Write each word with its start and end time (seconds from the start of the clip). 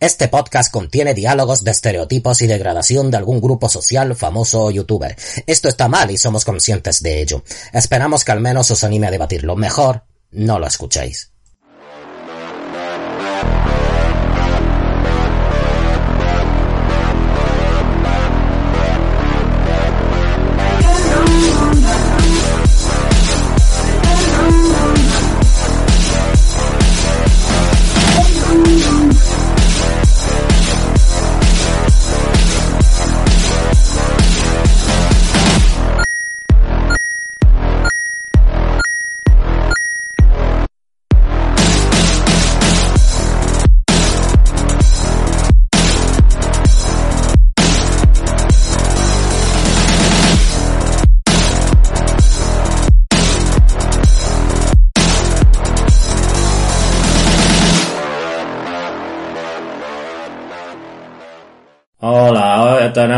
Este 0.00 0.28
podcast 0.28 0.70
contiene 0.72 1.12
diálogos 1.12 1.64
de 1.64 1.72
estereotipos 1.72 2.40
y 2.42 2.46
degradación 2.46 3.10
de 3.10 3.16
algún 3.16 3.40
grupo 3.40 3.68
social, 3.68 4.14
famoso 4.14 4.66
o 4.66 4.70
youtuber. 4.70 5.16
Esto 5.48 5.68
está 5.68 5.88
mal 5.88 6.12
y 6.12 6.16
somos 6.16 6.44
conscientes 6.44 7.02
de 7.02 7.20
ello. 7.20 7.42
Esperamos 7.72 8.24
que 8.24 8.30
al 8.30 8.40
menos 8.40 8.70
os 8.70 8.84
anime 8.84 9.08
a 9.08 9.10
debatirlo. 9.10 9.56
Mejor, 9.56 10.04
no 10.30 10.60
lo 10.60 10.68
escuchéis. 10.68 11.32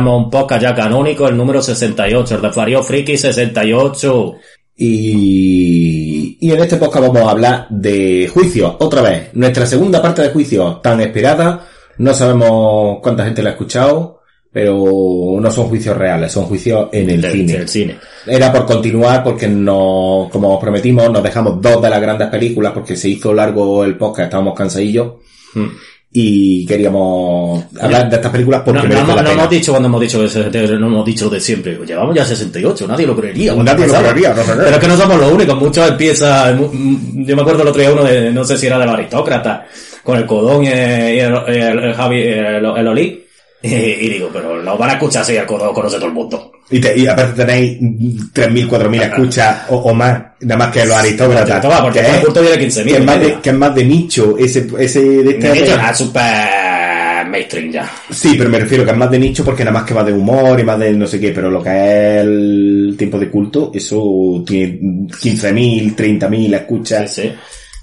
Tenemos 0.00 0.24
un 0.24 0.30
podcast 0.30 0.62
ya 0.62 0.74
canónico, 0.74 1.29
el 1.29 1.37
número 1.37 1.60
68, 1.60 2.37
el 2.37 2.40
de 2.40 2.52
Fario 2.52 2.82
Friki 2.82 3.18
68. 3.18 4.34
Y, 4.76 6.38
y 6.40 6.51
en 6.51 6.59
este 6.59 6.79
podcast 6.79 7.06
vamos 7.06 7.29
a 7.29 7.32
hablar 7.32 7.66
de 7.68 8.26
juicios, 8.32 8.76
otra 8.78 9.02
vez. 9.02 9.28
Nuestra 9.34 9.66
segunda 9.66 10.01
parte 10.01 10.23
de 10.23 10.30
juicios, 10.30 10.80
tan 10.80 11.02
esperada. 11.02 11.66
No 11.98 12.15
sabemos 12.15 12.98
cuánta 13.02 13.26
gente 13.26 13.43
la 13.43 13.51
ha 13.51 13.52
escuchado, 13.52 14.23
pero 14.51 15.37
no 15.38 15.51
son 15.51 15.66
juicios 15.68 15.95
reales, 15.98 16.32
son 16.32 16.45
juicios 16.46 16.88
en 16.93 17.10
el 17.10 17.30
cine. 17.30 17.52
del 17.52 17.68
cine. 17.68 17.98
Era 18.26 18.51
por 18.51 18.65
continuar 18.65 19.23
porque 19.23 19.48
no, 19.48 20.30
como 20.32 20.54
os 20.54 20.60
prometimos, 20.62 21.10
nos 21.10 21.23
dejamos 21.23 21.60
dos 21.60 21.82
de 21.82 21.90
las 21.90 22.01
grandes 22.01 22.28
películas 22.28 22.73
porque 22.73 22.96
se 22.96 23.10
hizo 23.10 23.34
largo 23.34 23.84
el 23.84 23.98
podcast, 23.98 24.28
estábamos 24.28 24.54
cansadillos 24.54 25.12
Mm. 25.54 25.66
Y 26.12 26.66
queríamos 26.66 27.64
hablar 27.80 28.10
de 28.10 28.16
estas 28.16 28.32
películas 28.32 28.62
porque 28.64 28.82
No, 28.88 28.94
no, 28.94 29.06
no 29.06 29.16
pena. 29.16 29.32
hemos 29.32 29.50
dicho 29.50 29.70
cuando 29.72 29.88
hemos 29.88 30.00
dicho 30.00 30.18
que 30.50 30.66
no 30.78 30.86
hemos 30.88 31.04
dicho 31.06 31.30
de 31.30 31.40
siempre. 31.40 31.78
Llevamos 31.86 32.14
ya 32.16 32.24
68, 32.24 32.86
nadie 32.88 33.06
lo 33.06 33.14
creería. 33.16 33.54
Nadie 33.54 33.86
lo 33.86 33.94
creería, 33.94 34.30
no. 34.34 34.42
Pero 34.44 34.68
es 34.70 34.78
que 34.78 34.88
no 34.88 34.96
somos 34.96 35.18
los 35.20 35.32
únicos, 35.32 35.56
muchos 35.58 35.88
empiezan, 35.88 36.58
mu- 36.58 36.68
mm, 36.72 37.24
yo 37.26 37.36
me 37.36 37.42
acuerdo 37.42 37.62
el 37.62 37.68
otro 37.68 37.80
día 37.80 37.92
uno 37.92 38.02
de, 38.04 38.32
no 38.32 38.44
sé 38.44 38.56
si 38.58 38.66
era 38.66 38.78
de 38.78 38.86
los 38.86 38.94
aristócratas, 38.94 39.60
con 40.02 40.18
el 40.18 40.26
Codón 40.26 40.64
y 40.64 40.68
el, 40.68 41.14
y 41.14 41.18
el, 41.20 41.34
el- 41.46 41.78
el 41.84 41.94
Javi, 41.94 42.22
el, 42.22 42.64
el 42.64 42.88
Oli. 42.88 43.24
Y, 43.62 43.68
y 43.74 44.08
digo, 44.08 44.30
pero 44.32 44.56
lo 44.60 44.76
van 44.78 44.90
a 44.90 44.92
escuchar 44.94 45.24
si 45.24 45.36
el 45.36 45.46
Codón 45.46 45.72
conoce 45.74 45.96
todo 45.96 46.06
el 46.06 46.12
mundo. 46.12 46.49
Y, 46.73 46.80
te- 46.80 46.96
y 46.99 47.07
aparte 47.07 47.45
tenéis 47.45 47.80
3.000, 47.80 48.68
4.000 48.68 49.02
escuchas 49.02 49.63
o, 49.71 49.76
o 49.76 49.95
más, 49.95 50.21
nada 50.40 50.57
más 50.66 50.73
que 50.73 50.85
los 50.85 50.96
aristócratas. 50.96 51.60
Toma, 51.60 51.82
porque 51.82 51.99
que, 52.01 52.07
por 52.07 52.15
es, 52.15 52.21
culto 52.24 52.40
viene 52.43 52.59
que 52.59 52.66
15.000. 52.68 52.95
es 52.95 53.04
más 53.04 53.21
de, 53.21 53.35
que 53.40 53.51
es 53.51 53.57
más 53.57 53.74
de 53.74 53.85
nicho, 53.85 54.37
ese, 54.38 54.66
ese 54.79 55.01
de 55.01 55.30
este. 55.30 55.52
Dicho 55.52 55.77
nada, 55.77 55.93
super 55.95 57.27
mainstream 57.29 57.71
ya. 57.73 57.90
Sí, 58.10 58.35
pero 58.38 58.51
me 58.51 58.59
refiero 58.60 58.85
que 58.85 58.90
es 58.93 58.96
más 58.96 59.10
de 59.10 59.18
nicho 59.18 59.45
porque 59.45 59.65
nada 59.65 59.79
más 59.79 59.87
que 59.87 59.95
va 59.95 60.04
de 60.04 60.12
humor 60.12 60.59
y 60.59 60.65
más 60.65 60.79
de 60.79 60.93
no 60.93 61.07
sé 61.07 61.21
qué, 61.21 61.30
pero 61.32 61.51
lo 61.51 61.62
que 61.62 61.71
es 61.71 62.23
el 62.23 62.95
tiempo 62.96 63.18
de 63.18 63.29
culto, 63.29 63.71
eso 63.74 64.43
tiene 64.47 64.78
15.000, 64.81 65.94
30.000 65.97 66.31
Sí, 66.49 66.55
escuchas 66.55 67.12
sí. 67.15 67.33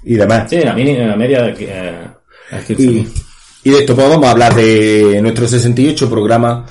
y 0.04 0.14
demás. 0.14 0.48
Sí, 0.50 0.56
la, 0.60 0.72
mini, 0.74 0.96
la 0.96 1.16
media 1.16 1.42
de, 1.42 1.50
eh, 1.60 1.94
15.000. 2.68 2.80
Y, 2.80 3.06
y 3.64 3.70
de 3.70 3.78
esto 3.80 3.94
pues 3.94 4.08
vamos 4.08 4.26
a 4.26 4.30
hablar 4.30 4.54
de 4.54 5.18
nuestro 5.22 5.48
68 5.48 6.08
programa. 6.10 6.66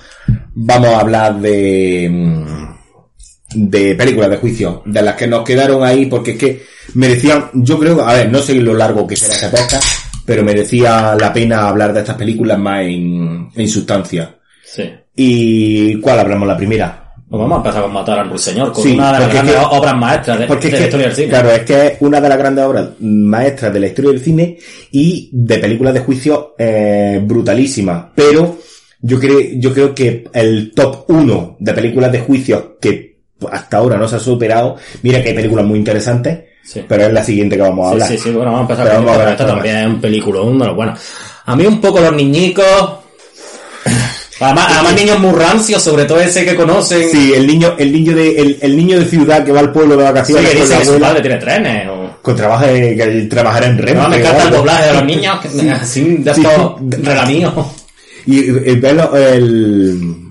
Vamos 0.53 0.89
a 0.89 0.99
hablar 0.99 1.39
de, 1.39 2.09
mm, 2.09 3.67
de 3.69 3.95
películas 3.95 4.29
de 4.29 4.37
juicio, 4.37 4.83
de 4.85 5.01
las 5.01 5.15
que 5.15 5.27
nos 5.27 5.43
quedaron 5.43 5.83
ahí 5.83 6.05
porque 6.07 6.31
es 6.31 6.37
que 6.37 6.63
merecían, 6.93 7.49
yo 7.53 7.79
creo, 7.79 8.01
a 8.05 8.13
ver, 8.13 8.31
no 8.31 8.39
sé 8.39 8.55
lo 8.55 8.73
largo 8.73 9.05
que 9.05 9.15
será 9.15 9.35
esta 9.35 9.51
podcast, 9.51 9.87
pero 10.25 10.43
merecía 10.43 11.15
la 11.19 11.31
pena 11.31 11.67
hablar 11.67 11.93
de 11.93 12.01
estas 12.01 12.15
películas 12.15 12.57
más 12.57 12.81
en, 12.81 13.49
en 13.55 13.67
sustancia. 13.67 14.35
Sí. 14.63 14.83
¿Y 15.15 15.99
cuál 16.01 16.19
hablamos 16.19 16.47
la 16.47 16.57
primera? 16.57 17.06
Pues 17.29 17.39
vamos 17.41 17.55
a 17.55 17.57
empezar 17.57 17.83
con 17.83 17.91
Matar 17.93 18.19
al 18.19 18.29
Ruiseñor, 18.29 18.71
con 18.71 18.83
Sí, 18.83 18.93
una 18.93 19.07
de 19.07 19.19
las 19.19 19.27
es 19.27 19.33
grandes 19.33 19.55
que- 19.55 19.61
obras 19.75 19.97
maestras 19.97 20.39
de, 20.39 20.45
Porque 20.47 20.61
de 20.61 20.67
es 20.67 20.73
la 20.73 20.77
que, 20.79 20.83
historia 20.85 21.05
del 21.07 21.15
cine. 21.15 21.27
claro, 21.29 21.51
es 21.51 21.61
que 21.63 21.85
es 21.87 21.93
una 21.99 22.21
de 22.21 22.29
las 22.29 22.37
grandes 22.37 22.65
obras 22.65 22.87
maestras 23.01 23.73
de 23.73 23.79
la 23.81 23.87
historia 23.87 24.11
del 24.11 24.21
cine 24.21 24.57
y 24.91 25.29
de 25.33 25.57
películas 25.57 25.93
de 25.93 25.99
juicio 25.99 26.55
eh, 26.57 27.19
brutalísimas. 27.23 28.05
Pero 28.15 28.57
yo 29.01 29.19
creo, 29.19 29.39
yo 29.55 29.73
creo 29.73 29.93
que 29.93 30.23
el 30.33 30.71
top 30.73 31.03
1 31.09 31.57
de 31.59 31.73
películas 31.73 32.11
de 32.13 32.19
juicio 32.21 32.77
que 32.79 33.17
hasta 33.51 33.77
ahora 33.77 33.97
no 33.97 34.07
se 34.07 34.15
ha 34.15 34.19
superado, 34.19 34.77
mira 35.03 35.21
que 35.21 35.29
hay 35.29 35.35
películas 35.35 35.65
muy 35.65 35.77
interesantes, 35.79 36.45
Sí. 36.63 36.81
pero 36.87 37.03
es 37.03 37.13
la 37.13 37.23
siguiente 37.23 37.55
que 37.57 37.61
vamos 37.61 37.87
a 37.87 37.91
hablar. 37.91 38.07
sí, 38.09 38.17
sí, 38.17 38.31
bueno, 38.31 38.51
vamos 38.53 38.69
a 38.69 38.73
empezar 38.73 39.03
con 39.03 39.27
esta 39.29 39.45
también 39.47 39.75
es 39.77 39.87
un 39.87 40.01
película, 40.01 40.41
uno 40.41 40.73
buenos. 40.75 40.99
A 41.45 41.55
mí 41.55 41.65
un 41.65 41.79
poco 41.81 41.99
los 41.99 42.13
niñicos, 42.13 42.65
además, 44.39 44.67
además 44.69 44.95
niños 44.95 45.19
muy 45.19 45.31
rancios, 45.31 45.81
sobre 45.83 46.05
todo 46.05 46.19
ese 46.19 46.45
que 46.45 46.55
conocen, 46.55 47.09
Sí, 47.09 47.33
el 47.35 47.47
niño, 47.47 47.75
el 47.77 47.91
niño 47.91 48.15
de, 48.15 48.39
el, 48.41 48.57
el 48.61 48.75
niño 48.77 48.99
de 48.99 49.05
ciudad 49.05 49.43
que 49.43 49.51
va 49.51 49.59
al 49.61 49.71
pueblo 49.71 49.95
de 49.95 50.03
Sí, 50.03 50.11
vacaciones 50.11 50.49
que 50.51 50.57
con 50.57 50.67
dice 50.67 50.79
que 50.79 50.85
su 50.85 50.99
padre 50.99 51.21
tiene 51.21 51.37
trenes, 51.37 51.87
o... 51.89 52.17
con 52.21 52.35
trabajo 52.35 52.65
de, 52.65 52.95
que 52.95 53.05
trabajará 53.29 53.67
en 53.67 53.77
Renfe. 53.77 53.95
No, 54.01 54.09
me 54.09 54.17
encanta 54.19 54.43
el 54.43 54.49
doblaje 54.51 54.87
de 54.87 54.93
los 54.93 55.05
niños, 55.05 55.39
que, 55.39 55.71
así, 55.71 56.01
de 56.19 56.33
Sí. 56.33 56.43
relamidos. 57.01 57.53
Y 58.25 58.41
verlo- 58.81 59.15
el- 59.15 60.23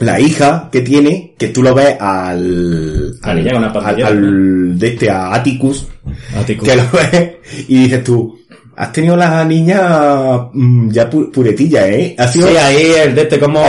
la 0.00 0.20
hija 0.20 0.68
que 0.70 0.82
tiene, 0.82 1.34
que 1.38 1.48
tú 1.48 1.62
lo 1.62 1.72
ves 1.74 1.96
al, 1.98 3.14
al, 3.22 3.72
pantalla. 3.72 4.08
al- 4.08 4.78
de 4.78 4.88
este, 4.88 5.08
a 5.10 5.32
Atticus, 5.34 5.86
Atticus. 6.38 6.68
que 6.68 6.76
lo 6.76 6.82
ves 6.92 7.30
y 7.68 7.84
dices 7.84 8.04
tú, 8.04 8.38
has 8.76 8.92
tenido 8.92 9.16
la 9.16 9.44
niña 9.44 10.48
mm, 10.52 10.90
ya 10.90 11.08
pu- 11.10 11.30
puretilla, 11.32 11.88
eh. 11.88 12.14
Ha 12.18 12.28
sido, 12.28 12.48
Sí, 12.48 12.56
ahí 12.56 12.92
el 13.04 13.14
de 13.14 13.22
este 13.22 13.38
como 13.38 13.60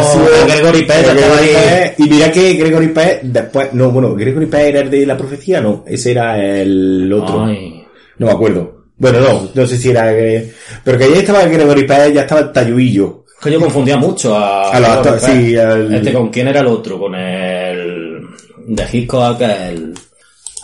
Gregory 0.46 0.84
Pérez 0.86 1.04
Gregory 1.06 1.20
estaba 1.22 1.38
ahí. 1.40 1.48
Pérez, 1.54 1.94
y 2.00 2.04
mira 2.10 2.32
que 2.32 2.54
Gregory 2.54 2.88
Pérez, 2.90 3.20
después, 3.24 3.74
no, 3.74 3.90
bueno, 3.92 4.14
Gregory 4.16 4.46
Pérez 4.48 4.68
era 4.70 4.80
el 4.82 4.90
de 4.90 5.06
la 5.06 5.18
profecía, 5.18 5.62
no, 5.62 5.84
ese 5.88 6.12
era 6.12 6.38
el 6.40 7.12
otro. 7.14 7.46
Ay. 7.46 7.84
No 8.18 8.26
me 8.26 8.32
acuerdo. 8.32 8.86
Bueno, 8.98 9.20
no, 9.20 9.50
no 9.54 9.66
sé 9.68 9.78
si 9.78 9.90
era, 9.92 10.12
eh, 10.12 10.52
pero 10.84 10.98
que 10.98 11.10
ya 11.10 11.18
estaba 11.20 11.44
Gregory 11.46 11.86
Pérez, 11.86 12.14
ya 12.14 12.22
estaba 12.22 12.42
el 12.42 12.52
talluillo. 12.52 13.26
Que 13.42 13.52
yo 13.52 13.60
confundía 13.60 13.98
mucho 13.98 14.36
a... 14.36 14.72
A 14.72 14.80
los 14.80 14.90
actores, 14.90 15.22
sí, 15.22 15.56
al- 15.56 15.94
Este 15.94 16.12
con 16.12 16.30
quién 16.30 16.48
era 16.48 16.62
el 16.62 16.68
otro, 16.68 16.98
con 17.00 17.14
el... 17.14 18.22
De 18.68 18.84
Hitchcock, 18.92 19.40
el... 19.42 19.94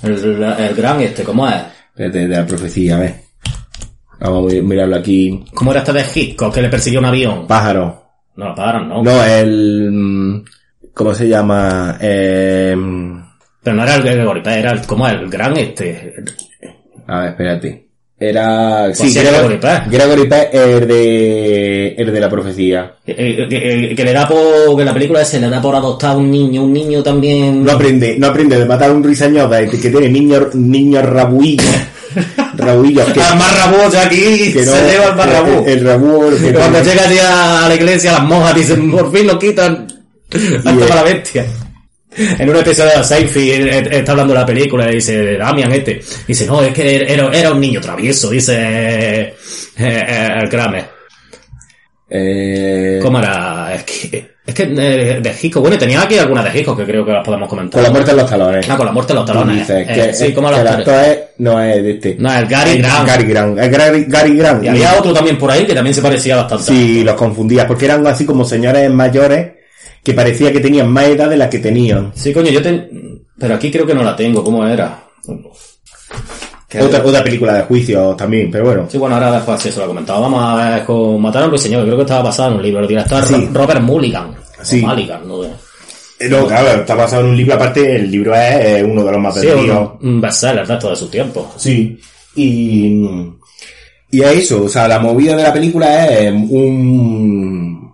El, 0.02 0.44
el 0.44 0.76
gran 0.76 1.00
este, 1.02 1.24
¿cómo 1.24 1.48
es? 1.48 1.56
De, 1.96 2.10
de 2.10 2.28
la 2.28 2.46
profecía, 2.46 2.96
a 2.98 3.00
ver. 3.00 3.16
Vamos 4.20 4.54
a 4.54 4.62
mirarlo 4.62 4.96
aquí. 4.96 5.44
¿Cómo 5.54 5.72
era 5.72 5.82
este 5.82 5.94
de 5.94 6.04
Hitchcock 6.14 6.54
que 6.54 6.62
le 6.62 6.70
persiguió 6.70 7.00
un 7.00 7.06
avión? 7.06 7.48
Pájaro. 7.48 8.02
No, 8.36 8.56
pararon, 8.56 8.90
¿no? 8.90 9.04
No, 9.04 9.24
el... 9.26 9.90
mm, 9.92 10.44
¿Cómo 10.94 11.14
se 11.14 11.28
llama? 11.28 11.98
Eh, 12.02 12.76
Pero 13.64 13.76
no 13.76 13.84
era 13.84 13.96
el 13.96 14.04
Gregory 14.04 14.42
Pérez, 14.42 14.60
era 14.60 14.72
el, 14.72 14.82
¿cómo 14.88 15.08
es? 15.08 15.14
El 15.16 15.30
gran 15.30 15.56
este. 15.58 16.14
a 17.08 17.20
ver, 17.20 17.30
espérate. 17.30 17.80
Era... 18.20 18.84
Pues 18.86 19.00
Sí, 19.00 19.10
sí, 19.10 19.20
Gregory 19.20 19.58
Gregory 19.58 19.60
Pérez. 19.60 19.90
Gregory 19.90 20.30
Pérez, 20.30 20.50
el 20.54 20.88
de... 20.88 21.88
El 21.98 22.14
de 22.14 22.20
la 22.22 22.30
profecía. 22.30 22.94
Eh, 23.06 23.16
eh, 23.18 23.48
Que, 23.50 23.96
que 23.96 24.04
le 24.06 24.14
da 24.14 24.28
por, 24.28 24.78
que 24.78 24.86
la 24.86 24.94
película 24.94 25.22
ese 25.22 25.40
le 25.42 25.50
da 25.50 25.62
por 25.62 25.76
adoptar 25.76 26.12
a 26.12 26.18
un 26.18 26.32
niño, 26.32 26.64
un 26.64 26.72
niño 26.72 27.04
también. 27.04 27.64
No 27.66 27.72
aprende, 27.74 28.16
no 28.18 28.28
aprende 28.28 28.58
de 28.58 28.66
matar 28.66 28.92
a 28.92 28.94
un 28.94 29.04
ruiseñor 29.04 29.50
de- 29.50 29.68
que 29.70 29.78
tiene 29.90 30.08
niños 30.10 30.56
niños 30.56 31.04
rabuillos. 31.06 31.66
rabuillos 32.66 33.06
que, 33.12 33.20
más 33.20 33.58
rabú, 33.60 33.78
aquí 33.98 34.54
que 34.54 34.66
no- 34.66 34.72
se 34.74 34.92
lleva 34.92 35.06
al 35.08 35.16
más 35.16 35.30
rabú. 35.32 35.64
El, 35.66 35.80
el 35.80 35.86
rabú, 35.86 36.26
el 36.28 36.38
que 36.42 36.54
Cuando 36.54 36.82
tiene- 36.82 37.02
llega 37.02 37.14
ya 37.14 37.66
a 37.66 37.70
la 37.70 37.76
iglesia, 37.76 38.12
las 38.14 38.24
monjas 38.24 38.56
dicen, 38.56 38.92
por 38.92 39.12
fin 39.16 39.28
lo 39.28 39.38
quitan. 39.40 39.88
Hasta 40.32 40.72
eh, 40.72 40.76
para 40.80 40.96
la 40.96 41.04
bestia. 41.04 41.46
En 42.16 42.48
un 42.50 42.56
episodio 42.58 42.98
de 42.98 43.04
Seinfeld 43.04 43.68
eh, 43.68 43.98
está 43.98 44.12
hablando 44.12 44.34
de 44.34 44.40
la 44.40 44.46
película 44.46 44.92
y 44.92 44.96
dice, 44.96 45.36
Damian 45.38 45.72
este. 45.72 46.00
Dice, 46.28 46.46
no, 46.46 46.62
es 46.62 46.74
que 46.74 46.96
era, 47.12 47.32
era 47.32 47.52
un 47.52 47.60
niño 47.60 47.82
travieso, 47.82 48.30
dice 48.30 48.54
eh, 48.58 49.36
eh, 49.78 50.28
el 50.42 50.50
Kramer. 50.50 50.86
Eh, 52.10 53.00
¿Cómo 53.02 53.20
era? 53.20 53.74
Es 53.76 53.84
que, 53.84 54.33
es 54.46 54.54
que 54.54 54.64
eh, 54.64 55.20
de 55.22 55.36
Hitchcock, 55.42 55.62
bueno, 55.62 55.78
tenía 55.78 56.02
aquí 56.02 56.18
algunas 56.18 56.44
de 56.52 56.60
Hitchcock 56.60 56.78
que 56.80 56.86
creo 56.86 57.06
que 57.06 57.12
las 57.12 57.24
podemos 57.24 57.48
comentar. 57.48 57.74
Con 57.80 57.84
la 57.84 57.90
muerte 57.92 58.12
en 58.12 58.18
los 58.18 58.30
talones. 58.30 58.70
Ah, 58.70 58.76
con 58.78 58.86
la 58.86 58.92
muerte 58.92 59.14
en 59.14 59.18
los 59.20 59.26
talones. 59.26 59.58
dices 59.60 59.88
Eh, 59.90 59.94
que, 59.94 60.14
sí, 60.14 60.26
es- 60.26 60.34
como 60.36 60.52
los 60.52 60.60
el 60.60 60.68
actor 60.68 60.94
es, 60.96 61.20
no 61.38 61.62
es 61.62 61.84
de 61.84 61.92
este. 61.92 62.16
No, 62.20 62.34
el 62.38 62.46
Gary 62.48 62.78
Grant. 62.80 63.08
Gary 63.08 63.24
Grant. 63.26 63.60
Es 63.60 63.70
Gary, 63.72 64.06
Gary 64.08 64.36
Grant. 64.38 64.64
Y 64.64 64.68
había 64.68 64.94
otro 65.00 65.14
también 65.14 65.38
por 65.38 65.50
ahí 65.50 65.66
que 65.66 65.74
también 65.74 65.94
se 65.94 66.02
parecía 66.02 66.36
bastante. 66.36 66.66
Sí, 66.66 67.04
los 67.04 67.16
confundías, 67.16 67.66
porque 67.66 67.86
eran 67.86 68.06
así 68.06 68.26
como 68.26 68.44
señores 68.44 68.90
mayores 68.92 69.54
que 70.04 70.14
parecía 70.14 70.52
que 70.52 70.60
tenían 70.60 70.90
más 70.92 71.06
edad 71.06 71.30
de 71.30 71.38
la 71.38 71.50
que 71.50 71.60
tenían. 71.60 72.12
Sí, 72.14 72.34
coño, 72.34 72.50
yo 72.52 72.62
ten... 72.62 73.24
Pero 73.40 73.56
aquí 73.56 73.72
creo 73.72 73.86
que 73.86 73.94
no 73.96 74.04
la 74.04 74.16
tengo, 74.16 74.44
¿cómo 74.44 74.68
era? 74.68 75.06
Otra, 76.82 77.04
otra 77.04 77.24
película 77.24 77.54
de 77.54 77.62
juicio 77.64 78.16
también, 78.16 78.50
pero 78.52 78.66
bueno. 78.66 78.86
Sí, 78.90 78.98
bueno, 78.98 79.16
ahora 79.16 79.32
después 79.34 79.62
sí, 79.62 79.70
eso 79.70 79.80
lo 79.80 79.86
he 79.86 79.88
comentado. 79.90 80.22
Vamos 80.22 80.44
a 80.44 80.56
ver 80.76 80.86
con 80.86 81.22
Mataron 81.22 81.52
al 81.52 81.60
Señor, 81.60 81.84
creo 81.84 81.96
que 81.98 82.02
estaba 82.04 82.24
basado 82.24 82.50
en 82.52 82.56
un 82.58 82.64
libro. 82.64 82.82
El 82.82 82.88
director 82.88 83.22
es 83.24 83.28
Sí. 83.30 83.34
Ro- 83.52 83.62
Robert 83.62 83.82
Mulligan. 83.82 84.36
Sí. 84.62 84.82
Mulligan, 84.86 85.28
no 85.28 85.44
sé. 85.44 85.50
Eh, 86.20 86.30
No, 86.30 86.46
claro, 86.48 86.82
está 86.82 86.96
basado 86.96 87.24
en 87.24 87.30
un 87.30 87.38
libro, 87.38 87.56
aparte 87.56 87.96
el 87.98 88.10
libro 88.10 88.34
es 88.36 88.84
uno 88.84 89.04
de 89.04 89.12
los 89.12 89.22
más 89.22 89.40
Sí, 89.40 89.48
vendidos. 89.48 89.92
un, 90.02 90.10
un 90.10 90.22
bestseller 90.22 90.66
de 90.66 90.74
esto 90.74 90.90
de 90.90 90.96
su 90.96 91.08
tiempo. 91.10 91.52
Sí. 91.58 92.00
Y, 92.36 92.98
y 94.12 94.22
a 94.24 94.32
eso, 94.32 94.64
o 94.64 94.70
sea, 94.70 94.88
la 94.88 95.00
movida 95.00 95.36
de 95.36 95.44
la 95.44 95.52
película 95.54 96.06
es 96.08 96.32
un, 96.32 97.94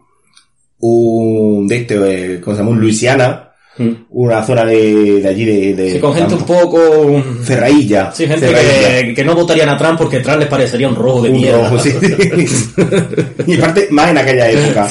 un, 0.79 1.67
de 1.67 1.75
este, 1.77 2.39
¿cómo 2.41 2.55
se 2.55 2.61
llama? 2.61 2.71
Un 2.71 2.79
Luisiana, 2.81 3.48
Mm. 3.79 3.91
una 4.11 4.43
zona 4.45 4.65
de, 4.65 5.21
de 5.21 5.27
allí 5.27 5.45
de, 5.45 5.73
de 5.73 5.91
Sí, 5.93 5.99
con 5.99 6.13
gente 6.13 6.35
un 6.35 6.43
poco... 6.45 7.23
Cerrailla. 7.43 8.11
Sí, 8.13 8.27
gente 8.27 8.47
que, 8.47 9.13
que 9.15 9.23
no 9.23 9.33
votarían 9.35 9.69
a 9.69 9.77
Trump 9.77 9.97
porque 9.97 10.19
Trump 10.19 10.39
les 10.39 10.47
parecería 10.49 10.89
un 10.89 10.95
rojo 10.95 11.21
de 11.21 11.29
Un 11.29 11.37
mierda. 11.37 11.69
rojo, 11.69 11.79
sí. 11.79 11.93
y 13.47 13.57
aparte, 13.57 13.87
más 13.91 14.09
en 14.11 14.17
aquella 14.17 14.49
época. 14.51 14.87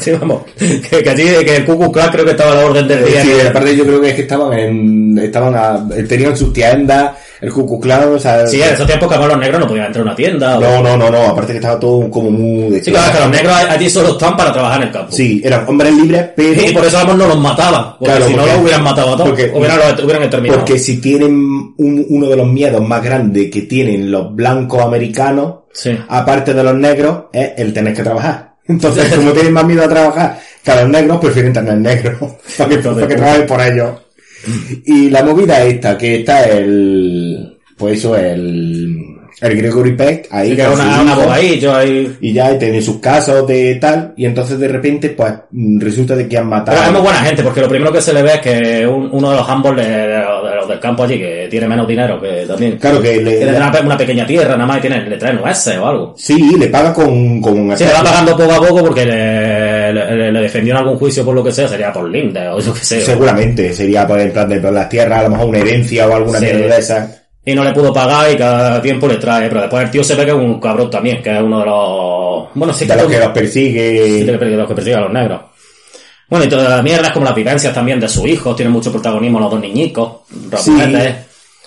Sí, 0.00 0.10
vamos. 0.20 0.42
Que, 0.56 1.02
que 1.02 1.10
allí, 1.10 1.24
que 1.44 1.56
el 1.56 1.64
Ku 1.64 1.90
creo 1.90 2.24
que 2.24 2.30
estaba 2.30 2.52
a 2.52 2.54
la 2.56 2.66
orden 2.66 2.86
del 2.88 3.04
día. 3.04 3.22
Sí, 3.22 3.28
que- 3.28 3.48
aparte 3.48 3.76
yo 3.76 3.84
creo 3.84 4.00
que 4.00 4.08
es 4.10 4.14
que 4.14 4.22
estaban 4.22 4.58
en, 4.58 5.18
estaban 5.18 5.54
a, 5.54 5.88
tenían 6.08 6.36
sus 6.36 6.52
tiendas, 6.52 7.12
el 7.40 7.52
Ku 7.52 7.80
o 7.82 8.18
sea, 8.18 8.46
Sí, 8.46 8.60
en 8.62 8.74
esos 8.74 8.86
tiempos 8.86 9.10
que 9.10 9.18
los 9.18 9.38
negros 9.38 9.60
no 9.60 9.66
podían 9.66 9.86
entrar 9.86 10.02
a 10.02 10.06
una 10.08 10.16
tienda. 10.16 10.58
o- 10.58 10.60
no, 10.60 10.82
no, 10.82 10.96
no, 10.96 11.10
no, 11.10 11.18
aparte 11.28 11.52
que 11.52 11.58
estaba 11.58 11.78
todo 11.80 12.10
como 12.10 12.30
muy 12.30 12.70
de 12.70 12.84
Sí, 12.84 12.90
claro, 12.90 13.12
que 13.12 13.18
los 13.20 13.30
negros 13.30 13.54
allí 13.68 13.88
solo 13.90 14.10
están 14.10 14.36
para 14.36 14.52
trabajar 14.52 14.82
en 14.82 14.88
el 14.88 14.92
campo. 14.92 15.12
Sí, 15.12 15.40
eran 15.44 15.64
hombres 15.68 15.94
libres, 15.94 16.26
pero 16.36 16.62
Y 16.62 16.72
por 16.74 16.84
eso 16.84 16.96
vamos 16.98 17.16
no 17.16 17.26
los 17.26 17.38
mataban. 17.38 17.92
Porque 17.98 18.04
Claro, 18.06 18.26
si 18.28 18.34
no 18.34 18.46
los 18.46 18.58
hubieran 18.58 18.82
matado 18.84 19.14
a 19.14 19.16
todos. 19.16 19.28
porque- 19.30 19.50
hubieran, 19.54 19.78
los 19.78 20.04
hubieran 20.04 20.22
exterminado. 20.22 20.58
porque 20.60 20.78
si 20.78 21.00
tienen 21.00 21.30
un- 21.76 22.06
uno 22.08 22.28
de 22.28 22.36
los 22.36 22.46
miedos 22.46 22.86
más 22.86 23.02
grandes 23.02 23.50
que 23.50 23.62
tienen 23.62 24.10
los 24.10 24.34
blancos 24.34 24.82
americanos, 24.82 25.54
Sí. 25.72 25.96
aparte 26.08 26.52
de 26.52 26.62
los 26.64 26.74
negros, 26.74 27.24
es 27.32 27.52
el 27.56 27.72
tener 27.72 27.94
que 27.94 28.02
trabajar. 28.02 28.50
Entonces, 28.68 29.12
como 29.14 29.32
tienen 29.32 29.52
más 29.52 29.64
miedo 29.64 29.84
a 29.84 29.88
trabajar 29.88 30.38
que 30.62 30.70
a 30.70 30.82
los 30.82 30.90
negros, 30.90 31.18
prefieren 31.20 31.52
tener 31.52 31.76
negros 31.78 32.16
para 32.58 32.68
que, 32.70 32.78
para 32.78 33.06
que 33.08 33.14
trabajen 33.16 33.46
por 33.46 33.60
ellos. 33.62 33.90
Y 34.86 35.10
la 35.10 35.22
movida 35.22 35.62
es 35.64 35.74
esta, 35.74 35.96
que 35.98 36.20
está 36.20 36.44
el, 36.44 37.58
pues 37.76 37.98
eso, 37.98 38.16
el, 38.16 38.96
el 39.40 39.56
Gregory 39.56 39.92
Peck 39.96 40.28
ahí. 40.30 40.54
Que 40.56 40.66
una, 40.66 41.00
una 41.02 41.12
hijo. 41.12 41.20
bobadillo 41.22 41.74
ahí. 41.76 42.16
y 42.20 42.32
ya 42.32 42.58
tienen 42.58 42.82
sus 42.82 42.98
casos 42.98 43.46
de 43.46 43.76
tal, 43.76 44.12
y 44.16 44.24
entonces 44.26 44.58
de 44.58 44.68
repente, 44.68 45.10
pues, 45.10 45.32
resulta 45.78 46.14
de 46.16 46.26
que 46.28 46.38
han 46.38 46.48
matado. 46.48 46.76
Pero 46.78 46.86
es 46.88 46.92
muy 46.92 47.02
buena 47.02 47.20
gente, 47.20 47.42
porque 47.42 47.60
lo 47.60 47.68
primero 47.68 47.92
que 47.92 48.00
se 48.02 48.12
le 48.12 48.22
ve 48.22 48.34
es 48.34 48.40
que 48.40 48.86
un- 48.86 49.08
uno 49.12 49.30
de 49.30 49.36
los 49.36 49.48
ambos 49.48 49.76
de, 49.76 49.82
de 49.86 50.18
los, 50.18 50.44
de 50.50 50.56
los 50.56 50.68
del 50.68 50.80
campo 50.80 51.02
allí, 51.04 51.18
que 51.18 51.46
tiene 51.50 51.68
menos 51.68 51.86
dinero 51.88 52.20
que 52.20 52.44
también. 52.46 52.76
Claro 52.78 53.00
que 53.00 53.16
le, 53.20 53.36
tiene 53.38 53.56
una, 53.56 53.72
pe- 53.72 53.80
una 53.80 53.96
pequeña 53.96 54.26
tierra, 54.26 54.52
nada 54.56 54.66
más, 54.66 54.78
y 54.78 54.80
tiene, 54.82 55.06
le 55.08 55.16
trae 55.16 55.32
nueces 55.34 55.76
o 55.78 55.86
algo. 55.86 56.14
sí, 56.16 56.56
le 56.58 56.68
paga 56.68 56.92
con, 56.92 57.40
con 57.40 57.76
Sí, 57.76 57.84
le 57.84 57.92
va 57.92 58.02
pagando 58.02 58.36
poco 58.36 58.52
a 58.52 58.58
poco 58.66 58.84
porque 58.84 59.04
le, 59.06 59.69
le- 60.16 60.32
le 60.32 60.40
defendió 60.40 60.74
en 60.74 60.78
algún 60.78 60.98
juicio 60.98 61.24
por 61.24 61.34
lo 61.34 61.42
que 61.44 61.52
sea, 61.52 61.68
sería 61.68 61.92
por 61.92 62.08
linde 62.08 62.48
o 62.48 62.60
yo 62.60 62.72
que 62.74 62.80
sé. 62.80 63.00
Seguramente, 63.00 63.72
sería 63.72 64.06
por 64.06 64.18
en 64.20 64.32
plan 64.32 64.48
de 64.48 64.60
por 64.60 64.72
las 64.72 64.88
tierras, 64.88 65.20
a 65.20 65.22
lo 65.24 65.30
mejor 65.30 65.46
una 65.46 65.58
herencia 65.58 66.08
o 66.08 66.14
alguna 66.14 66.38
Sí. 66.38 66.44
mierda 66.46 66.74
de 66.74 66.80
esas. 66.80 67.16
Y 67.44 67.54
no 67.54 67.64
le 67.64 67.72
pudo 67.72 67.92
pagar 67.92 68.30
y 68.32 68.36
cada 68.36 68.80
tiempo 68.82 69.08
le 69.08 69.16
trae. 69.16 69.48
Pero 69.48 69.62
después 69.62 69.84
el 69.84 69.90
tío 69.90 70.04
se 70.04 70.14
ve 70.14 70.24
que 70.24 70.30
es 70.30 70.36
un 70.36 70.60
cabrón 70.60 70.90
también, 70.90 71.22
que 71.22 71.34
es 71.34 71.40
uno 71.42 71.60
de 71.60 71.66
los... 71.66 72.48
Bueno, 72.54 72.72
sí 72.74 72.84
De 72.84 72.94
los 72.96 73.06
que 73.06 73.16
los 73.18 73.26
sí, 73.28 73.32
persigue. 73.34 74.24
de 74.24 74.56
los 74.56 74.68
que 74.68 74.74
persigue 74.74 74.96
a 74.96 75.00
los 75.00 75.12
negros. 75.12 75.40
Bueno, 76.28 76.44
y 76.44 76.48
toda 76.48 76.68
la 76.68 76.82
mierda 76.82 77.08
es 77.08 77.12
como 77.12 77.24
las 77.24 77.34
vivencias 77.34 77.74
también 77.74 77.98
de 77.98 78.08
sus 78.08 78.24
hijos, 78.26 78.54
tienen 78.54 78.72
mucho 78.72 78.92
protagonismo 78.92 79.40
los 79.40 79.50
dos 79.50 79.60
niñicos, 79.60 80.12
Sí. 80.58 80.70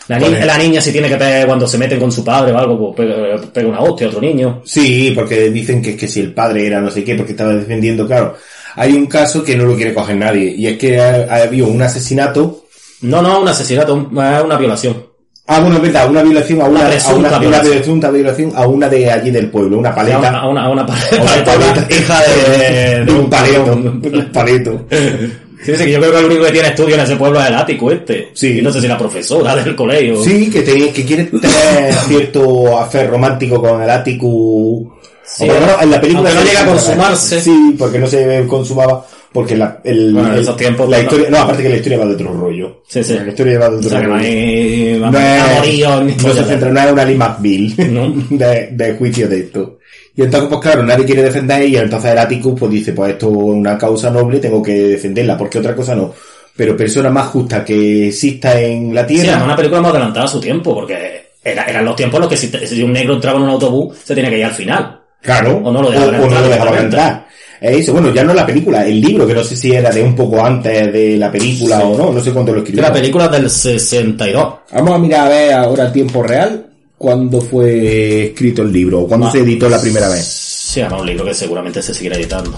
La, 0.08 0.20
ni- 0.20 0.30
la 0.32 0.58
niña 0.58 0.82
si 0.82 0.92
tiene 0.92 1.08
que 1.08 1.16
pegar 1.16 1.46
cuando 1.48 1.66
se 1.68 1.78
meten 1.78 2.00
con 2.00 2.12
su 2.12 2.24
padre 2.26 2.52
o 2.52 2.58
algo, 2.58 2.94
pues 2.94 3.08
pega, 3.10 3.42
pega 3.54 3.68
una 3.70 3.80
hostia 3.80 4.08
a 4.08 4.10
otro 4.10 4.22
niño. 4.22 4.62
Sí, 4.66 5.12
porque 5.16 5.50
dicen 5.50 5.82
que 5.82 5.92
es 5.92 5.96
que 5.98 6.08
si 6.08 6.20
el 6.20 6.34
padre 6.34 6.68
era 6.68 6.82
no 6.82 6.92
sé 6.92 7.04
qué, 7.04 7.16
porque 7.16 7.32
estaba 7.32 7.54
defendiendo, 7.56 8.06
claro. 8.06 8.36
Hay 8.76 8.94
un 8.94 9.06
caso 9.06 9.44
que 9.44 9.56
no 9.56 9.66
lo 9.66 9.76
quiere 9.76 9.94
coger 9.94 10.16
nadie, 10.18 10.54
y 10.58 10.68
es 10.68 10.78
que 10.78 11.00
ha, 11.00 11.28
ha 11.30 11.44
habido 11.44 11.68
un 11.68 11.82
asesinato. 11.82 12.66
No, 13.02 13.22
no, 13.22 13.40
un 13.42 13.48
asesinato, 13.48 13.94
un- 13.94 14.18
es 14.18 14.44
una 14.44 14.58
violación. 14.58 15.14
Ah, 15.46 15.60
bueno, 15.60 15.76
es 15.76 15.82
verdad, 15.82 16.10
una 16.10 16.24
violación 16.24 16.62
a 16.62 16.66
Una 16.66 16.80
una, 16.80 16.86
a 16.86 16.90
presunta 16.90 17.18
una, 17.20 17.28
una 17.28 17.40
violación. 17.40 17.74
presunta 17.76 18.12
violación 18.12 18.52
a 18.56 18.66
una 18.68 18.88
de 18.90 19.12
allí 19.12 19.30
del 19.30 19.50
pueblo, 19.52 19.78
una 19.78 19.94
paleta. 19.94 20.40
a 20.40 20.48
una, 20.48 20.64
a 20.66 20.70
una 20.70 20.86
paleta, 20.86 21.86
hija 21.90 22.22
de, 22.24 23.06
de 23.06 23.12
un 23.20 23.30
paleto, 23.30 23.74
un 23.74 24.30
paleto. 24.34 24.86
Sí, 25.66 25.76
sí, 25.76 25.86
que 25.86 25.92
yo 25.92 26.00
creo 26.00 26.12
que 26.12 26.20
el 26.20 26.26
único 26.26 26.44
que 26.46 26.52
tiene 26.52 26.68
estudio 26.70 26.96
en 26.96 27.02
ese 27.02 27.16
pueblo 27.16 27.40
es 27.42 27.48
el 27.48 27.56
ático 27.56 27.92
este. 27.92 28.30
Sí. 28.34 28.60
Y 28.60 28.62
no 28.62 28.72
sé 28.72 28.82
si 28.82 28.88
la 28.88 28.98
profesora 28.98 29.56
del 29.56 29.76
colegio. 29.76 30.24
Sí, 30.24 30.50
que, 30.50 30.62
te- 30.62 30.92
que 30.92 31.06
quiere 31.06 31.24
tener 31.26 31.94
cierto 32.08 32.78
afer 32.80 33.10
romántico 33.10 33.62
con 33.62 33.82
el 33.82 33.90
ático. 33.90 34.28
Sí, 35.26 35.46
O 35.46 35.48
por 35.48 35.56
lo 35.56 35.62
menos 35.62 35.82
en 35.84 35.92
la 35.92 36.02
película 36.02 36.30
aunque 36.30 36.44
no 36.44 36.50
llega 36.50 36.62
a 36.64 36.66
consumarse. 36.68 37.42
Sí, 37.42 37.76
porque 37.80 38.00
no 38.00 38.08
se 38.08 38.46
consumaba. 38.48 39.06
Porque 39.34 39.58
la, 39.58 39.82
el, 39.84 40.14
Bueno, 40.14 40.28
en 40.30 40.34
el- 40.36 40.42
esos 40.42 40.56
tiempos, 40.58 40.88
la 40.90 41.00
historia, 41.02 41.30
no, 41.32 41.38
aparte 41.40 41.64
que 41.64 41.70
la 41.70 41.76
historia 41.78 41.98
va 41.98 42.06
de 42.06 42.14
otro 42.14 42.34
rollo. 42.34 42.84
Sí, 42.88 43.04
sí. 43.04 43.16
La 43.16 43.30
historia 43.30 43.60
va 43.60 43.70
de 43.70 43.76
O 43.76 43.78
otro 43.80 43.90
sea, 43.90 44.02
que 44.02 44.08
no 44.08 44.14
rollo. 44.14 44.26
hay 44.28 44.98
No 45.00 45.10
es- 46.08 46.24
no 46.24 46.34
se 46.34 46.44
centra, 46.44 46.70
no 46.72 46.80
es 46.80 46.92
una 46.92 47.06
Lee 47.06 47.16
McBeal 47.16 47.74
No. 47.94 48.14
de, 48.38 48.70
de 48.72 48.94
juicio 48.94 49.28
de 49.28 49.40
esto. 49.40 49.80
Y 50.16 50.22
entonces, 50.22 50.48
pues 50.50 50.62
claro, 50.62 50.84
nadie 50.84 51.06
quiere 51.06 51.24
defender 51.24 51.68
y 51.68 51.76
entonces 51.76 52.12
el 52.12 52.18
Atticus 52.20 52.60
pues 52.60 52.72
dice, 52.72 52.94
pues 52.94 53.14
esto 53.14 53.30
es 53.32 53.36
una 53.36 53.78
causa 53.78 54.12
noble, 54.12 54.40
tengo 54.40 54.62
que 54.62 54.74
defenderla, 54.74 55.36
porque 55.38 55.58
otra 55.58 55.76
cosa 55.76 55.96
no. 55.96 56.14
Pero 56.56 56.78
persona 56.78 57.10
más 57.10 57.28
justa 57.30 57.66
que 57.66 58.10
exista 58.10 58.60
en 58.62 58.94
la 58.94 59.02
Sí, 59.08 59.16
Tierra. 59.16 59.30
además 59.32 59.46
una 59.48 59.56
película 59.56 59.82
más 59.82 59.92
adelantada 59.92 60.26
a 60.26 60.30
su 60.30 60.40
tiempo, 60.40 60.76
porque 60.76 61.24
era- 61.44 61.64
eran 61.66 61.84
los 61.86 61.96
tiempos 61.96 62.18
en 62.20 62.22
los 62.22 62.30
que 62.30 62.38
si, 62.38 62.68
si 62.68 62.84
un 62.84 62.94
negro 62.94 63.16
entraba 63.16 63.40
en 63.40 63.46
un 63.46 63.50
autobús, 63.50 63.98
se 64.04 64.14
tenía 64.14 64.30
que 64.30 64.38
ir 64.38 64.46
al 64.46 64.52
final. 64.54 65.00
Claro. 65.24 65.60
O 65.64 65.72
no 65.72 65.82
lo 65.82 65.90
dejaban 65.90 66.14
o 66.16 66.18
no 66.18 66.24
entrar 66.26 66.42
lo 66.44 66.50
dejaban 66.50 66.84
entrar. 66.86 67.28
Eso, 67.66 67.94
bueno, 67.94 68.14
ya 68.14 68.26
no 68.26 68.34
la 68.34 68.46
película, 68.46 68.86
el 68.86 69.00
libro, 69.00 69.26
que 69.26 69.34
no 69.34 69.42
sé 69.44 69.56
si 69.56 69.72
era 69.72 69.90
de 69.90 70.04
un 70.04 70.14
poco 70.14 70.44
antes 70.44 70.92
de 70.92 71.16
la 71.18 71.32
película 71.32 71.78
Sí. 71.78 71.84
o 71.86 71.98
no, 71.98 72.12
no 72.12 72.20
sé 72.22 72.32
cuánto 72.34 72.52
lo 72.52 72.60
escribió. 72.60 72.82
la 72.82 72.92
película 72.92 73.28
del 73.30 73.50
62. 73.50 74.54
Vamos 74.74 74.94
a 74.94 74.98
mirar 74.98 75.28
a 75.28 75.30
ver 75.30 75.54
ahora 75.54 75.92
tiempo 75.92 76.22
real 76.24 76.66
cuándo 76.98 77.40
fue 77.40 78.26
escrito 78.26 78.64
el 78.64 78.72
libro, 78.74 79.02
o 79.02 79.08
cuándo 79.08 79.28
Ah. 79.28 79.32
se 79.32 79.40
editó 79.40 79.70
la 79.70 79.80
primera 79.80 80.10
vez. 80.10 80.26
Sí, 80.26 80.82
además 80.82 81.02
un 81.02 81.08
libro 81.08 81.24
que 81.26 81.34
seguramente 81.34 81.82
se 81.82 81.94
seguirá 81.94 82.18
editando. 82.18 82.52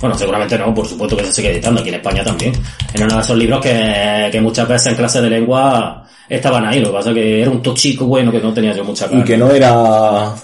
Bueno, 0.00 0.16
seguramente 0.18 0.58
no, 0.58 0.72
por 0.74 0.86
supuesto 0.86 1.16
que 1.16 1.24
se 1.24 1.32
sigue 1.32 1.50
editando, 1.50 1.80
aquí 1.80 1.88
en 1.88 1.94
España 1.96 2.22
también. 2.22 2.52
En 2.94 3.02
uno 3.04 3.16
de 3.16 3.20
esos 3.22 3.36
libros 3.36 3.60
que, 3.62 4.28
que 4.30 4.40
muchas 4.40 4.68
veces 4.68 4.88
en 4.88 4.94
clase 4.96 5.20
de 5.22 5.30
lengua 5.30 6.06
estaban 6.28 6.64
ahí, 6.66 6.78
lo 6.80 6.88
que 6.88 6.94
pasa 6.94 7.10
es 7.10 7.14
que 7.16 7.40
era 7.42 7.50
un 7.50 7.62
tochico 7.62 8.04
bueno 8.06 8.30
que 8.30 8.38
no 8.40 8.52
tenía 8.54 8.74
yo 8.76 8.84
mucha 8.84 9.06
Y 9.06 9.10
cara. 9.10 9.24
que 9.24 9.36
no 9.36 9.50
era... 9.50 10.34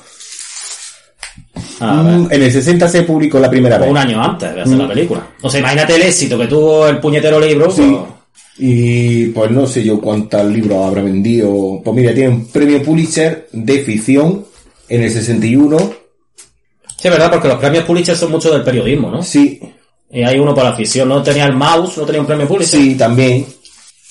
A 1.81 2.03
ver. 2.03 2.15
Mm, 2.19 2.29
En 2.31 2.43
el 2.43 2.53
60 2.53 2.89
se 2.89 3.03
publicó 3.03 3.39
la 3.41 3.51
primera 3.51 3.79
vez. 3.79 3.91
un 3.91 3.97
año 3.97 4.23
antes 4.23 4.55
de 4.55 4.63
hacer 4.63 4.77
la 4.79 4.89
película. 4.89 5.27
O 5.43 5.51
sea, 5.51 5.61
imagínate 5.61 5.97
el 5.97 6.03
éxito 6.03 6.39
que 6.39 6.47
tuvo 6.47 6.87
el 6.87 6.99
puñetero 6.99 7.41
libro. 7.41 7.71
Sí. 7.71 7.83
pues, 7.83 8.03
Y 8.59 9.27
pues 9.27 9.51
no 9.51 9.67
sé 9.67 9.83
yo 9.83 10.01
cuántos 10.01 10.45
libros 10.47 10.87
habrá 10.87 11.03
vendido. 11.03 11.81
Pues 11.83 11.97
mira, 11.97 12.13
tiene 12.15 12.29
un 12.31 12.47
premio 12.47 12.83
Pulitzer 12.83 13.49
de 13.53 13.79
ficción 13.81 14.45
en 14.89 15.03
el 15.03 15.11
61. 15.11 15.79
Sí, 15.79 17.09
es 17.09 17.11
verdad, 17.11 17.31
porque 17.31 17.49
los 17.49 17.57
premios 17.59 17.85
Pulitzer 17.85 18.17
son 18.17 18.31
mucho 18.33 18.53
del 18.53 18.63
periodismo, 18.63 19.11
¿no? 19.11 19.23
Sí, 19.23 19.59
Y 20.13 20.23
hay 20.23 20.39
uno 20.39 20.55
para 20.55 20.71
la 20.71 20.77
ficción, 20.77 21.09
no 21.09 21.23
tenía 21.23 21.47
el 21.47 21.55
mouse, 21.55 21.97
no 21.97 22.05
tenía 22.05 22.21
un 22.21 22.27
premio 22.27 22.47
Pulitzer. 22.47 22.81
sí, 22.81 22.95
también. 22.97 23.47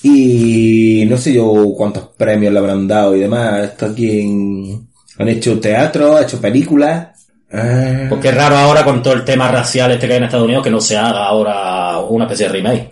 Y 0.01 1.05
no 1.07 1.17
sé 1.17 1.33
yo 1.33 1.73
cuántos 1.75 2.07
premios 2.17 2.53
le 2.53 2.59
habrán 2.59 2.87
dado 2.87 3.15
y 3.15 3.19
demás. 3.19 3.63
Está 3.65 3.87
aquí 3.87 4.21
en... 4.21 4.87
Han 5.17 5.27
hecho 5.27 5.59
teatro, 5.59 6.15
han 6.17 6.23
hecho 6.23 6.39
películas. 6.39 7.09
Ah, 7.51 8.05
Porque 8.09 8.29
es 8.29 8.35
raro 8.35 8.55
ahora 8.57 8.83
con 8.83 9.01
todo 9.01 9.13
el 9.13 9.25
tema 9.25 9.47
racial 9.49 9.91
este 9.91 10.05
que 10.07 10.13
hay 10.13 10.17
en 10.17 10.25
Estados 10.25 10.45
Unidos 10.45 10.63
que 10.63 10.69
no 10.69 10.79
se 10.79 10.95
haga 10.97 11.25
ahora 11.25 11.97
una 11.99 12.25
especie 12.25 12.47
de 12.47 12.53
remake. 12.53 12.89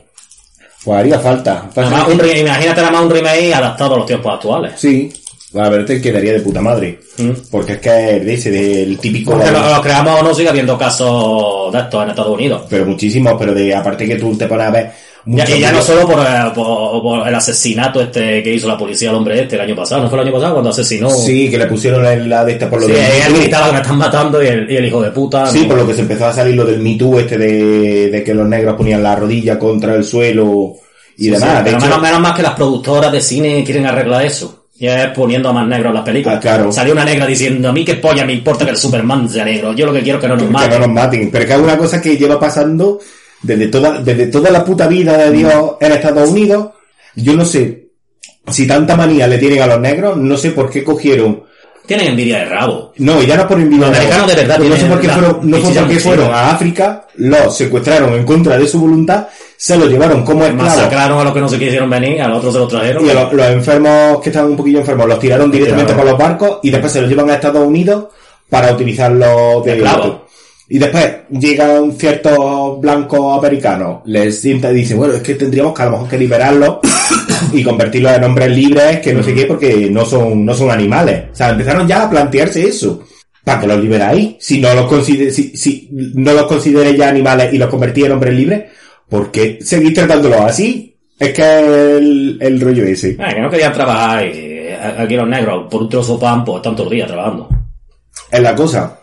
pues 0.84 1.00
haría 1.00 1.20
falta. 1.20 1.64
Pasa 1.74 1.90
Nada 1.90 1.98
más 1.98 2.06
que- 2.06 2.12
un 2.14 2.20
re- 2.20 2.40
imagínate 2.40 2.82
nada 2.82 2.92
más 2.92 3.02
un 3.04 3.10
remake 3.12 3.54
adaptado 3.54 3.94
a 3.96 3.98
los 3.98 4.06
tiempos 4.08 4.34
actuales. 4.34 4.74
Sí, 4.78 5.14
la 5.54 5.70
verdad 5.70 5.86
te 5.86 6.02
quedaría 6.02 6.34
de 6.34 6.40
puta 6.40 6.62
madre. 6.62 7.00
Mm. 7.18 7.32
Porque 7.52 7.74
es 7.74 7.80
que 7.80 8.34
ese, 8.34 8.52
del 8.52 8.98
típico... 9.00 9.32
Porque 9.32 9.52
lo, 9.52 9.76
lo 9.76 9.82
creamos 9.82 10.20
o 10.20 10.24
no, 10.24 10.34
sigue 10.34 10.50
habiendo 10.50 10.78
casos 10.78 11.72
de 11.74 11.80
estos 11.80 12.04
en 12.04 12.10
Estados 12.10 12.32
Unidos. 12.34 12.62
Pero 12.70 12.86
muchísimos, 12.86 13.34
pero 13.38 13.54
de 13.54 13.76
aparte 13.76 14.08
que 14.08 14.16
tú 14.16 14.36
te 14.38 14.48
pones 14.48 14.68
a 14.68 14.72
ver 14.72 14.92
Ya, 15.30 15.50
y 15.50 15.60
ya 15.60 15.72
no 15.74 15.82
solo 15.82 16.08
por, 16.08 16.20
eh, 16.22 16.52
por- 16.56 17.02
por 17.02 17.28
el 17.28 17.36
asesinato 17.36 18.00
este 18.02 18.42
que 18.42 18.54
hizo 18.54 18.68
la 18.68 18.78
policía 18.78 19.10
al 19.10 19.16
hombre 19.18 19.42
este 19.42 19.56
el 19.56 19.62
año 19.62 19.76
pasado, 19.76 20.04
¿no 20.04 20.10
fue 20.10 20.20
el 20.22 20.26
año 20.28 20.34
pasado 20.34 20.54
cuando 20.54 20.70
asesinó? 20.70 21.10
Sí, 21.10 21.50
que 21.50 21.58
le 21.58 21.66
pusieron 21.66 22.06
en 22.06 22.30
la 22.30 22.46
de 22.46 22.54
esta 22.54 22.70
por 22.70 22.80
lo 22.80 22.88
Sí, 22.88 22.94
del 22.94 23.02
él 23.28 23.34
gritaba 23.42 23.68
que 23.68 23.74
me 23.74 23.82
están 23.82 23.98
matando 23.98 24.42
y 24.42 24.48
el, 24.48 24.72
y 24.72 24.78
el 24.78 24.86
hijo 24.86 25.02
de 25.02 25.12
puta. 25.12 25.48
Sí, 25.48 25.64
no. 25.64 25.68
por 25.68 25.78
lo 25.80 25.88
que 25.88 25.94
se 25.96 26.02
empezó 26.02 26.28
a 26.28 26.34
salir 26.34 26.56
lo 26.56 26.64
del 26.64 26.80
Me 26.80 26.96
Too 26.96 27.20
este 27.20 27.38
de, 27.38 28.10
de 28.10 28.24
que 28.24 28.34
los 28.34 28.48
negros 28.48 28.76
ponían 28.78 29.04
la 29.04 29.16
rodilla 29.18 29.60
contra 29.60 29.96
el 29.96 30.06
suelo 30.06 30.76
y 31.18 31.26
Sí, 31.26 31.30
demás. 31.32 31.50
sí, 31.50 31.56
De 31.58 31.64
pero 31.66 31.78
hecho- 31.78 31.86
menos, 31.88 32.02
menos 32.02 32.20
más 32.22 32.34
que 32.34 32.44
las 32.44 32.54
productoras 32.54 33.12
de 33.12 33.20
cine 33.20 33.64
quieren 33.66 33.86
arreglar 33.86 34.26
eso. 34.26 34.64
Ya 34.80 35.06
es 35.06 35.10
poniendo 35.10 35.50
a 35.50 35.54
más 35.54 35.68
negros 35.68 35.90
en 35.90 35.94
las 35.96 36.04
películas. 36.06 36.38
Ah, 36.38 36.40
claro. 36.40 36.72
Salió 36.72 36.94
una 36.94 37.04
negra 37.04 37.26
diciendo, 37.26 37.68
a 37.68 37.74
mí 37.74 37.84
qué 37.84 37.96
polla 37.96 38.24
me 38.24 38.34
importa 38.34 38.64
que 38.64 38.72
el 38.72 38.78
Superman 38.78 39.28
sea 39.28 39.44
negro. 39.44 39.74
Yo 39.74 39.88
lo 39.88 39.92
que 39.94 40.04
quiero 40.04 40.20
es 40.20 40.22
que 40.22 40.28
no 40.30 40.36
nos 40.36 40.46
que 40.46 40.52
maten. 40.54 40.70
no 40.80 40.80
nos 40.86 40.90
maten. 40.96 41.32
Pero 41.32 41.46
que 41.48 41.54
es 41.54 41.60
una 41.60 41.78
cosa 41.78 42.00
que 42.00 42.16
lleva 42.16 42.40
pasando 42.40 43.00
desde 43.42 43.68
toda, 43.68 44.02
desde 44.02 44.28
toda 44.28 44.52
la 44.52 44.64
puta 44.64 44.88
vida 44.88 45.18
de 45.18 45.32
Dios 45.32 45.72
en 45.80 45.92
Estados 45.92 46.30
Unidos. 46.30 46.70
Yo 47.16 47.34
no 47.34 47.46
sé 47.46 47.88
si 48.50 48.68
tanta 48.68 48.96
manía 48.96 49.28
le 49.28 49.38
tienen 49.38 49.62
a 49.62 49.68
los 49.68 49.80
negros, 49.80 50.18
no 50.18 50.38
sé 50.38 50.52
por 50.52 50.70
qué 50.70 50.84
cogieron. 50.84 51.44
Tienen 51.86 52.08
envidia 52.08 52.40
de 52.40 52.46
rabo. 52.46 52.92
No, 52.98 53.24
ya 53.24 53.38
no 53.38 53.48
por 53.48 53.60
envidia. 53.60 53.88
Los 53.88 53.98
americanos 53.98 54.28
de 54.28 54.36
verdad 54.36 54.60
No 54.60 54.76
sé 54.76 54.86
por 54.86 55.00
qué 55.00 55.10
fueron, 55.10 55.40
no 55.50 55.58
fue 55.58 55.74
porque 55.74 56.00
fueron 56.00 56.34
a 56.34 56.52
África, 56.52 57.08
los 57.16 57.56
secuestraron 57.56 58.14
en 58.14 58.26
contra 58.26 58.58
de 58.58 58.68
su 58.68 58.82
voluntad, 58.82 59.28
se 59.56 59.78
los 59.78 59.90
llevaron 59.90 60.24
como 60.24 60.44
esclavos. 60.44 60.76
Masacraron 60.76 61.20
a 61.20 61.24
los 61.24 61.34
que 61.34 61.40
no 61.40 61.48
se 61.48 61.58
quisieron 61.58 61.90
venir, 61.90 62.22
a 62.22 62.28
los 62.28 62.40
otros 62.40 62.54
se 62.54 62.60
los 62.60 62.68
trajeron. 62.68 63.06
Y 63.06 63.10
a 63.10 63.14
los, 63.14 63.34
los 63.34 63.48
enfermos 63.48 64.22
que 64.22 64.30
estaban 64.30 64.52
un 64.52 64.58
poquillo 64.58 64.80
enfermos 64.80 65.08
los 65.08 65.20
tiraron 65.20 65.50
directamente 65.50 65.94
por 65.94 66.06
los 66.06 66.18
barcos 66.18 66.60
y 66.62 66.70
después 66.70 66.92
se 66.92 67.02
los 67.02 67.10
llevan 67.10 67.30
a 67.30 67.36
Estados 67.36 67.66
Unidos 67.66 68.08
para 68.50 68.74
utilizarlos 68.74 69.64
de 69.64 69.74
Esclavos. 69.78 70.27
Y 70.70 70.80
después 70.80 71.06
llegan 71.30 71.94
ciertos 71.94 72.82
blancos 72.82 73.38
americanos, 73.38 74.02
les 74.06 74.42
sientan 74.42 74.74
y 74.74 74.82
dicen, 74.82 74.98
bueno, 74.98 75.14
es 75.14 75.22
que 75.22 75.36
tendríamos 75.36 75.74
que 75.74 75.82
a 75.82 75.86
lo 75.86 75.92
mejor 75.92 76.10
que 76.10 76.18
liberarlos 76.18 76.80
y 77.54 77.64
convertirlos 77.64 78.12
en 78.14 78.24
hombres 78.26 78.52
libres, 78.52 79.00
que 79.00 79.14
no 79.14 79.24
sé 79.24 79.34
qué, 79.34 79.46
porque 79.46 79.90
no 79.90 80.04
son, 80.04 80.46
no 80.46 80.54
son 80.54 80.70
animales. 80.70 81.26
O 81.32 81.36
sea, 81.36 81.50
empezaron 81.52 81.88
ya 81.88 82.04
a 82.04 82.10
plantearse 82.10 82.68
eso. 82.68 83.04
¿Para 83.46 83.62
que 83.62 83.68
los 83.68 83.80
liberáis? 83.80 84.36
Si 84.40 84.60
no 84.60 84.74
los 84.74 84.88
consider, 84.88 85.32
si, 85.32 85.56
si 85.56 85.88
no 85.92 86.34
los 86.34 86.48
consideréis 86.48 86.98
ya 86.98 87.08
animales 87.08 87.54
y 87.54 87.58
los 87.58 87.70
convertís 87.70 88.06
en 88.06 88.12
hombres 88.12 88.34
libres, 88.34 88.66
¿por 89.08 89.32
qué 89.32 89.60
seguís 89.62 89.94
tratándolos 89.94 90.42
así? 90.42 90.98
Es 91.18 91.32
que 91.32 91.98
el, 91.98 92.38
el 92.42 92.60
rollo 92.60 92.84
ese. 92.84 93.12
Eh, 93.12 93.18
que 93.18 93.40
no 93.40 93.50
querían 93.50 93.72
trabajar 93.72 94.22
eh, 94.22 94.78
aquí 94.98 95.16
los 95.16 95.30
negros, 95.30 95.68
por 95.72 95.84
un 95.84 95.90
trozo 95.90 96.16
de 96.16 96.22
pan, 96.22 96.44
pues 96.44 96.58
están 96.58 96.76
todo 96.76 96.90
el 96.90 96.96
día 96.96 97.08
trabajando. 97.08 97.48
Es 98.30 98.42
la 98.42 98.54
cosa. 98.54 99.00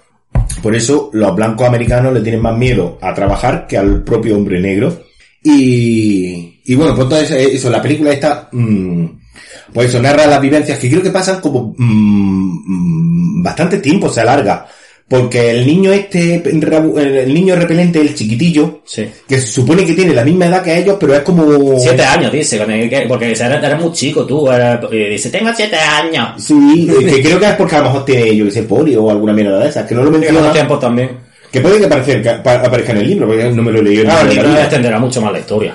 Por 0.62 0.74
eso 0.74 1.10
los 1.12 1.34
blancos 1.34 1.66
americanos 1.66 2.12
le 2.12 2.20
tienen 2.20 2.42
más 2.42 2.56
miedo 2.56 2.98
a 3.00 3.14
trabajar 3.14 3.66
que 3.66 3.76
al 3.76 4.02
propio 4.02 4.36
hombre 4.36 4.60
negro. 4.60 5.04
Y, 5.42 6.60
y 6.64 6.74
bueno, 6.74 6.94
pues 6.94 7.30
eso, 7.30 7.70
la 7.70 7.82
película 7.82 8.12
esta, 8.12 8.48
mm, 8.50 9.06
pues 9.72 9.88
eso, 9.88 10.00
narra 10.00 10.26
las 10.26 10.40
vivencias 10.40 10.78
que 10.78 10.88
creo 10.88 11.02
que 11.02 11.10
pasan 11.10 11.40
como 11.40 11.74
mm, 11.76 13.38
mm, 13.38 13.42
bastante 13.42 13.78
tiempo, 13.78 14.08
se 14.08 14.20
alarga. 14.20 14.66
Porque 15.06 15.50
el 15.50 15.66
niño 15.66 15.92
este, 15.92 16.36
el 16.46 17.34
niño 17.34 17.54
repelente, 17.56 18.00
el 18.00 18.14
chiquitillo, 18.14 18.80
Sí. 18.86 19.06
que 19.28 19.38
se 19.38 19.46
supone 19.48 19.84
que 19.84 19.92
tiene 19.92 20.14
la 20.14 20.24
misma 20.24 20.46
edad 20.46 20.62
que 20.62 20.78
ellos, 20.78 20.96
pero 20.98 21.14
es 21.14 21.20
como... 21.20 21.78
Siete 21.78 22.02
años, 22.02 22.32
dice, 22.32 22.58
porque 23.06 23.26
eres 23.32 23.80
muy 23.80 23.92
chico 23.92 24.24
tú, 24.24 24.48
y 24.90 24.96
dice, 25.10 25.28
tengo 25.28 25.50
siete 25.54 25.76
años. 25.76 26.42
Sí, 26.42 26.88
eh, 26.90 27.04
que 27.06 27.22
creo 27.22 27.38
que 27.38 27.46
es 27.46 27.52
porque 27.54 27.76
a 27.76 27.80
lo 27.80 27.84
mejor 27.84 28.04
tiene, 28.06 28.34
yo 28.34 28.46
que 28.46 28.50
sé, 28.50 28.62
polio 28.62 29.04
o 29.04 29.10
alguna 29.10 29.34
mierda 29.34 29.58
de 29.60 29.68
esas, 29.68 29.86
que 29.86 29.94
no 29.94 30.02
lo 30.04 30.10
menciona. 30.10 30.50
tiempos 30.52 30.80
también. 30.80 31.10
Que 31.52 31.60
puede 31.60 31.78
que 31.78 31.86
aparezca, 31.86 32.92
en 32.92 32.98
el 32.98 33.06
libro, 33.06 33.26
porque 33.28 33.44
no 33.50 33.62
me 33.62 33.70
lo 33.72 33.80
he 33.80 33.82
leído. 33.82 34.02
en 34.04 34.08
Claro, 34.08 34.22
el 34.22 34.26
la 34.28 34.32
libro 34.34 34.48
vida. 34.50 34.62
extenderá 34.64 34.98
mucho 34.98 35.20
más 35.20 35.32
la 35.32 35.38
historia. 35.38 35.74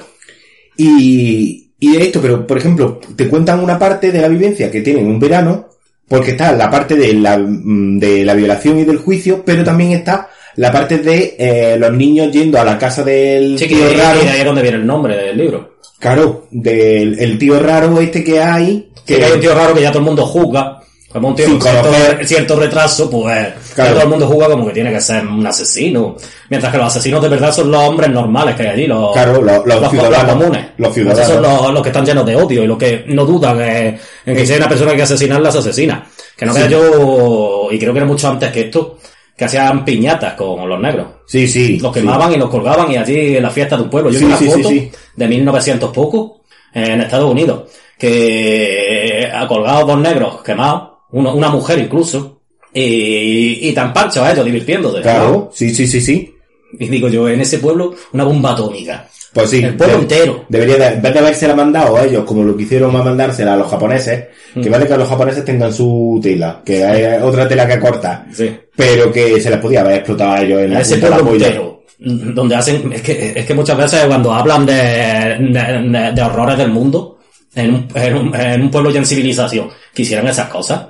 Y, 0.76 1.72
y 1.80 1.96
esto, 1.98 2.20
pero 2.22 2.46
por 2.46 2.58
ejemplo, 2.58 3.00
te 3.16 3.28
cuentan 3.28 3.60
una 3.64 3.78
parte 3.78 4.12
de 4.12 4.22
la 4.22 4.28
vivencia 4.28 4.72
que 4.72 4.82
tienen 4.82 5.08
un 5.08 5.20
verano, 5.20 5.69
porque 6.10 6.32
está 6.32 6.52
la 6.52 6.70
parte 6.70 6.96
de 6.96 7.14
la, 7.14 7.38
mm, 7.38 8.00
de 8.00 8.26
la 8.26 8.34
violación 8.34 8.80
y 8.80 8.84
del 8.84 8.98
juicio, 8.98 9.44
pero 9.46 9.64
también 9.64 9.92
está 9.92 10.28
la 10.56 10.72
parte 10.72 10.98
de 10.98 11.36
eh, 11.40 11.78
los 11.80 11.94
niños 11.94 12.32
yendo 12.34 12.60
a 12.60 12.66
la 12.66 12.78
casa 12.78 13.04
del 13.04 13.58
Sí, 13.58 13.68
tío 13.68 13.88
raro. 13.98 14.20
ahí 14.20 14.40
es 14.40 14.46
donde 14.46 14.62
viene 14.62 14.78
el 14.78 14.86
nombre 14.86 15.16
del 15.16 15.38
libro. 15.38 15.78
Claro, 16.00 16.48
del 16.52 17.18
el 17.20 17.38
tío 17.38 17.60
raro 17.60 18.00
este 18.02 18.24
que 18.24 18.42
hay. 18.42 18.90
Que 19.06 19.24
hay 19.24 19.32
un 19.34 19.40
tío 19.40 19.54
raro 19.56 19.74
que 19.74 19.82
ya 19.82 19.90
todo 19.90 20.00
el 20.00 20.06
mundo 20.06 20.26
juzga. 20.26 20.82
Como 21.12 21.30
un 21.30 21.36
tío 21.36 21.46
Sin 21.48 21.58
con 21.60 21.72
cierto, 21.72 21.90
cierto 22.26 22.56
retraso, 22.60 23.10
pues 23.10 23.48
Claro. 23.74 23.94
todo 23.94 24.04
el 24.04 24.10
mundo 24.10 24.28
juzga 24.28 24.48
como 24.50 24.68
que 24.68 24.74
tiene 24.74 24.92
que 24.94 25.02
ser 25.02 25.26
un 25.26 25.46
asesino. 25.48 26.16
Mientras 26.50 26.72
que 26.72 26.78
los 26.78 26.86
asesinos 26.88 27.22
de 27.24 27.30
verdad 27.30 27.52
son 27.52 27.72
los 27.72 27.82
hombres 27.82 28.10
normales 28.12 28.56
que 28.56 28.62
hay 28.64 28.68
allí, 28.70 28.88
los, 28.88 29.12
Claro, 29.14 29.42
los- 29.42 29.66
los 29.66 29.90
ciudadanos, 29.90 30.36
comunes. 30.36 30.66
los 30.78 30.94
ciudadanos. 30.94 31.28
Esos 31.30 31.44
son 31.44 31.74
los, 31.74 31.82
que 31.84 31.90
están 31.90 32.06
llenos 32.06 32.26
de 32.28 32.36
odio 32.36 32.64
y 32.64 32.68
los 32.68 32.78
que 32.78 33.06
no 33.08 33.26
dudan 33.26 33.60
eh, 33.60 34.00
en 34.26 34.36
que 34.36 34.46
si 34.46 34.54
hay 34.54 34.60
una 34.60 34.70
persona 34.70 34.96
que 34.96 35.02
asesinarla, 35.02 35.46
las 35.46 35.56
asesina. 35.56 36.06
Que 36.38 36.46
no 36.46 36.54
Sí. 36.54 36.62
yo, 36.70 37.70
y 37.72 37.80
creo 37.80 37.92
que 37.92 38.00
era 38.00 38.06
mucho 38.08 38.28
antes 38.30 38.52
que 38.52 38.62
esto, 38.62 39.00
que 39.36 39.46
hacían 39.46 39.84
piñatas 39.84 40.34
con 40.36 40.70
los 40.70 40.80
negros. 40.80 41.08
Sí, 41.26 41.48
sí. 41.48 41.80
Los 41.80 41.92
sí. 41.94 42.02
quemaban 42.02 42.32
y 42.34 42.38
los 42.38 42.50
colgaban 42.52 42.92
y 42.92 42.98
allí 42.98 43.36
en 43.38 43.42
la 43.44 43.50
fiesta 43.50 43.76
de 43.78 43.82
un 43.84 43.90
pueblo. 43.90 44.12
Yo 44.12 44.20
vi 44.20 44.26
una 44.26 44.38
sí, 44.38 44.46
foto 44.46 44.70
de 45.16 45.28
1900 45.28 45.90
poco 45.92 46.42
eh, 46.74 46.84
en 46.92 47.02
Estados 47.02 47.32
Unidos 47.32 47.64
que 47.98 49.30
ha 49.34 49.48
colgado 49.48 49.86
dos 49.86 50.00
negros 50.00 50.42
quemados, 50.44 50.90
uno, 51.12 51.34
una 51.36 51.50
mujer 51.50 51.80
incluso, 51.80 52.42
y, 52.74 53.70
y 53.70 53.74
tan 53.74 53.94
panchos 53.94 54.24
a 54.24 54.32
ellos 54.32 54.46
divirtiéndose. 54.46 55.02
Claro, 55.02 55.50
sí, 55.54 55.74
sí, 55.74 55.88
sí, 55.88 56.00
sí. 56.02 56.34
Y 56.80 56.88
digo 56.88 57.08
yo, 57.10 57.28
en 57.28 57.42
ese 57.42 57.58
pueblo, 57.60 57.96
una 58.14 58.24
bomba 58.24 58.52
atómica. 58.52 59.08
Pues 59.34 59.50
sí. 59.52 59.64
El 59.64 59.76
pueblo 59.76 59.96
de- 59.98 60.02
entero. 60.04 60.46
Debería 60.50 60.78
de, 60.78 60.86
en 60.96 61.02
vez 61.02 61.14
de 61.14 61.20
habérsela 61.20 61.56
mandado 61.56 61.98
a 61.98 62.04
ellos, 62.06 62.24
como 62.26 62.44
lo 62.44 62.56
que 62.56 62.64
hicieron 62.64 62.96
a 62.96 63.04
mandársela 63.04 63.54
a 63.54 63.58
los 63.58 63.70
japoneses, 63.70 64.26
Mm. 64.56 64.62
que 64.62 64.70
vale 64.70 64.88
que 64.88 64.98
los 64.98 65.08
japoneses 65.08 65.46
tengan 65.46 65.72
su 65.72 66.20
tela, 66.24 66.62
que 66.66 66.84
hay 66.84 67.22
otra 67.22 67.48
tela 67.48 67.68
que 67.68 67.80
corta, 67.80 68.26
Sí. 68.32 68.50
pero 68.76 69.12
que 69.12 69.40
se 69.40 69.50
les 69.52 69.60
podía 69.60 69.82
haber 69.82 69.98
explotado 69.98 70.32
a 70.32 70.42
ellos 70.42 70.62
en 70.62 70.76
A 70.76 70.82
ese 70.82 70.98
pueblo 70.98 71.34
entero. 71.34 71.84
Donde 72.00 72.56
hacen, 72.56 72.92
es 72.94 73.02
que, 73.04 73.34
es 73.36 73.46
que 73.46 73.54
muchas 73.54 73.78
veces 73.78 74.06
cuando 74.06 74.34
hablan 74.34 74.66
de, 74.66 74.74
de, 74.74 75.90
de- 76.00 76.12
de 76.14 76.22
horrores 76.24 76.58
del 76.58 76.70
mundo, 76.72 77.20
en 77.54 77.74
un, 77.76 77.88
en, 77.94 78.16
un, 78.16 78.36
en 78.36 78.62
un 78.64 78.72
pueblo 78.72 78.90
ya 78.90 79.00
en 79.00 79.06
civilización, 79.06 79.70
quisieran 79.94 80.28
esas 80.28 80.50
cosas. 80.50 80.82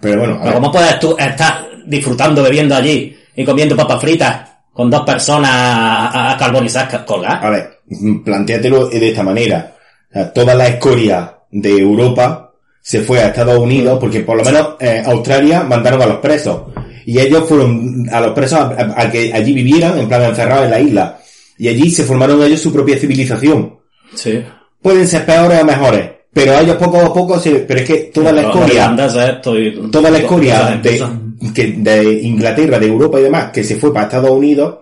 Pero 0.00 0.20
bueno, 0.20 0.40
Pero 0.42 0.54
¿cómo 0.54 0.70
puedes 0.72 0.98
tú 0.98 1.16
estar 1.18 1.66
disfrutando, 1.86 2.42
bebiendo 2.42 2.74
allí 2.74 3.16
y 3.34 3.44
comiendo 3.44 3.76
papas 3.76 4.00
fritas 4.00 4.48
con 4.72 4.90
dos 4.90 5.02
personas 5.02 5.50
a, 5.52 6.32
a 6.32 6.36
carbonizadas 6.36 7.02
colgadas? 7.04 7.42
a 7.44 7.50
ver, 7.50 7.78
plantéatelo 8.24 8.86
de 8.88 9.08
esta 9.08 9.22
manera. 9.22 9.74
O 10.10 10.12
sea, 10.12 10.32
toda 10.32 10.54
la 10.54 10.66
escoria 10.68 11.34
de 11.50 11.76
Europa 11.78 12.52
se 12.80 13.00
fue 13.00 13.20
a 13.20 13.28
Estados 13.28 13.58
Unidos 13.58 13.98
porque 14.00 14.20
por 14.20 14.36
lo 14.36 14.44
menos 14.44 14.76
eh, 14.80 15.02
Australia 15.04 15.62
mandaron 15.62 16.02
a 16.02 16.06
los 16.06 16.18
presos. 16.18 16.62
Y 17.04 17.18
ellos 17.20 17.44
fueron 17.48 18.08
a 18.12 18.20
los 18.20 18.32
presos 18.32 18.58
a, 18.58 18.64
a- 18.72 19.02
a 19.02 19.10
que 19.10 19.32
allí 19.32 19.52
vivieran, 19.52 19.98
en 19.98 20.08
plan 20.08 20.22
encerrados 20.24 20.64
en 20.64 20.70
la 20.70 20.80
isla. 20.80 21.18
Y 21.58 21.68
allí 21.68 21.90
se 21.90 22.04
formaron 22.04 22.42
ellos 22.42 22.60
su 22.60 22.72
propia 22.72 22.98
civilización. 22.98 23.78
Sí. 24.14 24.42
pueden 24.82 25.06
ser 25.08 25.24
peores 25.26 25.60
o 25.62 25.64
mejores, 25.64 26.10
pero 26.36 26.58
ellos 26.60 26.76
poco 26.76 27.00
a 27.00 27.14
poco 27.14 27.40
se, 27.40 27.50
pero 27.60 27.80
es 27.80 27.86
que 27.86 27.96
toda 28.12 28.30
la 28.30 28.42
escoria, 28.42 28.94
y- 28.94 29.90
toda 29.90 30.10
la 30.10 30.18
escoria 30.18 30.78
de, 30.82 30.98
cosas. 30.98 31.10
que, 31.54 31.66
de 31.78 32.12
Inglaterra, 32.24 32.78
de 32.78 32.88
Europa 32.88 33.18
y 33.18 33.22
demás, 33.22 33.50
que 33.50 33.64
se 33.64 33.76
fue 33.76 33.90
para 33.90 34.04
Estados 34.04 34.32
Unidos, 34.32 34.80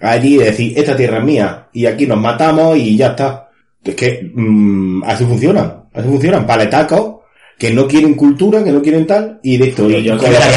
allí 0.00 0.38
decir, 0.38 0.72
esta 0.74 0.96
tierra 0.96 1.18
es 1.18 1.24
mía, 1.24 1.68
y 1.74 1.84
aquí 1.84 2.06
nos 2.06 2.18
matamos 2.18 2.78
y 2.78 2.96
ya 2.96 3.08
está. 3.08 3.50
Es 3.84 3.94
que, 3.94 4.30
mm, 4.34 5.04
así 5.04 5.26
funcionan, 5.26 5.82
así 5.92 6.08
funcionan, 6.08 6.46
paletacos, 6.46 7.16
que 7.58 7.70
no 7.72 7.86
quieren 7.86 8.14
cultura, 8.14 8.64
que 8.64 8.72
no 8.72 8.80
quieren 8.80 9.06
tal, 9.06 9.38
y 9.42 9.58
de 9.58 9.68
esto, 9.68 9.90
Yo, 9.90 9.98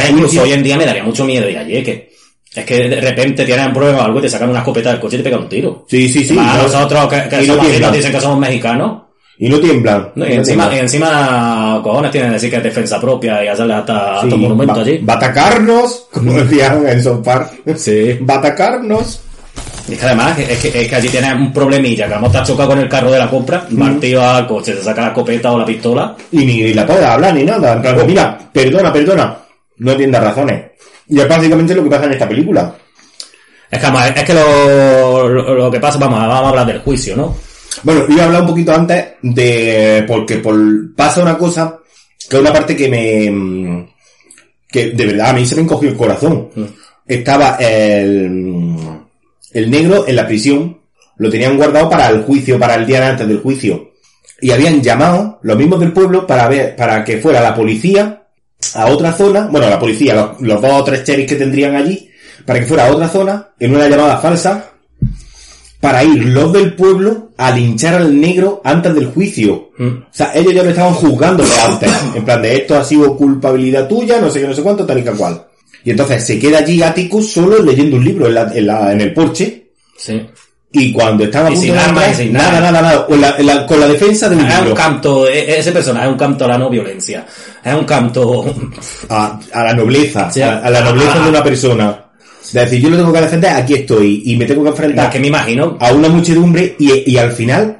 incluso 0.10 0.41
hoy 0.43 0.53
en 0.53 0.63
día 0.63 0.77
me 0.77 0.86
daría 0.86 1.03
mucho 1.03 1.25
miedo 1.25 1.50
ir 1.50 1.58
allí, 1.58 1.84
que 1.84 2.12
es 2.55 2.63
que 2.63 2.88
de 2.88 3.01
repente 3.01 3.43
tienen 3.43 3.75
o 3.75 4.01
algo 4.01 4.19
y 4.19 4.22
te 4.22 4.29
sacan 4.29 4.50
una 4.50 4.60
escopeta 4.60 4.91
del 4.91 5.01
coche 5.01 5.17
y 5.17 5.19
te 5.19 5.24
pegan 5.25 5.41
un 5.41 5.50
tiro. 5.50 5.86
Sí, 5.89 6.08
sí, 6.08 6.24
sí. 6.24 6.34
Nosotros 6.34 7.10
que, 7.10 7.27
que 7.29 7.43
y 7.43 7.48
no 7.48 7.55
somos 7.55 7.93
dicen 7.93 8.12
que 8.13 8.22
somos 8.22 8.39
mexicanos. 8.39 9.08
Y 9.41 9.48
no 9.48 9.58
tiemblan. 9.58 10.12
No, 10.15 10.25
y 10.25 10.29
no 10.29 10.36
encima, 10.36 10.69
y 10.75 10.79
encima, 10.79 11.79
cojones, 11.81 12.12
tienen 12.12 12.31
que 12.31 12.34
decir 12.34 12.50
que 12.50 12.58
es 12.58 12.63
defensa 12.63 13.00
propia 13.00 13.41
y 13.41 13.48
hacerle 13.48 13.74
hasta, 13.74 14.19
Sí, 14.19 14.25
hasta 14.25 14.36
monumento 14.36 14.75
va, 14.75 14.81
allí. 14.81 14.98
va 14.98 15.13
a 15.13 15.17
atacarnos, 15.17 16.08
como 16.12 16.34
decían 16.43 16.86
en 16.86 17.01
South 17.01 17.24
Park. 17.24 17.51
Sí. 17.77 18.19
Va 18.29 18.36
a 18.36 18.38
atacarnos. 18.39 19.22
Y 19.88 19.93
es 19.93 20.00
que 20.00 20.05
además 20.05 20.38
es 20.38 20.60
que, 20.60 20.81
es 20.81 20.88
que 20.89 20.96
allí 20.96 21.08
tienes 21.08 21.34
un 21.36 21.53
problemilla, 21.53 22.05
que 22.08 22.13
vamos 22.13 22.27
a 22.27 22.31
estar 22.39 22.48
chocado 22.48 22.69
con 22.69 22.79
el 22.79 22.89
carro 22.89 23.12
de 23.12 23.17
la 23.17 23.29
compra, 23.29 23.65
al 23.65 24.48
coche, 24.48 24.75
se 24.75 24.84
saca 24.84 25.01
la 25.01 25.08
escopeta 25.08 25.53
o 25.53 25.58
la 25.58 25.65
pistola. 25.65 26.15
Y 26.34 26.46
ni, 26.46 26.74
la 26.74 26.86
puede 26.86 27.05
hablar 27.05 27.34
ni 27.34 27.46
nada. 27.46 27.74
En 27.74 27.81
plan, 27.81 27.96
pues 27.96 28.08
mira, 28.08 28.38
perdona, 28.51 28.91
perdona. 28.91 29.38
No 29.77 29.91
atiendas 29.91 30.22
razones. 30.22 30.63
Y 31.08 31.17
es 31.17 31.27
básicamente 31.29 31.74
lo 31.74 31.84
que 31.86 31.89
pasa 31.89 32.05
en 32.05 32.12
esta 32.12 32.27
película. 32.27 32.75
Es 33.72 33.79
que, 33.79 33.86
además, 33.86 34.12
es 34.13 34.24
que 34.24 34.34
lo, 34.34 35.29
lo, 35.29 35.55
lo 35.55 35.72
que 35.72 35.79
pasa, 35.79 35.98
vamos, 35.98 36.19
vamos 36.19 36.46
a 36.46 36.50
hablar 36.50 36.67
del 36.67 36.79
juicio, 36.79 37.15
¿no? 37.15 37.49
Bueno, 37.83 38.05
iba 38.09 38.23
a 38.23 38.25
hablar 38.25 38.41
un 38.41 38.47
poquito 38.47 38.73
antes 38.73 39.05
de... 39.21 40.03
Porque 40.07 40.38
por, 40.38 40.57
pasa 40.95 41.21
una 41.21 41.38
cosa, 41.38 41.79
que 42.29 42.35
es 42.35 42.41
una 42.41 42.53
parte 42.53 42.75
que 42.75 42.89
me... 42.89 43.31
mm, 43.31 43.88
Que 44.71 44.91
de 44.91 45.05
verdad 45.05 45.29
a 45.29 45.33
mí 45.33 45.45
se 45.45 45.55
me 45.55 45.61
encogió 45.61 45.89
el 45.89 45.97
corazón. 45.97 46.49
Estaba 47.07 47.55
el... 47.55 48.75
El 49.51 49.71
negro 49.71 50.07
en 50.07 50.15
la 50.15 50.27
prisión, 50.27 50.79
lo 51.17 51.29
tenían 51.29 51.57
guardado 51.57 51.89
para 51.89 52.09
el 52.09 52.21
juicio, 52.23 52.59
para 52.59 52.75
el 52.75 52.85
día 52.85 52.99
de 52.99 53.05
antes 53.07 53.27
del 53.27 53.39
juicio. 53.39 53.91
Y 54.41 54.51
habían 54.51 54.81
llamado 54.81 55.39
los 55.41 55.57
mismos 55.57 55.79
del 55.79 55.91
pueblo 55.91 56.27
para 56.27 56.47
ver, 56.47 56.75
para 56.75 57.03
que 57.03 57.17
fuera 57.17 57.41
la 57.41 57.55
policía 57.55 58.23
a 58.75 58.85
otra 58.88 59.11
zona, 59.13 59.47
bueno, 59.47 59.67
la 59.69 59.79
policía, 59.79 60.13
los, 60.13 60.41
los 60.41 60.61
dos 60.61 60.71
o 60.71 60.83
tres 60.83 61.03
cheris 61.03 61.27
que 61.27 61.35
tendrían 61.35 61.75
allí, 61.75 62.09
para 62.45 62.59
que 62.59 62.65
fuera 62.65 62.85
a 62.85 62.91
otra 62.91 63.09
zona, 63.09 63.49
en 63.59 63.75
una 63.75 63.88
llamada 63.89 64.17
falsa, 64.17 64.71
para 65.79 66.03
ir 66.03 66.25
los 66.25 66.51
del 66.51 66.74
pueblo 66.75 67.29
a 67.38 67.51
linchar 67.51 67.95
al 67.95 68.19
negro 68.19 68.62
antes 68.65 68.93
del 68.93 69.07
juicio. 69.07 69.69
Mm. 69.77 69.88
O 69.88 70.07
sea, 70.12 70.31
ellos 70.36 70.53
ya 70.53 70.63
lo 70.63 70.69
estaban 70.71 70.93
juzgando 70.93 71.43
antes. 71.67 71.89
En 72.15 72.25
plan 72.25 72.41
de 72.41 72.55
esto 72.55 72.75
ha 72.75 72.83
sido 72.83 73.15
culpabilidad 73.15 73.88
tuya, 73.88 74.19
no 74.19 74.29
sé 74.29 74.41
qué, 74.41 74.48
no 74.48 74.53
sé 74.53 74.62
cuánto, 74.62 74.86
tal 74.86 75.00
y 75.00 75.03
cual. 75.03 75.45
Y 75.86 75.91
entonces 75.91 76.25
se 76.25 76.38
queda 76.38 76.57
allí 76.59 76.83
Atticus 76.83 77.31
solo 77.31 77.63
leyendo 77.63 77.95
un 77.95 78.03
libro 78.03 78.27
en, 78.27 78.33
la- 78.33 78.51
en, 78.53 78.67
la- 78.67 78.91
en 78.91 79.00
el 79.01 79.13
porche. 79.13 79.69
Sí. 79.98 80.21
Y 80.71 80.91
cuando 80.91 81.24
estaba 81.24 81.48
a 81.48 81.50
punto 81.50 81.63
sin 81.65 81.74
de 81.74 81.79
armas, 81.79 82.03
entrar, 82.03 82.15
sin 82.17 82.33
nada, 82.33 82.51
nada. 82.51 82.71
nada, 82.71 82.81
nada, 82.81 83.05
con 83.07 83.21
la, 83.21 83.36
en 83.38 83.45
la- 83.45 83.65
con 83.65 83.79
la 83.79 83.88
defensa 83.88 84.27
de 84.29 84.36
un 84.36 84.45
Es 84.45 84.53
un 84.53 84.59
libro. 84.65 84.75
canto, 84.75 85.27
e- 85.27 85.57
ese 85.59 85.71
personaje 85.71 86.05
es 86.05 86.12
un 86.12 86.17
canto 86.17 86.45
a 86.45 86.48
la 86.50 86.57
no 86.57 86.69
violencia. 86.69 87.25
Es 87.63 87.74
un 87.74 87.86
canto, 87.86 88.53
A, 89.09 89.39
a 89.53 89.63
la 89.63 89.74
nobleza, 89.74 90.29
Sí, 90.29 90.41
a, 90.41 90.59
a 90.59 90.69
la 90.69 90.81
nobleza 90.81 91.13
a- 91.21 91.24
de 91.24 91.29
una 91.29 91.43
persona. 91.43 92.05
De 92.51 92.62
decir, 92.62 92.82
yo 92.82 92.89
lo 92.89 92.98
tengo 92.98 93.13
que 93.13 93.22
defender, 93.22 93.51
aquí 93.51 93.74
estoy, 93.75 94.24
y 94.25 94.36
me 94.36 94.46
tengo 94.46 94.63
que 94.63 94.70
enfrentar 94.70 95.10
que 95.10 95.20
me 95.20 95.27
imagino, 95.27 95.77
a 95.79 95.91
una 95.91 96.10
muchedumbre, 96.10 96.75
y, 96.79 97.12
y 97.12 97.18
al 97.18 97.32
final 97.32 97.77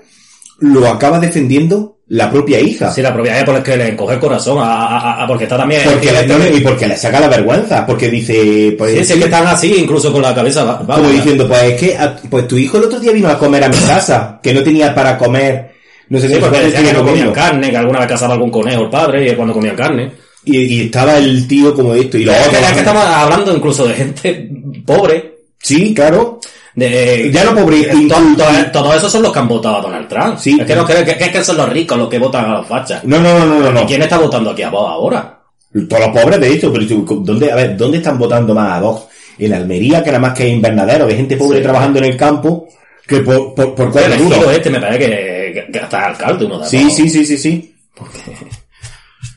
lo 0.60 0.88
acaba 0.88 1.20
defendiendo 1.20 1.98
la 2.12 2.30
propia 2.32 2.60
hija. 2.60 2.92
si 2.92 3.02
la 3.04 3.14
propiedad 3.14 3.38
es 3.40 3.44
porque 3.46 3.78
le 3.78 3.90
encoge 3.90 4.16
el 4.16 4.20
corazón, 4.20 4.58
a, 4.60 4.64
a- 4.88 5.24
a- 5.24 5.28
porque 5.28 5.44
está 5.44 5.58
también... 5.58 5.82
Porque 5.86 6.12
le, 6.12 6.26
no, 6.28 6.58
y 6.58 6.60
porque 6.62 6.88
le 6.88 6.98
saca 6.98 7.20
la 7.20 7.28
vergüenza, 7.28 7.86
porque 7.86 8.10
dice, 8.10 8.74
pues, 8.78 8.98
Sí, 9.08 9.14
sí, 9.14 9.20
que 9.20 9.26
están 9.26 9.46
así, 9.46 9.76
incluso 9.78 10.12
con 10.12 10.22
la 10.24 10.34
cabeza 10.34 10.64
baja. 10.64 10.84
como 10.86 11.10
diciendo, 11.10 11.48
pues 11.48 11.62
es 11.64 11.80
que, 11.80 11.98
a- 11.98 12.16
pues 12.30 12.48
tu 12.48 12.58
hijo 12.58 12.78
el 12.78 12.86
otro 12.86 13.00
día 13.00 13.12
vino 13.12 13.30
a 13.30 13.38
comer 13.38 13.64
a 13.64 13.70
mi 13.70 13.78
casa, 13.78 14.40
que 14.42 14.54
no 14.54 14.64
tenía 14.64 14.94
para 14.96 15.18
comer, 15.20 15.72
no 16.10 16.20
sé 16.20 16.28
Sí, 16.28 16.34
qué, 16.34 16.40
porque 16.40 16.60
qué 16.76 16.84
que 16.84 16.94
no 16.94 17.04
comiendo. 17.06 17.32
carne, 17.32 17.70
que 17.70 17.78
alguna 17.78 18.00
vez 18.00 18.08
cazaba 18.08 18.34
algún 18.34 18.50
conejo 18.50 18.82
el 18.82 18.90
padre 18.90 19.32
y 19.32 19.36
cuando 19.36 19.54
comían 19.54 19.76
carne. 19.76 20.12
Y, 20.56 20.58
y 20.75 20.82
estaba 20.86 21.18
el 21.18 21.48
tío 21.48 21.74
como 21.74 21.94
esto, 21.96 22.18
y 22.18 22.25
que, 22.25 22.29
otros. 22.32 22.53
es 22.53 22.72
que 22.74 22.79
estamos 22.79 23.03
hablando 23.06 23.56
incluso 23.56 23.88
de 23.88 23.94
gente 23.94 24.50
pobre. 24.86 25.38
Sí, 25.62 25.94
claro. 25.94 26.39
De, 26.75 27.29
Ya 27.34 27.44
no 27.44 27.53
pobre, 27.56 27.82
Eh, 27.82 28.08
to- 28.08 28.15
to- 28.38 28.72
Todos 28.72 28.96
esos 28.96 29.12
son 29.12 29.24
los 29.24 29.34
que 29.34 29.39
han 29.39 29.48
votado 29.48 29.77
a 29.77 29.82
Donald 29.82 30.08
Trump. 30.08 30.38
Sí. 30.38 30.58
Es 30.60 30.65
que 30.65 30.75
no 30.75 30.86
creo 30.86 31.03
que, 31.03 31.15
que 31.18 31.44
son 31.44 31.58
los 31.58 31.68
ricos 31.70 31.98
los 31.98 32.08
que 32.10 32.20
votan 32.20 32.46
a 32.46 32.58
los 32.60 32.68
fachas. 32.68 33.03
No, 33.03 33.20
no, 33.20 33.38
no, 33.39 33.60
no, 33.60 33.72
no. 33.72 33.86
¿Quién 33.86 34.01
está 34.01 34.18
votando 34.18 34.51
aquí 34.51 34.62
a 34.62 34.70
Vox 34.70 34.89
ahora? 34.89 35.39
Todos 35.88 36.06
los 36.08 36.22
pobres, 36.22 36.39
de 36.39 36.53
hecho, 36.53 36.72
pero 36.72 36.86
¿dónde, 37.22 37.51
a 37.51 37.56
ver, 37.56 37.75
¿dónde 37.77 37.98
están 37.98 38.18
votando 38.18 38.53
más 38.56 38.72
a 38.72 38.79
Vox? 38.79 39.03
En 39.38 39.53
Almería, 39.53 40.01
que 40.03 40.08
nada 40.12 40.20
más 40.20 40.34
que 40.34 40.48
invernadero 40.48 41.06
de 41.08 41.15
gente 41.15 41.38
pobre 41.38 41.58
Sí. 41.58 41.63
trabajando 41.63 42.00
en 42.00 42.06
el 42.06 42.18
campo, 42.18 42.68
que 43.08 43.18
por, 43.20 43.53
por, 43.53 43.75
por 43.75 43.91
cuatro 43.91 44.51
este 44.51 44.70
me 44.70 44.79
parece 44.79 45.00
que, 45.00 45.51
que, 45.65 45.72
que 45.72 45.79
hasta 45.79 46.08
alcalde 46.08 46.46
uno 46.46 46.60
de 46.60 46.65
Sí, 46.68 46.89
sí, 46.91 47.10
sí, 47.10 47.25
sí, 47.25 47.38
sí. 47.38 47.75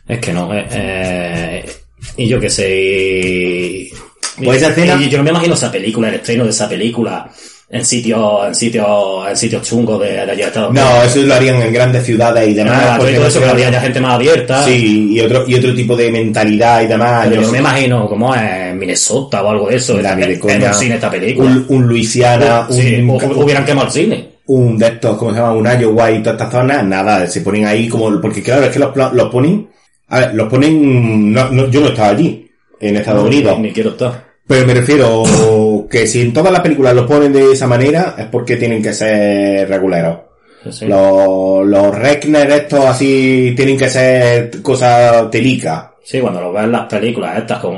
Es 0.09 0.19
que 0.19 0.33
no, 0.33 0.53
eh, 0.55 0.67
eh, 0.73 1.67
y 2.17 2.27
yo 2.29 2.41
qué 2.41 2.51
sé, 2.51 2.69
y, 2.75 3.91
Pues 4.45 4.63
y 5.01 5.09
yo 5.09 5.19
no 5.19 5.25
me 5.25 5.31
imagino 5.31 5.55
esa 5.55 5.71
película, 5.71 6.09
el 6.09 6.15
estreno 6.17 6.45
de 6.45 6.51
esa 6.51 6.69
película 6.69 7.31
en 7.71 7.87
sitios, 7.87 8.47
en 8.49 8.55
sitios, 8.55 8.87
en 9.31 9.37
sitios 9.37 9.63
chungos 9.63 9.99
de, 10.01 10.09
de 10.13 10.21
allá 10.21 10.35
de 10.35 10.43
Estados 10.43 10.71
Unidos. 10.71 10.89
No, 10.91 11.03
eso 11.05 11.23
lo 11.23 11.35
harían 11.35 11.63
en 11.63 11.73
grandes 11.73 12.05
ciudades 12.05 12.47
y 12.49 12.53
demás. 12.53 12.77
Nada, 12.77 12.99
porque 12.99 13.15
todo 13.15 13.27
eso 13.29 13.41
que 13.41 13.61
ya 13.61 13.81
gente 13.81 14.01
más 14.01 14.15
abierta. 14.15 14.63
Sí, 14.65 15.13
y 15.15 15.21
otro, 15.21 15.45
y 15.49 15.55
otro 15.55 15.75
tipo 15.75 15.97
de 15.97 16.11
mentalidad 16.13 16.83
y 16.83 16.87
demás. 16.87 17.29
Pero 17.29 17.41
Yo 17.41 17.47
no 17.47 17.53
me 17.53 17.59
imagino 17.61 18.07
como 18.09 18.35
en 18.37 18.79
Minnesota 18.79 19.43
o 19.43 19.49
algo 19.51 19.69
de 19.71 19.77
eso. 19.77 19.99
En, 19.99 20.05
en 20.07 20.63
un 20.65 20.75
cine 20.75 20.97
esta 20.97 21.11
película. 21.11 21.49
un, 21.49 21.65
un 21.69 21.87
Luisiana, 21.87 22.67
un, 22.69 22.77
Sí, 22.77 23.07
o- 23.09 23.43
hubieran 23.43 23.65
quemado 23.65 23.87
el 23.87 23.93
cine. 23.93 24.29
un 24.49 24.77
de 24.77 24.89
estos, 24.89 25.17
¿cómo 25.17 25.31
se 25.33 25.39
llama? 25.39 25.53
Un 25.55 25.67
Iowa 25.81 26.11
y 26.11 26.19
todas 26.23 26.39
estas 26.39 26.53
zonas, 26.53 26.85
nada, 26.85 27.27
se 27.27 27.41
ponen 27.41 27.65
ahí 27.65 27.89
como, 27.89 28.21
porque 28.21 28.43
claro, 28.43 28.65
es 28.65 28.71
que 28.71 28.81
los, 28.81 28.95
los 29.15 29.31
ponen, 29.31 29.69
a 30.13 30.21
ver, 30.21 30.35
los 30.35 30.49
ponen, 30.49 31.33
no, 31.33 31.49
no, 31.51 31.69
yo 31.71 31.81
no 31.81 31.89
estaba 31.89 32.11
allí, 32.11 32.49
en 32.79 32.97
Estados 32.97 33.25
Unidos, 33.25 33.59
Ni, 33.59 33.73
quiero 33.73 33.91
estar. 33.91 34.25
pero 34.47 34.67
me 34.67 34.75
refiero 34.75 35.23
que 35.91 36.07
si 36.07 36.21
en 36.21 36.33
todas 36.33 36.53
las 36.53 36.61
películas 36.61 36.95
los 36.95 37.07
ponen 37.07 37.33
de 37.33 37.53
esa 37.53 37.67
manera, 37.67 38.15
es 38.19 38.27
porque 38.27 38.57
tienen 38.57 38.83
que 38.83 38.93
ser 38.93 39.69
regulares. 39.69 40.17
Sí. 40.71 40.87
Los, 40.87 41.67
los 41.67 41.95
Reckner 41.99 42.51
estos 42.51 42.85
así 42.85 43.53
tienen 43.57 43.77
que 43.77 43.89
ser 43.89 44.63
cosas 44.63 45.31
telicas, 45.31 45.87
Sí, 46.05 46.21
cuando 46.21 46.41
lo 46.41 46.53
ves 46.53 46.65
en 46.65 46.73
las 46.73 46.87
películas 46.87 47.39
estas 47.39 47.61
con, 47.61 47.75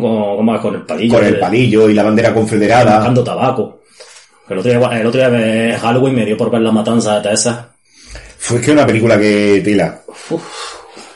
¿cómo 0.00 0.54
es? 0.54 0.60
con 0.60 0.74
el 0.76 0.82
palillo. 0.82 1.14
con 1.16 1.24
el 1.26 1.38
palillo 1.38 1.90
y 1.90 1.94
la 1.94 2.04
bandera 2.04 2.32
confederada. 2.32 2.96
Buscando 2.98 3.24
tabaco. 3.24 3.80
El 4.48 4.58
otro 4.58 4.70
día, 4.70 5.00
el 5.00 5.06
otro 5.06 5.28
día 5.28 5.78
Halloween 5.80 6.14
me 6.14 6.24
dio 6.24 6.36
por 6.36 6.50
ver 6.50 6.60
la 6.60 6.70
matanza 6.70 7.20
de 7.20 7.28
Texas. 7.28 7.58
Fue 8.38 8.60
que 8.60 8.70
una 8.70 8.86
película 8.86 9.18
que 9.18 9.60
tila. 9.64 10.00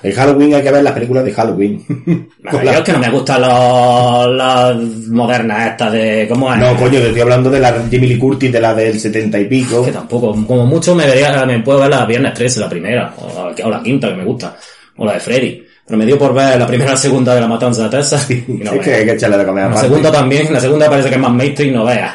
El 0.03 0.15
Halloween 0.15 0.55
hay 0.55 0.63
que 0.63 0.71
ver 0.71 0.83
las 0.83 0.93
películas 0.93 1.25
de 1.25 1.33
Halloween. 1.33 1.85
Yo 2.53 2.71
es 2.71 2.81
que 2.81 2.93
no 2.93 2.99
me 2.99 3.11
gustan 3.11 3.43
las 3.43 4.77
modernas 5.09 5.71
estas 5.73 5.93
de... 5.93 6.27
¿Cómo 6.29 6.53
es? 6.53 6.59
No, 6.59 6.75
coño, 6.77 6.99
te 7.01 7.07
estoy 7.09 7.21
hablando 7.21 7.51
de 7.51 7.61
la 7.61 7.73
Jamie 7.73 8.09
Lee 8.09 8.19
Curtis, 8.19 8.53
de 8.53 8.61
la 8.61 8.75
del 8.75 8.99
setenta 8.99 9.39
y 9.39 9.45
pico. 9.45 9.85
que 9.85 9.93
tampoco, 9.93 10.33
como 10.47 10.67
mucho 10.67 10.95
me 10.95 11.07
vería, 11.07 11.45
me 11.45 11.61
puedo 11.61 11.81
ver 11.81 11.91
la 11.91 12.07
Viernes 12.07 12.33
13, 12.35 12.61
la 12.61 12.69
primera, 12.69 13.15
o 13.17 13.53
la, 13.57 13.67
o 13.67 13.71
la 13.71 13.83
quinta 13.83 14.09
que 14.09 14.15
me 14.15 14.25
gusta, 14.25 14.57
o 14.97 15.05
la 15.05 15.15
de 15.15 15.21
Freddy. 15.21 15.67
Pero 15.87 15.99
me 15.99 16.07
dio 16.07 16.19
por 16.19 16.33
ver 16.33 16.59
la 16.59 16.67
primera 16.67 16.91
y 16.91 16.95
la 16.95 16.99
segunda 16.99 17.35
de 17.35 17.41
la 17.41 17.49
matanza 17.49 17.85
de 17.85 17.91
Texas. 17.91 18.31
Y 18.31 18.45
no 18.47 18.73
es 18.73 18.81
que 18.81 18.95
hay 18.95 19.05
que 19.05 19.13
echarle 19.13 19.37
de 19.37 19.45
comer 19.45 19.71
La 19.71 19.77
segunda 19.77 20.11
también, 20.11 20.53
la 20.53 20.61
segunda 20.61 20.89
parece 20.89 21.09
que 21.09 21.17
es 21.17 21.21
más 21.21 21.33
mainstream, 21.33 21.75
no 21.75 21.85
veas. 21.85 22.15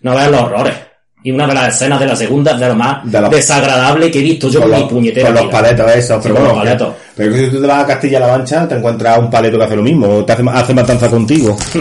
No 0.00 0.14
veas 0.14 0.30
los 0.30 0.40
horrores. 0.42 0.87
Y 1.22 1.32
una 1.32 1.46
de 1.48 1.54
las 1.54 1.74
escenas 1.74 1.98
de 1.98 2.06
la 2.06 2.14
segunda 2.14 2.52
es 2.52 2.60
de 2.60 2.68
lo 2.68 2.74
más 2.76 2.98
De 3.10 3.20
los- 3.20 3.30
desagradable 3.30 4.10
que 4.10 4.20
he 4.20 4.22
visto 4.22 4.48
yo 4.48 4.60
con 4.62 4.70
mi 4.70 4.84
puñetera 4.84 5.26
con 5.26 5.34
los 5.34 5.42
vida. 5.44 5.52
paletos 5.52 5.90
esos, 5.96 6.16
Sí, 6.16 6.20
pero 6.22 6.34
con 6.36 6.44
los 6.44 6.52
bueno, 6.54 6.64
paletos. 6.64 6.94
Pero 7.16 7.34
si 7.36 7.46
tú 7.48 7.60
te 7.60 7.66
vas 7.66 7.82
a 7.82 7.86
Castilla-La 7.88 8.28
Mancha, 8.28 8.68
te 8.68 8.74
encuentras 8.76 9.18
un 9.18 9.28
paleto 9.28 9.58
que 9.58 9.64
hace 9.64 9.76
lo 9.76 9.82
mismo, 9.82 10.24
te 10.24 10.32
hace, 10.32 10.44
hace 10.52 10.74
matanza 10.74 11.10
contigo. 11.10 11.56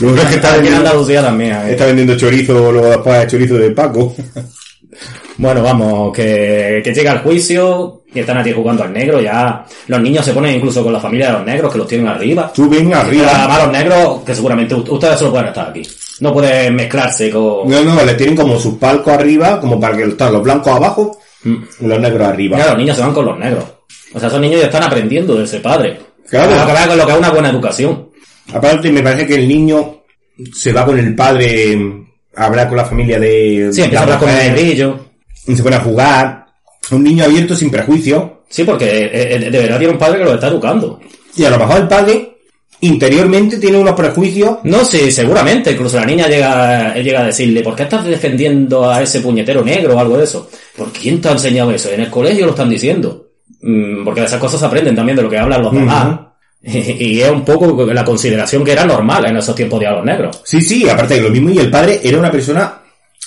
lo 0.00 0.08
único 0.08 0.22
es 0.22 0.28
que 0.28 0.34
está 0.36 0.52
vendiendo, 0.54 0.78
Andalucía 0.80 1.22
también. 1.22 1.52
eh. 1.52 1.70
está 1.70 1.86
vendiendo 1.86 2.16
chorizo, 2.16 2.72
luego 2.72 2.88
después 2.88 3.26
chorizo 3.28 3.54
de 3.54 3.70
Paco. 3.70 4.14
Bueno, 5.36 5.62
vamos, 5.62 6.12
que, 6.14 6.80
que 6.84 6.94
llega 6.94 7.12
el 7.12 7.18
juicio 7.20 8.03
y 8.14 8.20
están 8.20 8.38
aquí 8.38 8.52
jugando 8.52 8.84
al 8.84 8.92
negro. 8.92 9.20
Ya 9.20 9.64
los 9.88 10.00
niños 10.00 10.24
se 10.24 10.32
ponen 10.32 10.56
incluso 10.56 10.82
con 10.82 10.92
la 10.92 11.00
familia 11.00 11.26
de 11.26 11.32
los 11.34 11.44
negros 11.44 11.72
que 11.72 11.78
los 11.78 11.88
tienen 11.88 12.06
arriba. 12.08 12.52
Suben 12.54 12.88
Pero 12.88 13.00
arriba. 13.00 13.30
además 13.34 13.62
los 13.64 13.72
negros, 13.72 14.20
que 14.24 14.34
seguramente 14.34 14.74
ustedes 14.74 15.18
solo 15.18 15.32
pueden 15.32 15.48
estar 15.48 15.68
aquí. 15.68 15.82
No 16.20 16.32
pueden 16.32 16.76
mezclarse 16.76 17.30
con... 17.30 17.68
No, 17.68 17.82
no, 17.82 18.04
le 18.04 18.14
tienen 18.14 18.36
como 18.36 18.58
sus 18.58 18.74
palcos 18.74 19.12
arriba, 19.12 19.60
como 19.60 19.80
para 19.80 19.96
que 19.96 20.04
están 20.04 20.32
los 20.32 20.42
blancos 20.42 20.72
abajo 20.74 21.18
y 21.44 21.86
los 21.86 21.98
negros 22.00 22.28
arriba. 22.28 22.56
Mira, 22.56 22.68
los 22.70 22.78
niños 22.78 22.96
se 22.96 23.02
van 23.02 23.12
con 23.12 23.26
los 23.26 23.38
negros. 23.38 23.64
O 24.14 24.20
sea, 24.20 24.28
esos 24.28 24.40
niños 24.40 24.60
ya 24.60 24.66
están 24.66 24.84
aprendiendo 24.84 25.34
de 25.34 25.44
ese 25.44 25.58
padre. 25.58 25.98
Claro. 26.28 26.52
Va 26.56 26.86
con 26.86 26.96
lo 26.96 27.04
que 27.06 27.12
es 27.12 27.18
una 27.18 27.30
buena 27.30 27.50
educación. 27.50 28.10
Aparte, 28.52 28.90
me 28.92 29.02
parece 29.02 29.26
que 29.26 29.34
el 29.34 29.48
niño 29.48 30.02
se 30.52 30.72
va 30.72 30.84
con 30.84 30.98
el 30.98 31.14
padre 31.14 31.76
a 32.36 32.46
hablar 32.46 32.68
con 32.68 32.76
la 32.76 32.84
familia 32.84 33.18
de... 33.18 33.70
Sí, 33.72 33.82
empieza 33.82 34.04
a 34.04 34.06
la 34.06 34.14
hablar 34.14 34.18
con 34.20 34.28
el 34.30 34.54
negrillo. 34.54 34.98
y 35.46 35.56
se 35.56 35.62
pone 35.62 35.76
a 35.76 35.80
jugar. 35.80 36.43
Un 36.90 37.02
niño 37.02 37.24
abierto 37.24 37.54
sin 37.54 37.70
prejuicio. 37.70 38.42
Sí, 38.48 38.64
porque 38.64 38.86
eh, 38.86 39.34
eh, 39.34 39.50
de 39.50 39.58
verdad 39.58 39.78
tiene 39.78 39.92
un 39.92 39.98
padre 39.98 40.18
que 40.18 40.24
lo 40.24 40.34
está 40.34 40.48
educando. 40.48 41.00
Y 41.36 41.44
a 41.44 41.50
lo 41.50 41.58
mejor 41.58 41.78
el 41.78 41.88
padre 41.88 42.36
interiormente 42.80 43.58
tiene 43.58 43.78
unos 43.78 43.94
prejuicios. 43.94 44.58
No, 44.64 44.84
sí, 44.84 45.10
seguramente. 45.10 45.72
Incluso 45.72 45.98
la 45.98 46.06
niña 46.06 46.28
llega, 46.28 46.94
llega 46.94 47.20
a 47.20 47.26
decirle, 47.26 47.62
¿por 47.62 47.74
qué 47.74 47.84
estás 47.84 48.04
defendiendo 48.04 48.88
a 48.88 49.02
ese 49.02 49.20
puñetero 49.20 49.64
negro 49.64 49.96
o 49.96 49.98
algo 49.98 50.18
de 50.18 50.24
eso? 50.24 50.48
¿Por 50.76 50.92
quién 50.92 51.20
te 51.20 51.28
ha 51.28 51.32
enseñado 51.32 51.70
eso? 51.70 51.90
En 51.90 52.00
el 52.00 52.10
colegio 52.10 52.46
lo 52.46 52.52
están 52.52 52.68
diciendo. 52.70 53.28
Mm, 53.60 54.04
Porque 54.04 54.24
esas 54.24 54.38
cosas 54.38 54.60
se 54.60 54.66
aprenden 54.66 54.94
también 54.94 55.16
de 55.16 55.22
lo 55.22 55.30
que 55.30 55.38
hablan 55.38 55.62
los 55.62 55.72
demás. 55.72 56.18
Y 56.66 57.20
es 57.20 57.30
un 57.30 57.44
poco 57.44 57.84
la 57.84 58.02
consideración 58.02 58.64
que 58.64 58.72
era 58.72 58.86
normal 58.86 59.26
en 59.26 59.36
esos 59.36 59.54
tiempos 59.54 59.78
de 59.80 59.86
a 59.86 59.92
los 59.92 60.04
negros. 60.04 60.40
Sí, 60.44 60.62
sí, 60.62 60.88
aparte 60.88 61.16
de 61.16 61.20
lo 61.20 61.28
mismo. 61.28 61.50
Y 61.50 61.58
el 61.58 61.70
padre 61.70 62.00
era 62.02 62.18
una 62.18 62.30
persona 62.30 62.80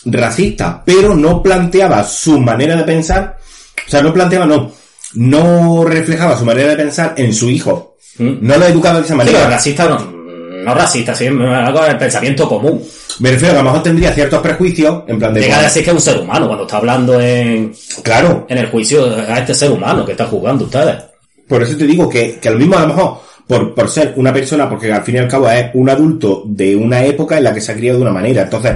racista, 0.06 0.82
pero 0.84 1.16
no 1.16 1.44
planteaba 1.44 2.04
su 2.04 2.40
manera 2.40 2.76
de 2.76 2.84
pensar. 2.84 3.37
O 3.86 3.90
sea, 3.90 4.02
no 4.02 4.14
planteaba, 4.14 4.46
no. 4.46 4.72
No 5.14 5.84
reflejaba 5.86 6.38
su 6.38 6.46
manera 6.46 6.70
de 6.70 6.76
pensar 6.76 7.14
en 7.18 7.34
su 7.34 7.50
hijo. 7.50 7.96
¿Mm? 8.18 8.38
No 8.42 8.58
lo 8.58 8.66
educaba 8.66 9.00
de 9.00 9.06
esa 9.06 9.14
Sí, 9.14 9.20
pero 9.24 9.32
manera. 9.38 9.50
racista 9.50 9.88
no, 9.88 10.12
no 10.64 10.74
racista, 10.74 11.16
sí, 11.16 11.28
algo 11.28 11.82
del 11.84 11.98
pensamiento 11.98 12.48
común. 12.50 12.84
Me 13.20 13.32
refiero 13.32 13.52
a 13.52 13.56
que 13.56 13.60
a 13.60 13.64
lo 13.64 13.70
mejor 13.70 13.84
tendría 13.84 14.14
ciertos 14.14 14.42
prejuicios, 14.42 15.04
en 15.08 15.18
plan 15.18 15.34
de... 15.34 15.42
Llega 15.42 15.60
a 15.60 15.64
decir 15.64 15.84
que 15.84 15.90
es 15.92 15.96
un 15.96 16.02
ser 16.02 16.18
humano 16.20 16.48
cuando 16.48 16.66
está 16.66 16.78
hablando 16.78 17.20
en, 17.20 17.74
Claro, 18.04 18.46
en 18.50 18.58
el 18.58 18.68
juicio 18.68 19.06
a 19.06 19.40
este 19.40 19.54
ser 19.56 19.72
humano 19.72 20.06
que 20.06 20.12
está 20.12 20.26
jugando 20.26 20.66
ustedes. 20.66 20.96
Por 21.48 21.64
eso 21.64 21.78
te 21.78 21.86
digo 21.86 22.10
que, 22.10 22.38
que 22.40 22.50
lo 22.52 22.58
mismo 22.58 22.78
a 22.78 22.82
lo 22.82 22.88
mejor, 22.88 23.20
por, 23.48 23.74
por 23.74 23.90
ser 23.90 24.14
una 24.18 24.34
persona, 24.34 24.70
porque 24.70 24.92
al 24.92 25.04
fin 25.04 25.16
y 25.16 25.20
al 25.20 25.28
cabo 25.28 25.50
es 25.50 25.68
un 25.74 25.90
adulto 25.90 26.44
de 26.46 26.76
una 26.76 27.04
época 27.06 27.38
en 27.38 27.46
la 27.46 27.54
que 27.54 27.62
se 27.62 27.72
ha 27.72 27.76
criado 27.76 27.98
de 28.00 28.04
una 28.04 28.12
manera, 28.14 28.42
entonces 28.44 28.76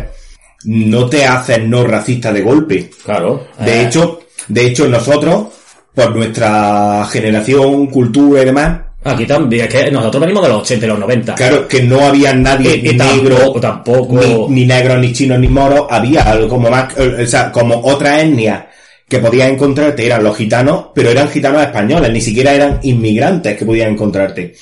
no 0.63 1.07
te 1.07 1.25
haces 1.25 1.61
no 1.67 1.83
racista 1.85 2.31
de 2.31 2.41
golpe. 2.41 2.89
Claro. 3.03 3.47
De 3.59 3.81
Eh, 3.81 3.85
hecho, 3.85 4.21
de 4.47 4.65
hecho 4.67 4.88
nosotros, 4.88 5.45
por 5.93 6.15
nuestra 6.15 7.06
generación, 7.12 7.88
cultura 7.88 8.41
y 8.41 8.45
demás, 8.45 8.80
Aquí 9.04 9.25
también, 9.25 9.65
es 9.65 9.73
que 9.73 9.89
nosotros 9.89 10.21
venimos 10.21 10.43
de 10.43 10.49
los 10.49 10.62
80 10.62 10.86
y 10.86 10.89
los 10.89 10.99
90. 10.99 11.34
Claro, 11.34 11.67
que 11.67 11.82
no 11.82 12.01
había 12.01 12.36
nadie 12.36 12.75
Y- 12.84 12.89
y 12.89 12.93
negro, 12.95 13.36
tampoco- 13.60 13.60
tampoco- 13.60 14.47
Ni, 14.47 14.62
ni 14.62 14.65
negro, 14.67 14.95
ni 14.99 15.12
chino, 15.12 15.39
ni 15.39 15.47
moro, 15.47 15.88
había 15.89 16.21
algo 16.21 16.47
como 16.47 16.69
más, 16.69 16.95
eh, 16.97 17.23
o 17.23 17.25
sea, 17.25 17.51
como 17.51 17.82
otra 17.84 18.21
etnia 18.21 18.67
que 19.10 19.17
podías 19.17 19.49
encontrarte 19.49 20.06
eran 20.06 20.23
los 20.23 20.38
gitanos, 20.38 20.86
pero 20.93 21.10
eran 21.10 21.30
gitanos 21.30 21.63
españoles, 21.63 22.12
ni 22.13 22.21
siquiera 22.21 22.54
eran 22.54 22.80
inmigrantes 22.84 23.58
que 23.58 23.65
podías 23.65 23.89
encontrarte. 23.89 24.54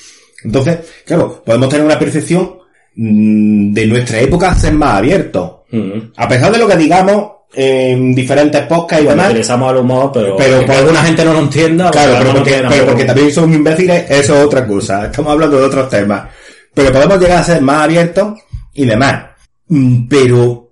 Entonces, 0.42 0.78
claro, 1.04 1.42
podemos 1.44 1.68
tener 1.68 1.84
una 1.84 1.98
percepción 1.98 2.60
mm, 2.96 3.74
de 3.74 3.86
nuestra 3.86 4.20
época 4.20 4.54
ser 4.54 4.72
más 4.72 4.96
abiertos. 4.96 5.50
Mm. 5.70 5.98
A 6.16 6.26
pesar 6.26 6.50
de 6.50 6.58
lo 6.58 6.66
que 6.66 6.76
digamos 6.78 7.30
en 7.52 8.14
diferentes 8.14 8.62
podcasts 8.66 9.02
y 9.02 9.06
Bueno, 9.06 9.22
demás, 9.22 9.30
utilizamos 9.32 9.72
el 9.72 9.78
humor, 9.78 10.10
pero, 10.12 10.36
Pero 10.36 10.66
por- 10.66 10.74
alguna 10.76 11.02
gente 11.02 11.24
no 11.24 11.32
lo 11.32 11.38
entienda. 11.40 11.90
Claro, 11.90 12.12
pero 12.18 12.24
no 12.32 12.34
porque, 12.36 12.62
pero 12.68 12.86
porque 12.86 13.04
también 13.04 13.32
son 13.32 13.52
imbéciles, 13.52 14.10
eso 14.10 14.36
es 14.38 14.44
otra 14.44 14.66
cosa. 14.66 15.06
Estamos 15.06 15.32
hablando 15.32 15.58
de 15.58 15.64
otros 15.64 15.88
temas. 15.88 16.28
Pero 16.72 16.92
podemos 16.92 17.18
llegar 17.18 17.38
a 17.38 17.44
ser 17.44 17.60
más 17.62 17.84
abiertos 17.84 18.38
y 18.74 18.84
demás. 18.86 19.24
Mm, 19.68 20.06
Pero 20.08 20.70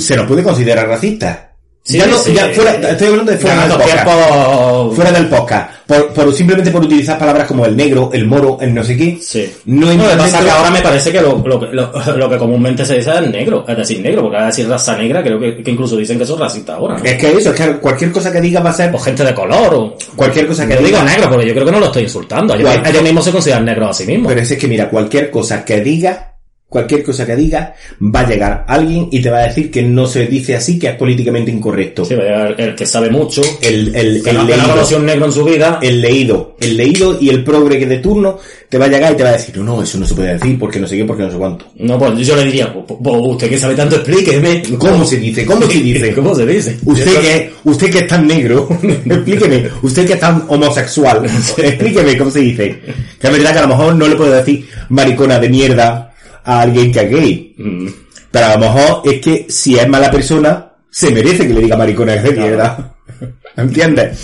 se 0.00 0.16
nos 0.16 0.26
puede 0.26 0.42
considerar 0.42 0.88
racistas. 0.88 1.38
Sí, 1.82 1.96
ya 1.98 2.06
no, 2.06 2.18
sí. 2.18 2.34
ya 2.34 2.46
fuera, 2.50 2.72
estoy 2.90 3.08
hablando 3.08 3.32
de 3.32 3.38
fuera 3.38 3.62
del 3.66 3.72
podcast. 3.72 4.04
tiempos- 4.04 4.94
Fuera 4.94 5.12
del 5.12 5.26
podcast. 5.28 5.70
Por, 5.86 6.08
por- 6.12 6.34
simplemente 6.34 6.70
por 6.70 6.84
utilizar 6.84 7.18
palabras 7.18 7.46
como 7.48 7.64
el 7.66 7.74
negro, 7.76 8.10
el 8.12 8.26
moro, 8.26 8.58
el 8.60 8.72
no 8.74 8.84
sé 8.84 8.96
qué. 8.96 9.18
Sí. 9.20 9.50
No 9.64 9.86
No, 9.86 10.04
lo 10.04 10.10
que 10.10 10.16
pasa 10.16 10.38
es 10.38 10.44
que 10.44 10.50
ahora 10.50 10.70
me 10.70 10.82
parece 10.82 11.10
que 11.10 11.20
lo, 11.20 11.42
lo, 11.44 11.58
que- 11.58 11.66
lo, 11.74 11.90
lo 12.16 12.30
que 12.30 12.36
comúnmente 12.36 12.84
se 12.84 12.98
dice 12.98 13.10
es 13.10 13.28
negro, 13.30 13.64
es 13.66 13.76
decir, 13.76 14.00
negro, 14.00 14.22
porque 14.22 14.36
ahora 14.36 14.46
decir 14.48 14.68
raza 14.68 14.96
negra 14.96 15.22
creo 15.22 15.40
que, 15.40 15.62
que 15.62 15.70
incluso 15.70 15.96
dicen 15.96 16.18
que 16.18 16.26
son 16.26 16.38
racistas 16.38 16.76
ahora, 16.76 16.98
¿no? 16.98 17.04
Es 17.04 17.16
que 17.18 17.32
eso, 17.32 17.50
es 17.50 17.56
que 17.60 17.72
cualquier 17.78 18.12
cosa 18.12 18.30
que 18.30 18.40
diga 18.40 18.60
va 18.60 18.70
a 18.70 18.74
ser 18.74 18.94
O 18.94 18.98
gente 18.98 19.24
de 19.24 19.34
color, 19.34 19.74
o... 19.74 19.96
cualquier 20.14 20.46
cosa 20.46 20.68
que 20.68 20.74
Yo 20.74 20.80
digo 20.82 20.98
diga. 20.98 21.04
negro, 21.10 21.28
porque 21.30 21.46
yo 21.46 21.54
creo 21.54 21.64
que 21.66 21.72
no 21.72 21.80
lo 21.80 21.86
estoy 21.86 22.02
insultando. 22.04 22.54
Ellos, 22.54 22.70
ellos 22.86 23.02
mismos 23.02 23.24
se 23.24 23.32
consideran 23.32 23.64
negros 23.64 23.90
a 23.90 23.94
sí 23.94 24.06
mismos. 24.06 24.28
Pero 24.28 24.42
es 24.42 24.56
que 24.56 24.68
mira, 24.68 24.88
cualquier 24.88 25.30
cosa 25.30 25.64
que 25.64 25.80
diga, 25.80 26.29
cualquier 26.70 27.02
cosa 27.02 27.26
que 27.26 27.34
diga, 27.34 27.74
va 28.00 28.20
a 28.20 28.28
llegar 28.28 28.64
alguien 28.68 29.08
y 29.10 29.20
te 29.20 29.28
va 29.28 29.38
a 29.38 29.48
decir 29.48 29.72
que 29.72 29.82
no 29.82 30.06
se 30.06 30.26
dice 30.26 30.54
así, 30.54 30.78
que 30.78 30.86
es 30.86 30.94
políticamente 30.94 31.50
incorrecto. 31.50 32.04
Sí, 32.04 32.14
el, 32.14 32.54
el 32.56 32.74
que 32.76 32.86
sabe 32.86 33.10
mucho, 33.10 33.42
El, 33.60 33.94
el, 33.94 34.22
que 34.22 34.30
el 34.30 34.36
no, 34.36 34.46
que 34.46 34.56
no 34.56 34.76
leído, 34.76 34.98
negro 35.00 35.26
en 35.26 35.32
su 35.32 35.44
vida, 35.44 35.80
el 35.82 36.00
leído, 36.00 36.56
el 36.60 36.76
leído 36.76 37.18
y 37.20 37.28
el 37.28 37.42
progre 37.42 37.76
que 37.76 37.86
de 37.86 37.98
turno 37.98 38.38
te 38.68 38.78
va 38.78 38.84
a 38.84 38.88
llegar 38.88 39.12
y 39.12 39.16
te 39.16 39.24
va 39.24 39.30
a 39.30 39.32
decir, 39.32 39.56
no, 39.58 39.64
no, 39.64 39.82
eso 39.82 39.98
no 39.98 40.06
se 40.06 40.14
puede 40.14 40.34
decir 40.34 40.56
porque 40.60 40.78
no 40.78 40.86
sé 40.86 40.96
qué, 40.96 41.04
porque 41.04 41.24
no 41.24 41.30
sé 41.32 41.36
cuánto. 41.36 41.66
no, 41.74 41.98
pues 41.98 42.24
yo 42.24 42.36
le 42.36 42.44
diría, 42.44 42.72
pues, 42.72 43.00
pues, 43.02 43.16
usted 43.18 43.48
que 43.48 43.58
sabe 43.58 43.74
tanto, 43.74 43.96
explíqueme. 43.96 44.62
¿Cómo 44.78 45.04
se 45.04 45.16
dice? 45.16 45.44
¿Cómo 45.44 45.62
se 45.62 45.80
dice? 45.80 46.14
¿Cómo 46.14 46.34
se 46.36 46.46
dice? 46.46 46.78
Usted 46.84 47.20
que, 47.20 47.52
usted 47.64 47.90
que 47.90 47.98
es 47.98 48.06
tan 48.06 48.28
negro, 48.28 48.68
explíqueme. 48.82 49.68
Usted 49.82 50.06
que 50.06 50.12
es 50.12 50.20
tan 50.20 50.44
homosexual, 50.46 51.24
explíqueme 51.58 52.16
cómo 52.16 52.30
se 52.30 52.40
dice. 52.40 52.78
Que 53.20 53.26
es 53.26 53.32
verdad 53.32 53.52
que 53.54 53.58
a 53.58 53.62
lo 53.62 53.68
mejor 53.68 53.96
no 53.96 54.06
le 54.06 54.14
puedo 54.14 54.30
decir 54.30 54.68
maricona 54.88 55.40
de 55.40 55.48
mierda 55.48 56.09
a 56.44 56.60
alguien 56.62 56.92
que 56.92 57.00
es 57.00 57.10
gay. 57.10 57.54
Mm. 57.58 57.86
Pero 58.30 58.46
a 58.46 58.54
lo 58.54 58.60
mejor 58.60 59.02
es 59.04 59.20
que 59.20 59.46
si 59.48 59.76
es 59.78 59.88
mala 59.88 60.10
persona, 60.10 60.72
se 60.90 61.10
merece 61.10 61.46
que 61.46 61.54
le 61.54 61.60
diga 61.62 61.76
maricona 61.76 62.14
de 62.16 62.30
mierda. 62.32 62.94
¿Entiendes? 63.56 64.18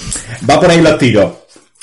Va 0.49 0.61
por 0.61 0.71
ahí 0.71 0.81
los 0.81 0.99
tiros. 0.99 1.31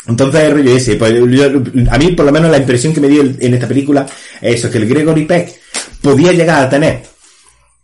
Entonces 0.07 0.41
el 0.43 0.51
rollo 0.53 0.75
ese, 0.75 0.95
pues 0.95 1.13
yo- 1.29 1.45
a 1.91 1.97
mí 1.97 2.07
por 2.11 2.25
lo 2.25 2.31
menos 2.31 2.51
la 2.51 2.57
impresión 2.57 2.93
que 2.93 2.99
me 3.01 3.07
dio 3.07 3.21
el- 3.21 3.37
en 3.39 3.53
esta 3.53 3.67
película 3.67 4.05
es 4.41 4.55
eso, 4.55 4.69
que 4.69 4.77
el 4.79 4.87
Gregory 4.87 5.25
Peck 5.25 5.53
podía 6.01 6.31
llegar 6.33 6.63
a 6.63 6.69
tener 6.69 7.03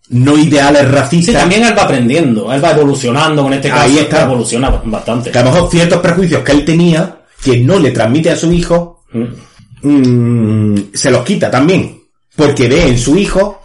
no 0.09 0.38
ideales 0.38 0.81
Sí, 0.81 0.88
racistas, 0.88 1.35
también 1.35 1.63
él 1.63 1.77
va 1.77 1.83
aprendiendo, 1.83 2.51
él 2.51 2.63
va 2.63 2.71
evolucionando, 2.71 3.43
con 3.43 3.53
este 3.53 3.69
caso 3.69 3.81
Ahí 3.83 3.99
está. 3.99 4.23
evoluciona 4.23 4.69
bastante. 4.83 5.29
que 5.31 5.38
a 5.39 5.43
lo 5.43 5.51
mejor 5.51 5.69
ciertos 5.69 5.99
prejuicios 6.01 6.43
que 6.43 6.51
él 6.51 6.65
tenía, 6.65 7.19
que 7.43 7.59
no 7.59 7.77
le 7.79 7.91
transmite 7.91 8.31
a 8.31 8.35
su 8.35 8.51
hijo, 8.51 9.03
Mm. 9.13 9.88
mm, 9.89 10.89
se 10.93 11.12
los 11.12 11.23
quita 11.23 11.49
también. 11.51 11.98
Porque 12.47 12.67
ve 12.67 12.88
en 12.88 12.97
su 12.97 13.17
hijo 13.17 13.62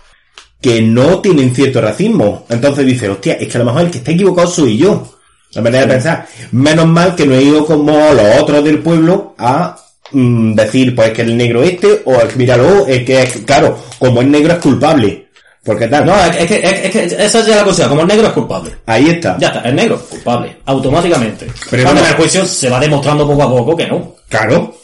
que 0.61 0.81
no 0.83 1.21
tienen 1.21 1.55
cierto 1.55 1.81
racismo. 1.81 2.47
Entonces 2.49 2.87
dice, 2.87 3.09
hostia, 3.09 3.35
es 3.35 3.49
que 3.49 3.57
a 3.57 3.61
lo 3.61 3.67
mejor 3.67 3.83
el 3.83 3.91
que 3.91 3.99
está 3.99 4.13
equivocado 4.13 4.49
soy 4.49 4.79
yo. 4.79 5.07
La 5.53 5.63
manera 5.63 5.87
de 5.87 5.93
pensar. 5.93 6.27
Menos 6.53 6.87
mal 6.87 7.15
que 7.15 7.27
no 7.27 7.35
he 7.35 7.43
ido 7.43 7.65
como 7.67 7.93
los 8.13 8.41
otros 8.41 8.65
del 8.65 8.79
pueblo 8.81 9.35
a 9.39 9.77
mm, 10.13 10.55
decir, 10.55 10.95
pues 10.97 11.11
que 11.13 11.23
el 11.23 11.37
negro 11.37 11.63
este, 11.63 12.03
o 12.07 12.21
el 12.21 12.29
que 12.29 12.37
míralo, 12.37 12.87
es 12.87 13.05
que 13.05 13.23
es, 13.23 13.33
claro, 13.47 13.79
como 13.99 14.21
es 14.23 14.27
negro 14.29 14.53
es 14.55 14.59
culpable. 14.59 15.21
Porque 15.65 15.87
tal, 15.87 16.05
No, 16.05 16.15
es, 16.27 16.37
es 16.37 16.47
que, 16.47 16.57
es, 16.57 16.85
es 16.85 16.91
que 16.91 17.25
esa 17.25 17.47
ya 17.47 17.57
la 17.57 17.65
cosa, 17.65 17.89
como 17.89 18.03
el 18.03 18.07
negro 18.09 18.27
es 18.27 18.33
culpable. 18.35 18.71
ahí 18.85 19.09
está. 19.11 19.39
Ya 19.39 19.49
está, 19.49 19.61
el 19.61 19.75
negro 19.75 19.95
es 19.97 20.03
culpable, 20.03 20.57
automáticamente. 20.67 21.47
Pero 21.71 21.85
Cuando 21.85 22.01
no- 22.03 22.07
en 22.07 22.13
el 22.13 22.19
juicio 22.19 22.45
se 22.47 22.69
va 22.69 22.79
demostrando 22.81 23.27
poco 23.27 23.43
a 23.45 23.49
poco 23.49 23.77
que 23.77 23.87
no. 23.87 24.15
Claro. 24.29 24.75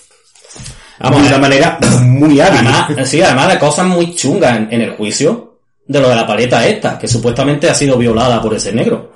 Vamos, 1.01 1.23
de 1.23 1.29
una 1.29 1.37
eh, 1.37 1.41
manera 1.41 1.79
muy 2.03 2.41
hábil. 2.41 2.61
Además, 2.61 3.09
sí, 3.09 3.23
además 3.23 3.49
de 3.53 3.59
cosas 3.59 3.87
muy 3.87 4.15
chungas 4.15 4.57
en, 4.59 4.69
en 4.71 4.81
el 4.83 4.91
juicio 4.93 5.59
de 5.87 6.01
lo 6.01 6.09
de 6.09 6.17
la 6.17 6.27
paleta 6.27 6.67
esta, 6.67 6.99
que 6.99 7.09
supuestamente 7.09 7.69
ha 7.69 7.75
sido 7.75 7.97
violada 7.97 8.41
por 8.41 8.55
ese 8.55 8.73
negro. 8.73 9.13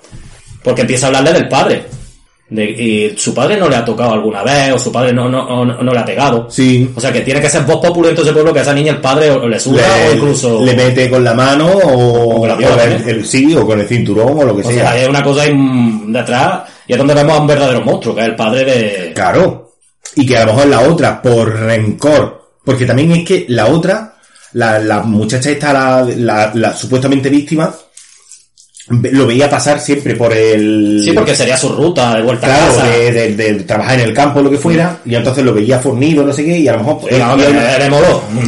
Porque 0.63 0.81
empieza 0.81 1.07
a 1.07 1.09
hablarle 1.09 1.33
del 1.35 1.49
padre. 1.49 1.85
De, 2.49 2.65
y 2.65 3.15
su 3.17 3.35
padre 3.35 3.57
no 3.57 3.69
le 3.69 3.77
ha 3.77 3.85
tocado 3.85 4.13
alguna 4.13 4.43
vez, 4.43 4.73
o 4.73 4.79
su 4.79 4.93
padre 4.93 5.13
no, 5.13 5.29
no, 5.29 5.65
no, 5.65 5.83
no 5.83 5.93
le 5.93 5.99
ha 5.99 6.05
pegado. 6.05 6.47
Sí. 6.51 6.91
O 6.95 7.01
sea 7.01 7.13
que 7.13 7.21
tiene 7.23 7.41
que 7.41 7.49
ser 7.49 7.63
voz 7.63 7.81
populento 7.85 8.23
ese 8.23 8.33
pueblo 8.33 8.53
que 8.53 8.59
a 8.59 8.63
esa 8.63 8.75
niña 8.75 8.93
el 8.93 9.01
padre 9.01 9.31
o 9.31 9.47
le 9.49 9.59
suda 9.59 9.83
o 9.83 10.09
le, 10.11 10.17
incluso... 10.17 10.63
le 10.65 10.75
mete 10.75 11.09
con 11.11 11.23
la 11.25 11.33
mano 11.35 11.67
o, 11.69 12.37
O 12.37 12.39
con 12.41 12.49
la 12.49 12.55
o 12.55 12.81
el- 12.81 13.09
el- 13.09 13.27
sí, 13.27 13.55
o 13.57 13.67
con 13.67 13.81
el 13.81 13.87
cinturón 13.89 14.39
o 14.39 14.45
lo 14.45 14.55
que 14.57 14.63
o 14.63 14.65
sea. 14.71 14.75
sea, 14.75 14.91
hay 14.91 15.05
una 15.07 15.23
cosa 15.23 15.43
ahí 15.43 15.55
mm, 15.55 16.13
detrás 16.13 16.63
y 16.87 16.93
es 16.93 16.99
donde 16.99 17.15
vemos 17.15 17.37
a 17.37 17.41
un 17.41 17.47
verdadero 17.47 17.81
monstruo, 17.83 18.15
que 18.15 18.21
es 18.21 18.27
el 18.29 18.37
padre 18.37 18.65
de... 18.65 19.13
Claro. 19.15 19.64
Y 20.17 20.27
que 20.27 20.37
a 20.37 20.45
lo 20.45 20.55
mejor 20.55 20.69
la 20.69 20.81
otra, 20.81 21.21
por 21.21 21.53
rencor, 21.53 22.53
porque 22.65 22.87
también 22.87 23.13
es 23.13 23.27
que 23.27 23.47
la 23.49 23.67
otra, 23.67 24.17
la, 24.53 24.79
la 24.79 25.03
muchacha 25.03 25.51
esta, 25.51 25.73
la, 25.73 26.03
la, 26.03 26.53
la 26.55 26.75
supuestamente 26.75 27.29
víctima, 27.29 27.75
lo 28.89 29.27
veía 29.27 29.49
pasar 29.49 29.81
siempre 29.81 30.15
por 30.15 30.33
el... 30.33 31.01
Sí, 31.03 31.13
porque 31.13 31.35
sería 31.35 31.57
su 31.57 31.71
ruta 31.71 32.17
de 32.17 32.23
vuelta 32.23 32.47
a 32.47 32.59
casa. 32.69 32.87
de, 32.87 33.13
de- 33.13 33.35
de 33.35 33.55
trabajar 33.65 33.95
en 33.99 34.09
el 34.09 34.13
campo 34.15 34.41
o 34.41 34.43
lo 34.43 34.51
que 34.51 34.59
fuera, 34.59 34.99
y 35.07 35.15
entonces 35.15 35.43
lo 35.43 35.55
veía 35.55 35.79
fornido, 35.79 36.23
no 36.23 36.33
sé 36.35 36.45
qué, 36.45 36.59
y 36.59 36.69
a 36.69 36.73
lo 36.73 36.79
mejor... 36.81 37.01
No, 37.11 37.37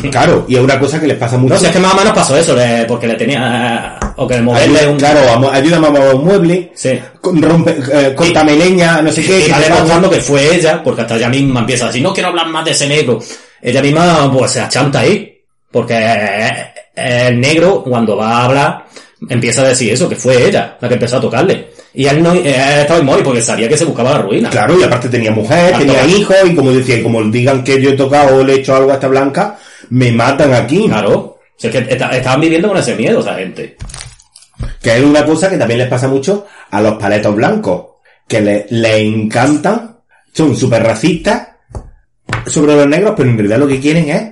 y 0.03 0.11
claro, 0.11 0.45
y 0.47 0.57
es 0.57 0.61
una 0.61 0.79
cosa 0.79 1.01
que 1.01 1.07
les 1.07 1.17
pasa 1.17 1.39
mucho. 1.39 1.55
No, 1.55 1.61
si 1.61 1.67
es 1.67 1.73
que 1.73 1.79
más 1.79 1.95
o 1.95 1.97
menos 1.97 2.13
pasó 2.13 2.37
eso, 2.37 2.55
le- 2.55 2.85
porque 2.85 3.07
le 3.07 3.15
tenía... 3.15 3.99
O 4.17 4.27
que 4.27 4.35
el 4.35 4.43
moverle 4.43 4.79
Ayuda- 4.81 4.91
un... 4.91 4.99
Claro, 4.99 5.51
ayúdame 5.53 5.87
a 5.87 5.91
mover 5.91 6.15
un 6.15 6.25
mueble, 6.25 6.73
Sí. 6.75 6.99
rompe, 7.23 7.77
eh, 7.93 8.15
córtame 8.15 8.57
leña, 8.57 9.01
no 9.03 9.11
sé 9.13 9.23
qué. 9.23 9.47
Y 9.47 9.51
pongo- 9.51 9.61
demostrando 9.65 10.11
que 10.11 10.21
fue 10.21 10.55
ella, 10.55 10.83
porque 10.83 11.01
hasta 11.03 11.17
ella 11.17 11.29
misma 11.31 11.61
empieza 11.61 11.85
a 11.85 11.87
decir, 11.89 12.03
no 12.03 12.13
quiero 12.13 12.29
hablar 12.29 12.49
más 12.49 12.65
de 12.65 12.73
ese 12.73 12.87
negro. 12.87 13.19
Ella 13.63 13.81
misma, 13.81 14.31
pues, 14.33 14.51
se 14.53 14.61
achanta 14.61 15.01
ahí. 15.01 15.33
Porque 15.71 15.95
eh, 15.99 16.67
el 16.95 17.41
negro, 17.41 17.83
cuando 17.83 18.17
va 18.17 18.39
a 18.41 18.45
hablar, 18.45 18.85
empieza 19.29 19.63
a 19.63 19.69
decir 19.69 19.93
eso, 19.93 20.09
que 20.09 20.17
fue 20.17 20.47
ella 20.49 20.77
la 20.81 20.89
que 20.89 20.95
empezó 20.95 21.17
a 21.17 21.21
tocarle. 21.21 21.69
Y 21.95 22.07
él 22.07 22.23
no, 22.23 22.35
eh, 22.35 22.41
él 22.45 22.81
estaba 22.81 23.01
inmóvil 23.01 23.25
porque 23.25 23.41
sabía 23.41 23.69
que 23.69 23.77
se 23.79 23.85
buscaba 23.87 24.11
la 24.13 24.19
ruina. 24.23 24.51
Claro, 24.51 24.79
y 24.79 24.83
aparte 24.83 25.09
tenía 25.09 25.31
mujer, 25.31 25.77
tenía 25.79 26.05
hijos, 26.07 26.37
y 26.45 26.55
como 26.55 26.71
decía, 26.73 26.99
y 26.99 27.03
como 27.03 27.23
digan 27.25 27.65
que 27.65 27.81
yo 27.81 27.91
he 27.91 27.95
tocado 27.97 28.37
o 28.37 28.45
le 28.45 28.55
he 28.55 28.57
hecho 28.61 28.77
algo 28.77 28.91
a 28.91 28.95
esta 28.95 29.09
blanca, 29.09 29.59
me 29.91 30.13
matan 30.13 30.53
aquí. 30.53 30.87
Claro. 30.87 31.15
O 31.15 31.39
sea, 31.57 31.71
es 31.71 31.77
que 31.87 31.93
esta- 31.95 32.11
estaban 32.11 32.41
viviendo 32.41 32.69
con 32.69 32.77
ese 32.77 32.95
miedo 32.95 33.21
esa 33.21 33.35
gente. 33.37 33.77
Que 34.83 34.97
es 34.99 35.03
una 35.03 35.25
cosa 35.25 35.49
que 35.49 35.57
también 35.57 35.79
les 35.81 35.89
pasa 35.89 36.07
mucho 36.09 36.47
a 36.71 36.81
los 36.83 36.95
paletos 36.95 37.35
blancos, 37.35 37.87
que 38.29 38.41
le, 38.41 38.67
le 38.71 38.99
encantan, 39.01 39.97
son 40.35 40.55
súper 40.55 40.83
racistas 40.83 41.49
sobre 42.47 42.75
los 42.77 42.87
negros, 42.87 43.15
pero 43.17 43.31
en 43.31 43.37
realidad 43.39 43.59
lo 43.59 43.69
que 43.69 43.81
quieren 43.81 44.09
es 44.11 44.23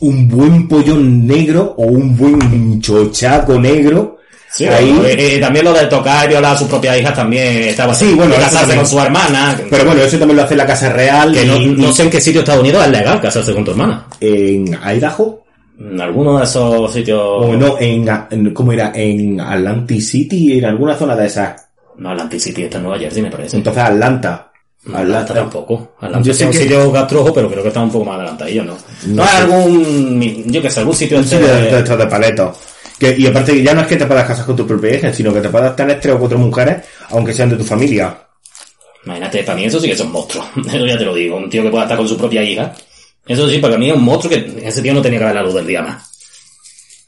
un 0.00 0.28
buen 0.28 0.68
pollón 0.68 1.26
negro 1.26 1.74
o 1.76 1.82
un 1.84 2.16
buen 2.16 2.80
chochaco 2.80 3.58
negro. 3.58 4.17
Sí, 4.58 4.66
ahí. 4.66 5.00
y, 5.18 5.36
y 5.36 5.40
también 5.40 5.64
lo 5.64 5.72
de 5.72 5.86
tocar 5.86 6.24
y 6.26 6.28
violar 6.28 6.54
a 6.54 6.58
sus 6.58 6.66
propias 6.68 6.98
hijas 6.98 7.14
también 7.14 7.46
estaba 7.68 7.94
Sí, 7.94 8.12
bueno, 8.14 8.34
casarse 8.34 8.74
con 8.74 8.86
su 8.86 8.98
hermana. 8.98 9.56
Pero 9.70 9.84
bueno, 9.84 10.02
eso 10.02 10.18
también 10.18 10.36
lo 10.36 10.42
hace 10.42 10.56
la 10.56 10.66
Casa 10.66 10.92
Real 10.92 11.32
que 11.32 11.44
no, 11.44 11.56
y- 11.56 11.66
no 11.68 11.92
sé 11.92 12.02
en 12.02 12.10
qué 12.10 12.20
sitio 12.20 12.40
de 12.40 12.44
Estados 12.44 12.62
Unidos 12.62 12.84
es 12.84 12.90
legal 12.92 13.20
casarse 13.20 13.54
con 13.54 13.64
tu 13.64 13.70
hermana. 13.70 14.06
en 14.20 14.66
Idaho. 14.96 15.44
En 15.80 16.00
alguno 16.00 16.38
de 16.38 16.44
esos 16.44 16.92
sitios. 16.92 17.20
O 17.22 17.54
no, 17.54 17.76
en, 17.78 18.04
en- 18.30 18.52
¿cómo 18.52 18.72
era? 18.72 18.90
En 18.94 19.40
Atlantic 19.40 20.00
City, 20.00 20.58
en 20.58 20.64
alguna 20.64 20.96
zona 20.96 21.14
de 21.14 21.26
esas. 21.26 21.54
No, 21.98 22.10
Atlantic 22.10 22.40
City 22.40 22.62
está 22.64 22.78
en 22.78 22.82
Nueva 22.84 22.98
Jersey, 22.98 23.22
me 23.22 23.30
parece. 23.30 23.56
Entonces 23.58 23.80
Atlanta. 23.84 24.50
Atlanta 24.92 25.34
tampoco. 25.34 25.92
Atlanta 26.00 26.20
Yo 26.24 26.32
es 26.32 26.38
sé 26.38 26.46
un 26.46 26.50
que- 26.52 26.58
sitio 26.58 26.90
gastrojo, 26.90 27.32
pero 27.32 27.48
creo 27.50 27.62
que 27.62 27.68
está 27.68 27.80
un 27.80 27.90
poco 27.90 28.04
más 28.06 28.16
adelantadillo, 28.16 28.64
¿no? 28.64 28.72
No, 29.06 29.14
No 29.22 29.24
sé. 29.28 29.36
algún, 29.36 30.44
yo 30.46 30.62
que 30.62 30.70
sé, 30.70 30.80
algún 30.80 30.94
sitio 30.96 31.18
Un 31.18 31.24
este 31.24 31.36
sitio 31.38 31.54
de, 31.54 31.82
de- 31.82 31.96
de 31.96 32.06
paletos. 32.06 32.56
Que, 32.98 33.14
y 33.16 33.26
aparte 33.26 33.52
que 33.52 33.62
ya 33.62 33.74
no 33.74 33.82
es 33.82 33.86
que 33.86 33.96
te 33.96 34.06
puedas 34.06 34.26
casar 34.26 34.44
con 34.44 34.56
tu 34.56 34.66
propia 34.66 34.94
hija, 34.96 35.12
sino 35.12 35.32
que 35.32 35.40
te 35.40 35.48
puedas 35.48 35.76
tener 35.76 36.00
tres 36.00 36.14
o 36.14 36.18
cuatro 36.18 36.38
mujeres, 36.38 36.84
aunque 37.10 37.32
sean 37.32 37.50
de 37.50 37.56
tu 37.56 37.64
familia. 37.64 38.16
Imagínate, 39.04 39.42
para 39.44 39.56
mí 39.56 39.64
eso 39.64 39.80
sí 39.80 39.86
que 39.86 39.94
es 39.94 40.00
un 40.00 40.12
monstruo. 40.12 40.44
Eso 40.66 40.86
ya 40.86 40.98
te 40.98 41.04
lo 41.04 41.14
digo. 41.14 41.36
Un 41.36 41.48
tío 41.48 41.62
que 41.62 41.70
pueda 41.70 41.84
estar 41.84 41.96
con 41.96 42.08
su 42.08 42.18
propia 42.18 42.42
hija. 42.42 42.74
Eso 43.26 43.48
sí, 43.48 43.58
para 43.58 43.78
mí 43.78 43.88
es 43.88 43.96
un 43.96 44.02
monstruo 44.02 44.30
que 44.32 44.66
ese 44.66 44.82
tío 44.82 44.92
no 44.92 45.02
tenía 45.02 45.18
que 45.18 45.24
ver 45.26 45.34
la 45.34 45.42
luz 45.42 45.54
del 45.54 45.66
día 45.66 45.82
más. 45.82 46.10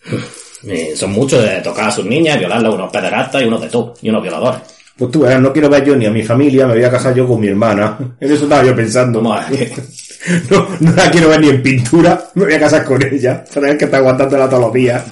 Eh, 0.63 0.93
son 0.95 1.13
muchos 1.13 1.43
de 1.43 1.63
tocar 1.63 1.89
a 1.89 1.91
sus 1.91 2.05
niñas, 2.05 2.39
violarlas, 2.39 2.75
unos 2.75 2.93
pederastas 2.93 3.41
y 3.41 3.47
unos 3.47 3.63
de 3.63 3.69
todo, 3.69 3.95
y 4.03 4.11
unos 4.11 4.23
violadores. 4.23 4.61
Pues 4.95 5.11
tú 5.11 5.21
verás, 5.21 5.41
no 5.41 5.55
quiero 5.55 5.71
ver 5.71 5.83
yo 5.83 5.97
ni 5.97 6.05
a 6.05 6.11
mi 6.11 6.23
familia, 6.23 6.67
me 6.67 6.75
voy 6.75 6.85
a 6.85 6.91
casar 6.91 7.15
yo 7.15 7.27
con 7.27 7.41
mi 7.41 7.49
hermana. 7.49 7.97
En 8.21 8.31
eso 8.31 8.45
estaba 8.45 8.63
yo 8.63 8.77
pensando. 8.77 9.23
Ver. 9.23 9.73
No, 10.51 10.69
no 10.81 10.93
la 10.95 11.11
quiero 11.11 11.29
ver 11.29 11.41
ni 11.41 11.49
en 11.49 11.63
pintura, 11.63 12.31
me 12.35 12.45
voy 12.45 12.55
a 12.55 12.61
casar 12.61 12.85
con 12.85 13.03
ella. 13.03 13.45
Sabes 13.49 13.77
que 13.77 13.85
está 13.87 13.99
aguantándola 13.99 14.49
todos 14.49 14.63
los 14.65 14.73
días. 14.75 15.05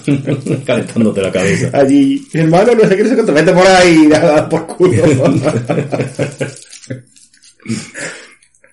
Calentándote 0.67 1.23
la 1.23 1.33
cabeza. 1.33 1.71
Allí, 1.73 2.27
hermano, 2.33 2.73
no 2.75 2.89
sé 2.89 2.97
qué, 2.97 3.03
no 3.03 3.09
sé 3.09 3.15
cuánto, 3.15 3.33
vete 3.33 3.53
por 3.53 3.67
ahí, 3.67 4.07
nada, 4.11 4.49
por 4.49 4.67
culo. 4.67 5.03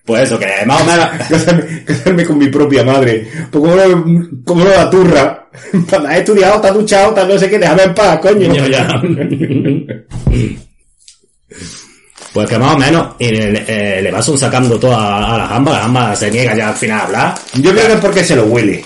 Pues 0.05 0.23
eso, 0.23 0.37
que 0.37 0.45
más 0.67 0.81
o 0.81 0.85
menos... 0.85 1.07
casarme, 1.29 1.83
casarme 1.83 2.25
con 2.25 2.37
mi 2.37 2.47
propia 2.47 2.83
madre. 2.83 3.27
Pues 3.51 3.63
como 3.63 4.43
como 4.43 4.65
la 4.65 4.89
turra. 4.89 5.47
Has 6.07 6.17
estudiado, 6.17 6.55
estás 6.55 6.73
duchado, 6.73 7.09
estás 7.09 7.27
no 7.27 7.39
sé 7.39 7.49
qué, 7.49 7.57
déjame 7.57 7.83
en 7.83 7.95
paz, 7.95 8.19
coño. 8.19 8.53
Ya. 8.67 8.87
Pues 12.35 12.49
que 12.49 12.59
más 12.59 12.75
o 12.75 12.77
menos 12.77 13.07
y 13.17 13.27
le, 13.29 13.63
eh, 13.65 14.01
le 14.01 14.11
vas 14.11 14.25
sacando 14.37 14.77
todo 14.77 14.93
a, 14.93 15.35
a 15.35 15.37
las 15.37 15.51
ambas, 15.51 15.75
las 15.75 15.85
ambas 15.85 16.19
se 16.19 16.29
niega 16.29 16.53
ya 16.53 16.67
al 16.67 16.75
final 16.75 16.99
a 16.99 17.03
hablar. 17.05 17.35
Yo 17.53 17.71
creo 17.71 17.87
que 17.87 17.93
es 17.93 17.99
porque 18.01 18.23
se 18.25 18.35
lo 18.35 18.43
huele. 18.43 18.83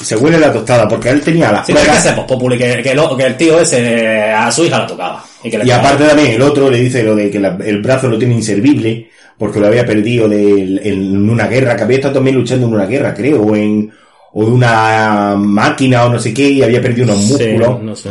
Se 0.00 0.16
huele 0.16 0.38
la 0.38 0.52
tostada, 0.52 0.86
porque 0.86 1.08
él 1.10 1.20
tenía 1.20 1.50
las 1.50 1.66
Sí, 1.66 1.72
pero 1.72 1.80
es 1.80 1.84
que 1.84 2.10
pruebas. 2.12 2.28
ese 2.28 2.36
pues, 2.38 2.58
que, 2.60 2.82
que, 2.82 2.94
lo- 2.94 3.16
que 3.16 3.24
el 3.26 3.36
tío 3.36 3.60
ese 3.60 4.30
a 4.30 4.50
su 4.52 4.64
hija 4.64 4.78
la 4.78 4.86
tocaba. 4.86 5.24
Y, 5.42 5.50
que 5.50 5.58
le 5.58 5.64
Y 5.64 5.66
pegaba. 5.66 5.82
aparte 5.88 6.04
también 6.06 6.30
el 6.30 6.42
otro 6.42 6.70
le 6.70 6.80
dice 6.80 7.02
lo 7.02 7.16
de 7.16 7.28
que 7.28 7.40
la- 7.40 7.58
el 7.64 7.82
brazo 7.82 8.06
lo 8.08 8.16
tiene 8.18 8.34
inservible, 8.34 9.10
porque 9.36 9.58
lo 9.58 9.66
había 9.66 9.84
perdido 9.84 10.28
de- 10.28 10.80
en 10.84 11.28
una 11.28 11.48
guerra, 11.48 11.74
que 11.76 11.82
había 11.82 11.96
estado 11.96 12.14
también 12.14 12.36
luchando 12.36 12.68
en 12.68 12.72
una 12.74 12.86
guerra, 12.86 13.12
creo, 13.14 13.42
o 13.42 13.56
en 13.56 13.90
o 14.34 14.44
de 14.46 14.50
una 14.52 15.34
máquina 15.36 16.04
o 16.06 16.08
no 16.08 16.18
sé 16.20 16.32
qué, 16.32 16.48
y 16.48 16.62
había 16.62 16.80
perdido 16.80 17.04
unos 17.12 17.24
Sí, 17.24 17.32
músculos. 17.32 17.82
no 17.82 17.96
sé. 17.96 18.10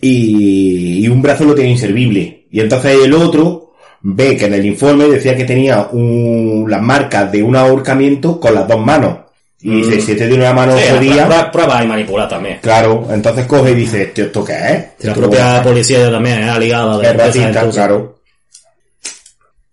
y, 0.00 1.04
y 1.04 1.08
un 1.08 1.22
brazo 1.22 1.44
lo 1.44 1.54
tenía 1.54 1.70
inservible. 1.70 2.46
Y 2.50 2.60
entonces 2.60 2.96
el 3.04 3.12
otro 3.14 3.65
ve 4.02 4.36
que 4.36 4.46
en 4.46 4.54
el 4.54 4.64
informe 4.66 5.04
decía 5.08 5.36
que 5.36 5.44
tenía 5.44 5.88
un, 5.92 6.66
las 6.68 6.80
marcas 6.82 7.30
de 7.32 7.42
un 7.42 7.56
ahorcamiento 7.56 8.38
con 8.40 8.54
las 8.54 8.66
dos 8.68 8.78
manos. 8.84 9.18
Y 9.60 9.76
dice, 9.82 10.00
si 10.00 10.12
este 10.12 10.28
tiene 10.28 10.44
una 10.44 10.52
mano 10.52 10.74
Mm. 10.74 10.78
Sí, 10.78 10.84
jodida, 10.90 11.26
prueba, 11.26 11.50
prueba 11.50 11.84
y 11.84 11.86
manipular 11.88 12.28
también. 12.28 12.58
claro, 12.60 13.08
entonces 13.10 13.46
coge 13.46 13.72
y 13.72 13.74
dice, 13.74 14.06
"Tío, 14.06 14.26
¿esto 14.26 14.44
qué 14.44 14.52
es? 14.52 15.04
La 15.04 15.12
Esto 15.12 15.14
propia 15.14 15.62
policía 15.62 16.10
también 16.10 16.40
es 16.40 16.48
aliada 16.48 16.98
de 16.98 17.06
es 17.08 17.16
racista, 17.16 17.68
claro. 17.70 18.16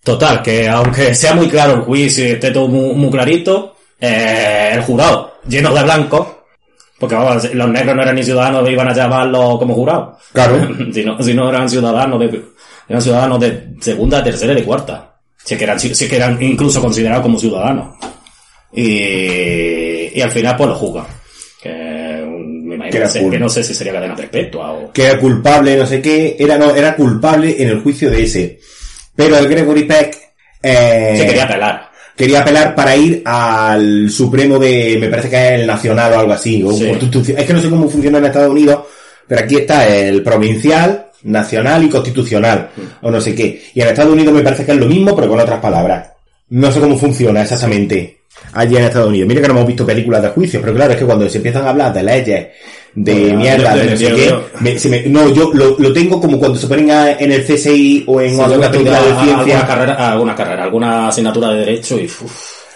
Total, 0.04 0.42
que 0.42 0.68
aunque 0.68 1.14
sea 1.16 1.34
muy 1.34 1.48
claro 1.48 1.76
el 1.76 1.82
juicio 1.82 2.28
y 2.28 2.32
esté 2.32 2.52
todo 2.52 2.68
muy, 2.68 2.94
muy 2.96 3.10
clarito, 3.12 3.76
eh, 4.00 4.72
el 4.74 4.82
jurado 4.82 5.36
lleno 5.48 5.74
de 5.74 5.84
blancos, 5.84 6.28
porque 7.04 7.16
vamos, 7.16 7.54
los 7.54 7.70
negros 7.70 7.98
no 7.98 8.02
eran 8.02 8.16
ni 8.16 8.24
ciudadanos, 8.24 8.70
iban 8.70 8.88
a 8.88 8.94
llamarlo 8.94 9.60
como 9.60 9.74
jurado. 9.74 10.18
Claro. 10.32 10.70
si, 10.94 11.04
no, 11.04 11.22
si 11.22 11.34
no 11.34 11.50
eran 11.50 11.70
ciudadanos 11.70 12.18
de, 12.18 12.42
eran 12.88 13.02
ciudadanos 13.02 13.42
de 13.42 13.74
segunda, 13.82 14.24
tercera 14.24 14.54
y 14.54 14.56
de 14.56 14.64
cuarta. 14.64 15.18
Si 15.44 15.54
es 15.54 15.58
que 15.58 15.66
eran, 15.66 15.78
si 15.78 15.92
es 15.92 16.10
que 16.10 16.16
eran 16.16 16.42
incluso 16.42 16.80
considerados 16.80 17.24
como 17.24 17.38
ciudadanos. 17.38 17.98
Y, 18.72 20.18
y 20.18 20.22
al 20.22 20.32
final 20.32 20.56
pues 20.56 20.70
lo 20.70 20.76
juzgan. 20.76 21.08
Que 21.62 22.24
mm, 22.26 22.68
me 22.70 22.76
imagino 22.76 23.30
que 23.30 23.40
no 23.40 23.50
sé 23.50 23.66
si 23.66 23.74
sería 23.74 23.92
cadena 23.92 24.16
perpetua 24.16 24.72
o... 24.72 24.94
Que 24.94 25.08
era 25.08 25.20
culpable, 25.20 25.76
no 25.76 25.86
sé 25.86 26.02
qué, 26.02 26.38
era 26.40 26.58
no, 26.58 26.74
era 26.74 26.96
culpable 26.96 27.62
en 27.62 27.68
el 27.68 27.82
juicio 27.82 28.10
de 28.10 28.24
ese. 28.24 28.60
Pero 29.14 29.38
el 29.38 29.50
Gregory 29.50 29.84
Peck, 29.84 30.18
eh, 30.62 31.16
Se 31.18 31.26
quería 31.26 31.44
apelar. 31.44 31.92
Quería 32.16 32.42
apelar 32.42 32.76
para 32.76 32.96
ir 32.96 33.22
al 33.26 34.10
Supremo 34.10 34.60
de, 34.60 34.98
me 35.00 35.08
parece 35.10 35.30
que 35.30 35.36
es 35.56 35.62
el 35.62 35.68
Nacional 35.68 36.14
o 36.14 36.20
algo 36.20 36.34
así, 36.34 36.64
o 36.64 36.72
Sí. 36.74 36.88
constitución. 36.88 37.38
Es 37.40 37.46
que 37.46 37.54
no 37.54 37.62
sé 37.62 37.70
cómo 37.70 37.90
funciona 37.90 38.18
en 38.20 38.26
Estados 38.26 38.52
Unidos, 38.52 38.80
pero 39.28 39.42
aquí 39.42 39.56
está 39.58 39.88
el 39.88 40.22
provincial, 40.22 41.08
nacional 41.24 41.84
y 41.84 41.90
constitucional, 41.90 42.70
o 43.02 43.10
no 43.10 43.22
sé 43.22 43.34
qué. 43.34 43.64
Y 43.74 43.82
en 43.82 43.88
Estados 43.88 44.12
Unidos 44.14 44.34
me 44.34 44.42
parece 44.42 44.66
que 44.66 44.72
es 44.74 44.78
lo 44.78 44.86
mismo, 44.88 45.16
pero 45.16 45.30
con 45.30 45.40
otras 45.40 45.60
palabras. 45.60 46.10
No 46.50 46.72
sé 46.72 46.80
cómo 46.80 46.98
funciona 46.98 47.42
exactamente 47.42 48.20
allí 48.54 48.76
en 48.76 48.84
Estados 48.84 49.08
Unidos. 49.08 49.28
Mira 49.28 49.42
que 49.42 49.48
no 49.48 49.54
hemos 49.54 49.68
visto 49.68 49.86
películas 49.86 50.22
de 50.22 50.30
juicios, 50.30 50.62
pero 50.62 50.76
claro, 50.76 50.92
es 50.94 51.00
que 51.00 51.06
cuando 51.06 51.28
se 51.30 51.38
empiezan 51.38 51.66
a 51.66 51.70
hablar 51.70 51.94
de 51.94 52.04
leyes, 52.04 52.48
de 52.96 53.14
Bueno, 53.14 53.40
mierda, 53.40 53.76
de 53.76 53.90
no 53.92 53.98
sé 53.98 54.04
yo- 54.10 54.16
qué, 54.16 54.26
yo- 54.28 54.44
me- 54.60 54.78
se 54.80 54.90
me- 54.90 55.02
no, 55.04 55.34
yo 55.34 55.52
lo, 55.54 55.76
lo 55.80 55.94
tengo 55.94 56.22
como 56.22 56.38
cuando 56.38 56.60
se 56.60 56.68
ponen 56.68 56.92
a- 56.92 57.12
en 57.14 57.32
el 57.32 57.44
CSI 57.44 58.04
o 58.08 58.22
en 58.22 58.36
Sí, 58.36 58.42
alguna 58.42 58.70
película 58.72 59.00
de 59.00 59.06
ciencia. 59.14 59.36
alguna 59.40 59.68
carrera, 59.68 60.12
alguna 60.12 60.36
carrera, 60.36 60.64
alguna 60.64 61.08
asignatura 61.08 61.50
de 61.50 61.60
derecho 61.60 62.00
y 62.00 62.08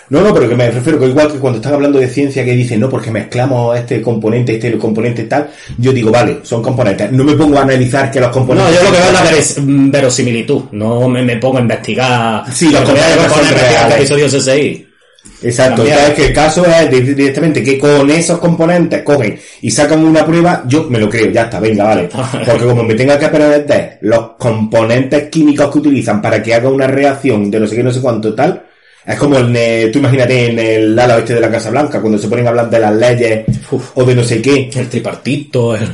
No, 0.10 0.22
no, 0.22 0.34
pero 0.34 0.48
que 0.48 0.56
me 0.56 0.72
refiero 0.72 0.98
que 0.98 1.06
igual 1.08 1.30
que 1.30 1.38
cuando 1.38 1.58
están 1.58 1.74
hablando 1.74 2.00
de 2.00 2.08
ciencia 2.08 2.46
que 2.46 2.54
dicen, 2.54 2.80
no, 2.80 2.90
porque 2.90 3.12
mezclamos 3.12 3.78
este 3.78 4.02
componente, 4.02 4.54
este 4.56 4.78
componente 4.78 5.26
tal, 5.26 5.50
yo 5.78 5.92
digo, 5.92 6.10
vale, 6.12 6.40
son 6.44 6.64
componentes. 6.64 7.12
No 7.12 7.26
me 7.26 7.34
pongo 7.34 7.58
a 7.60 7.64
analizar 7.64 8.10
que 8.10 8.20
los 8.22 8.30
No, 8.30 8.34
componentes... 8.34 8.76
yo 8.76 8.84
lo 8.84 8.92
que 8.92 8.98
veo 8.98 9.38
es 9.38 9.58
la 9.58 9.64
mm, 9.64 9.92
verosimilitud. 9.92 10.62
No 10.72 11.10
me, 11.10 11.22
me 11.24 11.36
pongo 11.36 11.58
a 11.58 11.62
investigar. 11.62 12.44
Sí, 12.54 12.70
los 12.72 12.82
componentes 12.84 13.18
a 13.20 13.24
investigar 13.42 13.70
reales. 13.90 13.98
episodios 13.98 14.32
SSI. 14.34 14.87
Exacto, 15.42 15.84
entonces 15.92 16.14
que 16.16 16.26
el 16.28 16.34
caso 16.34 16.66
es 16.66 16.90
di- 16.90 17.14
directamente 17.14 17.64
que 17.64 17.78
con 17.78 18.10
esos 18.10 18.40
componentes 18.40 19.04
cogen 19.04 19.38
y 19.62 19.70
sacan 19.72 20.04
una 20.04 20.26
prueba, 20.26 20.64
yo 20.68 20.86
me 20.90 21.00
lo 21.00 21.10
creo, 21.10 21.30
ya 21.32 21.44
está, 21.44 21.60
venga, 21.60 21.84
vale. 21.86 22.10
Porque 22.46 22.66
como 22.66 22.84
me 22.84 22.96
tenga 22.96 23.18
que 23.20 23.26
aprender 23.26 23.98
los 24.02 24.32
componentes 24.38 25.30
químicos 25.30 25.72
que 25.72 25.78
utilizan 25.80 26.22
para 26.22 26.42
que 26.42 26.54
haga 26.54 26.70
una 26.70 26.88
reacción 26.88 27.50
de 27.52 27.60
no 27.60 27.68
sé 27.68 27.76
qué, 27.76 27.84
no 27.84 27.92
sé 27.92 28.02
cuánto 28.02 28.34
tal, 28.34 28.64
es 29.08 29.18
como 29.18 29.38
en, 29.38 29.56
eh, 29.56 29.90
tú 29.92 30.00
imagínate 30.00 30.50
en 30.52 30.60
el 30.60 31.00
ala 31.00 31.16
oeste 31.16 31.34
de 31.34 31.40
la 31.42 31.50
Casa 31.50 31.70
Blanca, 31.72 32.02
cuando 32.02 32.20
se 32.20 32.28
ponen 32.28 32.46
a 32.46 32.50
hablar 32.50 32.70
de 32.70 32.80
las 32.80 32.94
leyes 32.94 33.46
Uf. 33.72 33.92
o 33.96 34.04
de 34.04 34.14
no 34.14 34.24
sé 34.24 34.42
qué, 34.42 34.70
El 34.76 34.90
tripartito, 34.90 35.76
el, 35.76 35.88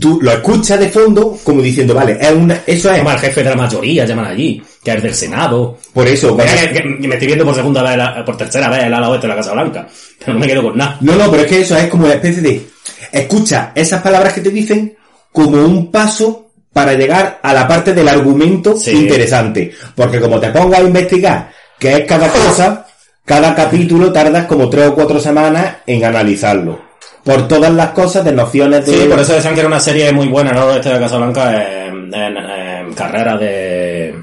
tú 0.00 0.18
lo 0.20 0.32
escuchas 0.32 0.78
de 0.80 0.88
fondo 0.88 1.38
como 1.44 1.62
diciendo, 1.62 1.94
vale, 1.94 2.18
es 2.20 2.32
una, 2.32 2.60
eso 2.66 2.90
es, 2.90 2.98
como 2.98 3.10
el 3.12 3.18
jefe 3.18 3.42
de 3.44 3.50
la 3.50 3.56
mayoría, 3.56 4.04
llaman 4.04 4.26
allí, 4.26 4.62
que 4.82 4.90
es 4.92 5.02
del 5.02 5.14
Senado. 5.14 5.78
por 5.94 6.06
eso, 6.08 6.32
Mira 6.34 6.44
cuando- 6.52 6.72
que, 6.72 6.82
que 7.02 7.08
me 7.08 7.14
estoy 7.14 7.26
viendo 7.28 7.44
por 7.44 7.54
segunda 7.54 7.82
vez, 7.82 7.96
la- 7.96 8.24
por 8.24 8.36
tercera 8.36 8.68
vez 8.68 8.82
el 8.84 8.94
ala 8.94 9.08
oeste 9.10 9.26
de 9.26 9.32
la 9.34 9.36
Casa 9.40 9.52
Blanca. 9.52 9.86
Pero 10.18 10.32
no 10.34 10.40
me 10.40 10.46
quedo 10.46 10.62
con 10.64 10.76
nada. 10.76 10.98
No, 11.00 11.14
no, 11.16 11.30
pero 11.30 11.42
es 11.44 11.48
que 11.48 11.60
eso 11.60 11.76
es 11.76 11.86
como 11.86 12.04
una 12.04 12.14
especie 12.14 12.42
de... 12.42 12.66
Escucha 13.12 13.72
esas 13.74 14.02
palabras 14.02 14.32
que 14.32 14.40
te 14.40 14.50
dicen 14.50 14.94
como 15.32 15.56
un 15.64 15.90
paso 15.90 16.50
para 16.72 16.94
llegar 16.94 17.40
a 17.42 17.52
la 17.54 17.66
parte 17.66 17.92
del 17.94 18.06
argumento 18.08 18.76
Sí. 18.76 18.92
interesante. 18.92 19.72
Porque 19.94 20.20
como 20.20 20.38
te 20.38 20.50
pongas 20.50 20.80
a 20.80 20.84
investigar 20.84 21.50
qué 21.80 21.94
es 21.94 22.04
cada 22.06 22.28
cosa, 22.28 22.86
cada 23.24 23.54
capítulo 23.56 24.12
tardas 24.12 24.46
como 24.46 24.70
tres 24.70 24.88
o 24.88 24.94
cuatro 24.94 25.18
semanas 25.18 25.78
en 25.86 26.04
analizarlo. 26.04 26.78
Por 27.24 27.48
todas 27.48 27.72
las 27.72 27.90
cosas 27.90 28.24
de 28.24 28.32
nociones 28.32 28.86
de... 28.86 28.92
Sí, 28.92 29.06
por 29.08 29.18
eso 29.20 29.34
decían 29.34 29.54
que 29.54 29.60
era 29.60 29.68
una 29.68 29.80
serie 29.80 30.12
muy 30.12 30.28
buena, 30.28 30.52
¿no? 30.52 30.70
Este 30.72 30.90
de 30.90 30.98
Casa 31.00 31.16
Blanca 31.18 31.86
en, 31.86 32.14
en, 32.14 32.36
en 32.36 32.94
carrera 32.94 33.36
de... 33.36 34.14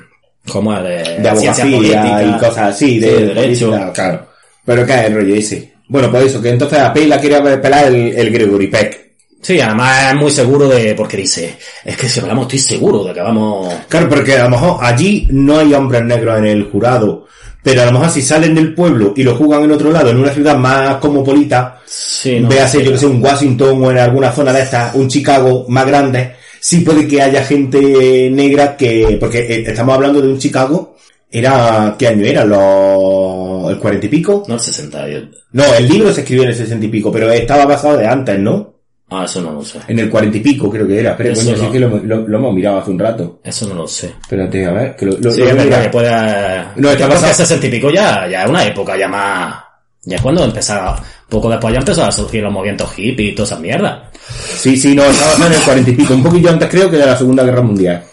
¿Cómo 0.50 0.74
es? 0.78 0.84
De, 0.84 1.20
de 1.20 1.30
abogacía 1.30 2.24
y 2.24 2.32
cosas 2.40 2.58
así, 2.76 3.00
de, 3.00 3.08
Sí, 3.08 3.14
de 3.14 3.26
derecho. 3.34 3.66
política, 3.70 3.94
claro. 3.94 4.28
Pero 4.66 4.86
qué 4.86 4.94
es 4.94 5.14
rollo 5.14 5.36
ese. 5.36 5.74
Bueno, 5.90 6.10
pues 6.10 6.26
eso, 6.26 6.42
que 6.42 6.50
entonces 6.50 6.80
a 6.80 6.92
Pei 6.94 7.06
la 7.08 7.20
quería 7.22 7.44
pelar 7.62 7.88
el, 7.88 8.16
el 8.18 8.32
Gregory 8.32 8.68
Peck. 8.68 9.08
Sí, 9.42 9.62
además 9.62 10.08
es 10.12 10.16
muy 10.16 10.32
seguro 10.32 10.68
de... 10.68 10.96
Porque 10.96 11.18
dice, 11.18 11.56
es 11.86 11.96
que 11.96 12.10
si 12.10 12.20
hablamos 12.20 12.46
estoy 12.46 12.60
seguro 12.60 13.04
de 13.04 13.14
que 13.14 13.22
vamos... 13.22 13.74
Claro, 13.88 14.10
porque 14.10 14.34
a 14.38 14.46
lo 14.46 14.50
mejor 14.50 14.78
allí 14.82 15.28
no 15.32 15.60
hay 15.60 15.74
hombres 15.74 16.04
negros 16.04 16.38
en 16.40 16.46
el 16.48 16.64
jurado, 16.72 17.28
pero 17.68 17.82
a 17.82 17.86
lo 17.88 17.92
mejor 17.92 18.10
si 18.10 18.22
salen 18.22 18.56
del 18.56 18.74
pueblo 18.74 19.14
y 19.14 19.24
lo 19.24 19.36
juegan 19.36 19.66
en 19.66 19.74
otro 19.74 19.92
lado, 19.92 20.10
en 20.10 20.16
una 20.16 20.32
ciudad 20.32 20.58
más 20.58 20.96
cosmopolita, 21.00 21.82
Sí, 21.86 22.40
no, 22.40 22.48
véase 22.48 22.82
yo 22.82 22.94
que 22.94 22.98
sé, 22.98 23.08
un 23.08 23.22
Washington 23.22 23.84
o 23.84 23.92
en 23.92 23.98
alguna 23.98 24.32
zona 24.32 24.54
de 24.54 24.62
estas, 24.62 24.96
un 24.96 25.10
Chicago 25.10 25.66
más 25.68 25.86
grande, 25.86 26.36
sí 26.62 26.80
puede 26.80 27.06
que 27.06 27.22
haya 27.22 27.44
gente 27.44 28.30
negra 28.32 28.78
que, 28.78 29.18
porque 29.20 29.40
eh, 29.40 29.64
estamos 29.68 29.96
hablando 29.96 30.22
de 30.22 30.30
un 30.30 30.38
Chicago, 30.38 30.96
era, 31.30 31.96
¿qué 32.00 32.08
año 32.08 32.26
era? 32.26 32.46
Los, 32.46 33.70
el 33.70 33.80
cuarenta 33.80 34.06
y 34.06 34.10
pico? 34.10 34.46
No 34.48 34.54
el 34.54 34.62
60. 34.62 35.06
No, 35.52 35.66
el 35.78 35.90
libro 35.90 36.14
se 36.14 36.22
escribió 36.22 36.44
en 36.44 36.50
el 36.52 36.56
sesenta 36.56 36.86
y 36.86 36.90
pico, 36.90 37.12
pero 37.12 37.30
estaba 37.30 37.66
basado 37.66 37.98
de 37.98 38.08
antes, 38.08 38.40
¿no? 38.40 38.77
Ah, 39.10 39.24
eso 39.24 39.42
no 39.42 39.54
lo 39.54 39.64
sé. 39.64 39.80
En 39.88 40.00
el 40.00 40.10
cuarenta 40.10 40.38
y 40.38 40.42
pico 40.42 40.70
creo 40.70 40.86
que 40.86 41.00
era. 41.00 41.16
Pero 41.16 41.34
sí 41.34 41.54
que 41.72 41.80
lo, 41.80 41.98
hemos 41.98 42.54
mirado 42.54 42.80
hace 42.80 42.92
un 42.92 43.00
rato. 43.00 43.40
Eso 43.44 43.68
no 43.68 43.76
lo 43.76 43.88
sé. 43.88 44.08
Espérate, 44.22 44.66
a 44.66 44.72
ver. 44.72 44.96
Sí, 45.00 45.42
es 45.44 45.56
verdad 45.56 45.84
que 45.84 45.90
pueda... 45.90 46.74
No, 46.76 46.90
está 46.90 47.08
pasando... 47.08 47.34
60 47.34 47.68
y 47.68 47.70
pico 47.70 47.90
ya, 47.90 48.28
ya 48.28 48.44
es 48.44 48.50
una 48.50 48.66
época 48.66 48.98
ya 48.98 49.08
más... 49.08 49.56
Ya 50.04 50.18
es 50.18 50.22
cuando 50.22 50.44
empezaba... 50.44 51.02
Poco 51.30 51.50
después 51.50 51.74
ya 51.74 51.80
empezaron 51.80 52.10
a 52.10 52.12
surgir 52.12 52.44
los 52.44 52.52
movimientos 52.52 52.92
hippies 52.94 53.32
y 53.32 53.36
toda 53.36 53.46
esa 53.46 53.60
mierda. 53.60 54.12
Sí, 54.30 54.76
sí, 54.76 54.94
no, 54.94 55.04
estaba 55.04 55.38
más 55.38 55.48
en 55.48 55.54
el 55.54 55.62
cuarenta 55.62 55.90
y 55.90 55.94
pico. 55.94 56.14
Un 56.14 56.24
poquillo 56.24 56.50
antes 56.50 56.70
creo 56.70 56.90
que 56.90 56.98
de 56.98 57.06
la 57.06 57.18
Segunda 57.18 57.44
Guerra 57.44 57.62
Mundial. 57.62 58.04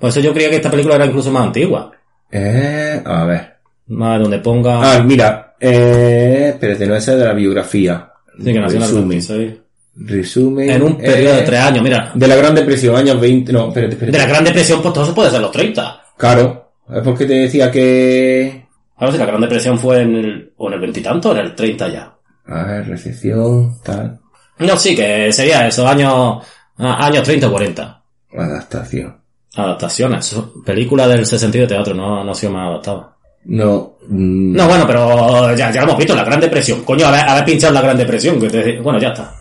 Por 0.00 0.10
eso 0.10 0.20
yo 0.20 0.32
creía 0.32 0.50
que 0.50 0.56
esta 0.56 0.70
película 0.70 0.94
era 0.94 1.06
incluso 1.06 1.30
más 1.32 1.46
antigua. 1.46 1.92
Eh, 2.30 3.02
a 3.04 3.24
ver. 3.24 3.56
Más 3.88 4.20
donde 4.20 4.38
ponga... 4.38 4.94
Ah, 4.94 5.02
mira. 5.02 5.56
Eh, 5.60 6.50
espérate, 6.54 6.86
no, 6.86 6.94
es 6.94 7.06
de 7.06 7.16
la 7.16 7.32
biografía. 7.32 8.12
Sí, 8.36 8.52
que 8.52 8.60
nació 8.60 8.98
en 8.98 9.67
Resumen. 10.00 10.70
En 10.70 10.82
un 10.82 10.96
periodo 10.96 11.34
eh, 11.34 11.36
de 11.38 11.42
tres 11.42 11.60
años, 11.60 11.82
mira. 11.82 12.12
De 12.14 12.28
la 12.28 12.36
Gran 12.36 12.54
Depresión, 12.54 12.94
años 12.96 13.20
20, 13.20 13.52
no, 13.52 13.68
espérate, 13.68 13.94
espérate. 13.94 14.16
De 14.18 14.24
la 14.24 14.30
Gran 14.30 14.44
Depresión, 14.44 14.80
pues 14.82 14.94
todo 14.94 15.04
eso 15.04 15.14
puede 15.14 15.30
ser 15.30 15.40
los 15.40 15.50
30. 15.50 16.02
Claro, 16.16 16.70
es 16.94 17.02
porque 17.02 17.26
te 17.26 17.34
decía 17.34 17.70
que... 17.70 18.66
Ahora 18.96 19.12
si 19.12 19.18
la 19.18 19.26
Gran 19.26 19.40
Depresión 19.40 19.78
fue 19.78 20.02
en 20.02 20.14
el, 20.16 20.52
o 20.56 20.68
en 20.68 20.74
el 20.74 20.80
veintitanto 20.80 21.32
en 21.32 21.38
el 21.38 21.54
30 21.54 21.88
ya. 21.88 22.14
A 22.46 22.64
ver, 22.64 22.86
recepción, 22.88 23.78
tal, 23.82 24.18
No, 24.58 24.76
sí, 24.76 24.94
que 24.96 25.32
sería 25.32 25.66
esos 25.68 25.84
años, 25.86 26.38
ah, 26.78 27.06
años 27.06 27.22
30 27.22 27.48
o 27.48 27.50
40. 27.52 28.02
adaptación. 28.36 29.16
Adaptaciones. 29.56 30.36
Película 30.64 31.08
del 31.08 31.26
62 31.26 31.68
de 31.68 31.74
teatro, 31.74 31.94
no, 31.94 32.22
no 32.24 32.32
ha 32.32 32.34
sido 32.34 32.52
más 32.52 32.68
adaptada. 32.68 33.16
No. 33.44 33.96
mm, 34.08 34.54
No, 34.56 34.68
bueno, 34.68 34.84
pero 34.86 35.54
ya, 35.56 35.70
ya 35.70 35.80
lo 35.80 35.88
hemos 35.88 35.98
visto, 35.98 36.14
la 36.14 36.24
Gran 36.24 36.40
Depresión. 36.40 36.82
Coño, 36.84 37.06
haber, 37.06 37.20
haber 37.28 37.44
pinchado 37.44 37.72
la 37.74 37.80
Gran 37.82 37.96
Depresión. 37.96 38.40
Que 38.40 38.48
te- 38.48 38.80
bueno, 38.80 38.98
ya 39.00 39.08
está. 39.08 39.34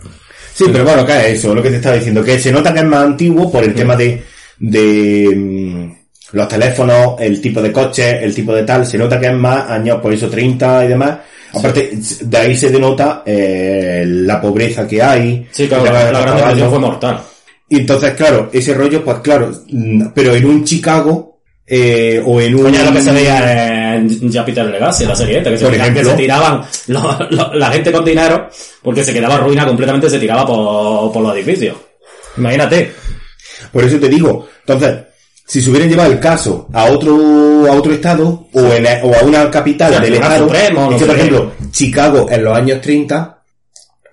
Sí, 0.58 0.66
pero 0.72 0.84
bueno, 0.84 1.08
es 1.08 1.38
eso, 1.38 1.54
lo 1.54 1.62
que 1.62 1.70
te 1.70 1.76
estaba 1.76 1.98
diciendo, 1.98 2.24
que 2.24 2.40
se 2.40 2.52
nota 2.52 2.74
que 2.74 2.80
es 2.80 2.86
más 2.86 3.06
antiguo 3.06 3.52
por 3.52 3.64
el 3.64 3.76
tema 3.76 3.96
de, 3.96 4.24
de 4.58 5.32
mm, 5.36 6.36
los 6.36 6.48
teléfonos, 6.48 7.14
el 7.20 7.40
tipo 7.40 7.62
de 7.62 7.72
coche, 7.72 8.24
el 8.24 8.34
tipo 8.34 8.56
de 8.56 8.64
tal, 8.64 8.84
se 8.84 8.98
nota 8.98 9.20
que 9.20 9.28
es 9.28 9.34
más 9.34 9.70
años, 9.70 10.02
por 10.02 10.12
eso 10.12 10.28
30 10.28 10.86
y 10.86 10.88
demás. 10.88 11.18
Aparte, 11.54 11.92
de 12.22 12.38
ahí 12.38 12.58
se 12.58 12.72
denota 12.72 13.22
eh, 13.24 14.04
la 14.08 14.42
pobreza 14.42 14.88
que 14.88 15.00
hay. 15.00 15.48
Sí, 15.52 15.68
claro, 15.68 15.86
la, 15.86 16.12
la 16.12 16.22
Gran 16.22 16.38
Depresión 16.38 16.70
fue 16.72 16.80
mortal. 16.80 17.22
Y 17.70 17.78
entonces, 17.78 18.16
claro, 18.16 18.50
ese 18.52 18.74
rollo, 18.74 19.04
pues 19.06 19.20
claro, 19.20 19.52
mm, 19.70 20.08
pero 20.16 20.34
en 20.34 20.44
un 20.44 20.64
Chicago, 20.64 21.40
eh, 21.68 22.20
o 22.26 22.42
en 22.42 22.56
un... 22.56 22.64
Coño, 22.64 22.80
es 22.80 22.86
lo 22.86 22.94
que 22.94 23.02
se 23.02 23.12
veía 23.12 23.87
en 23.98 24.34
Jupiter 24.34 24.66
Legacy, 24.66 25.06
la 25.06 25.16
serie 25.16 25.38
esta, 25.40 25.50
que 25.50 25.58
se, 25.58 25.68
ejemplo. 25.68 26.02
que 26.04 26.10
se 26.10 26.16
tiraban 26.16 26.62
lo- 26.88 27.18
lo- 27.32 27.54
la 27.54 27.72
gente 27.72 27.92
con 27.92 28.06
dinero, 28.06 28.50
porque 28.82 29.04
se 29.04 29.14
quedaba 29.14 29.38
ruina 29.38 29.66
completamente, 29.66 30.10
se 30.10 30.20
tiraba 30.20 30.46
por, 30.46 31.12
por 31.12 31.22
los 31.22 31.36
edificios. 31.36 31.76
Imagínate. 32.38 32.94
Por 33.72 33.84
eso 33.84 33.98
te 34.00 34.08
digo, 34.10 34.48
entonces, 34.66 34.98
si 35.46 35.62
se 35.62 35.70
hubieran 35.70 35.90
llevado 35.90 36.12
el 36.12 36.20
caso 36.20 36.68
a 36.74 36.86
otro, 36.86 37.14
a 37.68 37.72
otro 37.76 37.94
estado, 37.94 38.48
o, 38.54 38.60
en, 38.74 38.86
o 39.04 39.16
a 39.16 39.24
una 39.24 39.50
capital 39.50 39.90
Sí, 39.92 39.96
al 39.98 40.02
del 40.04 40.14
estado, 40.16 40.46
Supremo, 40.46 40.92
es 40.92 40.98
que, 41.00 41.06
por 41.06 41.16
ejemplo, 41.16 41.52
Chicago 41.72 42.28
en 42.30 42.44
los 42.44 42.56
años 42.56 42.82
30, 42.82 43.34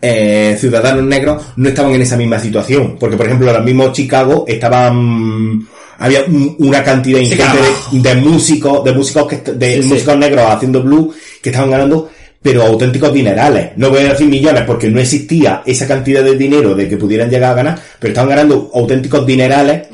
eh, 0.00 0.56
ciudadanos 0.60 1.02
negros 1.04 1.42
no 1.56 1.68
estaban 1.68 1.92
en 1.92 2.02
esa 2.02 2.16
misma 2.16 2.38
situación, 2.38 2.96
porque 2.98 3.16
por 3.16 3.26
ejemplo, 3.26 3.52
los 3.52 3.64
mismos 3.64 3.92
Chicago 3.92 4.44
estaban, 4.46 5.66
había 5.98 6.22
un- 6.24 6.56
una 6.58 6.82
cantidad 6.82 7.18
Sí, 7.18 7.24
ingente 7.24 7.44
claro. 7.44 7.60
de, 7.92 8.00
de 8.00 8.14
músicos, 8.16 8.84
de 8.84 8.92
músicos 8.92 9.26
que, 9.28 9.52
de 9.52 9.76
Sí, 9.76 9.82
sí. 9.82 9.88
músicos 9.88 10.16
negros 10.16 10.44
haciendo 10.48 10.82
blues, 10.82 11.14
que 11.42 11.50
estaban 11.50 11.70
ganando 11.70 12.10
pero 12.42 12.62
auténticos 12.62 13.10
dinerales. 13.14 13.70
No 13.76 13.88
voy 13.88 14.00
a 14.00 14.10
decir 14.12 14.26
millones 14.28 14.64
porque 14.66 14.90
no 14.90 15.00
existía 15.00 15.62
esa 15.64 15.86
cantidad 15.88 16.22
de 16.22 16.36
dinero 16.36 16.74
de 16.74 16.86
que 16.90 16.98
pudieran 16.98 17.30
llegar 17.30 17.52
a 17.52 17.54
ganar, 17.54 17.78
pero 17.98 18.10
estaban 18.10 18.28
ganando 18.28 18.70
auténticos 18.74 19.26
dinerales 19.26 19.88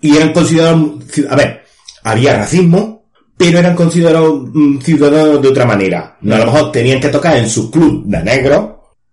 y 0.00 0.16
eran 0.16 0.32
considerados, 0.32 0.80
a 1.28 1.34
ver, 1.34 1.62
había 2.04 2.36
racismo, 2.36 3.06
pero 3.36 3.58
eran 3.58 3.74
considerados 3.74 4.40
mm, 4.54 4.78
ciudadanos 4.82 5.42
de 5.42 5.48
otra 5.48 5.64
manera. 5.66 6.16
No, 6.20 6.36
a 6.36 6.38
lo 6.38 6.46
mejor 6.46 6.70
tenían 6.70 7.00
que 7.00 7.08
tocar 7.08 7.36
en 7.36 7.50
su 7.50 7.70
club 7.72 8.04
de 8.06 8.22
negros, 8.22 8.64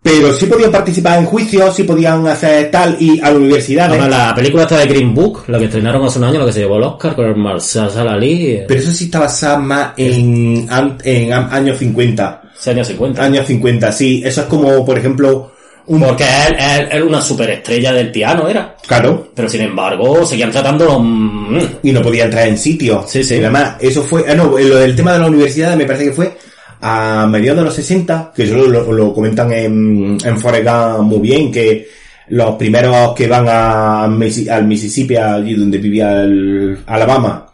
pero 0.07 0.33
sí 0.33 0.45
podían 0.45 0.71
participar 0.71 1.19
en 1.19 1.25
juicios, 1.25 1.75
sí 1.75 1.83
podían 1.83 2.25
hacer 2.27 2.71
tal 2.71 2.95
y 2.97 3.19
a 3.19 3.25
las 3.25 3.35
universidades. 3.35 3.91
Además, 3.91 4.09
la 4.09 4.33
película 4.33 4.63
esta 4.63 4.77
de 4.77 4.87
Green 4.87 5.13
Book, 5.13 5.43
la 5.47 5.59
que 5.59 5.65
estrenaron 5.65 6.05
hace 6.05 6.19
un 6.19 6.25
año, 6.25 6.39
la 6.39 6.45
que 6.45 6.53
se 6.53 6.59
llevó 6.61 6.77
el 6.77 6.83
Oscar 6.83 7.13
con 7.13 7.25
el 7.25 7.35
Marshall 7.35 8.07
Ali, 8.07 8.51
eh, 8.51 8.65
Pero 8.65 8.79
eso 8.79 8.91
sí 8.91 9.05
está 9.05 9.19
basado 9.19 9.59
más 9.59 9.89
en, 9.97 10.65
en 11.03 11.33
años 11.33 11.77
50. 11.77 12.41
ese 12.57 12.69
año 12.69 12.85
50. 12.85 13.21
Años 13.21 13.47
50, 13.47 13.91
sí. 13.91 14.21
Eso 14.23 14.41
es 14.41 14.47
como, 14.47 14.85
por 14.85 14.97
ejemplo, 14.97 15.51
un... 15.87 15.99
Porque 15.99 16.23
él, 16.23 16.55
él, 16.57 16.87
él 16.89 17.03
una 17.03 17.21
superestrella 17.21 17.91
del 17.91 18.09
piano 18.09 18.47
era. 18.47 18.77
Claro. 18.87 19.31
Pero 19.35 19.49
sin 19.49 19.61
embargo, 19.61 20.25
seguían 20.25 20.51
tratándolo... 20.51 21.01
mm, 21.01 21.59
y 21.83 21.91
no 21.91 22.01
podía 22.01 22.23
entrar 22.23 22.47
en 22.47 22.57
sitios. 22.57 23.09
Sí, 23.09 23.25
sí. 23.25 23.35
Y 23.35 23.39
además, 23.39 23.75
eso 23.81 24.03
fue, 24.03 24.23
ah, 24.25 24.35
no, 24.35 24.57
lo 24.57 24.77
del 24.77 24.95
tema 24.95 25.11
de 25.11 25.19
la 25.19 25.27
universidad 25.27 25.75
me 25.75 25.85
parece 25.85 26.05
que 26.05 26.13
fue 26.13 26.37
a 26.81 27.27
mediados 27.29 27.59
de 27.59 27.65
los 27.65 27.73
60, 27.73 28.31
que 28.35 28.43
eso 28.43 28.55
lo, 28.55 28.91
lo 28.91 29.13
comentan 29.13 29.51
en, 29.51 30.17
en 30.23 30.37
Forrest 30.39 30.63
Gump 30.65 31.01
muy 31.09 31.19
bien, 31.19 31.51
que 31.51 31.87
los 32.29 32.55
primeros 32.55 33.13
que 33.13 33.27
van 33.27 33.45
a, 33.47 34.03
al 34.03 34.65
Mississippi, 34.67 35.15
allí 35.15 35.53
donde 35.55 35.77
vivía 35.77 36.23
el 36.23 36.77
Alabama, 36.85 37.45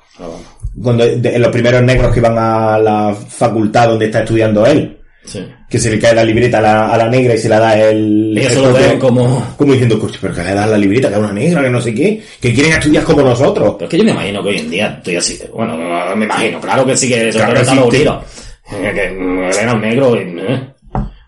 cuando 0.81 1.05
de- 1.05 1.37
los 1.39 1.51
primeros 1.51 1.83
negros 1.83 2.11
que 2.13 2.19
van 2.21 2.37
a 2.37 2.77
la 2.79 3.13
facultad 3.15 3.89
donde 3.89 4.05
está 4.05 4.21
estudiando 4.21 4.65
él, 4.65 4.97
sí. 5.23 5.45
que 5.69 5.77
se 5.79 5.91
le 5.91 5.99
cae 5.99 6.15
la 6.15 6.23
libreta 6.23 6.57
a 6.57 6.61
la, 6.61 6.87
a 6.89 6.97
la 6.97 7.07
negra 7.09 7.35
y 7.35 7.37
se 7.37 7.47
la 7.49 7.59
da 7.59 7.79
el... 7.79 8.35
Se 8.49 8.55
lo 8.59 8.73
ven 8.73 8.97
como... 8.99 9.53
Como 9.55 9.71
diciendo, 9.73 9.99
"Coño, 9.99 10.13
pero 10.19 10.33
que 10.33 10.43
le 10.43 10.53
das 10.55 10.69
la 10.69 10.77
libreta, 10.77 11.07
que 11.09 11.13
es 11.13 11.19
una 11.19 11.31
negra, 11.31 11.61
que 11.61 11.69
no 11.69 11.79
sé 11.81 11.93
qué, 11.93 12.23
que 12.41 12.53
quieren 12.53 12.73
estudiar 12.73 13.03
como 13.03 13.21
nosotros. 13.21 13.75
Pero 13.77 13.85
es 13.85 13.91
que 13.91 13.97
yo 13.99 14.03
me 14.03 14.11
imagino 14.11 14.41
que 14.41 14.49
hoy 14.49 14.57
en 14.57 14.71
día 14.71 14.87
estoy 14.97 15.15
así. 15.17 15.39
Bueno, 15.53 15.77
me 16.15 16.25
imagino, 16.25 16.59
claro 16.59 16.83
que 16.85 16.97
sí 16.97 17.07
que 17.07 17.29
Claro 17.29 17.53
mm, 18.79 19.43
eran 19.61 19.81
negros 19.81 20.17
y... 20.17 20.19
eh. 20.39 20.69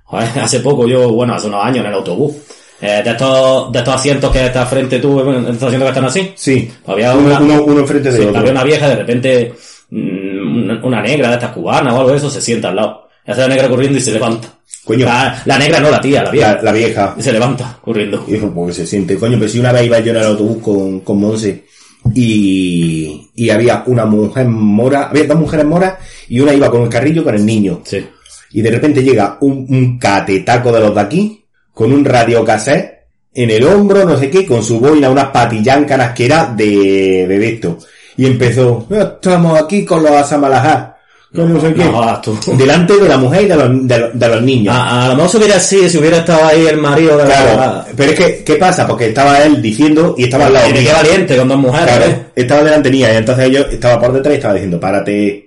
Joder, 0.07 0.29
hace 0.39 0.59
poco 0.59 0.87
yo, 0.87 1.11
bueno, 1.11 1.33
hace 1.33 1.47
unos 1.47 1.63
años 1.65 1.79
en 1.79 1.85
el 1.87 1.93
autobús. 1.93 2.35
eh, 2.81 3.01
de 3.03 3.11
estos, 3.11 3.71
de 3.71 3.79
estos 3.79 3.95
asientos 3.95 4.31
que 4.31 4.45
está 4.45 4.65
frente 4.65 4.99
tú, 4.99 5.13
bueno, 5.13 5.39
estos 5.49 5.63
asientos 5.63 5.81
que 5.83 5.87
están 5.89 6.05
así. 6.05 6.31
Sí. 6.35 6.69
Había 6.85 7.13
uno, 7.15 7.27
una- 7.27 7.39
uno, 7.39 7.63
uno 7.63 7.79
enfrente 7.79 8.11
de 8.11 8.17
Sí, 8.19 8.23
otro. 8.25 8.39
había 8.39 8.51
una 8.51 8.63
vieja, 8.63 8.87
de 8.89 8.95
repente, 8.97 9.53
mm, 9.89 10.63
una, 10.65 10.79
una 10.85 11.01
negra 11.01 11.29
de 11.29 11.33
estas 11.35 11.51
cubanas 11.51 11.93
o 11.93 11.97
algo 11.97 12.11
de 12.11 12.17
eso, 12.17 12.29
se 12.29 12.41
sienta 12.41 12.69
al 12.69 12.75
lado. 12.75 13.07
Y 13.25 13.31
hace 13.31 13.41
la 13.41 13.47
negra 13.47 13.69
corriendo 13.69 13.97
y 13.97 14.01
se 14.01 14.11
levanta. 14.11 14.49
Coño. 14.83 15.05
La, 15.05 15.41
la 15.45 15.57
negra 15.57 15.79
no, 15.79 15.89
la 15.89 15.99
tía, 15.99 16.21
la 16.23 16.29
vieja. 16.29 16.53
La, 16.55 16.61
la 16.61 16.71
vieja. 16.71 17.15
Y 17.17 17.21
se 17.23 17.31
levanta, 17.31 17.79
corriendo. 17.81 18.23
Y 18.27 18.33
dijo, 18.33 18.51
pues 18.53 18.75
se 18.75 18.85
siente, 18.85 19.17
coño, 19.17 19.37
pero 19.39 19.49
si 19.49 19.59
una 19.59 19.71
vez 19.71 19.85
iba 19.85 19.99
yo 19.99 20.11
en 20.11 20.17
el 20.17 20.23
autobús 20.25 20.61
con, 20.61 20.99
con 20.99 21.17
Monse 21.19 21.65
y, 22.13 23.29
y 23.35 23.49
había 23.49 23.83
una 23.87 24.05
mujer 24.05 24.47
mora, 24.47 25.07
había 25.09 25.25
dos 25.25 25.39
mujeres 25.39 25.65
moras 25.65 25.95
y 26.29 26.39
una 26.39 26.53
iba 26.53 26.69
con 26.71 26.83
el 26.83 26.89
carrillo 26.89 27.23
con 27.23 27.35
el 27.35 27.45
niño. 27.45 27.81
Sí. 27.83 28.05
Y 28.51 28.61
de 28.61 28.71
repente 28.71 29.03
llega 29.03 29.37
un, 29.41 29.65
un 29.69 29.99
catetaco 29.99 30.71
de 30.71 30.79
los 30.79 30.95
de 30.95 31.01
aquí, 31.01 31.45
con 31.73 31.91
un 31.91 32.05
radio 32.05 32.43
cassette 32.45 32.93
en 33.33 33.49
el 33.49 33.65
hombro, 33.65 34.05
no 34.05 34.17
sé 34.17 34.29
qué, 34.29 34.45
con 34.45 34.63
su 34.63 34.79
boina, 34.79 35.09
unas 35.09 35.27
patillancanas 35.27 36.13
que 36.13 36.25
era 36.25 36.45
de, 36.55 37.25
de 37.27 37.49
esto. 37.49 37.77
Y 38.17 38.25
empezó, 38.25 38.87
"Ya 38.89 39.01
estamos 39.01 39.59
aquí 39.61 39.83
con 39.83 40.01
los 40.03 40.11
asamalajá, 40.13 40.95
con 41.35 41.53
no 41.53 41.59
sé 41.59 41.73
qué. 41.73 41.83
No. 41.83 42.21
Delante 42.57 42.95
de 42.97 43.09
la 43.09 43.17
mujer 43.17 43.41
y 43.43 43.47
de 43.47 43.55
los, 43.57 43.87
de 43.89 43.99
los, 43.99 44.17
de 44.17 44.27
los 44.29 44.41
niños. 44.41 44.73
A, 44.73 45.03
a 45.03 45.09
lo 45.09 45.15
mejor 45.15 45.31
se 45.31 45.37
hubiera 45.37 45.55
así, 45.57 45.89
si 45.89 45.97
hubiera 45.97 46.17
estado 46.19 46.45
ahí 46.45 46.65
el 46.65 46.77
marido 46.77 47.17
de 47.17 47.25
Claro, 47.25 47.57
la... 47.59 47.85
pero 47.93 48.11
es 48.13 48.17
que, 48.17 48.43
¿qué 48.45 48.55
pasa? 48.55 48.87
Porque 48.87 49.07
estaba 49.07 49.39
él 49.43 49.61
diciendo 49.61 50.15
y 50.17 50.23
estaba 50.23 50.45
al 50.45 50.53
lado 50.53 50.67
qué 50.71 50.79
mío. 50.79 50.91
valiente, 50.93 51.35
con 51.35 51.47
dos 51.49 51.57
mujeres. 51.57 51.93
Claro, 51.93 52.05
¿eh? 52.09 52.25
estaba 52.35 52.63
delante 52.63 52.89
mía 52.89 53.13
y 53.13 53.17
entonces 53.17 53.49
yo 53.51 53.59
estaba 53.63 53.99
por 53.99 54.13
detrás 54.13 54.33
y 54.33 54.37
estaba 54.37 54.53
diciendo, 54.53 54.79
párate, 54.79 55.44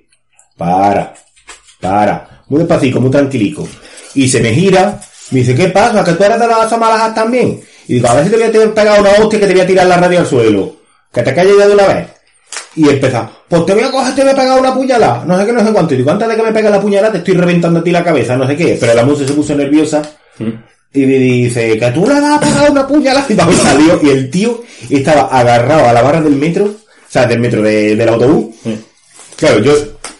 para, 0.58 1.14
para, 1.80 2.42
muy 2.48 2.58
despacito, 2.58 3.00
muy 3.00 3.10
tranquilico. 3.10 3.66
Y 4.14 4.28
se 4.28 4.40
me 4.40 4.52
gira, 4.52 5.00
me 5.30 5.38
dice, 5.40 5.54
¿qué 5.54 5.68
pasa? 5.68 6.04
¿Que 6.04 6.12
tú 6.12 6.24
eres 6.24 6.38
de 6.40 6.46
las 6.46 6.70
amalajas 6.72 7.14
también? 7.14 7.60
Y 7.86 7.94
digo, 7.94 8.08
a 8.08 8.14
ver 8.14 8.24
si 8.24 8.30
te 8.30 8.36
voy 8.36 8.46
a 8.68 8.74
pegar 8.74 9.00
una 9.00 9.10
hostia 9.12 9.38
que 9.40 9.46
te 9.46 9.52
voy 9.52 9.62
a 9.62 9.66
tirar 9.66 9.86
la 9.86 9.96
radio 9.96 10.18
al 10.20 10.26
suelo. 10.26 10.76
Que 11.12 11.22
te 11.22 11.34
calles 11.34 11.54
ya 11.58 11.66
de 11.68 11.74
una 11.74 11.86
vez. 11.86 12.06
Y 12.76 12.88
empieza, 12.88 13.28
pues 13.48 13.64
te 13.66 13.74
voy 13.74 13.82
a 13.82 13.90
coger, 13.90 14.14
te 14.14 14.22
voy 14.22 14.30
a 14.32 14.34
pegar 14.36 14.60
una 14.60 14.74
puñalada, 14.74 15.24
no 15.24 15.38
sé 15.38 15.46
qué, 15.46 15.52
no 15.52 15.64
sé 15.64 15.72
cuánto. 15.72 15.94
Y 15.94 15.96
digo, 15.98 16.10
antes 16.10 16.28
de 16.28 16.36
que 16.36 16.42
me 16.42 16.52
pegue 16.52 16.70
la 16.70 16.80
puñalada 16.80 17.12
te 17.12 17.18
estoy 17.18 17.34
reventando 17.34 17.80
a 17.80 17.84
ti 17.84 17.90
la 17.90 18.04
cabeza, 18.04 18.36
no 18.36 18.46
sé 18.46 18.56
qué. 18.56 18.76
Pero 18.78 18.94
la 18.94 19.04
música 19.04 19.28
se 19.28 19.34
puso 19.34 19.54
nerviosa 19.54 20.02
y 20.92 21.00
me 21.06 21.14
dice, 21.18 21.78
que 21.78 21.90
tú 21.90 22.06
le 22.06 22.20
vas 22.20 22.36
a 22.36 22.40
pegar 22.40 22.70
una 22.70 22.86
puñalada. 22.86 23.26
Y 23.28 23.34
vamos, 23.34 23.56
salió 23.56 24.00
y 24.02 24.10
el 24.10 24.30
tío 24.30 24.62
estaba 24.90 25.22
agarrado 25.22 25.86
a 25.88 25.92
la 25.92 26.02
barra 26.02 26.20
del 26.20 26.36
metro, 26.36 26.64
o 26.66 26.76
sea, 27.10 27.26
del 27.26 27.40
metro 27.40 27.62
de- 27.62 27.96
del 27.96 28.08
autobús. 28.08 28.54
Sí. 28.62 28.78
Claro, 29.36 29.58
yo 29.60 29.72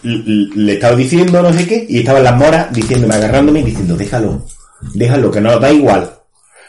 le 0.09 0.73
estaba 0.73 0.97
diciendo 0.97 1.43
no 1.43 1.53
sé 1.53 1.67
qué 1.67 1.87
y 1.89 1.99
estaban 1.99 2.25
las 2.25 2.37
moras 2.37 2.73
diciéndome, 2.73 3.15
agarrándome 3.15 3.61
y 3.61 3.65
diciendo, 3.65 3.97
déjalo, 3.97 4.47
déjalo, 4.95 5.31
que 5.31 5.41
no 5.41 5.59
da 5.59 5.73
igual. 5.73 6.11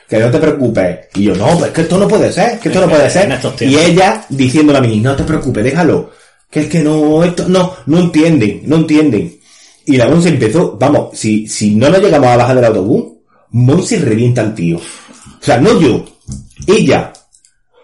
Que 0.07 0.19
no 0.19 0.31
te 0.31 0.39
preocupes. 0.39 0.99
Y 1.15 1.23
yo, 1.25 1.35
no, 1.35 1.57
pues 1.59 1.71
que 1.71 1.81
esto 1.81 1.97
no 1.99 2.07
puede 2.07 2.31
ser, 2.31 2.59
que 2.59 2.69
esto 2.69 2.81
no 2.81 2.89
puede 2.89 3.09
ser. 3.09 3.39
Y 3.61 3.77
ella 3.77 4.25
diciéndole 4.29 4.79
a 4.79 4.81
mí, 4.81 4.99
no 4.99 5.15
te 5.15 5.23
preocupes, 5.23 5.63
déjalo. 5.63 6.11
Que 6.49 6.61
es 6.61 6.67
que 6.67 6.79
no, 6.79 7.23
esto, 7.23 7.47
no, 7.47 7.75
no 7.85 7.99
entienden, 7.99 8.61
no 8.65 8.77
entienden. 8.77 9.39
Y 9.85 9.97
la 9.97 10.07
Monse 10.07 10.29
empezó, 10.29 10.77
vamos, 10.79 11.17
si, 11.17 11.47
si 11.47 11.75
no 11.75 11.89
nos 11.89 12.01
llegamos 12.01 12.27
a 12.29 12.37
bajar 12.37 12.55
del 12.55 12.65
autobús, 12.65 13.05
Monse 13.51 13.99
revienta 13.99 14.41
al 14.41 14.55
tío. 14.55 14.77
O 14.77 15.43
sea, 15.43 15.59
no 15.59 15.79
yo, 15.79 16.05
ella. 16.67 17.13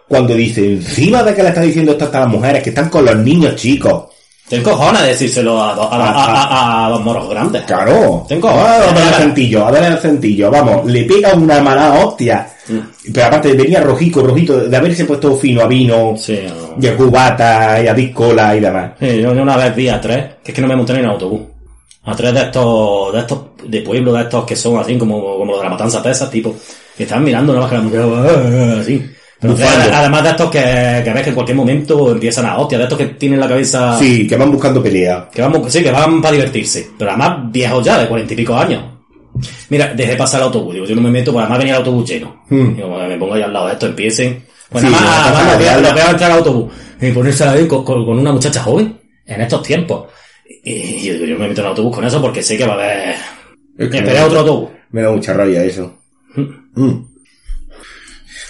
Cuando 0.07 0.35
dice, 0.35 0.73
encima 0.73 1.23
de 1.23 1.33
que 1.33 1.41
le 1.41 1.49
está 1.49 1.61
diciendo 1.61 1.93
esto 1.93 2.09
a 2.11 2.19
las 2.19 2.29
mujeres 2.29 2.61
que 2.61 2.69
están 2.69 2.89
con 2.89 3.05
los 3.05 3.17
niños 3.17 3.55
chicos. 3.55 4.05
Ten 4.47 4.61
cojones 4.61 5.01
de 5.01 5.07
decírselo 5.09 5.61
a, 5.63 5.73
do- 5.73 5.91
a, 5.91 5.95
a, 5.97 6.43
a- 6.43 6.85
a 6.85 6.89
dos 6.89 7.01
moros 7.03 7.27
grandes. 7.29 7.63
Claro. 7.63 8.25
Tengo- 8.29 8.49
Ah, 8.49 8.77
a 8.89 8.93
ver 8.93 9.07
el 9.07 9.13
centillo, 9.15 9.65
a 9.65 9.71
ver 9.71 9.83
el 9.91 9.97
centillo, 9.97 10.51
vamos, 10.51 10.85
le 10.85 11.03
pega 11.05 11.33
una 11.33 11.59
mala 11.61 11.93
hostia. 11.95 12.47
Pero 13.13 13.25
aparte 13.27 13.53
venía 13.53 13.81
rojico, 13.81 14.21
rojito, 14.21 14.57
de 14.67 14.77
haberse 14.77 15.05
puesto 15.05 15.35
fino 15.35 15.61
a 15.61 15.67
vino, 15.67 16.15
Sí, 16.17 16.39
no. 16.47 16.75
y 16.81 16.87
a 16.87 16.95
cubata, 16.97 17.81
y 17.83 17.87
a 17.87 17.95
piscola 17.95 18.55
y 18.55 18.59
demás. 18.59 18.91
Sí, 18.99 19.19
yo, 19.21 19.31
una 19.31 19.57
vez 19.57 19.75
vi 19.75 19.89
a 19.89 19.99
tres, 20.01 20.25
que 20.43 20.51
es 20.51 20.55
que 20.55 20.61
no 20.61 20.67
me 20.67 20.75
monté 20.75 20.93
en 20.93 21.05
autobús. 21.05 21.41
A 22.05 22.15
tres 22.15 22.33
de 22.33 22.41
estos, 22.41 23.13
de 23.13 23.19
estos, 23.19 23.39
de 23.65 23.81
pueblo, 23.81 24.13
de 24.13 24.21
estos 24.21 24.45
que 24.45 24.55
son 24.55 24.77
así 24.77 24.95
como, 24.97 25.37
como 25.39 25.51
los 25.53 25.57
de 25.57 25.63
la 25.63 25.69
matanza 25.71 26.01
Texas, 26.03 26.29
tipo, 26.29 26.55
que 26.95 27.03
están 27.03 27.23
mirando 27.23 27.51
nada 27.53 27.65
más 27.65 27.71
que 27.71 27.77
la 27.77 27.83
mujer, 27.83 28.01
"Ah", 28.01 28.79
así. 28.79 29.11
Que- 29.41 29.63
además 29.63 30.23
de 30.23 30.29
estos 30.29 30.49
que, 30.49 31.01
que 31.03 31.13
ves 31.13 31.23
que 31.23 31.29
en 31.29 31.35
cualquier 31.35 31.57
momento 31.57 32.11
empiezan 32.11 32.45
a 32.45 32.57
hostia, 32.57 32.77
de 32.77 32.83
estos 32.85 32.97
que 32.97 33.05
tienen 33.07 33.39
la 33.39 33.47
cabeza, 33.47 33.97
Sí, 33.99 34.25
que 34.27 34.35
van 34.37 34.51
buscando 34.51 34.81
pelea. 34.81 35.29
que 35.31 35.41
van, 35.41 35.69
sí, 35.69 35.83
que 35.83 35.91
van 35.91 36.21
para 36.21 36.33
divertirse, 36.33 36.87
pero 36.97 37.11
además 37.11 37.51
viejos 37.51 37.83
ya, 37.85 37.99
de 37.99 38.07
cuarenta 38.07 38.33
y 38.33 38.37
pico 38.37 38.55
años. 38.55 38.83
Mira, 39.69 39.93
dejé 39.93 40.15
pasar 40.15 40.39
el 40.39 40.45
autobús, 40.47 40.73
digo, 40.73 40.85
yo 40.85 40.95
no 40.95 41.01
me 41.01 41.11
meto, 41.11 41.31
pues 41.33 41.41
además 41.43 41.59
venía 41.59 41.73
el 41.73 41.79
autobús 41.79 42.09
lleno. 42.09 42.43
Hmm. 42.49 42.75
Digo, 42.75 42.97
me 42.97 43.17
pongo 43.17 43.33
ahí 43.33 43.41
al 43.41 43.51
lado 43.53 43.67
de 43.67 43.73
esto, 43.73 43.85
empiecen. 43.87 44.43
Pues 44.69 44.83
Sí, 44.83 44.89
nada 44.89 45.31
más, 45.31 45.53
lo 45.53 45.59
veo- 45.59 45.93
veo 45.93 46.09
entrar 46.09 46.31
al 46.31 46.37
autobús 46.39 46.73
y 47.01 47.11
ponerse 47.11 47.43
ahí 47.43 47.67
con, 47.67 47.83
con- 47.83 48.05
con 48.05 48.17
una 48.17 48.31
muchacha 48.31 48.61
joven, 48.63 48.97
en 49.25 49.41
estos 49.41 49.61
tiempos. 49.61 50.05
Y 50.63 51.05
yo 51.07 51.13
digo, 51.13 51.25
yo 51.25 51.37
me 51.39 51.47
meto 51.49 51.61
en 51.61 51.65
el 51.65 51.69
autobús 51.71 51.95
con 51.95 52.05
eso 52.05 52.21
porque 52.21 52.41
sé 52.41 52.57
que 52.57 52.65
va 52.65 52.73
a 52.73 52.75
haber... 52.75 53.15
Es 53.77 53.89
que 53.89 53.97
Esperé 53.97 54.19
me- 54.19 54.25
otro 54.25 54.39
autobús. 54.39 54.69
Me 54.91 55.01
da 55.01 55.11
mucha 55.11 55.33
rabia 55.33 55.63
eso. 55.63 55.93
Mm. 56.35 57.14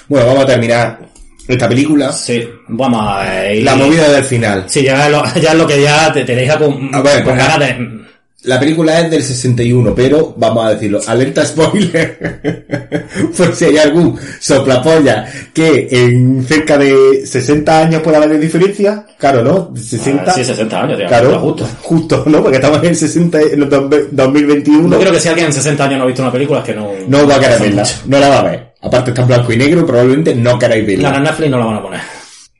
Bueno, 0.07 0.27
vamos 0.27 0.43
a 0.43 0.47
terminar 0.47 0.99
esta 1.47 1.67
película. 1.69 2.11
Sí, 2.11 2.47
vamos 2.67 3.01
a 3.07 3.51
ir... 3.51 3.63
La 3.63 3.75
movida 3.75 4.11
del 4.11 4.23
final. 4.23 4.65
Sí, 4.67 4.83
ya 4.83 5.05
es 5.05 5.11
lo, 5.11 5.23
ya 5.41 5.51
es 5.51 5.55
lo 5.57 5.67
que 5.67 5.81
ya 5.81 6.11
te, 6.13 6.23
te 6.23 6.35
deja 6.35 6.57
con, 6.57 6.93
A 6.93 7.01
ver, 7.01 7.23
con 7.23 7.35
pues, 7.35 7.37
ganas 7.37 7.59
de... 7.59 8.05
La 8.43 8.59
película 8.59 8.99
es 8.99 9.09
del 9.09 9.23
61, 9.23 9.95
pero 9.95 10.35
vamos 10.37 10.67
a 10.67 10.69
decirlo, 10.75 10.99
alerta 11.07 11.43
spoiler, 11.43 13.07
por 13.35 13.55
si 13.55 13.65
hay 13.65 13.77
algún 13.79 14.19
soplapolla 14.39 15.25
que 15.51 15.87
en 15.89 16.45
cerca 16.45 16.77
de 16.77 17.25
60 17.25 17.79
años 17.79 18.01
pueda 18.03 18.17
haber 18.17 18.39
diferencia, 18.39 19.03
claro, 19.17 19.43
¿no? 19.43 19.71
60, 19.75 20.25
Ah, 20.27 20.31
sí, 20.35 20.43
60 20.45 20.79
años, 20.83 20.97
tío, 20.99 21.07
claro, 21.07 21.39
justo. 21.39 21.67
justo, 21.81 22.23
¿no? 22.27 22.43
Porque 22.43 22.57
estamos 22.57 22.83
en 22.83 22.89
el 22.89 22.95
60, 22.95 23.41
en 23.41 23.63
el 23.63 23.67
dos- 23.69 23.89
2021, 24.11 24.89
Yo 24.91 24.99
creo 24.99 25.11
que 25.11 25.19
si 25.19 25.27
alguien 25.27 25.47
en 25.47 25.53
60 25.53 25.83
años 25.83 25.97
no 25.97 26.03
ha 26.03 26.07
visto 26.07 26.21
una 26.21 26.31
película 26.31 26.59
es 26.59 26.65
que 26.65 26.75
no... 26.75 26.91
no 27.07 27.27
va 27.27 27.37
a 27.37 27.39
querer 27.39 27.59
verla, 27.59 27.83
no 28.05 28.19
la 28.19 28.29
va 28.29 28.39
a 28.41 28.43
ver. 28.43 28.74
Aparte 28.86 29.11
está 29.11 29.21
en 29.23 29.27
blanco 29.27 29.51
y 29.51 29.57
negro, 29.57 29.86
probablemente 29.86 30.36
no 30.36 30.57
queráis 30.59 30.86
verla. 30.86 31.11
La 31.11 31.19
Netflix 31.19 31.49
no 31.49 31.57
la 31.59 31.65
van 31.65 31.75
a 31.77 31.81
poner. 31.81 32.01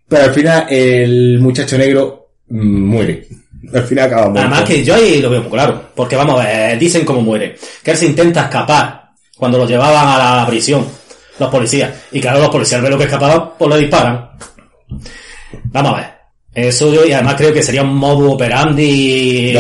Pero 0.08 0.24
al 0.24 0.34
final 0.34 0.66
el 0.70 1.40
muchacho 1.40 1.78
negro 1.78 2.30
muere. 2.50 3.28
Al 3.74 3.84
final 3.84 4.06
acaba 4.06 4.30
muerto. 4.30 4.40
Además 4.42 4.64
que 4.70 4.84
yo 4.84 4.96
ahí 4.96 5.22
lo 5.22 5.30
veo 5.30 5.42
muy 5.42 5.52
claro. 5.52 5.90
Porque 5.96 6.16
vamos 6.16 6.40
a 6.40 6.44
ver, 6.44 6.80
dicen 6.80 7.04
cómo 7.06 7.22
muere. 7.22 7.56
Que 7.84 7.92
él 7.92 7.98
se 7.98 8.06
intenta 8.06 8.44
escapar 8.44 9.10
cuando 9.38 9.58
lo 9.58 9.68
llevaban 9.68 10.08
a 10.08 10.38
la 10.42 10.48
prisión. 10.48 10.86
Los 11.40 11.50
policías. 11.50 11.92
Y 12.12 12.22
claro, 12.22 12.40
los 12.40 12.50
policías 12.50 12.82
ven 12.82 12.92
lo 12.92 12.98
que 12.98 13.04
escapaban, 13.06 13.52
pues 13.58 13.70
le 13.74 13.80
disparan. 13.82 14.30
Vamos 15.66 15.94
a 15.94 15.96
ver. 15.98 16.06
Eso 16.54 16.94
yo, 16.94 17.06
y 17.06 17.12
además 17.12 17.36
creo 17.36 17.54
que 17.54 17.62
sería 17.62 17.82
un 17.82 17.96
modo 17.98 18.32
operandi. 18.32 19.50
Eh, 19.50 19.54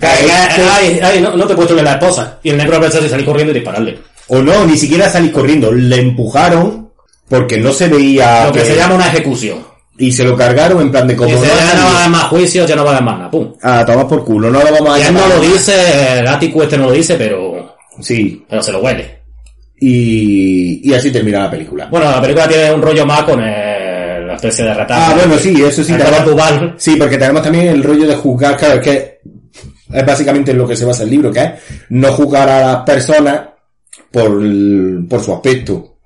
que- 0.00 0.06
este- 0.06 0.62
ay, 0.70 1.00
ay, 1.02 1.20
no, 1.20 1.36
no 1.36 1.46
te 1.46 1.54
puesto 1.56 1.76
en 1.76 1.84
la 1.84 1.92
esposa. 1.94 2.38
Y 2.42 2.50
el 2.50 2.56
negro 2.56 2.76
a 2.76 2.80
veces 2.80 3.10
salir 3.10 3.26
corriendo 3.26 3.50
y 3.50 3.54
dispararle. 3.54 3.98
O 4.30 4.42
no, 4.42 4.64
ni 4.64 4.76
siquiera 4.76 5.08
salís 5.10 5.32
corriendo. 5.32 5.70
Le 5.72 6.00
empujaron 6.00 6.90
porque 7.28 7.58
no 7.58 7.72
se 7.72 7.88
veía. 7.88 8.46
Lo 8.46 8.52
que 8.52 8.60
que- 8.60 8.66
se 8.66 8.76
llama 8.76 8.94
una 8.96 9.06
ejecución. 9.08 9.58
Y 9.98 10.10
se 10.12 10.24
lo 10.24 10.34
cargaron 10.36 10.80
en 10.80 10.90
plan 10.90 11.06
de 11.06 11.14
como. 11.14 11.28
Dice, 11.30 11.46
no 11.46 11.54
ya 11.54 11.74
no 11.74 11.84
va 11.84 11.90
a 11.92 11.98
haber 11.98 12.10
más 12.10 12.24
juicios, 12.24 12.66
ya 12.68 12.74
no 12.74 12.84
va 12.84 12.90
a 12.90 12.94
haber 12.94 13.04
más 13.04 13.18
nada. 13.18 13.30
Pum. 13.30 13.52
A 13.62 13.84
tomar 13.84 14.08
por 14.08 14.24
culo, 14.24 14.50
no 14.50 14.58
lo 14.62 14.72
vamos 14.72 14.94
a 14.94 14.98
Y 14.98 15.02
él 15.02 15.12
no 15.14 15.26
lo 15.28 15.40
dice, 15.40 16.20
el 16.20 16.26
ático 16.26 16.62
este 16.62 16.78
no 16.78 16.84
lo 16.86 16.92
dice, 16.92 17.16
pero, 17.16 17.76
Sí. 18.00 18.42
pero 18.48 18.62
se 18.62 18.72
lo 18.72 18.80
huele. 18.80 19.20
Y, 19.78 20.88
y 20.90 20.94
así 20.94 21.10
termina 21.10 21.40
la 21.40 21.50
película. 21.50 21.86
Bueno, 21.90 22.10
la 22.10 22.20
película 22.20 22.46
tiene 22.48 22.72
un 22.72 22.80
rollo 22.82 23.04
más 23.06 23.22
con 23.24 23.40
el- 23.42 24.26
la 24.26 24.34
especie 24.36 24.64
de 24.64 24.74
retrato. 24.74 24.94
Ah, 24.94 25.14
bueno, 25.16 25.36
sí, 25.38 25.54
eso 25.62 25.82
sí. 25.82 25.92
Tenemos-. 25.92 26.72
Sí, 26.76 26.96
porque 26.96 27.18
tenemos 27.18 27.42
también 27.42 27.66
el 27.68 27.82
rollo 27.82 28.06
de 28.06 28.14
juzgar, 28.14 28.56
claro, 28.56 28.74
es 28.74 28.80
que 28.80 29.18
es 29.92 30.06
básicamente 30.06 30.52
en 30.52 30.58
lo 30.58 30.68
que 30.68 30.76
se 30.76 30.84
basa 30.84 31.02
el 31.02 31.10
libro, 31.10 31.32
que 31.32 31.40
es 31.40 31.50
no 31.90 32.12
juzgar 32.12 32.48
a 32.48 32.60
las 32.60 32.76
personas 32.84 33.40
por, 34.10 34.42
el- 34.42 35.06
por 35.08 35.22
su 35.22 35.32
aspecto. 35.34 35.96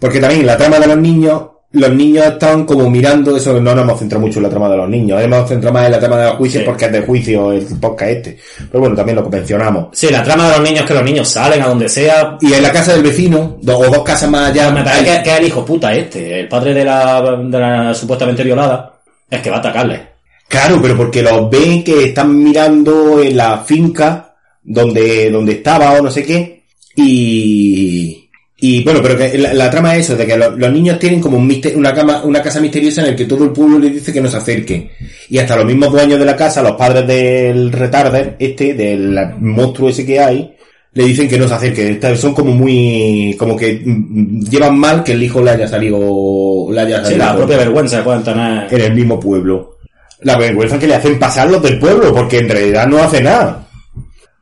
Porque 0.00 0.20
también 0.20 0.46
la 0.46 0.56
trama 0.56 0.78
de 0.78 0.86
los 0.86 0.98
niños, 0.98 1.42
los 1.72 1.90
niños 1.94 2.24
están 2.26 2.64
como 2.64 2.88
mirando, 2.90 3.36
eso 3.36 3.60
no 3.60 3.74
nos 3.74 3.84
hemos 3.84 3.98
centrado 3.98 4.24
mucho 4.26 4.38
en 4.38 4.42
la 4.44 4.48
trama 4.50 4.68
de 4.68 4.76
los 4.76 4.88
niños, 4.88 5.20
hemos 5.22 5.48
centrado 5.48 5.74
más 5.74 5.86
en 5.86 5.92
la 5.92 5.98
trama 6.00 6.16
de 6.16 6.26
los 6.28 6.36
juicios 6.36 6.62
Sí. 6.62 6.66
porque 6.68 6.84
es 6.86 6.92
de 6.92 7.00
juicio 7.02 7.52
el 7.52 7.64
podcast 7.80 8.10
este. 8.10 8.38
Pero 8.70 8.80
bueno, 8.80 8.96
también 8.96 9.16
lo 9.16 9.28
mencionamos. 9.28 9.88
Sí, 9.92 10.08
la 10.10 10.22
trama 10.22 10.46
de 10.50 10.58
los 10.58 10.60
niños 10.68 10.80
es 10.80 10.86
que 10.86 10.94
los 10.94 11.04
niños 11.04 11.28
salen 11.28 11.62
a 11.62 11.68
donde 11.68 11.88
sea. 11.88 12.36
Y 12.40 12.52
en 12.52 12.62
la 12.62 12.72
casa 12.72 12.92
del 12.92 13.02
vecino, 13.02 13.58
do- 13.62 13.78
o 13.78 13.84
dos 13.86 14.02
casas 14.02 14.30
más 14.30 14.50
allá, 14.50 14.70
Me 14.70 14.82
parece 14.82 15.10
hay- 15.10 15.16
que, 15.18 15.22
que 15.24 15.30
es 15.32 15.38
el 15.40 15.46
hijo 15.46 15.64
puta 15.64 15.92
este, 15.94 16.40
el 16.40 16.48
padre 16.48 16.74
de 16.74 16.84
la, 16.84 17.22
de 17.22 17.58
la 17.58 17.94
supuestamente 17.94 18.42
violada, 18.44 19.00
es 19.30 19.40
que 19.40 19.50
va 19.50 19.56
a 19.56 19.60
atacarle. 19.60 20.08
Claro, 20.48 20.78
pero 20.80 20.96
porque 20.96 21.22
los 21.22 21.50
ven 21.50 21.84
que 21.84 22.04
están 22.04 22.42
mirando 22.42 23.20
en 23.22 23.36
la 23.36 23.58
finca 23.58 24.34
donde, 24.62 25.30
donde 25.30 25.52
estaba 25.52 25.92
o 25.92 26.02
no 26.02 26.10
sé 26.10 26.24
qué. 26.24 26.57
Y, 27.04 28.28
y 28.60 28.82
bueno, 28.84 29.00
pero 29.02 29.16
que 29.16 29.38
la, 29.38 29.54
la 29.54 29.70
trama 29.70 29.94
es 29.96 30.06
eso, 30.06 30.16
de 30.16 30.26
que 30.26 30.36
lo- 30.36 30.56
los, 30.56 30.72
niños 30.72 30.98
tienen 30.98 31.20
como 31.20 31.36
un 31.38 31.46
mister- 31.48 31.76
una, 31.76 31.92
cama, 31.94 32.22
una 32.24 32.42
casa 32.42 32.60
misteriosa 32.60 33.02
en 33.02 33.08
el 33.08 33.16
que 33.16 33.24
todo 33.26 33.44
el 33.44 33.50
pueblo 33.50 33.78
les 33.78 33.94
dice 33.94 34.12
que 34.12 34.20
no 34.20 34.28
se 34.28 34.36
acerquen. 34.36 34.90
Y 35.28 35.38
hasta 35.38 35.56
los 35.56 35.64
mismos 35.66 35.92
dueños 35.92 36.18
de 36.18 36.24
la 36.24 36.36
casa, 36.36 36.62
los 36.62 36.72
padres 36.76 37.06
del 37.06 37.70
retarder, 37.72 38.36
este, 38.38 38.74
del 38.74 39.16
monstruo 39.40 39.90
ese 39.90 40.04
que 40.04 40.18
hay, 40.20 40.54
le 40.94 41.04
dicen 41.04 41.28
que 41.28 41.38
no 41.38 41.46
se 41.46 41.54
acerque. 41.54 42.00
Son 42.16 42.34
como 42.34 42.52
muy, 42.52 43.36
como 43.38 43.56
que 43.56 43.80
mm, 43.84 44.40
llevan 44.50 44.76
mal 44.78 45.04
que 45.04 45.12
el 45.12 45.22
hijo 45.22 45.40
le 45.42 45.50
haya 45.52 45.68
salido, 45.68 46.66
le 46.72 46.80
haya 46.80 46.98
Sí, 46.98 47.04
salido 47.12 47.26
la 47.26 47.36
propia 47.36 47.56
vergüenza 47.58 48.02
tener. 48.24 48.66
en 48.72 48.80
el 48.80 48.94
mismo 48.94 49.20
pueblo. 49.20 49.76
La 50.22 50.36
vergüenza 50.36 50.80
que 50.80 50.88
le 50.88 50.96
hacen 50.96 51.16
pasar 51.16 51.48
los 51.48 51.62
del 51.62 51.78
pueblo, 51.78 52.12
porque 52.12 52.38
en 52.38 52.48
realidad 52.48 52.88
no 52.88 52.98
hace 52.98 53.22
nada. 53.22 53.67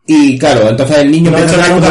Y 0.07 0.39
claro, 0.39 0.69
entonces 0.69 0.99
el 0.99 1.11
niño 1.11 1.31
No 1.33 1.37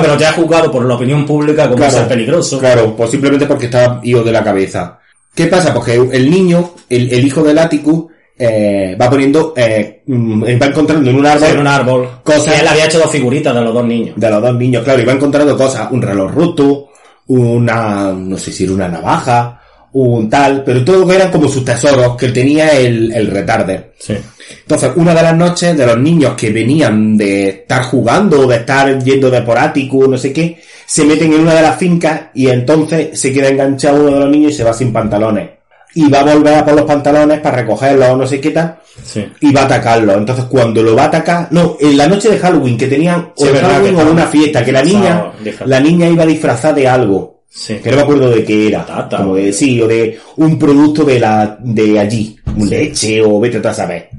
pero 0.02 0.18
ya 0.18 0.30
ha 0.30 0.34
juzgado 0.34 0.72
por 0.72 0.86
la 0.86 0.96
opinión 0.96 1.26
pública 1.26 1.64
como 1.66 1.76
Claro, 1.76 1.92
ser 1.92 2.08
peligroso. 2.08 2.60
Claro, 2.60 2.96
pues 2.96 3.12
simplemente 3.12 3.46
porque 3.46 3.66
está 3.66 4.00
ido 4.04 4.24
de 4.24 4.32
la 4.32 4.44
cabeza. 4.44 5.00
¿Qué 5.34 5.48
pasa? 5.48 5.74
Pues 5.74 5.86
que 5.86 5.96
el 6.18 6.32
niño, 6.32 6.72
el, 6.90 7.12
el 7.12 7.28
hijo 7.28 7.44
del 7.44 7.58
Atticus, 7.58 8.06
eh, 8.38 8.98
va 9.00 9.10
poniendo, 9.10 9.54
eh, 9.58 10.02
mm, 10.08 10.44
va 10.62 10.66
encontrando 10.66 11.10
en 11.10 11.16
un 11.18 11.26
árbol 11.26 11.50
en 11.50 11.60
un 11.60 11.68
árbol. 11.68 12.10
Cosas- 12.24 12.56
Y 12.58 12.62
él 12.62 12.68
había 12.68 12.86
hecho 12.86 13.00
dos 13.00 13.12
figuritas 13.12 13.54
de 13.54 13.62
los 13.62 13.74
dos 13.74 13.86
niños. 13.86 14.16
de 14.18 14.30
los 14.30 14.42
dos 14.42 14.56
niños, 14.56 14.84
claro, 14.84 15.02
y 15.02 15.06
va 15.06 15.12
encontrando 15.14 15.58
cosas, 15.58 15.90
un 15.92 16.02
reloj 16.02 16.32
roto, 16.34 16.88
una, 17.28 18.12
no 18.14 18.38
sé 18.38 18.52
si 18.52 18.64
era 18.66 18.74
una 18.74 18.88
navaja, 18.88 19.62
un 19.98 20.30
tal, 20.30 20.62
pero 20.66 20.84
todo 20.84 21.10
eran 21.14 21.32
como 21.32 21.48
sus 21.48 21.64
tesoros 21.64 22.18
que 22.18 22.28
tenía 22.30 22.78
el, 22.78 23.14
el 23.14 23.28
retarder. 23.28 23.94
Sí. 23.98 24.14
Entonces, 24.62 24.92
una 24.98 25.16
de 25.16 25.24
las 25.24 25.36
noches 25.36 25.78
de 25.78 25.86
los 25.86 25.98
niños 25.98 26.34
que 26.36 26.52
venían 26.52 27.16
de 27.16 27.48
estar 27.50 27.84
jugando, 27.84 28.46
de 28.46 28.58
estar 28.58 29.02
yendo 29.02 29.30
de 29.32 29.42
por 29.42 29.58
ático, 29.58 30.06
no 30.08 30.18
sé 30.18 30.34
qué, 30.34 30.60
se 30.86 31.06
meten 31.06 31.32
en 31.32 31.40
una 31.42 31.54
de 31.56 31.62
las 31.62 31.78
fincas 31.78 32.24
y 32.34 32.48
entonces 32.50 33.18
se 33.20 33.32
queda 33.32 33.48
enganchado 33.48 34.02
uno 34.02 34.12
de 34.16 34.20
los 34.20 34.30
niños 34.30 34.52
y 34.52 34.56
se 34.56 34.64
va 34.66 34.74
sin 34.74 34.92
pantalones. 34.92 35.50
Y 35.94 36.10
va 36.10 36.20
a 36.20 36.24
volver 36.36 36.56
a 36.56 36.66
por 36.66 36.74
los 36.76 36.84
pantalones 36.84 37.40
para 37.40 37.56
recogerlos 37.58 38.10
o 38.10 38.18
no 38.18 38.28
sé 38.28 38.42
qué 38.42 38.52
tal, 38.52 38.76
Sí. 39.02 39.26
y 39.40 39.54
va 39.54 39.62
a 39.62 39.66
atacarlo. 39.66 40.14
Entonces, 40.14 40.44
cuando 40.46 40.84
lo 40.84 40.94
va 40.94 41.04
a 41.04 41.08
atacar, 41.08 41.48
no, 41.52 41.78
en 41.80 41.96
la 41.98 42.08
noche 42.08 42.30
de 42.30 42.38
Halloween 42.40 42.78
que 42.78 42.88
tenían, 42.88 43.30
Sí, 43.38 43.46
o 43.46 43.54
de 43.54 43.60
Halloween 43.60 43.96
que 43.96 44.02
o 44.02 44.12
una 44.12 44.28
fiesta, 44.28 44.66
que 44.66 44.74
la 44.74 44.84
niña, 44.84 45.32
la 45.66 45.80
niña 45.80 46.10
iba 46.10 46.26
disfrazada 46.26 46.74
de 46.74 46.86
algo. 46.86 47.35
Sí. 47.58 47.76
Que 47.82 47.90
no 47.90 47.96
me 47.96 48.02
acuerdo 48.04 48.30
de 48.32 48.44
qué 48.44 48.68
era. 48.68 48.86
Como 49.10 49.36
de, 49.36 49.54
sí, 49.54 49.82
o 49.82 49.88
de 49.88 50.20
un 50.36 50.60
producto 50.60 51.06
de 51.06 51.20
la, 51.22 51.58
de 51.62 51.98
allí. 52.00 52.36
Leche 52.58 53.22
o 53.22 53.40
vete 53.40 53.62
tú 53.62 53.68
a 53.70 53.74
saber. 53.74 54.10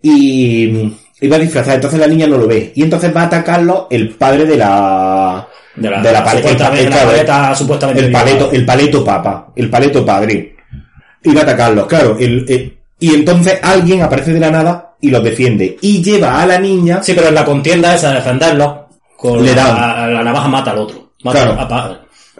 Y, 0.00 0.66
mm, 0.68 0.94
iba 1.22 1.38
disfrazada, 1.38 1.74
entonces 1.74 1.98
la 1.98 2.06
niña 2.06 2.26
no 2.28 2.38
lo 2.38 2.46
ve. 2.46 2.72
Y 2.76 2.82
entonces 2.84 3.14
va 3.14 3.22
a 3.22 3.26
atacarlo 3.26 3.88
el 3.90 4.10
padre 4.10 4.44
de 4.44 4.56
la, 4.56 5.46
De 5.74 5.90
la, 5.90 6.00
de 6.02 6.12
la 6.12 6.24
paleta, 6.24 6.48
supuestamente, 6.48 6.84
el- 6.84 6.90
la 6.90 6.96
claro, 6.96 7.10
paleta 7.10 7.54
supuestamente 7.56 8.00
el 8.02 8.08
violada. 8.10 8.24
paleto, 8.26 8.52
el 8.52 8.64
paleto 8.64 9.04
papa, 9.04 9.52
el 9.56 9.70
paleto 9.70 10.04
padre. 10.06 10.56
Iba 11.24 11.40
a 11.40 11.44
atacarlos, 11.44 11.86
claro. 11.86 12.16
el- 12.18 12.44
el- 12.48 12.78
y 13.00 13.12
entonces 13.14 13.58
alguien 13.62 14.02
aparece 14.02 14.32
de 14.32 14.40
la 14.40 14.50
nada 14.52 14.94
y 15.00 15.10
los 15.10 15.24
defiende. 15.24 15.76
Y 15.80 16.00
lleva 16.02 16.40
a 16.40 16.46
la 16.46 16.58
niña, 16.60 17.02
Sí, 17.02 17.12
pero 17.14 17.28
en 17.28 17.34
la 17.34 17.44
contienda 17.44 17.94
esa 17.94 18.10
de 18.10 18.16
defenderlo, 18.16 18.88
con 19.16 19.42
Le 19.44 19.52
dan. 19.52 19.74
la, 19.74 20.06
la 20.06 20.22
navaja 20.22 20.48
mata 20.48 20.70
al 20.70 20.78
otro. 20.78 21.10
Mata 21.24 21.42
Claro. 21.44 21.60
a 21.60 21.68
padre. 21.68 21.96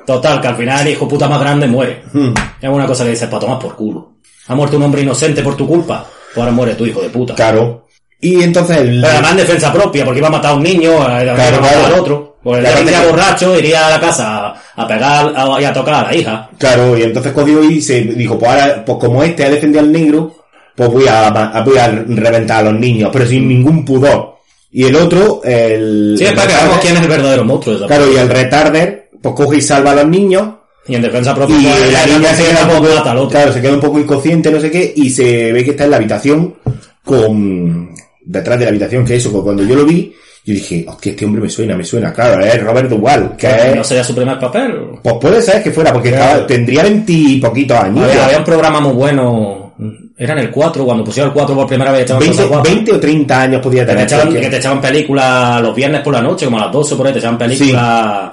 Total, 0.07 0.41
que 0.41 0.49
al 0.49 0.57
final 0.57 0.87
el 0.87 0.93
hijo 0.93 1.09
puta 1.09 1.29
más 1.29 1.41
grande 1.41 1.67
muere. 1.67 2.03
Hmm. 2.13 2.33
Es 2.61 2.69
una 2.69 2.87
cosa 2.87 3.05
que 3.05 3.11
dices, 3.11 3.29
para 3.29 3.41
tomar 3.41 3.59
por 3.59 3.75
culo. 3.77 4.13
Ha 4.49 4.55
muerto 4.55 4.77
un 4.77 4.83
hombre 4.83 5.03
inocente 5.03 5.43
por 5.43 5.57
tu 5.57 5.67
culpa. 5.67 6.05
Pues 6.35 6.39
ahora 6.39 6.53
muere 6.53 6.75
tu 6.75 6.85
hijo 6.87 7.01
de 7.01 7.09
puta. 7.11 7.35
claro. 7.35 7.83
Y 8.21 8.43
entonces 8.43 8.79
el, 8.79 9.01
Pero 9.03 9.13
además 9.13 9.31
en 9.33 9.37
defensa 9.39 9.71
propia, 9.73 10.03
porque 10.05 10.19
iba 10.19 10.29
a 10.29 10.31
matar 10.31 10.53
a 10.53 10.55
un 10.55 10.63
niño, 10.63 10.93
eh, 10.93 11.25
iba 11.25 11.33
a 11.33 11.37
matar 11.37 11.59
claro. 11.59 11.87
al 11.87 12.01
otro. 12.01 12.37
Pues 12.43 12.59
el 12.59 12.65
Claro, 12.65 12.87
día 12.89 13.01
que- 13.03 13.07
borracho 13.09 13.59
iría 13.59 13.87
a 13.87 13.91
la 13.91 14.01
casa 14.01 14.47
a, 14.47 14.63
a 14.77 14.87
pegar 14.89 15.33
a- 15.37 15.61
y 15.61 15.65
a 15.65 15.73
tocar 15.75 15.95
a 15.95 16.03
la 16.05 16.15
hija. 16.15 16.49
Claro, 16.59 16.97
y 16.97 17.03
entonces 17.03 17.33
cogió 17.33 17.63
y 17.63 17.83
se 17.83 18.01
dijo, 18.03 18.39
pues 18.39 18.51
ahora, 18.51 18.83
pues 18.85 18.99
como 18.99 19.23
este 19.23 19.45
ha 19.45 19.51
defendido 19.51 19.81
al 19.81 19.93
negro, 19.93 20.35
pues 20.75 20.89
voy 20.91 21.05
a, 21.07 21.63
voy 21.67 21.77
a 21.77 21.89
reventar 21.89 22.61
a 22.67 22.71
los 22.71 22.81
niños, 22.81 23.11
pero 23.13 23.27
sin 23.27 23.47
ningún 23.47 23.85
pudor. 23.85 24.37
Y 24.73 24.85
el 24.85 24.97
otro, 24.97 25.43
el... 25.45 26.15
Sí, 26.19 26.25
es 26.25 26.31
el 26.31 26.37
para 26.37 26.49
que 26.49 26.55
veamos 26.55 26.79
quién 26.79 26.97
es 26.97 27.03
el 27.03 27.09
verdadero 27.09 27.45
monstruo 27.45 27.75
de 27.75 27.85
esa 27.85 27.87
Claro, 27.95 28.11
y 28.11 28.17
el 28.17 28.29
retarder, 28.29 29.04
pues 29.25 29.35
coge 29.35 29.57
y 29.57 29.61
salva 29.63 29.91
a 29.93 29.95
los 29.97 30.07
niños, 30.07 30.49
Y 30.87 30.95
en 30.95 31.03
defensa 31.03 31.35
propia, 31.35 31.57
y 31.59 31.65
pues, 31.65 31.93
la 31.93 32.07
niña 32.07 32.35
se 32.35 32.45
queda 32.45 32.63
un 32.65 32.69
poco, 32.83 32.93
otro. 33.01 33.29
claro, 33.29 33.53
se 33.53 33.61
queda 33.63 33.73
un 33.73 33.81
poco 33.81 33.99
inconsciente, 33.99 34.51
no 34.51 34.61
sé 34.61 34.71
qué, 34.71 34.93
y 34.95 35.11
se 35.11 35.51
ve 35.53 35.65
que 35.65 35.71
está 35.73 35.85
en 35.85 35.91
la 35.91 35.97
habitación 35.97 36.55
con, 37.03 37.91
detrás 38.25 38.59
de 38.59 38.65
la 38.65 38.71
habitación, 38.71 39.05
que 39.05 39.17
eso, 39.17 39.31
pues 39.33 39.45
cuando 39.45 39.63
yo 39.65 39.75
lo 39.77 39.85
vi, 39.85 40.15
yo 40.47 40.53
dije, 40.53 40.85
hostia, 40.87 41.13
este 41.13 41.25
hombre 41.25 41.41
me 41.43 41.49
suena, 41.49 41.75
me 41.77 41.85
suena, 41.85 42.13
claro, 42.13 42.45
es 42.45 42.63
Robert 42.63 42.89
Duvall, 42.91 43.35
que 43.37 43.47
es, 43.47 43.75
No 43.77 43.83
sería 43.85 44.05
su 44.05 44.15
primer 44.15 44.39
papel. 44.39 44.75
pues 45.03 45.15
puede 45.21 45.41
ser 45.41 45.63
que 45.63 45.71
fuera, 45.71 45.91
porque 45.93 46.11
Claro. 46.11 46.25
estaba- 46.25 46.47
tendría 46.47 46.83
veintipoquitos 46.83 47.79
años. 47.79 48.05
Había, 48.09 48.25
había 48.27 48.39
un 48.39 48.45
programa 48.45 48.81
muy 48.81 48.93
bueno, 48.93 49.75
era 50.19 50.35
en 50.35 50.39
el 50.41 50.51
4, 50.51 50.85
cuando 50.85 51.03
pusieron 51.03 51.31
el 51.31 51.35
4 51.35 51.55
por 51.55 51.67
primera 51.67 51.91
vez 51.93 52.03
echaban 52.03 52.21
20, 52.21 52.37
cosas 52.37 52.49
guapas. 52.51 52.73
20 52.73 52.93
o 52.93 53.01
30 53.01 53.41
años 53.41 53.63
podía 53.63 53.81
Que 53.83 53.87
te, 53.87 53.93
tener. 53.93 54.05
echaban, 54.07 54.33
que 54.35 54.49
te 54.51 54.57
echaban 54.59 54.81
películas 54.83 55.63
los 55.63 55.75
viernes 55.75 56.01
por 56.03 56.13
la 56.13 56.21
noche, 56.23 56.45
como 56.45 56.59
a 56.59 56.65
las 56.65 56.73
12 56.73 56.95
por 56.97 57.07
ahí, 57.07 57.13
te 57.15 57.19
echaban 57.21 57.39
películas, 57.39 58.31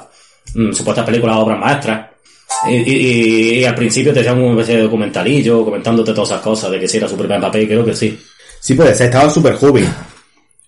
supuestas 0.74 1.06
películas, 1.06 1.36
obras 1.38 1.60
maestras. 1.60 2.08
Y, 2.70 2.76
y- 2.76 3.60
y- 3.62 3.66
al 3.66 3.76
principio 3.76 4.14
te 4.14 4.20
echaban 4.22 4.42
un 4.44 4.52
especie 4.52 4.76
de 4.78 4.84
documentalillo, 4.84 5.64
comentándote 5.64 6.14
todas 6.14 6.30
esas 6.32 6.42
cosas, 6.42 6.70
de 6.72 6.80
que 6.80 6.88
si 6.88 6.98
era 6.98 7.08
su 7.08 7.16
primer 7.18 7.40
papel, 7.40 7.68
creo 7.68 7.86
que 7.86 7.96
sí. 7.96 8.20
Sí 8.60 8.74
puede 8.76 8.94
ser, 8.94 9.08
estaba 9.08 9.30
súper 9.30 9.54
joven. 9.56 9.88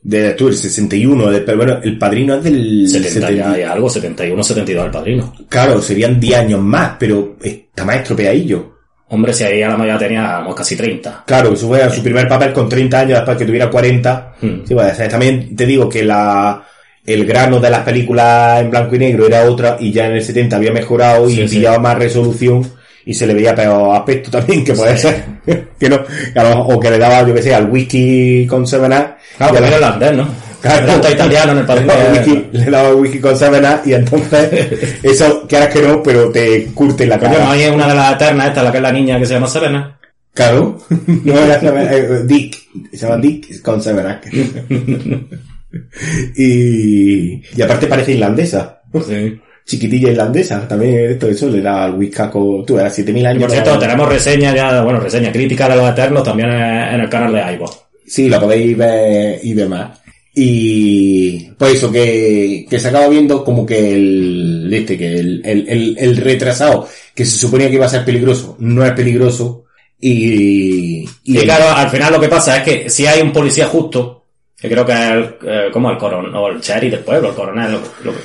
De 0.01 0.31
tú, 0.31 0.49
el 0.49 0.55
61, 0.57 1.29
de- 1.31 1.41
pero 1.41 1.57
bueno, 1.57 1.79
el 1.81 1.97
padrino 1.97 2.36
es 2.36 2.43
del 2.43 2.88
70 2.89 3.19
ya 3.31 3.43
70. 3.45 3.59
y 3.59 3.63
algo, 3.63 3.89
71, 3.89 4.43
72 4.43 4.86
el 4.86 4.91
padrino. 4.91 5.34
Claro, 5.47 5.81
serían 5.81 6.19
10 6.19 6.39
años 6.39 6.61
más, 6.61 6.93
pero 6.99 7.38
está 7.41 7.86
más 7.86 7.97
estropeadillo. 7.97 8.73
Hombre, 9.09 9.31
si 9.34 9.43
ahí 9.43 9.61
a 9.61 9.69
la 9.69 9.77
mayoría 9.77 9.99
teníamos 9.99 10.55
casi 10.55 10.75
30. 10.75 11.23
Claro, 11.25 11.53
eso 11.53 11.67
fue 11.67 11.88
su 11.91 12.01
primer 12.03 12.27
papel 12.27 12.51
con 12.51 12.67
30 12.67 12.99
años, 13.01 13.17
después 13.19 13.38
que 13.38 13.45
tuviera 13.45 13.69
40. 13.69 14.34
Hmm. 14.41 14.65
Sí, 14.67 14.73
pues, 14.73 14.97
también 15.09 15.55
te 15.55 15.65
digo 15.65 15.88
que 15.88 16.03
la, 16.03 16.65
el 17.05 17.25
grano 17.25 17.59
de 17.59 17.69
las 17.69 17.81
películas 17.81 18.61
en 18.61 18.69
blanco 18.71 18.95
y 18.95 18.99
negro 18.99 19.27
era 19.27 19.43
otra 19.43 19.77
y 19.79 19.91
ya 19.91 20.07
en 20.07 20.13
el 20.13 20.23
70 20.23 20.55
había 20.55 20.71
mejorado 20.71 21.29
y 21.29 21.35
Sí, 21.35 21.47
sí. 21.47 21.55
pillaba 21.57 21.79
más 21.79 21.97
resolución 21.97 22.65
y 23.05 23.13
se 23.13 23.27
le 23.27 23.33
veía 23.33 23.53
peor 23.53 23.95
aspecto 23.95 24.31
también, 24.31 24.63
que 24.63 24.73
puede 24.73 24.97
ser. 24.97 25.23
que 25.79 25.89
no, 25.89 26.03
que 26.05 26.39
o 26.39 26.79
que 26.79 26.89
le 26.89 26.97
daba, 26.97 27.27
yo 27.27 27.33
que 27.33 27.41
sé, 27.41 27.53
al 27.53 27.69
whisky 27.69 28.47
con 28.47 28.65
Seven 28.65 28.93
Up. 28.93 29.07
Claro, 29.37 29.53
la- 29.59 29.67
era 29.67 29.75
irlandés, 29.75 30.13
¿no? 30.15 30.27
Claro. 30.61 31.01
Todo 31.01 31.11
italiano 31.11 31.51
en 31.51 31.57
el 31.57 31.65
padrino. 31.65 31.93
Le 32.53 32.71
daba 32.71 32.95
whisky, 32.95 33.19
con 33.19 33.35
Seven 33.37 33.65
Up 33.65 33.81
y 33.85 33.93
entonces, 33.95 34.49
eso, 35.03 35.45
quieras 35.45 35.67
que 35.73 35.81
no, 35.81 36.01
pero 36.01 36.31
te 36.31 36.67
curte 36.67 37.03
en 37.03 37.09
la 37.09 37.19
Coño, 37.19 37.31
no 37.33 37.37
cara. 37.39 37.51
hay 37.51 37.67
una 37.67 37.87
de 37.89 37.95
las 37.95 38.13
eternas, 38.13 38.47
esta, 38.47 38.63
la 38.63 38.71
que 38.71 38.77
es 38.77 38.83
la 38.83 38.91
niña 38.93 39.19
que 39.19 39.25
se 39.25 39.33
llama 39.33 39.47
Serena. 39.47 39.99
Claro. 40.33 40.77
No 41.07 41.37
era 41.37 41.59
eh, 41.93 42.21
Dick. 42.25 42.55
Se 42.93 43.05
llama 43.05 43.17
Dick 43.17 43.61
con 43.61 43.81
Seven 43.83 44.05
Up. 44.07 45.39
Y, 46.36 47.41
y 47.55 47.61
aparte 47.61 47.88
parece 47.88 48.13
irlandesa. 48.13 48.82
Sí. 49.07 49.39
Chiquitilla 49.65 50.11
irlandesa. 50.11 50.67
También 50.67 51.11
esto, 51.11 51.28
eso 51.30 51.47
le 51.49 51.61
da 51.61 51.86
al 51.86 51.95
Whiscaco, 51.95 52.63
tú, 52.65 52.78
a 52.78 52.89
7000 52.89 53.24
Y 53.24 53.26
años. 53.26 53.43
por 53.43 53.51
cierto, 53.51 53.80
tenemos 53.80 54.09
reseña 54.09 54.53
ya, 54.55 54.82
bueno, 54.84 54.99
reseña 54.99 55.32
crítica 55.32 55.69
de 55.69 55.76
los 55.78 55.89
Eternos 55.89 56.24
también 56.24 56.49
en 56.51 56.99
el 56.99 57.09
canal 57.09 57.34
de 57.34 57.53
iVoox. 57.55 57.71
Sí, 58.05 58.28
lo 58.30 58.39
podéis 58.41 58.78
ver 58.78 59.39
y 59.41 59.53
demás. 59.53 59.99
Y 60.36 61.45
pues 61.57 61.76
eso, 61.76 61.91
que, 61.91 62.65
que 62.69 62.80
se 62.80 62.88
acaba 62.89 63.07
viendo 63.07 63.43
como 63.43 63.65
que 63.65 63.93
el, 63.93 64.69
este, 64.74 64.97
que 64.97 65.19
el, 65.19 65.41
el, 65.45 65.69
el, 65.69 65.95
el 65.97 66.17
retrasado, 66.17 66.88
que 67.15 67.24
se 67.24 67.38
suponía 67.38 67.69
que 67.69 67.76
iba 67.76 67.86
a 67.86 67.89
ser 67.89 68.03
peligroso, 68.03 68.57
no 68.59 68.84
es 68.86 68.91
peligroso. 68.93 69.65
Y, 70.01 71.07
Y, 71.24 71.38
claro, 71.38 71.69
al 71.78 71.89
final 71.89 72.11
lo 72.11 72.19
que 72.19 72.28
pasa 72.28 72.57
es 72.57 72.63
que 72.63 72.89
si 72.89 73.05
hay 73.05 73.21
un 73.21 73.32
policía 73.32 73.67
justo, 73.67 74.22
que 74.64 74.70
creo 74.70 74.86
que 74.86 74.93
es 74.93 74.99
el, 74.99 75.36
eh, 75.45 75.70
como 75.74 75.91
el 75.91 75.97
coronel, 75.97 76.34
o 76.34 76.47
el 76.47 76.61
sheriff 76.61 76.91
del 76.91 77.01
pueblo, 77.01 77.30
el 77.32 77.36
coronel, 77.36 77.70
lo, 77.74 77.80
lo- 78.05 78.18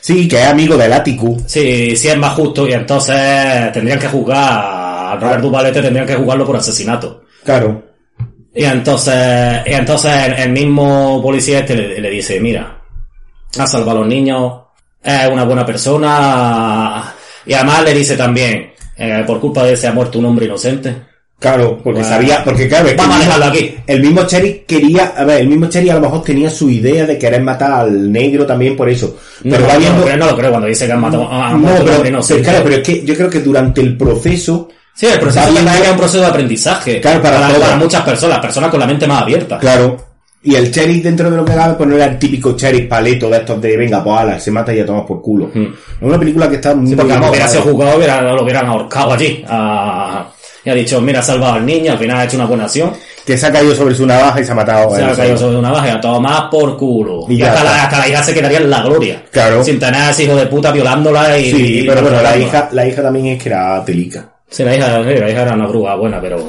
sí, 0.00 0.28
que 0.28 0.40
es 0.40 0.46
amigo 0.46 0.76
del 0.76 0.92
Ático. 0.92 1.36
sí, 1.46 1.96
sí 1.96 2.06
es 2.06 2.16
más 2.16 2.34
justo 2.34 2.68
y 2.68 2.72
entonces 2.72 3.72
tendrían 3.72 3.98
que 3.98 4.06
juzgar 4.06 4.38
a 4.38 5.18
Robert 5.20 5.42
Duvalete, 5.42 5.82
tendrían 5.82 6.06
que 6.06 6.14
juzgarlo 6.14 6.46
por 6.46 6.54
asesinato. 6.56 7.24
Claro. 7.42 7.82
Y 8.54 8.62
entonces, 8.64 9.62
y 9.66 9.72
entonces 9.72 10.12
el, 10.38 10.50
mismo 10.52 11.20
policía 11.20 11.58
este 11.58 11.74
le, 11.74 12.00
le 12.00 12.10
dice, 12.10 12.38
mira, 12.38 12.82
ha 13.58 13.66
salvado 13.66 13.98
a 13.98 14.00
los 14.02 14.06
niños, 14.06 14.60
es 15.02 15.28
una 15.28 15.42
buena 15.42 15.66
persona, 15.66 17.14
y 17.46 17.52
además 17.52 17.82
le 17.82 17.94
dice 17.94 18.16
también, 18.16 18.74
eh, 18.96 19.24
por 19.26 19.40
culpa 19.40 19.64
de 19.64 19.72
ese 19.72 19.88
ha 19.88 19.92
muerto 19.92 20.20
un 20.20 20.26
hombre 20.26 20.46
inocente. 20.46 21.09
Claro, 21.40 21.78
porque 21.82 22.00
Bueno. 22.00 22.14
sabía, 22.14 22.44
porque 22.44 22.68
claro, 22.68 22.84
es 22.86 22.92
que 22.92 22.96
Vamos 22.98 23.16
el 23.22 23.26
mismo- 23.28 23.44
aquí. 23.46 23.74
El 23.86 24.00
mismo 24.02 24.22
Cherry 24.24 24.64
quería, 24.68 25.14
a 25.16 25.24
ver, 25.24 25.40
el 25.40 25.48
mismo 25.48 25.66
Cherry 25.70 25.88
a 25.88 25.94
lo 25.94 26.02
mejor 26.02 26.22
tenía 26.22 26.50
su 26.50 26.68
idea 26.68 27.06
de 27.06 27.16
querer 27.18 27.40
matar 27.42 27.72
al 27.72 28.12
negro 28.12 28.44
también 28.44 28.76
por 28.76 28.90
eso. 28.90 29.16
No, 29.44 29.50
Pero 29.56 29.62
no, 29.62 29.66
va 29.68 29.72
no, 29.74 29.80
viendo, 29.80 30.04
creo, 30.04 30.16
no 30.18 30.26
lo 30.26 30.36
creo 30.36 30.50
cuando 30.50 30.68
dice 30.68 30.86
que 30.86 30.92
han 30.92 31.00
matado 31.00 31.32
a, 31.32 31.50
no, 31.52 31.56
un 31.56 31.64
pero, 31.64 31.94
hombre 31.94 32.08
inocente. 32.10 32.42
pero 32.42 32.52
claro, 32.52 32.64
pero 32.64 32.76
es 32.76 32.86
que 32.86 33.04
yo 33.06 33.14
creo 33.16 33.30
que 33.30 33.40
durante 33.40 33.80
el 33.80 33.96
proceso, 33.96 34.68
Sí, 34.94 35.06
el 35.06 35.18
proceso 35.18 35.46
también 35.46 35.66
es 35.82 35.90
un 35.90 35.96
proceso 35.96 36.20
de 36.20 36.26
aprendizaje. 36.26 37.00
Claro, 37.00 37.22
para 37.22 37.76
muchas 37.78 38.02
personas, 38.02 38.38
personas 38.38 38.68
con 38.70 38.78
la 38.80 38.86
mente 38.86 39.06
más 39.06 39.22
abierta. 39.22 39.56
claro, 39.58 39.96
y 40.42 40.54
el 40.54 40.70
Cherry 40.70 41.00
dentro 41.00 41.30
de 41.30 41.36
lo 41.38 41.44
que 41.44 41.54
cabe, 41.54 41.72
pues 41.74 41.88
no 41.88 41.96
era 41.96 42.04
el 42.06 42.18
típico 42.18 42.54
Cherry 42.54 42.82
paleto 42.86 43.30
de 43.30 43.38
estos 43.38 43.60
de 43.62 43.76
venga, 43.78 44.04
pues 44.04 44.18
ala, 44.20 44.38
se 44.38 44.50
mata 44.50 44.74
y 44.74 44.76
ya 44.78 44.84
tomas 44.84 45.04
por 45.06 45.22
culo. 45.22 45.50
Mm. 45.54 45.62
Es 45.64 45.72
una 46.02 46.18
película 46.18 46.48
que 46.50 46.56
está 46.56 46.74
muy 46.74 46.88
Sí, 46.90 46.96
porque 46.96 47.14
hubiera 47.14 47.48
sido 47.48 47.64
hubiera, 47.74 48.20
lo 48.20 48.42
hubieran 48.42 48.66
ahorcado 48.66 49.12
allí. 49.14 49.42
a- 49.48 50.26
y 50.64 50.70
ha 50.70 50.74
dicho, 50.74 51.00
mira, 51.00 51.20
ha 51.20 51.22
salvado 51.22 51.54
al 51.54 51.66
niño, 51.66 51.92
al 51.92 51.98
final 51.98 52.18
ha 52.18 52.24
hecho 52.24 52.36
una 52.36 52.46
buena 52.46 52.64
acción. 52.64 52.92
que 53.24 53.38
se 53.38 53.46
ha 53.46 53.52
caído 53.52 53.74
sobre 53.74 53.94
su 53.94 54.06
navaja 54.06 54.40
y 54.40 54.44
se 54.44 54.52
ha 54.52 54.54
matado. 54.54 54.94
Se 54.94 55.02
ha 55.02 55.12
caído 55.14 55.36
sobre 55.36 55.56
una 55.56 55.70
baja 55.70 55.88
y 55.88 55.90
a 55.90 56.00
tomar 56.00 56.50
por 56.50 56.76
culo. 56.76 57.24
Y 57.28 57.34
Y, 57.34 57.36
ya 57.38 57.52
hasta, 57.52 57.64
la, 57.64 57.82
hasta 57.84 57.98
la 57.98 58.08
hija 58.08 58.22
se 58.22 58.34
quedaría 58.34 58.58
en 58.58 58.70
la 58.70 58.82
gloria. 58.82 59.24
Claro. 59.30 59.64
Sin 59.64 59.78
tener 59.78 60.00
a 60.00 60.10
ese 60.10 60.24
hijo 60.24 60.36
de 60.36 60.46
puta 60.46 60.72
violándola 60.72 61.38
y... 61.38 61.50
Sí, 61.52 61.78
y 61.80 61.86
pero 61.86 62.02
bueno, 62.02 62.20
la 62.22 62.36
hija, 62.36 62.68
la 62.72 62.86
hija 62.86 63.02
también 63.02 63.26
es 63.26 63.42
que 63.42 63.48
era 63.48 63.84
telica. 63.84 64.32
Sí, 64.48 64.64
la 64.64 64.74
hija, 64.74 64.98
la 64.98 65.30
hija 65.30 65.42
era 65.42 65.54
una 65.54 65.66
bruja 65.66 65.94
buena, 65.94 66.20
pero... 66.20 66.48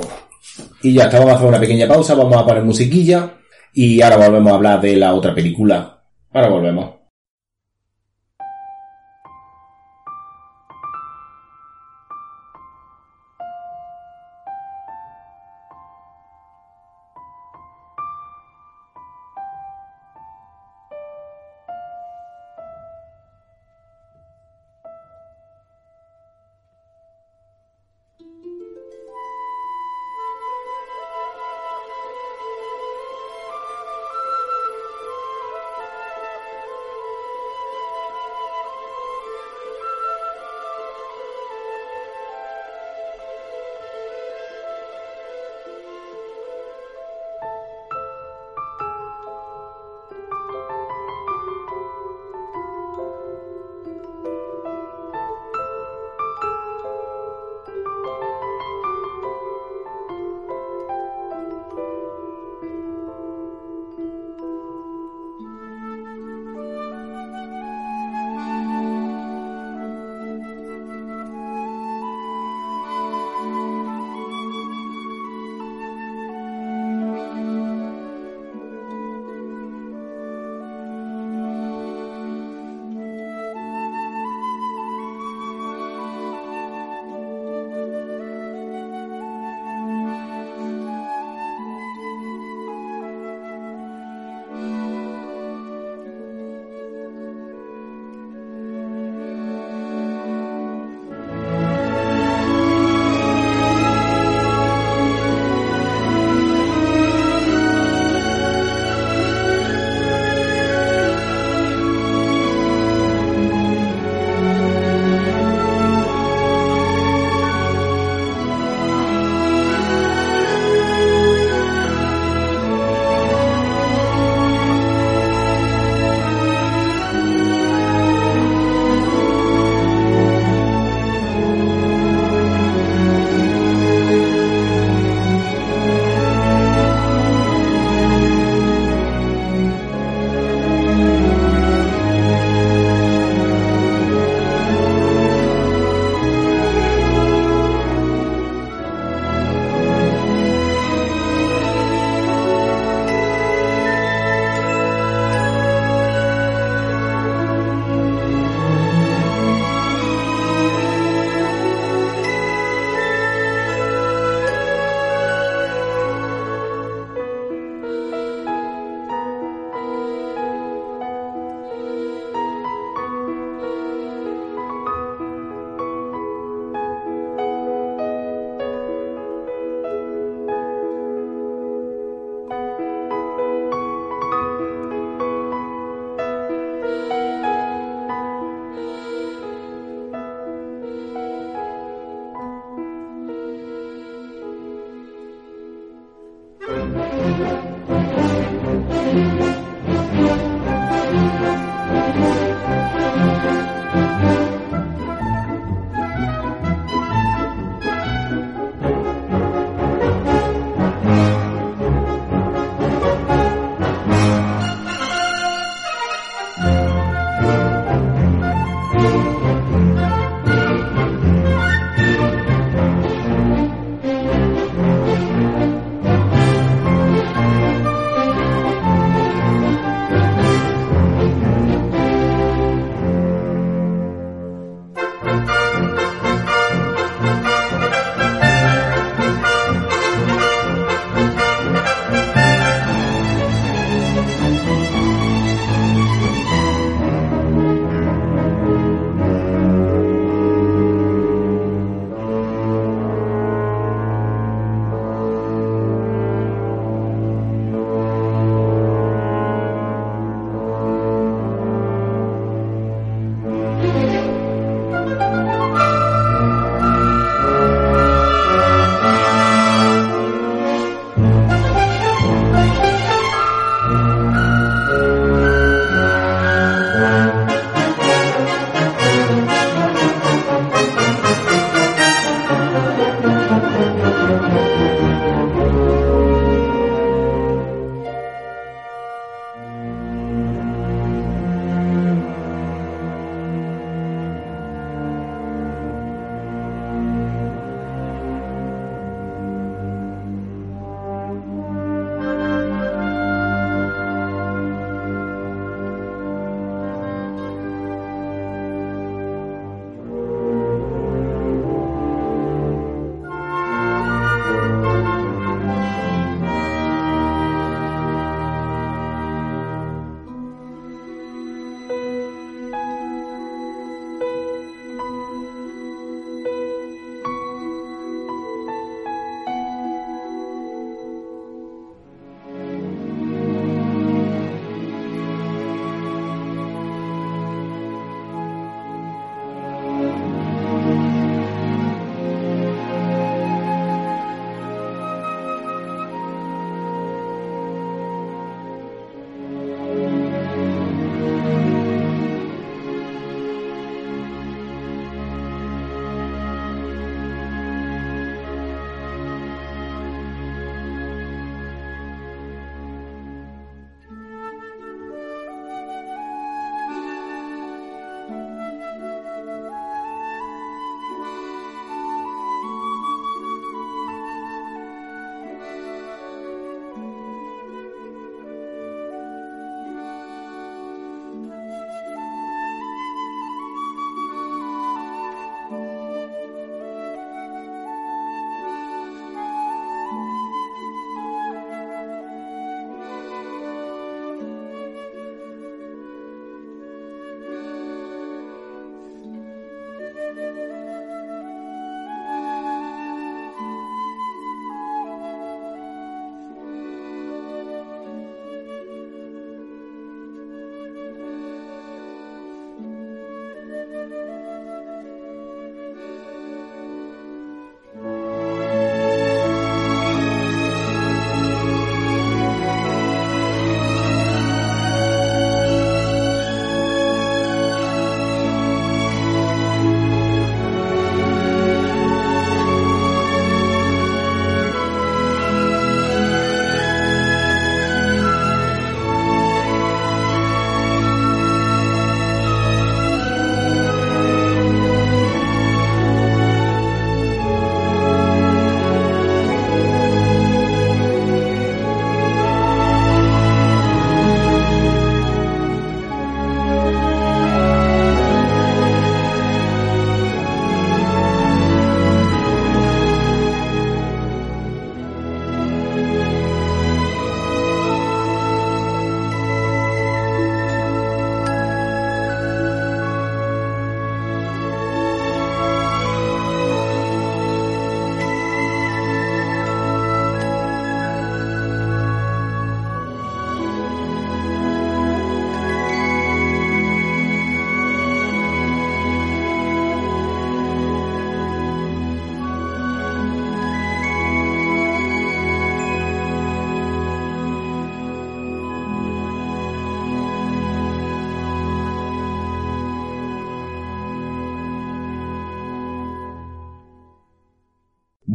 Y 0.81 0.93
ya 0.93 1.03
está, 1.03 1.19
vamos 1.19 1.33
a 1.33 1.35
hacer 1.35 1.47
una 1.47 1.59
pequeña 1.59 1.87
pausa, 1.87 2.15
vamos 2.15 2.35
a 2.35 2.45
poner 2.45 2.63
musiquilla 2.63 3.33
y 3.73 4.01
ahora 4.01 4.17
volvemos 4.17 4.51
a 4.51 4.55
hablar 4.55 4.81
de 4.81 4.95
la 4.95 5.13
otra 5.13 5.33
película. 5.33 5.99
Ahora 6.33 6.49
volvemos. 6.49 7.00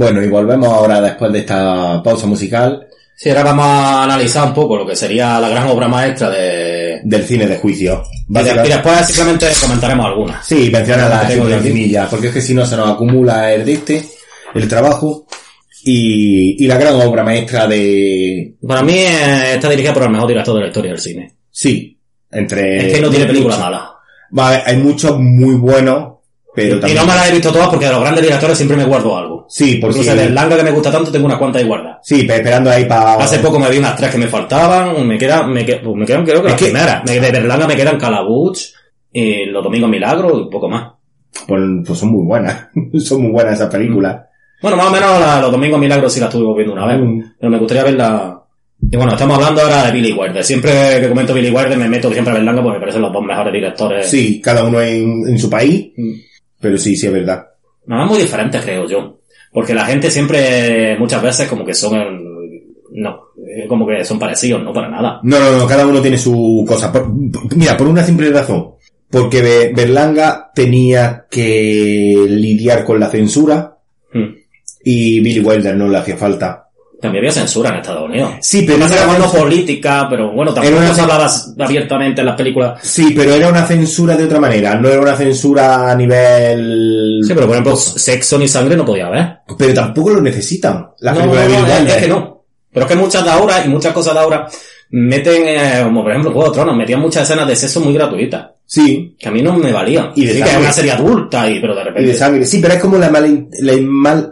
Bueno, 0.06 0.22
y 0.22 0.28
volvemos 0.28 0.68
ahora 0.68 1.00
después 1.00 1.32
de 1.32 1.40
esta 1.40 2.00
pausa 2.00 2.28
musical 2.28 2.86
Sí, 3.18 3.30
ahora 3.30 3.42
vamos 3.42 3.64
a 3.64 4.04
analizar 4.04 4.46
un 4.46 4.54
poco 4.54 4.76
lo 4.76 4.86
que 4.86 4.94
sería 4.94 5.40
la 5.40 5.48
gran 5.48 5.66
obra 5.68 5.88
maestra 5.88 6.30
de... 6.30 7.00
del 7.02 7.24
cine 7.24 7.46
de 7.46 7.56
juicio. 7.56 8.04
Y, 8.28 8.34
después 8.34 9.06
simplemente 9.06 9.48
comentaremos 9.60 10.06
algunas. 10.06 10.46
Sí, 10.46 10.70
menciona 10.70 11.08
la 11.08 11.22
Lo 11.22 11.28
que 11.28 11.34
tengo 11.34 11.48
yo 11.48 11.56
aquí. 11.56 11.68
encimilla, 11.68 12.08
porque 12.08 12.28
es 12.28 12.34
que 12.34 12.40
si 12.40 12.54
no 12.54 12.64
se 12.66 12.76
nos 12.76 12.90
acumula 12.90 13.52
el 13.52 13.64
de 13.64 13.72
este, 13.72 14.04
el 14.54 14.68
trabajo, 14.68 15.26
y, 15.82 16.62
y 16.62 16.68
la 16.68 16.76
gran 16.76 17.00
obra 17.00 17.24
maestra 17.24 17.66
de... 17.66 18.54
Para 18.64 18.82
mí 18.82 18.94
eh, 18.98 19.54
está 19.54 19.70
dirigida 19.70 19.94
por 19.94 20.04
el 20.04 20.10
mejor 20.10 20.28
director 20.28 20.54
de 20.54 20.60
la 20.60 20.66
historia 20.68 20.90
del 20.92 21.00
cine. 21.00 21.34
Sí, 21.50 21.98
entre... 22.30 22.86
es 22.86 22.94
que 22.94 23.00
no 23.00 23.08
tiene 23.08 23.24
película 23.24 23.56
mala. 23.56 23.92
Vale, 24.30 24.62
hay 24.66 24.76
muchos 24.76 25.18
muy 25.18 25.54
buenos, 25.54 26.15
pero 26.56 26.88
Y 26.88 26.94
no 26.94 27.02
me 27.06 27.14
las 27.14 27.28
he 27.28 27.32
visto 27.34 27.52
todas 27.52 27.68
porque 27.68 27.84
de 27.86 27.92
los 27.92 28.00
grandes 28.00 28.24
directores 28.24 28.56
siempre 28.56 28.76
me 28.76 28.84
guardo 28.84 29.16
algo. 29.16 29.46
Sí, 29.48 29.76
porque... 29.76 29.98
Incluso 30.00 30.16
del 30.18 30.34
Langa 30.34 30.56
que 30.56 30.62
me 30.64 30.70
gusta 30.72 30.90
tanto 30.90 31.12
tengo 31.12 31.26
unas 31.26 31.38
cuantas 31.38 31.62
ahí 31.62 31.68
guardadas. 31.68 31.98
Sí, 32.02 32.24
pe- 32.24 32.36
esperando 32.36 32.70
ahí 32.70 32.86
para... 32.86 33.14
Hace 33.14 33.38
poco 33.38 33.58
me 33.60 33.68
vi 33.70 33.78
unas 33.78 33.94
tres 33.94 34.10
que 34.10 34.18
me 34.18 34.26
faltaban, 34.26 35.06
me 35.06 35.16
quedan, 35.18 35.52
me, 35.52 35.64
que- 35.64 35.76
pues 35.76 35.94
me 35.94 36.04
quedan 36.06 36.24
creo 36.24 36.40
que 36.42 36.48
Es 36.48 36.52
las 36.52 36.58
que- 36.60 36.64
primeras. 36.66 37.04
Me- 37.04 37.20
De 37.20 37.30
Berlanga 37.30 37.66
me 37.68 37.76
quedan 37.76 37.98
Calabuch, 37.98 38.58
y 39.12 39.44
Los 39.46 39.62
Domingos 39.62 39.90
Milagros 39.90 40.32
y 40.46 40.50
poco 40.50 40.68
más. 40.68 40.92
Pues, 41.46 41.62
pues 41.86 41.98
son 41.98 42.10
muy 42.10 42.24
buenas, 42.26 42.68
son 43.04 43.22
muy 43.22 43.30
buenas 43.30 43.54
esas 43.54 43.68
películas. 43.70 44.22
Bueno, 44.62 44.78
más 44.78 44.86
o 44.86 44.90
menos 44.90 45.20
la- 45.20 45.40
Los 45.40 45.52
Domingos 45.52 45.78
Milagros 45.78 46.12
sí 46.12 46.18
la 46.20 46.26
estuve 46.26 46.54
viendo 46.56 46.72
una 46.72 46.86
vez, 46.86 46.98
Mm. 46.98 47.20
pero 47.38 47.50
me 47.52 47.58
gustaría 47.58 47.84
verla... 47.84 48.42
Y 48.90 48.94
bueno, 48.96 49.12
estamos 49.12 49.36
hablando 49.38 49.62
ahora 49.62 49.86
de 49.86 49.92
Billy 49.92 50.12
Wilder. 50.12 50.44
Siempre 50.44 50.70
que 51.00 51.08
comento 51.08 51.32
Billy 51.32 51.50
Wilder 51.50 51.78
me 51.78 51.88
meto 51.88 52.10
siempre 52.12 52.32
a 52.32 52.36
Berlanga 52.36 52.62
porque 52.62 52.74
me 52.76 52.80
parecen 52.80 53.00
los 53.02 53.12
dos 53.12 53.24
mejores 53.24 53.52
directores. 53.52 54.06
Sí, 54.08 54.38
cada 54.40 54.64
uno 54.64 54.80
en, 54.82 55.22
en 55.28 55.38
su 55.38 55.48
país, 55.48 55.92
Mm. 55.96 56.12
Pero 56.60 56.78
sí, 56.78 56.96
sí 56.96 57.06
es 57.06 57.12
verdad. 57.12 57.46
Nada 57.86 58.04
muy 58.06 58.18
diferentes, 58.18 58.62
creo 58.62 58.86
yo. 58.88 59.18
Porque 59.52 59.74
la 59.74 59.86
gente 59.86 60.10
siempre, 60.10 60.96
muchas 60.98 61.22
veces, 61.22 61.48
como 61.48 61.64
que 61.64 61.72
son, 61.74 62.22
no, 62.92 63.20
eh, 63.48 63.66
como 63.68 63.86
que 63.86 64.04
son 64.04 64.18
parecidos, 64.18 64.62
no 64.62 64.72
para 64.72 64.88
nada. 64.90 65.20
No, 65.22 65.38
no, 65.38 65.52
no, 65.58 65.66
cada 65.66 65.86
uno 65.86 66.00
tiene 66.02 66.18
su 66.18 66.64
cosa. 66.68 66.92
Por- 66.92 67.06
por- 67.30 67.56
mira, 67.56 67.76
por 67.76 67.86
una 67.86 68.02
simple 68.04 68.30
razón. 68.30 68.72
Porque 69.10 69.40
Be- 69.40 69.72
Berlanga 69.74 70.50
tenía 70.54 71.26
que 71.30 72.26
lidiar 72.28 72.84
con 72.84 72.98
la 73.00 73.08
censura 73.08 73.78
Hmm. 74.12 74.34
y 74.84 75.20
Billy 75.20 75.40
Wilder 75.40 75.76
no 75.76 75.88
le 75.88 75.98
hacía 75.98 76.16
falta. 76.16 76.65
También 77.00 77.22
había 77.22 77.32
censura 77.32 77.68
en 77.70 77.76
Estados 77.76 78.08
Unidos. 78.08 78.32
Sí, 78.40 78.62
pero 78.66 78.78
No 78.78 78.86
era 78.86 79.06
una, 79.08 79.26
política, 79.26 80.06
pero 80.08 80.32
bueno, 80.32 80.54
tampoco 80.54 80.76
una- 80.78 80.94
se 80.94 81.00
hablaba 81.02 81.30
abiertamente 81.58 82.20
en 82.22 82.26
las 82.26 82.36
películas. 82.36 82.80
sí, 82.82 83.12
pero 83.14 83.34
era 83.34 83.48
una 83.48 83.66
censura 83.66 84.16
de 84.16 84.24
otra 84.24 84.40
manera. 84.40 84.74
No 84.76 84.88
era 84.88 85.00
una 85.00 85.14
censura 85.16 85.90
a 85.90 85.94
nivel... 85.94 87.20
Sí, 87.22 87.34
pero 87.34 87.46
por 87.46 87.54
ejemplo, 87.56 87.76
sexo 87.76 88.38
ni 88.38 88.48
sangre 88.48 88.76
no 88.76 88.84
podía 88.84 89.06
haber. 89.08 89.38
Pero 89.58 89.74
tampoco 89.74 90.10
lo 90.10 90.20
necesitan. 90.22 90.86
La 91.00 91.12
no, 91.12 91.18
película 91.18 91.42
de 91.42 91.48
no, 91.48 91.60
no, 91.60 91.66
es 91.86 91.96
que 91.96 92.08
no. 92.08 92.44
Pero 92.72 92.86
es 92.86 92.92
que 92.92 92.98
muchas 92.98 93.24
de 93.24 93.30
ahora 93.30 93.64
y 93.64 93.68
muchas 93.68 93.92
cosas 93.92 94.14
de 94.14 94.20
ahora 94.20 94.48
meten, 94.90 95.42
eh, 95.46 95.80
como 95.84 96.02
por 96.02 96.10
ejemplo 96.12 96.32
Juego 96.32 96.48
de 96.50 96.54
Tronos, 96.54 96.76
metían 96.76 97.00
muchas 97.00 97.22
escenas 97.24 97.46
de 97.48 97.56
sexo 97.56 97.80
muy 97.80 97.92
gratuitas. 97.94 98.46
Sí, 98.68 99.14
Que 99.18 99.28
a 99.28 99.30
mí 99.30 99.42
no 99.42 99.56
me 99.56 99.70
valían. 99.70 100.10
Y 100.16 100.24
de 100.26 100.32
sí, 100.34 100.42
que 100.42 100.48
es 100.50 100.56
una 100.56 100.72
serie 100.72 100.90
adulta, 100.92 101.48
y, 101.48 101.60
pero 101.60 101.74
de 101.74 101.82
y 101.82 101.84
repente... 101.84 102.08
de 102.10 102.14
sangre. 102.14 102.44
Sí, 102.46 102.58
pero 102.60 102.74
es 102.74 102.80
como 102.80 102.98
la, 102.98 103.08
mal, 103.10 103.46
la 103.60 103.72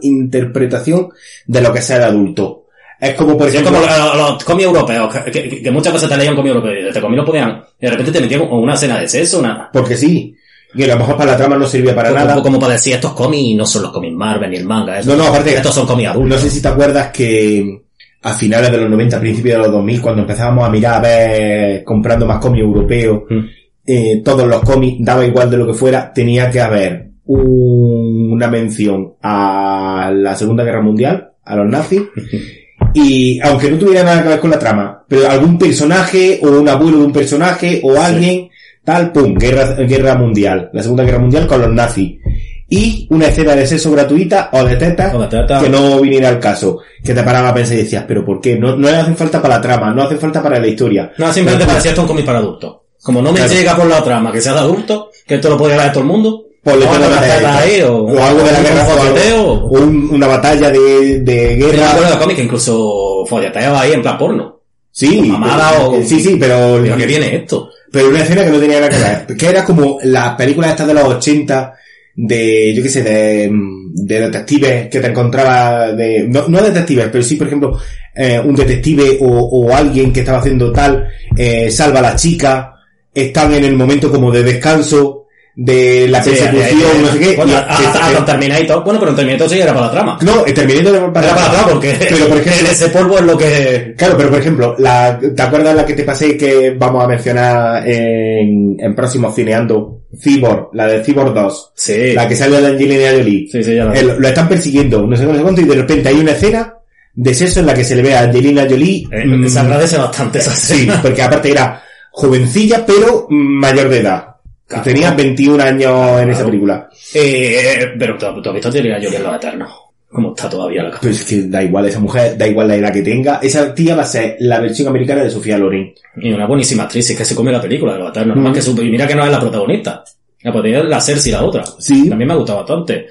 malinterpretación 0.08 1.08
de 1.46 1.60
lo 1.60 1.72
que 1.72 1.78
es 1.78 1.84
ser 1.84 2.02
adulto. 2.02 2.66
Es 3.00 3.14
como, 3.14 3.36
por 3.36 3.50
Sí, 3.50 3.56
es 3.56 3.62
ejemplo... 3.62 3.80
como 3.82 3.92
los, 3.92 4.16
los 4.32 4.44
cómics 4.44 4.64
europeos, 4.66 5.14
que, 5.24 5.30
que- 5.30 5.62
que 5.62 5.70
muchas 5.70 5.92
veces 5.92 6.08
te 6.08 6.16
leían 6.16 6.34
cómics 6.36 6.54
europeos 6.54 6.76
y 6.90 6.92
te 6.92 7.00
cómics 7.00 7.18
lo 7.18 7.24
podían, 7.24 7.62
y 7.80 7.84
de 7.84 7.90
repente 7.90 8.12
te 8.12 8.20
metían 8.20 8.48
con 8.48 8.58
una 8.60 8.74
escena 8.74 8.98
de 9.00 9.08
sexo, 9.08 9.38
una, 9.40 9.68
Porque 9.72 9.96
sí. 9.96 10.34
Y 10.76 10.82
a 10.82 10.86
lo 10.88 10.96
mejor 10.96 11.16
para 11.16 11.32
la 11.32 11.36
trama 11.36 11.56
no 11.56 11.66
servía 11.68 11.94
para 11.94 12.08
como, 12.10 12.24
nada. 12.24 12.42
como 12.42 12.58
para 12.58 12.72
decir, 12.72 12.94
estos 12.94 13.12
cómics 13.12 13.56
no 13.56 13.64
son 13.66 13.82
los 13.82 13.92
cómics 13.92 14.14
Marvel 14.16 14.50
ni 14.50 14.56
el 14.56 14.64
manga, 14.64 14.98
estos, 14.98 15.16
No, 15.16 15.22
no, 15.22 15.28
aparte- 15.30 15.54
estos 15.54 15.74
son 15.74 15.86
cómics 15.86 16.06
No 16.08 16.12
adultos. 16.14 16.40
sé 16.40 16.50
si 16.50 16.60
te 16.62 16.68
acuerdas 16.68 17.10
que 17.12 17.82
a 18.22 18.32
finales 18.34 18.70
de 18.72 18.78
los 18.78 18.90
90, 18.90 19.20
principios 19.20 19.56
de 19.58 19.62
los 19.64 19.72
2000, 19.72 20.00
cuando 20.00 20.22
empezábamos 20.22 20.66
a 20.66 20.70
mirar 20.70 20.94
a 20.94 21.00
ver, 21.00 21.84
comprando 21.84 22.26
más 22.26 22.38
cómics 22.38 22.62
europeos, 22.64 23.22
Mm. 23.28 23.40
Eh, 23.86 24.22
todos 24.24 24.46
los 24.46 24.60
cómics, 24.62 24.98
daba 25.00 25.24
igual 25.26 25.50
de 25.50 25.56
lo 25.58 25.66
que 25.66 25.74
fuera, 25.74 26.12
tenía 26.12 26.50
que 26.50 26.60
haber 26.60 27.08
un- 27.26 28.32
una 28.32 28.48
mención 28.48 29.14
a 29.22 30.12
la 30.14 30.34
Segunda 30.36 30.64
Guerra 30.64 30.82
Mundial, 30.82 31.30
a 31.44 31.56
los 31.56 31.66
nazis, 31.70 32.02
y 32.94 33.40
aunque 33.40 33.70
no 33.70 33.78
tuviera 33.78 34.02
nada 34.04 34.22
que 34.22 34.28
ver 34.28 34.40
con 34.40 34.50
la 34.50 34.58
trama, 34.58 35.04
pero 35.08 35.28
algún 35.30 35.58
personaje, 35.58 36.40
o 36.42 36.48
un 36.60 36.68
abuelo 36.68 36.98
de 36.98 37.04
un 37.04 37.12
personaje, 37.12 37.80
o 37.82 37.98
alguien, 38.00 38.48
tal, 38.84 39.12
pum, 39.12 39.34
guerra, 39.34 39.74
guerra 39.74 40.14
mundial, 40.16 40.70
la 40.72 40.82
Segunda 40.82 41.04
Guerra 41.04 41.18
Mundial 41.18 41.46
con 41.46 41.60
los 41.60 41.70
nazis. 41.72 42.18
Y 42.66 43.06
una 43.10 43.26
escena 43.28 43.54
de 43.54 43.66
sexo 43.66 43.92
gratuita 43.92 44.48
o 44.52 44.64
de 44.64 44.76
tetas 44.76 45.12
tetas. 45.28 45.62
que 45.62 45.68
no 45.68 46.00
viniera 46.00 46.28
al 46.30 46.40
caso. 46.40 46.78
Que 47.04 47.12
te 47.14 47.22
paraba 47.22 47.50
a 47.50 47.54
pensar 47.54 47.76
y 47.76 47.80
decías, 47.80 48.04
pero 48.08 48.24
¿por 48.24 48.40
qué? 48.40 48.58
No, 48.58 48.74
no 48.74 48.90
le 48.90 48.96
hacen 48.96 49.16
falta 49.16 49.40
para 49.40 49.56
la 49.56 49.60
trama, 49.60 49.92
no 49.92 50.02
hacen 50.02 50.18
falta 50.18 50.42
para 50.42 50.58
la 50.58 50.66
historia. 50.66 51.12
No, 51.18 51.30
simplemente 51.32 51.66
parecía 51.66 51.90
esto 51.90 52.02
un 52.02 52.08
cómic 52.08 52.24
para 52.24 52.38
adultos. 52.38 52.76
Como 53.04 53.20
no 53.22 53.30
me 53.32 53.38
Claro. 53.38 53.52
llega 53.54 53.76
por 53.76 53.86
la 53.86 54.02
trama 54.02 54.32
que 54.32 54.40
sea 54.40 54.54
de 54.54 54.60
adulto, 54.60 55.10
que 55.26 55.34
esto 55.36 55.50
lo 55.50 55.56
podía 55.58 55.76
ver 55.76 55.92
todo 55.92 56.00
el 56.00 56.06
mundo, 56.08 56.44
que 56.64 56.70
tetas 56.72 57.18
hacer 57.18 57.46
ahí, 57.46 57.82
o, 57.82 57.98
o 57.98 58.24
algo 58.24 58.42
de 58.42 58.52
la 58.52 58.60
guerra 58.60 58.84
folleteo, 58.86 59.42
o- 59.42 59.68
o 59.68 59.80
un- 59.82 60.08
una 60.12 60.26
batalla 60.26 60.70
de, 60.70 61.20
de 61.20 61.58
Yo 61.58 61.70
guerra. 61.70 61.90
acuerdo 61.90 62.10
de 62.12 62.18
cómics 62.18 62.36
que 62.38 62.44
incluso 62.44 63.24
folleteo 63.28 63.76
ahí 63.76 63.92
en 63.92 64.02
plan 64.02 64.16
porno. 64.18 64.60
Sí, 64.90 65.20
mamada 65.20 65.72
pero- 65.76 65.90
o- 65.90 66.02
sí, 66.02 66.18
sí, 66.20 66.36
pero, 66.40 66.78
Pero 66.82 66.96
¿qué 66.96 67.06
viene 67.06 67.36
esto? 67.36 67.68
pero 67.92 68.08
una 68.08 68.22
escena 68.22 68.44
que 68.44 68.50
no 68.50 68.58
tenía 68.58 68.80
nada 68.80 68.88
que 68.90 68.98
ver. 68.98 69.36
Que 69.36 69.48
era 69.50 69.64
como 69.64 69.98
las 70.02 70.34
películas 70.36 70.70
estas 70.70 70.86
de 70.86 70.94
los 70.94 71.04
80 71.04 71.74
de, 72.16 72.72
yo 72.74 72.82
qué 72.82 72.88
sé, 72.88 73.02
de, 73.02 73.50
de 73.52 74.20
detectives 74.20 74.88
que 74.88 75.00
te 75.00 75.06
encontraba 75.08 75.92
de, 75.92 76.26
no, 76.28 76.46
no 76.48 76.62
detectives, 76.62 77.08
pero 77.12 77.22
sí, 77.24 77.34
por 77.36 77.48
ejemplo, 77.48 77.78
eh, 78.14 78.40
un 78.42 78.54
detective 78.54 79.18
o, 79.20 79.26
o 79.26 79.74
alguien 79.74 80.12
que 80.12 80.20
estaba 80.20 80.38
haciendo 80.38 80.72
tal, 80.72 81.06
eh, 81.36 81.70
salva 81.70 81.98
a 81.98 82.02
la 82.02 82.16
chica, 82.16 82.73
están 83.14 83.54
en 83.54 83.64
el 83.64 83.74
momento 83.76 84.10
como 84.10 84.30
de 84.30 84.42
descanso, 84.42 85.20
de 85.56 86.08
la 86.08 86.20
Sí, 86.20 86.30
persecución, 86.30 87.02
no 87.02 87.12
sé 87.12 87.18
qué. 87.20 87.36
Bueno, 87.36 87.52
y- 87.52 87.54
a- 87.54 87.58
a- 87.60 88.08
a- 88.08 88.12
con 88.14 88.24
Terminator. 88.26 88.82
Bueno, 88.82 88.98
pero 88.98 89.10
en 89.12 89.16
Terminator 89.16 89.48
sí 89.48 89.60
era 89.60 89.72
para 89.72 89.86
la 89.86 89.92
trama. 89.92 90.18
no, 90.22 90.44
el 90.44 90.52
Terminator 90.52 90.90
de- 90.92 90.98
Era 90.98 91.12
para 91.12 91.26
la 91.28 91.34
trama 91.36 91.68
porque 91.70 91.94
Pero, 91.96 92.26
por 92.28 92.38
ejemplo- 92.38 92.68
ese 92.72 92.88
polvo 92.88 93.18
es 93.18 93.24
lo 93.24 93.38
que... 93.38 93.94
Claro, 93.96 94.16
pero 94.16 94.30
por 94.30 94.40
ejemplo, 94.40 94.74
la, 94.78 95.16
¿te 95.36 95.42
acuerdas 95.42 95.76
la 95.76 95.86
que 95.86 95.92
te 95.94 96.02
pasé 96.02 96.36
que 96.36 96.74
vamos 96.76 97.04
a 97.04 97.06
mencionar 97.06 97.88
en, 97.88 98.76
en 98.80 98.94
próximo 98.96 99.30
cineando? 99.32 100.00
Cyborg, 100.20 100.70
la 100.74 100.86
de 100.88 101.04
Cyborg 101.04 101.32
2. 101.34 101.72
Sí. 101.76 102.12
La 102.14 102.26
que 102.28 102.34
sale 102.36 102.60
de 102.60 102.66
Angelina 102.68 103.10
Jolie. 103.16 103.48
Sí, 103.50 103.62
sí, 103.62 103.74
ya 103.76 103.84
la 103.84 104.02
lo, 104.02 104.18
lo 104.20 104.28
están 104.28 104.48
persiguiendo, 104.48 105.06
no 105.06 105.16
sé 105.16 105.24
no 105.24 105.34
sé 105.36 105.42
cuánto, 105.42 105.60
y 105.60 105.64
de 105.64 105.74
repente 105.76 106.08
hay 106.08 106.16
una 106.20 106.32
escena 106.32 106.74
de 107.14 107.32
sexo 107.34 107.60
en 107.60 107.66
la 107.66 107.74
que 107.74 107.84
se 107.84 107.94
le 107.94 108.02
ve 108.02 108.14
a 108.16 108.22
Angelina 108.22 108.66
Jolie. 108.68 109.06
Eh, 109.12 109.24
mm, 109.24 109.46
se 109.48 109.58
agradece 109.60 109.98
bastante 109.98 110.38
esa 110.40 110.50
sí, 110.54 110.72
escena. 110.74 111.00
porque 111.02 111.22
aparte 111.22 111.50
era 111.52 111.80
jovencilla, 112.14 112.86
pero 112.86 113.26
mayor 113.28 113.88
de 113.88 113.98
edad. 114.00 114.28
Claro. 114.66 114.84
Tenía 114.84 115.10
21 115.12 115.62
años 115.62 116.20
en 116.20 116.30
esa 116.30 116.44
película. 116.44 116.88
Eh, 117.12 117.92
pero 117.98 118.16
tú, 118.16 118.40
tú 118.40 118.48
has 118.48 118.54
visto 118.54 118.68
Angelina 118.68 118.96
Jolie 119.02 119.16
en 119.16 119.22
Los 119.24 119.34
Eternos. 119.34 119.70
¿Cómo 120.08 120.32
está 120.34 120.48
todavía 120.48 120.84
la 120.84 120.90
cosa? 120.90 121.00
Pero 121.02 121.12
es 121.12 121.24
que 121.24 121.42
da 121.42 121.62
igual 121.62 121.86
esa 121.86 121.98
mujer, 121.98 122.38
da 122.38 122.46
igual 122.46 122.68
la 122.68 122.76
edad 122.76 122.92
que 122.92 123.02
tenga. 123.02 123.40
Esa 123.42 123.74
tía 123.74 123.96
va 123.96 124.02
a 124.02 124.06
ser 124.06 124.36
la 124.38 124.60
versión 124.60 124.88
americana 124.88 125.24
de 125.24 125.30
Sofía 125.30 125.58
Loren. 125.58 125.92
Y 126.16 126.32
una 126.32 126.46
buenísima 126.46 126.84
actriz, 126.84 127.10
es 127.10 127.18
que 127.18 127.24
se 127.24 127.34
come 127.34 127.50
la 127.50 127.60
película 127.60 127.94
de 127.94 127.98
Los 127.98 128.10
Eternos. 128.10 128.36
Mm. 128.36 128.40
Más 128.40 128.54
que 128.54 128.62
su, 128.62 128.80
y 128.80 128.90
mira 128.90 129.08
que 129.08 129.16
no 129.16 129.24
es 129.24 129.30
la 129.30 129.40
protagonista. 129.40 130.04
La 130.42 130.52
podría 130.52 130.84
la 130.84 131.00
Cersei 131.00 131.32
la 131.32 131.42
otra. 131.42 131.64
Sí. 131.78 132.08
También 132.08 132.28
me 132.28 132.34
ha 132.34 132.36
gustado 132.36 132.58
bastante. 132.60 133.08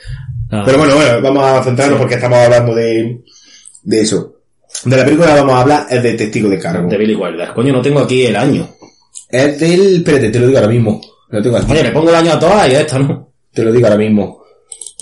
Ah, 0.49 0.63
Pero 0.65 0.77
bueno, 0.77 0.95
bueno, 0.95 1.21
vamos 1.21 1.43
a 1.43 1.63
centrarnos 1.63 1.99
porque 1.99 2.15
estamos 2.15 2.37
hablando 2.39 2.73
de, 2.73 3.19
de 3.83 4.01
eso. 4.01 4.35
De 4.85 4.95
la 4.95 5.03
película 5.03 5.35
vamos 5.35 5.55
a 5.55 5.61
hablar 5.61 5.87
es 5.89 6.01
de 6.01 6.13
Testigo 6.13 6.49
de 6.49 6.57
Cargo. 6.59 6.89
de 6.89 6.97
Billy 6.97 7.15
Wilder. 7.15 7.49
Coño, 7.53 7.73
no 7.73 7.81
tengo 7.81 7.99
aquí 7.99 8.25
el 8.25 8.35
año. 8.35 8.67
Es 9.34 9.59
del, 9.59 9.95
espérate, 9.97 10.29
te 10.29 10.39
lo 10.39 10.47
digo 10.47 10.59
ahora 10.59 10.71
mismo. 10.71 11.01
Lo 11.29 11.41
tengo 11.41 11.57
aquí. 11.57 11.71
Oye, 11.71 11.84
le 11.84 11.91
pongo 11.91 12.09
el 12.09 12.15
año 12.15 12.34
a 12.34 12.39
todas 12.39 12.71
y 12.71 12.75
a 12.75 12.81
esta, 12.81 12.99
¿no? 12.99 13.29
Te 13.51 13.63
lo 13.63 13.71
digo 13.71 13.88
ahora 13.88 13.97
mismo. 13.97 14.43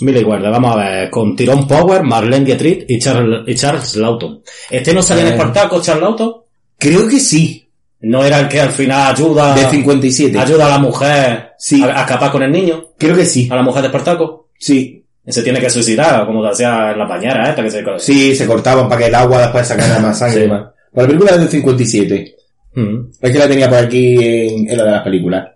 Billy 0.00 0.24
Wilder, 0.24 0.50
vamos 0.50 0.74
a 0.74 0.78
ver, 0.78 1.10
con 1.10 1.36
Tyrone 1.36 1.66
Power, 1.68 2.02
Marlene 2.02 2.44
Dietrich 2.46 2.84
y 2.88 2.98
Charles, 2.98 3.42
y 3.46 3.54
Charles 3.54 3.94
Lawton. 3.96 4.42
¿Este 4.70 4.94
no 4.94 5.02
salía 5.02 5.22
en 5.24 5.28
Eh. 5.28 5.30
Espartaco, 5.32 5.80
Charles 5.82 6.02
Lawton? 6.02 6.34
Creo 6.78 7.06
que 7.06 7.20
sí. 7.20 7.68
¿No 8.00 8.24
era 8.24 8.40
el 8.40 8.48
que 8.48 8.60
al 8.60 8.70
final 8.70 9.12
ayuda, 9.14 9.54
De 9.54 9.68
57. 9.70 10.36
ayuda 10.38 10.66
a 10.66 10.70
la 10.70 10.78
mujer 10.78 11.50
Sí. 11.58 11.82
a, 11.84 11.98
a 11.98 12.00
escapar 12.00 12.32
con 12.32 12.42
el 12.42 12.50
niño? 12.50 12.84
Creo 12.98 13.14
que 13.14 13.24
sí. 13.26 13.48
¿A 13.52 13.54
la 13.54 13.62
mujer 13.62 13.82
de 13.82 13.88
Espartaco? 13.88 14.48
Sí. 14.58 15.04
Se 15.24 15.42
tiene 15.42 15.60
que 15.60 15.70
suicidar, 15.70 16.26
como 16.26 16.44
hacía 16.44 16.90
en 16.92 16.98
la 16.98 17.06
pañera 17.06 17.48
esta 17.50 17.62
que 17.62 17.70
se... 17.70 17.84
Sí, 17.98 18.34
se 18.34 18.44
cortaban 18.46 18.88
para 18.88 19.02
que 19.02 19.06
el 19.06 19.14
agua 19.14 19.42
después 19.42 19.68
sacara 19.68 20.00
más 20.00 20.18
sangre 20.18 20.40
Sí. 20.40 20.46
y 20.46 20.48
más. 20.48 20.62
Pues 20.92 21.04
la 21.04 21.06
película 21.06 21.30
es 21.32 21.38
del 21.38 21.48
57. 21.48 22.36
Mm. 22.74 23.10
Es 23.20 23.30
que 23.32 23.38
la 23.38 23.48
tenía 23.48 23.68
por 23.68 23.78
aquí 23.78 24.14
en, 24.18 24.68
en 24.70 24.76
la 24.76 24.84
de 24.84 24.90
las 24.90 25.02
películas. 25.02 25.48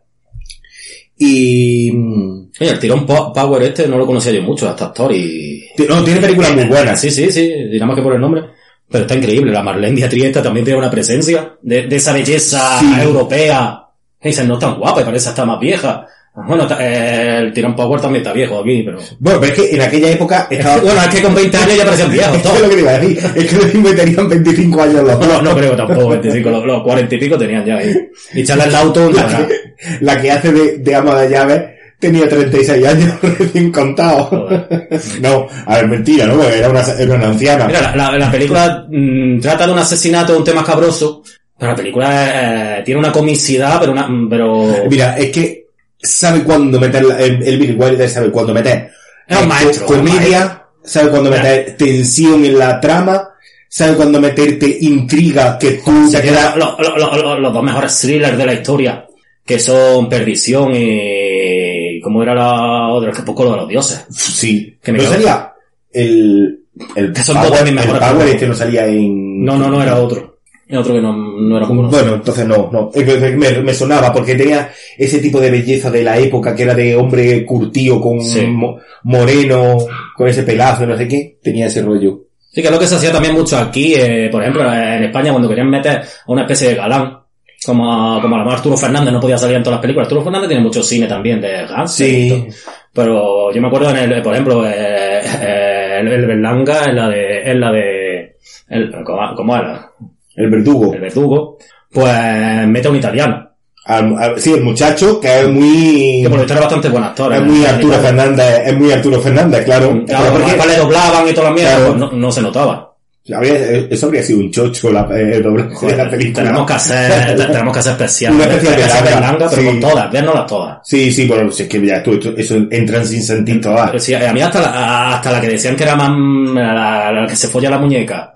Y... 1.18 1.90
mm, 1.92 2.50
Oye, 2.60 2.70
el 2.70 2.78
tirón 2.78 3.06
Po- 3.06 3.32
Power 3.32 3.62
este 3.62 3.86
no 3.88 3.98
lo 3.98 4.06
conocía 4.06 4.32
yo 4.32 4.42
mucho, 4.42 4.68
hasta 4.68 4.86
actor 4.86 5.12
y... 5.12 5.62
No, 5.88 6.02
tiene 6.04 6.20
películas 6.20 6.54
muy 6.54 6.64
buenas. 6.64 7.00
Sí, 7.00 7.10
sí, 7.10 7.30
sí, 7.30 7.48
dirá 7.70 7.86
más 7.86 7.96
que 7.96 8.02
por 8.02 8.14
el 8.14 8.20
nombre. 8.20 8.42
Pero 8.88 9.02
está 9.02 9.14
increíble, 9.16 9.52
la 9.52 9.62
Marlene 9.62 9.96
Dietrich 9.96 10.24
esta 10.24 10.42
también 10.42 10.64
tiene 10.64 10.78
una 10.78 10.90
presencia 10.90 11.56
de, 11.60 11.86
de 11.86 11.96
esa 11.96 12.12
belleza 12.12 12.78
Sí. 12.80 12.86
europea. 13.02 13.82
Y 14.22 14.28
dice, 14.28 14.44
no 14.44 14.54
es 14.54 14.60
tan 14.60 14.78
guapa, 14.78 15.02
y 15.02 15.04
parece 15.04 15.28
hasta 15.28 15.44
más 15.44 15.58
vieja. 15.60 16.06
Bueno, 16.46 16.68
eh, 16.78 17.38
el 17.44 17.52
Tirón 17.54 17.74
Power 17.74 17.98
también 18.00 18.20
está 18.22 18.32
viejo 18.34 18.60
aquí, 18.60 18.82
pero... 18.84 18.98
Bueno, 19.18 19.40
pero 19.40 19.52
es 19.54 19.58
que 19.58 19.74
en 19.74 19.80
aquella 19.80 20.10
época 20.10 20.46
estaba... 20.50 20.76
Bueno, 20.82 21.00
es 21.00 21.08
que 21.08 21.22
con 21.22 21.34
20 21.34 21.56
años 21.56 21.76
ya 21.78 21.84
parecían 21.84 22.12
viejos 22.12 22.36
Esto 22.36 22.48
es 22.48 22.54
todos. 22.54 22.60
lo 22.62 22.68
que 22.68 22.74
te 22.74 22.80
iba 22.82 22.90
a 22.90 22.98
decir. 22.98 23.18
Es 23.36 23.44
que 23.46 23.56
los 23.56 23.64
mismos 23.74 23.96
tenían 23.96 24.28
25 24.28 24.82
años 24.82 24.94
los 25.04 25.18
No, 25.20 25.26
dos. 25.26 25.42
no 25.42 25.56
creo 25.56 25.76
tampoco, 25.76 26.08
25, 26.10 26.50
los, 26.50 26.64
los 26.66 26.82
40 26.82 27.14
y 27.14 27.18
pico 27.18 27.38
tenían 27.38 27.64
ya 27.64 27.76
ahí. 27.78 27.94
Y 28.34 28.44
Charles 28.44 28.70
Laughton, 28.70 29.14
La 29.16 29.22
bueno, 29.22 29.48
que, 29.48 29.54
la 30.00 30.20
que 30.20 30.30
hace 30.30 30.52
de, 30.52 30.78
de 30.78 30.94
ama 30.94 31.22
de 31.22 31.30
llaves 31.30 31.62
tenía 31.98 32.28
36 32.28 32.86
años 32.86 33.14
recién 33.38 33.72
contados. 33.72 34.28
Joder. 34.28 34.88
No, 35.22 35.46
a 35.64 35.76
ver, 35.76 35.88
mentira, 35.88 36.26
¿no? 36.26 36.42
Era 36.44 36.68
una, 36.68 36.82
era 36.82 37.14
una 37.14 37.28
anciana. 37.28 37.66
Mira, 37.66 37.80
la, 37.96 38.10
la- 38.12 38.18
la 38.18 38.30
película 38.30 38.86
mm, 38.90 39.40
trata 39.40 39.66
de 39.66 39.72
un 39.72 39.78
asesinato, 39.78 40.36
un 40.36 40.44
tema 40.44 40.62
cabroso, 40.62 41.22
pero 41.58 41.70
la 41.70 41.76
película 41.76 42.78
eh, 42.78 42.82
tiene 42.84 43.00
una 43.00 43.10
comicidad, 43.10 43.80
pero 43.80 43.92
una, 43.92 44.06
mm, 44.06 44.28
pero 44.28 44.66
Mira, 44.90 45.16
es 45.16 45.30
que 45.30 45.65
sabe 46.06 46.42
cuándo 46.44 46.78
meter, 46.80 47.04
la- 47.04 47.18
el, 47.20 47.42
el 47.42 47.58
Billy 47.58 47.74
Wilder 47.74 48.08
sabe 48.08 48.30
cuándo 48.30 48.54
meter 48.54 48.90
Es 49.26 49.36
un 49.36 49.44
eh, 49.44 49.46
maestro, 49.46 49.86
comedia, 49.86 50.64
sabe 50.82 51.10
cuándo 51.10 51.30
meter 51.30 51.76
tensión 51.76 52.44
en 52.44 52.58
la 52.58 52.80
trama, 52.80 53.30
sabe 53.68 53.94
cuándo 53.96 54.20
meterte 54.20 54.78
intriga 54.80 55.58
que 55.58 55.72
tú 55.84 56.08
se 56.10 56.18
te 56.18 56.28
queda 56.28 56.54
quedas... 56.54 56.56
lo- 56.56 56.76
lo- 56.78 56.96
lo- 56.96 57.16
lo- 57.22 57.38
los 57.40 57.52
dos 57.52 57.62
mejores 57.62 57.98
thrillers 58.00 58.38
de 58.38 58.46
la 58.46 58.54
historia, 58.54 59.06
que 59.44 59.58
son 59.58 60.08
Perdición 60.08 60.72
y... 60.74 62.00
¿Cómo 62.00 62.22
era 62.22 62.34
la 62.34 62.88
otra? 62.88 63.10
Que 63.12 63.22
poco 63.22 63.44
lo 63.44 63.50
de 63.52 63.56
los 63.56 63.68
dioses. 63.68 64.04
Sí, 64.10 64.76
Que 64.82 64.92
me 64.92 64.98
no 64.98 65.04
salía 65.10 65.52
el... 65.92 66.60
el 66.94 67.12
Que 67.12 67.22
son 67.22 67.40
dos 67.42 67.50
de 67.52 67.62
mis 67.64 67.70
el 67.70 67.74
mejores 67.74 68.08
Power 68.08 68.28
este 68.28 68.46
no 68.46 68.54
salía 68.54 68.86
en... 68.86 69.44
No, 69.44 69.56
no, 69.58 69.68
no, 69.68 69.82
era 69.82 69.96
otro. 69.98 70.35
Era 70.68 70.80
otro 70.80 70.94
que 70.94 71.00
no, 71.00 71.12
no 71.16 71.56
era 71.58 71.66
conocido. 71.66 72.00
Bueno, 72.02 72.16
entonces 72.16 72.46
no, 72.46 72.68
no. 72.72 72.90
Me, 73.36 73.62
me 73.62 73.74
sonaba 73.74 74.12
porque 74.12 74.34
tenía 74.34 74.68
ese 74.98 75.18
tipo 75.20 75.40
de 75.40 75.50
belleza 75.50 75.90
de 75.90 76.02
la 76.02 76.18
época 76.18 76.54
que 76.56 76.64
era 76.64 76.74
de 76.74 76.96
hombre 76.96 77.44
curtido 77.44 78.00
con 78.00 78.20
Sí. 78.20 78.46
mo- 78.48 78.78
moreno, 79.04 79.76
con 80.16 80.26
ese 80.28 80.42
pelazo, 80.42 80.84
no 80.86 80.96
sé 80.96 81.06
qué. 81.06 81.38
Tenía 81.42 81.66
ese 81.66 81.82
rollo. 81.82 82.22
Sí, 82.50 82.62
que 82.62 82.68
es 82.68 82.72
lo 82.72 82.80
que 82.80 82.86
se 82.86 82.96
hacía 82.96 83.12
también 83.12 83.34
mucho 83.34 83.56
aquí, 83.58 83.94
eh, 83.94 84.28
por 84.32 84.42
ejemplo, 84.42 84.64
en 84.72 85.04
España, 85.04 85.30
cuando 85.30 85.48
querían 85.48 85.68
meter 85.70 85.98
a 85.98 86.04
una 86.32 86.42
especie 86.42 86.68
de 86.70 86.74
galán, 86.74 87.18
como, 87.64 88.18
como 88.20 88.34
a 88.34 88.38
lo 88.38 88.44
mejor 88.44 88.52
Arturo 88.58 88.76
Fernández 88.76 89.12
no 89.12 89.20
podía 89.20 89.38
salir 89.38 89.56
en 89.56 89.62
todas 89.62 89.76
las 89.76 89.82
películas. 89.82 90.06
Arturo 90.06 90.22
Fernández 90.24 90.48
tiene 90.48 90.62
mucho 90.64 90.82
cine 90.82 91.06
también 91.06 91.40
de 91.40 91.64
y 91.98 92.28
todo. 92.28 92.46
Pero 92.92 93.52
yo 93.52 93.60
me 93.60 93.68
acuerdo 93.68 93.90
en 93.90 93.96
el, 94.12 94.22
por 94.22 94.32
ejemplo, 94.32 94.66
eh, 94.66 95.20
eh, 95.42 95.98
el, 96.00 96.08
el 96.08 96.26
Berlanga 96.26 96.84
en 96.86 96.96
la 96.96 97.08
de, 97.08 97.42
en 97.50 97.60
la 97.60 97.70
de, 97.72 98.36
el, 98.68 98.90
¿cómo, 99.04 99.34
cómo 99.36 99.56
era? 99.56 99.90
El 100.36 100.50
verdugo. 100.50 100.94
El 100.94 101.00
verdugo, 101.00 101.58
pues 101.92 102.66
mete 102.68 102.88
a 102.88 102.90
un 102.90 102.96
italiano, 102.96 103.42
Al- 103.86 104.16
al- 104.18 104.40
sí, 104.40 104.52
el 104.52 104.62
muchacho 104.64 105.20
que 105.20 105.40
es 105.40 105.48
muy... 105.48 106.20
que 106.22 106.28
por 106.28 106.38
lo 106.40 106.44
era 106.44 106.60
bastante 106.60 106.88
buen 106.88 107.04
actor. 107.04 107.32
Es 107.32 107.38
en- 107.38 107.46
muy 107.46 107.64
Arturo. 107.64 107.94
Fernández, 107.98 108.60
es 108.66 108.76
muy 108.76 108.90
Arturo 108.92 109.20
Fernández, 109.20 109.64
claro. 109.64 110.04
Claro, 110.06 110.32
porque 110.32 110.52
porque- 110.54 110.66
le 110.72 110.76
doblaban 110.78 111.28
y 111.28 111.32
toda 111.32 111.48
la 111.50 111.54
mierda, 111.54 111.70
Claro. 111.76 111.86
pues 111.88 111.98
no, 112.00 112.12
no 112.12 112.32
se 112.32 112.42
notaba. 112.42 112.92
habría- 113.34 113.86
eso 113.90 114.06
habría 114.06 114.22
sido 114.24 114.40
un 114.40 114.50
chocho 114.52 114.90
la, 114.92 115.06
el 115.16 115.42
doblaje 115.42 115.86
de 115.86 115.96
la 115.96 116.10
película. 116.10 116.44
Tenemos 116.44 116.66
que 116.66 116.72
hacer, 116.72 117.36
te- 117.36 117.44
tenemos 117.44 117.72
que 117.72 117.78
hacer 117.78 117.92
especial. 117.92 118.34
Una 118.34 118.44
especial 118.44 119.04
Berlanga, 119.04 119.46
pero 119.50 119.62
sí. 119.62 119.66
con 119.68 119.80
todas, 119.80 120.12
vernoslas 120.12 120.46
todas. 120.46 120.78
Sí, 120.84 121.12
sí, 121.12 121.26
bueno, 121.28 121.50
si 121.52 121.62
es 121.62 121.68
que 121.68 121.86
ya 121.86 122.02
tú, 122.02 122.18
tú- 122.18 122.34
eso 122.36 122.56
entran 122.70 123.06
sin 123.06 123.22
sentido 123.22 123.60
todas. 123.72 124.02
Sí, 124.02 124.14
a 124.14 124.32
mí 124.32 124.40
hasta 124.40 124.60
la, 124.60 125.14
hasta 125.14 125.30
la 125.32 125.40
que 125.40 125.48
decían 125.48 125.76
que 125.76 125.84
era 125.84 125.94
más 125.96 126.10
la- 126.54 127.12
la 127.12 127.26
que 127.28 127.36
se 127.36 127.46
folla 127.48 127.70
la 127.70 127.78
muñeca. 127.78 128.32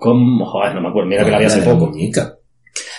Joder, 0.00 0.74
no 0.74 0.80
me 0.80 0.88
acuerdo, 0.88 1.08
mira 1.08 1.24
que 1.24 1.30
la 1.30 1.38
vi 1.38 1.44
hace 1.44 1.62
poco. 1.62 1.86
muñeca. 1.88 2.34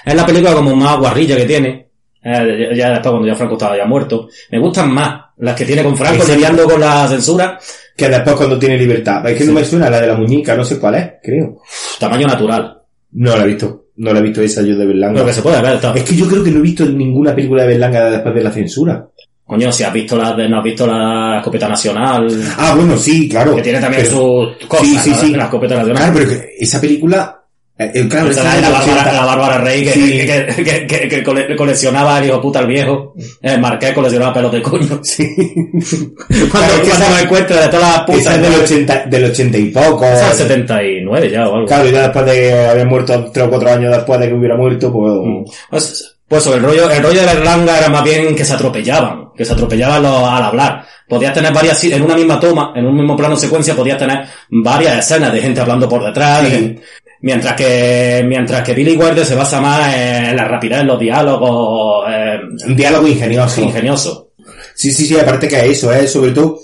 Es 0.06 0.16
la 0.16 0.26
película 0.26 0.54
como 0.54 0.76
más 0.76 0.98
guarrilla 0.98 1.36
que 1.38 1.46
tiene. 1.46 1.88
Eh, 2.24 2.74
ya 2.76 2.90
después 2.92 3.10
cuando 3.12 3.28
ya 3.28 3.36
Franco 3.36 3.54
estaba 3.56 3.76
ya 3.78 3.86
muerto. 3.86 4.30
Me 4.52 4.60
gustan 4.60 4.92
más 4.94 5.22
las 5.38 5.56
que 5.56 5.66
tiene 5.66 5.84
con 5.84 5.98
Franco 5.98 6.24
lidiando 6.36 6.66
con 6.66 6.80
la 6.80 7.08
censura. 7.08 7.60
Que 7.98 8.08
después 8.10 8.36
cuando 8.36 8.58
tiene 8.60 8.78
libertad. 8.78 9.28
Es 9.28 9.38
que 9.38 9.46
no 9.46 9.54
me 9.54 9.66
suena 9.66 9.90
la 9.90 10.00
de 10.02 10.08
la 10.08 10.16
muñeca, 10.16 10.56
no 10.56 10.64
sé 10.64 10.80
cuál 10.80 10.96
es, 10.96 11.10
creo. 11.24 11.62
Tamaño 12.00 12.28
natural. 12.28 12.78
No 13.14 13.36
la 13.36 13.44
he 13.44 13.48
visto. 13.48 13.86
No 13.98 14.14
la 14.14 14.20
he 14.20 14.24
visto 14.24 14.42
esa 14.42 14.62
yo 14.62 14.76
de 14.78 14.86
Berlanga. 14.86 15.14
Pero 15.16 15.26
que 15.26 15.34
se 15.34 15.42
puede 15.42 15.62
ver. 15.62 15.76
está- 15.76 15.94
Es 15.94 16.04
que 16.04 16.16
yo 16.16 16.28
creo 16.28 16.44
que 16.44 16.52
no 16.52 16.60
he 16.60 16.62
visto 16.64 16.86
ninguna 16.86 17.36
película 17.36 17.64
de 17.64 17.70
Berlanga 17.70 18.10
después 18.10 18.34
de 18.36 18.44
la 18.44 18.52
censura. 18.52 19.08
Coño, 19.52 19.70
si 19.70 19.84
has 19.84 19.92
visto 19.92 20.16
la 20.16 20.34
no 20.48 20.60
has 20.60 20.64
visto 20.64 20.88
la 20.88 21.40
escopeta 21.40 21.68
nacional. 21.68 22.26
Ah, 22.58 22.74
bueno, 22.74 22.96
sí, 22.98 23.28
claro. 23.28 23.54
que 23.54 23.62
tiene 23.62 23.82
también 23.82 24.04
Pero- 24.06 24.56
sus 24.58 24.66
cosas. 24.66 24.88
Sí, 24.88 24.98
sí, 24.98 25.14
sí. 25.20 25.32
la 25.36 25.44
escopeta 25.44 25.76
nacional. 25.76 25.98
Claro, 26.14 26.14
pero 26.30 26.42
esa 26.58 26.80
película... 26.80 27.38
eh, 27.78 27.92
eh, 27.94 28.08
claro, 28.08 28.30
Esa 28.30 28.40
esa 28.42 28.50
la, 28.50 28.56
es 28.56 28.62
la, 28.62 28.70
Bárbara, 28.70 28.94
80. 29.02 29.12
la 29.14 29.26
Bárbara 29.26 29.58
Rey 29.58 29.84
que, 29.84 29.92
Sí. 29.92 30.12
que, 30.26 30.64
que, 30.64 30.88
que- 30.88 31.08
que 31.10 31.22
cole- 31.24 31.54
coleccionaba 31.58 32.20
el 32.20 32.28
hijo 32.28 32.40
puta 32.42 32.60
al 32.60 32.68
viejo. 32.68 33.14
El 33.42 33.60
Marqués 33.60 33.92
coleccionaba 33.92 34.34
pelos 34.34 34.54
de 34.54 34.62
coño. 34.62 35.00
Sí. 35.04 35.28
Cuando, 36.50 36.50
Claro, 36.50 36.84
cuando 36.88 37.16
me 37.18 37.22
encuentra 37.24 37.62
de 37.64 37.68
todas 37.68 37.98
las 37.98 38.06
putas. 38.06 38.36
Es 38.38 38.42
del 38.42 38.54
80, 38.62 39.06
del 39.08 39.26
80 39.26 39.58
y 39.58 39.66
poco. 39.66 40.06
Esa 40.06 40.32
es 40.32 40.38
79 40.38 41.30
ya 41.30 41.50
o 41.50 41.56
algo. 41.56 41.68
Claro, 41.68 41.90
y 41.90 41.92
ya 41.92 42.04
después 42.04 42.26
de 42.26 42.70
haber 42.70 42.88
muerto 42.88 43.32
tres 43.34 43.48
o 43.48 43.50
cuatro 43.50 43.70
años 43.70 43.92
después 43.94 44.18
de 44.22 44.28
que 44.30 44.34
hubiera 44.34 44.56
muerto, 44.56 44.94
pues... 44.94 45.52
Pues, 45.70 46.08
pues 46.32 46.48
el 46.48 46.64
rollo, 46.64 46.90
el 46.90 47.04
rollo 47.04 47.20
de 47.20 47.26
Berlanga 47.26 47.78
era 47.78 47.90
más 47.90 48.04
bien 48.06 48.34
que 48.34 48.46
se 48.46 48.54
atropellaban, 48.54 49.32
que 49.36 49.44
se 49.44 49.52
atropellaban 49.52 50.02
los- 50.02 50.24
al 50.30 50.44
hablar. 50.44 50.86
Podías 51.06 51.34
tener 51.34 51.52
varias, 51.54 51.84
en 51.84 52.02
una 52.04 52.16
misma 52.16 52.40
toma, 52.40 52.72
en 52.74 52.86
un 52.86 52.96
mismo 52.96 53.18
plano 53.18 53.36
secuencia, 53.36 53.76
podías 53.76 53.98
tener 53.98 54.26
varias 54.50 54.98
escenas 55.00 55.34
de 55.34 55.42
gente 55.42 55.60
hablando 55.60 55.90
por 55.90 56.06
detrás, 56.06 56.40
Sí. 56.48 56.52
de- 56.52 56.82
mientras 57.20 57.54
que, 57.56 58.24
mientras 58.26 58.62
que 58.64 58.74
Billy 58.74 58.96
Wilder 58.96 59.26
se 59.26 59.36
basa 59.36 59.60
más 59.60 59.94
en 59.94 60.38
la 60.38 60.46
rapidez, 60.46 60.80
en 60.80 60.88
los 60.88 60.98
diálogos, 60.98 62.06
eh, 62.10 62.40
Un 62.66 62.76
diálogo 62.78 63.08
ingenioso. 63.10 63.62
ingenioso. 63.62 64.30
Sí, 64.74 64.90
sí, 64.94 65.06
sí, 65.06 65.20
aparte 65.20 65.50
que 65.50 65.70
eso, 65.70 65.92
es 65.92 66.14
sobre 66.14 66.32
todo, 66.32 66.60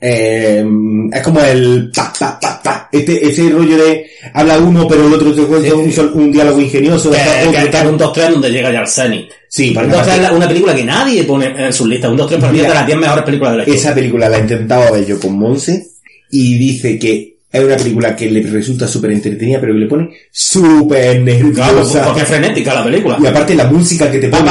eh, 0.00 0.64
es 1.12 1.22
como 1.22 1.40
el 1.40 1.90
pa, 1.94 2.12
pa, 2.18 2.38
pa, 2.40 2.60
pa. 2.62 2.88
Este, 2.92 3.26
ese 3.28 3.48
rollo 3.50 3.76
de 3.76 4.06
habla 4.34 4.58
uno 4.58 4.86
pero 4.86 5.06
el 5.06 5.14
otro 5.14 5.34
te 5.34 5.42
cuenta 5.42 5.74
un, 5.74 5.92
sol- 5.92 6.12
un 6.14 6.30
diálogo 6.32 6.60
ingenioso. 6.60 7.10
Que, 7.10 7.16
que, 7.16 7.48
otro 7.48 7.52
que 7.70 7.76
es 7.78 7.84
un 7.84 7.98
2-3 7.98 8.30
donde 8.32 8.50
llega 8.50 8.72
ya 8.72 8.80
al 8.80 8.88
Zenith. 8.88 9.28
Sí, 9.48 9.68
Un 9.70 9.74
porque 9.74 9.90
2-3 9.96 10.24
es 10.24 10.30
una 10.32 10.48
película 10.48 10.74
que 10.74 10.84
nadie 10.84 11.24
pone 11.24 11.46
en 11.66 11.72
sus 11.72 11.86
listas. 11.88 12.10
Un 12.10 12.18
2-3 12.18 12.38
para 12.38 12.52
mí 12.52 12.60
es 12.60 12.68
de 12.68 12.74
las 12.74 12.86
10 12.86 12.98
mejores 12.98 13.24
películas 13.24 13.52
de 13.52 13.56
la 13.58 13.62
historia. 13.64 13.80
esa 13.80 13.94
película 13.94 14.28
la 14.28 14.36
he 14.38 14.40
intentado 14.40 14.92
ver 14.92 15.06
yo 15.06 15.18
con 15.20 15.38
Monse 15.38 15.86
y 16.30 16.58
dice 16.58 16.98
que 16.98 17.35
es 17.56 17.64
una 17.64 17.76
película 17.76 18.14
que 18.14 18.30
le 18.30 18.42
resulta 18.42 18.86
súper 18.86 19.12
entretenida, 19.12 19.60
pero 19.60 19.74
que 19.74 19.80
le 19.80 19.86
pone 19.86 20.10
súper 20.30 21.20
nerviosa. 21.20 22.04
porque 22.04 22.22
es 22.22 22.28
frenética 22.28 22.74
la 22.74 22.84
película. 22.84 23.18
Y 23.20 23.26
aparte 23.26 23.54
la 23.54 23.66
música 23.66 24.10
que 24.10 24.18
te 24.18 24.28
pone. 24.28 24.44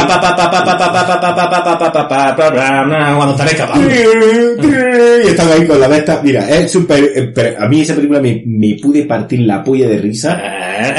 Cuando 3.16 3.32
están 3.32 3.48
escapando. 3.48 3.90
Y 3.90 5.28
están 5.28 5.52
ahí 5.52 5.66
con 5.66 5.80
la 5.80 5.88
besta. 5.88 6.22
Mira, 6.24 6.50
es 6.50 6.72
súper. 6.72 7.34
A 7.60 7.68
mí 7.68 7.82
esa 7.82 7.96
película 7.96 8.20
me, 8.22 8.78
pude 8.82 9.04
partir 9.06 9.42
la 9.42 9.64
polla 9.64 9.88
de 9.88 9.98
risa. 9.98 10.42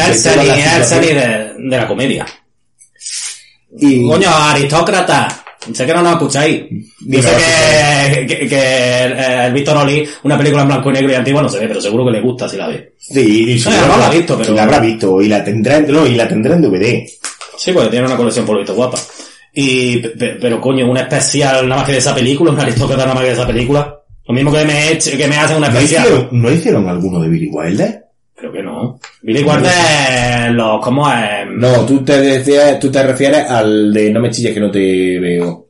Es 0.09 0.23
salir 0.23 1.15
de, 1.15 1.53
de 1.59 1.77
la 1.77 1.87
comedia. 1.87 2.27
Coño, 3.79 4.29
aristócrata. 4.29 5.46
Sé 5.73 5.87
que 5.87 5.93
no 5.95 6.03
nos 6.03 6.13
escucháis. 6.13 6.61
Sé 6.61 7.31
que, 8.21 8.27
que, 8.27 8.49
que 8.49 9.05
el, 9.05 9.13
el 9.13 9.53
Víctor 9.53 9.77
Oli, 9.79 10.07
una 10.25 10.37
película 10.39 10.63
en 10.63 10.69
blanco 10.69 10.91
y 10.91 10.93
negro 10.95 11.13
y 11.13 11.15
antigua 11.15 11.43
no 11.43 11.49
se 11.49 11.59
ve, 11.59 11.69
pero 11.69 11.81
seguro 11.81 12.05
que 12.05 12.13
le 12.13 12.21
gusta 12.21 12.49
si 12.49 12.57
la 12.57 12.69
ve. 12.69 12.93
Sí, 12.99 13.45
y 13.49 13.59
Eh, 13.59 13.63
no 13.89 13.97
la 13.99 14.07
ha 14.07 14.11
visto, 14.11 14.37
pero- 14.39 14.55
La 14.55 14.63
habrá 14.65 14.79
visto, 14.81 15.21
y 15.21 15.29
la 15.29 15.43
tendrá 15.45 15.77
en, 15.79 15.91
no, 15.93 16.07
y 16.07 16.15
la 16.15 16.29
tendrá 16.29 16.55
en 16.55 16.63
DVD. 16.63 17.07
Sí, 17.57 17.73
porque 17.73 17.89
tiene 17.91 18.07
una 18.07 18.17
colección 18.17 18.45
por 18.47 18.55
lo 18.55 18.61
visto 18.61 18.75
guapa. 18.75 18.99
Y, 19.53 19.97
pe- 19.99 20.09
pe- 20.11 20.37
pero 20.41 20.61
coño, 20.61 20.89
una 20.91 21.01
especial 21.03 21.65
nada 21.69 21.77
más 21.81 21.87
que 21.87 21.93
de 21.93 21.99
esa 21.99 22.15
película, 22.15 22.51
un 22.53 22.61
aristócrata 22.61 23.03
nada 23.05 23.15
más 23.15 23.23
que 23.23 23.29
de 23.31 23.35
esa 23.35 23.47
película. 23.47 23.99
Lo 24.29 24.35
mismo 24.35 24.53
que 24.53 24.65
me, 24.65 24.91
eche- 24.93 25.17
que 25.17 25.27
me 25.29 25.37
hacen 25.37 25.57
una 25.57 25.69
¿No 25.69 25.75
especial. 25.79 26.05
hicieron, 26.05 26.29
¿No 26.33 26.51
hicieron 26.53 26.89
alguno 26.89 27.21
de 27.21 27.29
Billy 27.29 27.49
Wilder? 27.51 28.03
Creo 28.35 28.53
que 28.53 28.63
no. 28.63 29.01
Billy 29.23 29.43
Wilder, 29.43 30.51
los, 30.53 30.81
¿cómo 30.85 31.11
es? 31.11 31.46
No, 31.57 31.87
tú 31.87 32.05
te, 32.05 32.21
decías, 32.21 32.79
tú 32.79 32.91
te 32.91 33.03
refieres 33.03 33.49
al 33.49 33.93
de 33.93 34.11
No 34.11 34.21
me 34.21 34.31
chilles 34.31 34.53
que 34.55 34.61
no 34.61 34.71
te 34.71 35.19
veo. 35.19 35.69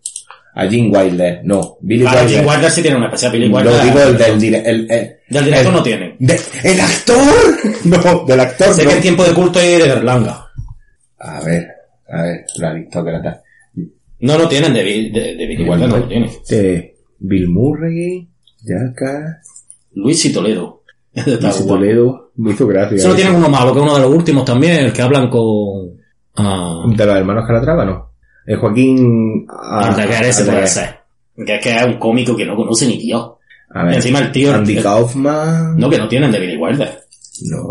A 0.55 0.67
Jim 0.67 0.91
Wilder. 0.91 1.41
No, 1.45 1.77
Billy 1.83 2.01
Claro, 2.03 2.21
Wilder. 2.23 2.39
Jim 2.41 2.49
Wilder 2.49 2.71
sí 2.71 2.81
tiene 2.83 2.97
una 2.97 3.07
especial. 3.07 3.33
Billy 3.33 3.49
Wilder. 3.49 3.73
Lo 3.73 3.85
digo 3.85 4.01
el 4.01 4.17
del 4.19 4.41
dire- 4.41 4.63
el, 4.65 4.91
el, 4.91 5.17
Del 5.29 5.45
director 5.45 5.67
el- 5.67 5.73
no 5.75 5.83
tiene. 5.83 6.17
de- 6.19 6.41
¿El 6.65 6.81
actor? 6.81 7.17
No, 7.85 8.25
del 8.27 8.41
actor 8.41 8.75
Sé 8.75 8.85
no. 8.85 8.89
que 8.91 8.97
en 8.97 9.03
tiempo 9.03 9.25
de 9.25 9.35
culto 9.35 9.59
hay 9.59 9.73
de 9.77 9.87
Berlanga. 9.89 10.47
A 11.19 11.41
ver, 11.43 11.67
a 12.09 12.23
ver, 12.23 12.45
la 12.57 12.71
aristócrata. 12.71 13.43
No, 14.21 14.39
no 14.39 14.49
tienen 14.49 14.73
de, 14.73 14.83
Bi- 14.83 15.11
de, 15.11 15.35
de 15.37 15.47
Billy 15.47 15.69
Wilder, 15.69 15.89
no 15.89 15.99
lo 15.99 16.09
tiene. 16.09 16.27
Este, 16.27 16.97
Bill 17.19 17.49
Murray, 17.49 18.27
Jacka, 18.65 19.43
Luis 19.93 20.25
y 20.25 20.33
Toledo. 20.33 20.76
Luis. 21.27 21.67
Toledo. 21.67 22.31
Me 22.37 22.53
hizo 22.53 22.67
gracia. 22.67 22.99
Solo 22.99 23.15
tienen 23.15 23.35
uno 23.37 23.49
malo, 23.49 23.73
que 23.73 23.79
es 23.79 23.83
uno 23.85 23.95
de 23.95 24.01
los 24.03 24.11
últimos 24.15 24.45
también, 24.45 24.77
el 24.87 24.93
que 24.93 25.03
hablan 25.03 25.29
con... 25.31 25.97
Ah, 26.37 26.85
De 26.95 27.07
los 27.07 27.17
hermanos 27.17 27.45
Calatrava, 27.47 27.85
¿no? 27.85 28.11
El 28.47 28.59
Joaquín... 28.59 29.47
ah, 29.49 29.97
ese 30.23 30.45
puede 30.45 30.59
ver, 30.59 30.69
ser. 30.69 30.97
Que 31.47 31.55
es 31.57 31.63
que 31.63 31.77
es 31.77 31.85
un 31.87 31.99
cómico 31.99 32.37
que 32.37 32.45
no 32.45 32.55
conoce 32.55 32.87
ni 32.87 32.99
Dios. 32.99 33.31
A 33.71 33.85
ver. 33.85 33.95
Encima 33.95 34.19
el 34.21 34.33
tío... 34.33 34.55
Andy 34.55 34.77
el- 34.77 34.83
Kaufman. 34.83 35.77
no, 35.79 35.89
que 35.91 35.99
no 35.99 36.07
tienen 36.09 36.31
de 36.31 36.39
Billy 36.41 36.57
Wilder. 36.57 37.01
No. 37.51 37.69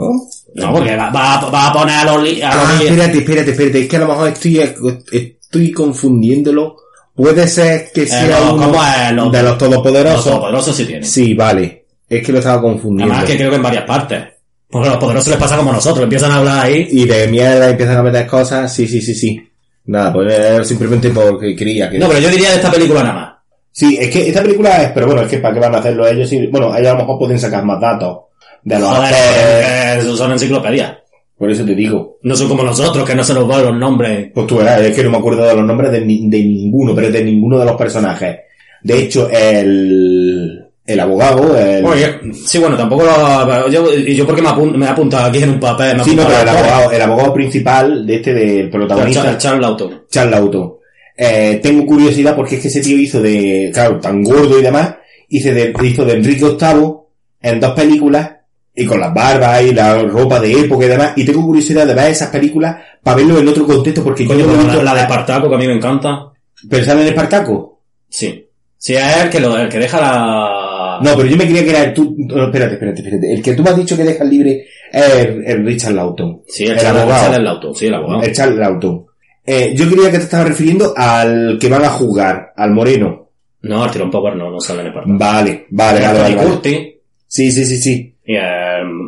No, 0.55 0.73
porque 0.73 0.95
va, 0.95 1.09
va, 1.11 1.35
a- 1.39 1.49
va 1.49 1.67
a 1.69 1.73
poner 1.73 1.95
a 1.95 2.05
los... 2.05 2.15
A 2.17 2.19
los 2.19 2.41
Ah, 2.43 2.79
espérate, 2.81 3.17
espérate, 3.19 3.51
espérate. 3.51 3.81
Es 3.81 3.87
que 3.87 3.95
a 3.97 3.99
lo 3.99 4.07
mejor 4.07 4.27
estoy, 4.29 4.59
estoy 4.59 5.71
confundiéndolo 5.71 6.77
Puede 7.15 7.47
ser 7.47 7.91
que 7.93 8.05
sea 8.07 8.39
no, 8.41 8.55
uno. 8.55 8.71
Los- 9.13 9.31
de 9.31 9.41
los 9.41 9.51
Los 9.51 9.57
todopoderosos. 9.57 10.25
todopoderosos 10.25 10.75
sí 10.75 10.83
tienen. 10.85 11.05
Sí, 11.05 11.33
vale. 11.33 11.84
Es 12.09 12.23
que 12.25 12.31
lo 12.31 12.39
estaba 12.39 12.61
confundiendo. 12.61 13.13
Además 13.13 13.29
que 13.31 13.37
creo 13.37 13.49
que 13.49 13.55
en 13.57 13.63
varias 13.63 13.83
partes. 13.85 14.23
Porque 14.69 14.87
a 14.87 14.91
los 14.91 14.99
poderosos 14.99 15.29
les 15.29 15.37
pasa 15.39 15.57
como 15.57 15.71
nosotros, 15.71 16.03
empiezan 16.03 16.31
a 16.31 16.37
hablar 16.37 16.65
ahí. 16.65 16.87
Y 16.91 17.05
de 17.05 17.27
mierda 17.27 17.69
empiezan 17.69 17.97
a 17.97 18.03
meter 18.03 18.25
cosas. 18.27 18.73
Sí, 18.73 18.87
sí, 18.87 19.01
sí, 19.01 19.13
sí. 19.15 19.41
Nada, 19.85 20.11
pues 20.13 20.67
simplemente 20.67 21.09
porque 21.09 21.55
quería 21.55 21.89
que... 21.89 21.99
No, 21.99 22.07
pero 22.07 22.19
yo 22.19 22.29
diría 22.29 22.49
de 22.49 22.55
esta 22.55 22.71
película 22.71 23.03
nada 23.03 23.13
más. 23.13 23.33
Sí, 23.71 23.97
es 23.99 24.09
que 24.09 24.27
esta 24.29 24.41
película 24.41 24.81
es... 24.83 24.91
Pero 24.91 25.05
bueno, 25.05 25.21
es 25.21 25.27
que 25.29 25.37
para 25.37 25.53
qué 25.53 25.59
van 25.59 25.75
a 25.75 25.77
hacerlo 25.79 26.07
ellos. 26.07 26.27
Sí, 26.29 26.47
bueno, 26.47 26.75
ellos 26.75 26.89
a 26.89 26.93
lo 26.93 26.99
mejor 26.99 27.19
pueden 27.19 27.39
sacar 27.39 27.63
más 27.63 27.79
datos 27.79 28.17
de 28.63 28.79
los 28.79 28.89
Joder, 28.89 29.13
actores. 29.13 30.05
eh, 30.05 30.17
son 30.17 30.31
enciclopedias. 30.31 30.97
Por 31.37 31.51
eso 31.51 31.65
te 31.65 31.75
digo. 31.75 32.17
No 32.23 32.35
son 32.35 32.47
como 32.47 32.63
nosotros, 32.63 33.07
que 33.07 33.13
no 33.13 33.23
se 33.23 33.33
nos 33.33 33.47
van 33.47 33.63
los 33.63 33.75
nombres. 33.77 34.31
Pues 34.33 34.47
tú 34.47 34.57
verás, 34.57 34.81
es 34.81 34.95
que 34.95 35.03
no 35.03 35.11
me 35.11 35.17
acuerdo 35.17 35.43
de 35.45 35.53
los 35.55 35.65
nombres 35.65 35.91
de, 35.91 36.01
ni- 36.01 36.29
de 36.29 36.39
ninguno, 36.39 36.95
pero 36.95 37.11
de 37.11 37.23
ninguno 37.23 37.59
de 37.59 37.65
los 37.65 37.75
personajes. 37.75 38.37
De 38.81 38.99
hecho, 39.03 39.29
el, 39.29 40.64
el 40.86 40.99
abogado, 40.99 41.57
el, 41.57 41.83
Oye, 41.83 42.19
sí, 42.45 42.59
bueno, 42.59 42.77
tampoco 42.77 43.03
lo... 43.05 43.67
Yo, 43.69 43.91
y 43.93 44.15
yo 44.15 44.25
porque 44.25 44.41
me, 44.41 44.49
apun- 44.49 44.75
me 44.75 44.86
he 44.86 44.89
apuntado 44.89 45.25
aquí 45.25 45.41
en 45.41 45.49
un 45.51 45.59
papel, 45.59 45.97
me 45.97 46.03
sí, 46.03 46.15
no, 46.15 46.27
pero 46.27 46.41
el 46.41 46.49
abogado, 46.49 46.91
el 46.91 47.01
abogado 47.01 47.33
principal 47.33 48.05
de 48.05 48.15
este, 48.15 48.33
del 48.33 48.69
protagonista, 48.69 49.38
Charles 49.38 49.41
Charles. 49.41 49.97
Charles 50.09 50.31
Lawton. 50.31 50.73
Eh, 51.17 51.59
tengo 51.63 51.86
curiosidad 51.86 52.36
porque 52.36 52.55
es 52.55 52.61
que 52.61 52.67
ese 52.67 52.81
tío 52.81 52.97
hizo 52.97 53.21
de, 53.21 53.71
claro, 53.73 53.99
tan 53.99 54.21
gordo 54.21 54.59
y 54.59 54.61
demás, 54.61 54.95
hizo 55.29 55.51
de, 55.51 55.73
hizo 55.83 56.05
de 56.05 56.13
Enrique 56.13 56.45
VIII 56.45 56.93
en 57.41 57.59
dos 57.59 57.71
películas, 57.73 58.31
y 58.77 58.86
con 58.86 58.99
las 58.99 59.13
barbas 59.13 59.61
y 59.63 59.73
la 59.73 60.01
ropa 60.03 60.39
de 60.39 60.51
época 60.51 60.86
y 60.86 60.89
demás, 60.89 61.13
y 61.15 61.23
tengo 61.25 61.45
curiosidad 61.45 61.88
de 61.88 61.93
ver 61.93 62.11
esas 62.11 62.29
películas 62.29 62.75
para 63.01 63.15
verlo 63.17 63.39
en 63.39 63.47
otro 63.47 63.65
contexto, 63.65 64.03
porque 64.03 64.25
Coño, 64.25 64.41
yo 64.41 64.47
no 64.47 64.67
pero 64.67 64.83
la, 64.83 64.83
la 64.83 64.93
de 64.95 65.01
Espartaco, 65.01 65.47
que 65.49 65.55
a 65.55 65.57
mí 65.57 65.65
me 65.67 65.73
encanta. 65.75 66.31
¿Pensar 66.69 66.97
en 66.99 67.07
Espartaco? 67.07 67.79
Sí. 68.09 68.41
Sí, 68.77 68.93
es 68.95 69.17
el 69.23 69.29
que, 69.29 69.39
lo, 69.39 69.57
el 69.57 69.69
que 69.69 69.79
deja 69.79 69.99
la... 70.01 70.54
No, 71.01 71.15
pero 71.15 71.27
yo 71.27 71.37
me 71.37 71.45
creía 71.45 71.63
que 71.63 71.69
era 71.69 71.83
el 71.83 71.93
tú, 71.93 72.15
no, 72.17 72.45
espérate, 72.45 72.73
espérate, 72.73 73.01
espérate, 73.01 73.33
el 73.33 73.41
que 73.41 73.53
tú 73.53 73.63
me 73.63 73.69
has 73.69 73.77
dicho 73.77 73.95
que 73.97 74.03
dejas 74.03 74.27
libre 74.27 74.65
es 74.91 75.15
el, 75.15 75.43
el 75.45 75.65
Richard 75.65 75.93
Lawton. 75.93 76.41
Sí, 76.47 76.65
el, 76.65 76.71
el 76.73 76.77
Charles, 76.79 77.01
abogado. 77.01 77.23
Charles 77.23 77.43
Lawton, 77.43 77.75
sí, 77.75 77.85
el 77.87 77.93
abogado. 77.93 78.21
El 78.23 78.31
Charles 78.33 78.57
Lawton. 78.59 79.05
Eh, 79.47 79.73
yo 79.75 79.89
creía 79.89 80.11
que 80.11 80.17
te 80.17 80.23
estaba 80.23 80.43
refiriendo 80.45 80.93
al 80.95 81.57
que 81.59 81.69
van 81.69 81.85
a 81.85 81.89
jugar, 81.89 82.53
al 82.55 82.71
moreno. 82.71 83.29
No, 83.61 83.83
el 83.85 83.91
Tirón 83.91 84.11
Power 84.11 84.35
no, 84.35 84.49
no 84.51 84.59
sale 84.59 84.81
en 84.81 84.87
Espartaco. 84.87 85.17
Vale, 85.17 85.65
vale, 85.69 86.01
vale, 86.01 86.19
vale. 86.19 86.35
Vale. 86.35 86.49
Curtis 86.49 86.79
Sí, 87.27 87.51
sí, 87.51 87.65
sí, 87.65 87.77
sí. 87.77 88.15
y 88.25 88.35
el... 88.35 88.41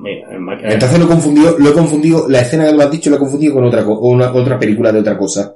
y 0.06 0.34
el 0.34 0.40
Mike- 0.42 0.74
Entonces 0.74 0.98
lo 1.00 1.06
he 1.06 1.08
confundido, 1.08 1.56
lo 1.60 1.70
he 1.70 1.74
confundido, 1.74 2.28
la 2.28 2.42
escena 2.42 2.66
que 2.66 2.74
lo 2.74 2.82
has 2.84 2.92
dicho 2.92 3.10
lo 3.10 3.16
he 3.16 3.20
confundido 3.20 3.54
con 3.54 3.64
otra, 3.66 3.86
co- 3.86 4.00
una, 4.00 4.32
otra 4.34 4.60
película 4.60 4.92
de 4.92 5.00
otra 5.00 5.18
cosa. 5.18 5.56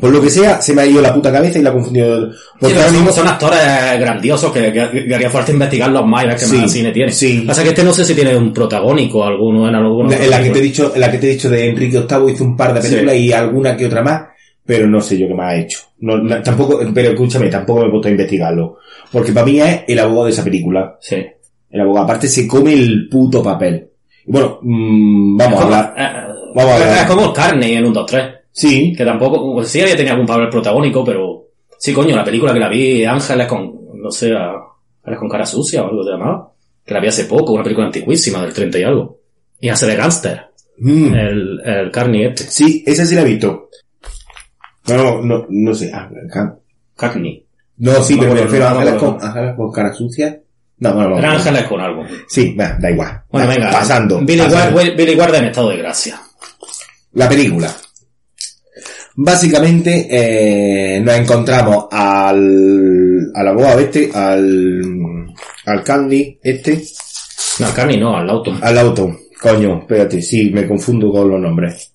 Por 0.00 0.10
lo 0.10 0.20
que 0.20 0.30
sea, 0.30 0.62
se 0.62 0.72
me 0.74 0.82
ha 0.82 0.86
ido 0.86 1.00
la 1.02 1.12
puta 1.12 1.30
cabeza 1.30 1.58
y 1.58 1.62
la 1.62 1.70
he 1.70 1.72
confundido. 1.74 2.32
Sí, 2.32 2.38
Porque 2.58 2.74
pero 2.74 2.76
ahora 2.80 2.86
son, 2.88 2.96
mismo- 2.96 3.12
son 3.12 3.28
actores 3.28 3.60
grandiosos 4.00 4.50
que, 4.52 4.72
que, 4.72 5.04
que 5.06 5.14
haría 5.14 5.28
falta 5.30 5.52
investigarlos 5.52 6.06
más 6.06 6.24
y 6.24 6.26
ver 6.28 6.36
qué 6.36 6.44
Sí, 6.46 6.56
más 6.56 6.72
cine 6.72 6.90
tiene. 6.92 7.12
sí. 7.12 7.44
Pasa 7.46 7.62
que 7.62 7.68
este 7.68 7.84
no 7.84 7.92
sé 7.92 8.04
si 8.04 8.14
tiene 8.14 8.34
un 8.36 8.52
protagónico 8.52 9.24
alguno 9.24 9.68
en 9.68 9.74
alguno. 9.74 10.10
en 10.10 10.30
la 10.30 10.42
que 10.42 10.50
te 10.50 10.58
he 10.58 10.62
dicho, 10.62 10.92
en 10.94 11.00
la 11.00 11.10
que 11.10 11.18
te 11.18 11.26
he 11.28 11.30
dicho 11.34 11.50
de 11.50 11.68
Enrique 11.68 11.98
VIII 12.00 12.32
hizo 12.32 12.44
un 12.44 12.56
par 12.56 12.72
de 12.72 12.80
películas 12.80 13.14
y 13.16 13.32
alguna 13.32 13.76
que 13.76 13.86
otra 13.86 14.02
más, 14.02 14.22
pero 14.64 14.86
no 14.86 15.00
sé 15.02 15.18
yo 15.18 15.28
qué 15.28 15.34
más 15.34 15.52
ha 15.52 15.56
hecho. 15.56 15.78
No, 15.98 16.16
no, 16.16 16.42
tampoco, 16.42 16.80
pero 16.94 17.10
escúchame, 17.10 17.48
tampoco 17.48 17.82
me 17.82 17.86
he 17.88 17.90
puesto 17.90 18.08
a 18.08 18.12
investigarlo. 18.12 18.78
Porque 19.12 19.32
para 19.32 19.44
mí 19.46 19.60
es 19.60 19.82
el 19.86 19.98
abogado 19.98 20.24
de 20.26 20.30
esa 20.32 20.42
película. 20.44 20.96
Sí. 21.00 21.16
El 21.70 21.80
abogado, 21.80 22.04
aparte 22.06 22.26
se 22.26 22.48
come 22.48 22.72
el 22.72 23.06
puto 23.10 23.42
papel. 23.42 23.86
Bueno, 24.26 24.58
mm, 24.62 25.36
vamos 25.36 25.60
a 25.60 25.62
hablar. 25.64 25.94
eh, 25.98 26.32
Vamos 26.54 26.72
a 26.72 26.74
hablar. 26.76 26.98
Es 26.98 27.04
como 27.04 27.24
el 27.26 27.32
Carney 27.34 27.74
en 27.74 27.84
un 27.86 27.92
2 27.92 28.06
3 28.06 28.24
Sí, 28.56 28.94
Que 28.96 29.04
tampoco, 29.04 29.64
sí 29.64 29.80
había 29.80 29.96
tenido 29.96 30.12
algún 30.12 30.28
papel 30.28 30.48
protagónico, 30.48 31.04
pero 31.04 31.48
sí, 31.76 31.92
coño, 31.92 32.14
la 32.14 32.24
película 32.24 32.52
que 32.52 32.60
la 32.60 32.68
vi, 32.68 33.04
Ángeles 33.04 33.48
con, 33.48 34.00
no 34.00 34.10
sé, 34.12 34.32
Ángeles 34.32 35.18
con 35.18 35.28
cara 35.28 35.44
sucia 35.44 35.82
o 35.82 35.88
algo 35.88 36.04
se 36.04 36.10
llamaba, 36.10 36.52
que 36.86 36.94
la 36.94 37.00
vi 37.00 37.08
hace 37.08 37.24
poco, 37.24 37.52
una 37.52 37.64
película 37.64 37.86
antiquísima 37.88 38.40
del 38.42 38.52
30 38.52 38.78
y 38.78 38.82
algo. 38.84 39.18
Y 39.58 39.68
hace 39.68 39.86
de 39.86 39.96
gángster, 39.96 40.40
Mm, 40.76 41.14
el, 41.14 41.60
el 41.64 41.90
Carney 41.92 42.24
este, 42.24 42.44
sí, 42.44 42.82
esa 42.86 43.04
sí 43.04 43.14
la 43.14 43.22
he 43.22 43.26
visto. 43.26 43.68
No, 44.88 44.96
no, 44.96 45.22
no, 45.22 45.46
no 45.48 45.74
sé. 45.74 45.90
ah, 45.94 46.08
Carney. 46.96 47.46
No, 47.76 48.02
sí, 48.02 48.16
pero 48.18 48.34
me 48.34 48.42
refiero 48.42 48.66
a 48.66 48.70
ángeles 48.72 48.94
con, 48.94 49.18
ángeles 49.20 49.54
con 49.56 49.72
cara 49.72 49.92
sucia. 49.92 50.40
No, 50.78 50.94
bueno, 50.94 51.10
no. 51.10 51.18
Era 51.18 51.28
no. 51.28 51.34
Ángeles 51.34 51.62
con 51.64 51.80
algo. 51.80 52.04
Sí, 52.28 52.54
va, 52.54 52.76
da 52.80 52.90
igual. 52.90 53.22
Bueno, 53.30 53.48
Va, 53.48 53.54
venga. 53.54 53.70
Pasando. 53.70 54.20
Billy, 54.20 54.42
pasando. 54.42 54.80
Billy 54.96 55.14
Ward 55.14 55.34
en 55.36 55.44
estado 55.44 55.70
de 55.70 55.76
gracia. 55.76 56.20
La 57.12 57.28
película. 57.28 57.72
Básicamente, 59.16 60.08
eh, 60.10 61.00
nos 61.00 61.14
encontramos 61.16 61.86
al, 61.90 63.30
al 63.34 63.48
abogado 63.48 63.78
este, 63.80 64.10
al, 64.12 64.80
al 65.66 65.84
Candy 65.84 66.38
este, 66.42 66.82
No, 67.60 67.66
al 67.66 67.74
Carney 67.74 67.96
no, 67.98 68.16
al 68.16 68.26
Lawton. 68.26 68.58
al 68.60 68.78
auto. 68.78 69.16
Coño, 69.40 69.80
espérate, 69.80 70.20
sí, 70.22 70.50
me 70.52 70.66
confundo 70.66 71.10
con 71.12 71.30
los 71.30 71.40
nombres. 71.40 71.92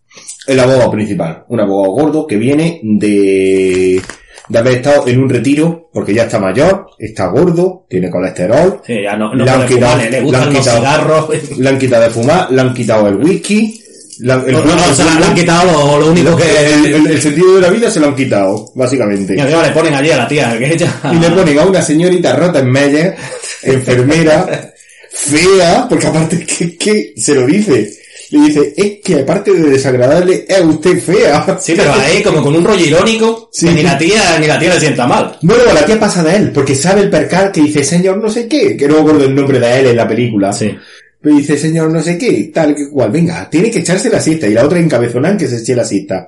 El 0.48 0.60
abogado 0.60 0.92
principal, 0.92 1.44
un 1.50 1.60
abogado 1.60 1.92
gordo 1.94 2.28
que 2.28 2.38
viene 2.38 2.80
de, 2.84 4.02
de 4.48 4.58
haber 4.60 4.78
estado 4.78 5.08
en 5.08 5.20
un 5.20 5.30
retiro, 5.30 5.90
porque 5.94 6.14
ya 6.14 6.24
está 6.24 6.40
mayor, 6.40 6.88
está 6.98 7.28
gordo, 7.28 7.86
tiene 7.90 8.10
colesterol, 8.10 8.82
Sí, 8.86 9.02
ya 9.04 9.16
no, 9.18 9.34
no 9.36 9.44
Le 9.46 9.52
han 9.52 9.68
quitado- 9.68 9.92
fumar, 9.94 9.98
le, 9.98 10.10
le 10.12 10.18
han 10.18 10.54
los 10.54 10.58
quitado- 10.60 10.78
cigarros. 10.78 11.58
le 11.60 11.70
han 11.70 11.78
quitado 11.78 12.04
de 12.04 12.10
fumar, 12.10 12.52
le 12.52 12.62
han 12.62 12.74
quitado 12.74 13.08
el 13.10 13.16
whisky, 13.18 13.82
el, 14.20 14.28
No, 14.28 14.42
no, 14.66 14.76
no, 14.76 14.94
se 14.94 15.04
le 15.04 15.10
han 15.12 15.34
quitado 15.36 16.00
lo, 16.00 16.12
único 16.12 16.36
que... 16.36 16.44
el- 16.74 17.08
el 17.08 17.22
sentido 17.22 17.56
de 17.56 17.62
la 17.62 17.70
vida 17.70 17.90
se 17.90 18.00
lo 18.00 18.08
han 18.08 18.16
quitado, 18.16 18.72
básicamente. 18.76 19.36
Y 19.36 19.40
encima 19.40 19.64
le 19.64 19.72
ponen 19.72 19.94
allí 19.94 20.12
a 20.12 20.18
la 20.18 20.28
tía, 20.28 20.58
que 20.58 20.74
ella... 20.74 20.94
Y 21.12 21.16
le 21.20 21.30
ponen 21.32 21.58
a 21.60 21.66
una 21.66 21.82
señorita 21.82 22.36
rota 22.36 22.60
en 22.60 22.70
Meyer, 22.72 23.16
enfermera, 23.64 24.74
fea, 25.12 25.86
porque 25.90 26.08
aparte 26.08 26.46
que, 26.46 26.76
que 26.78 27.14
se 27.18 27.36
lo 27.36 27.46
dice. 27.46 27.94
Le 28.32 28.40
dice, 28.42 28.74
es 28.78 28.92
que 29.04 29.22
aparte 29.22 29.52
de 29.52 29.72
desagradable, 29.72 30.46
es 30.48 30.62
usted 30.62 31.02
fea. 31.02 31.58
Sí, 31.60 31.74
pero 31.76 31.92
ahí 31.94 32.22
como 32.22 32.44
con 32.44 32.56
un 32.56 32.64
rollo 32.64 32.86
irónico, 32.86 33.50
Sí. 33.52 33.66
que 33.68 33.74
ni 33.74 33.82
la 33.82 33.98
tía, 33.98 34.38
ni 34.40 34.46
la 34.46 34.60
tía 34.60 34.74
le 34.76 34.80
sienta 34.80 35.08
mal. 35.08 35.36
No, 35.42 35.56
la 35.74 35.84
tía 35.84 36.00
pasa 36.00 36.22
de 36.24 36.36
él, 36.36 36.52
porque 36.52 36.76
sabe 36.76 37.02
el 37.02 37.10
percal 37.10 37.52
que 37.52 37.62
dice, 37.62 37.84
señor 37.84 38.18
no 38.18 38.30
sé 38.30 38.48
qué, 38.48 38.78
que 38.78 38.88
no 38.88 38.96
me 38.96 39.00
acuerdo 39.00 39.24
el 39.26 39.34
nombre 39.34 39.60
de 39.60 39.80
él 39.80 39.86
en 39.88 39.96
la 39.98 40.08
película. 40.08 40.54
Sí. 40.54 40.78
Pero 41.22 41.36
dice, 41.36 41.58
señor 41.58 41.92
no 41.92 42.02
sé 42.02 42.18
qué, 42.18 42.50
tal 42.54 42.74
que 42.76 42.90
cual, 42.90 43.12
venga, 43.12 43.50
tiene 43.50 43.70
que 43.70 43.80
echarse 43.80 44.10
la 44.10 44.22
siesta. 44.22 44.48
Y 44.48 44.54
la 44.54 44.66
otra 44.66 44.80
encabezonan 44.80 45.38
que 45.38 45.48
se 45.48 45.58
eche 45.58 45.76
la 45.76 45.84
siesta. 45.84 46.28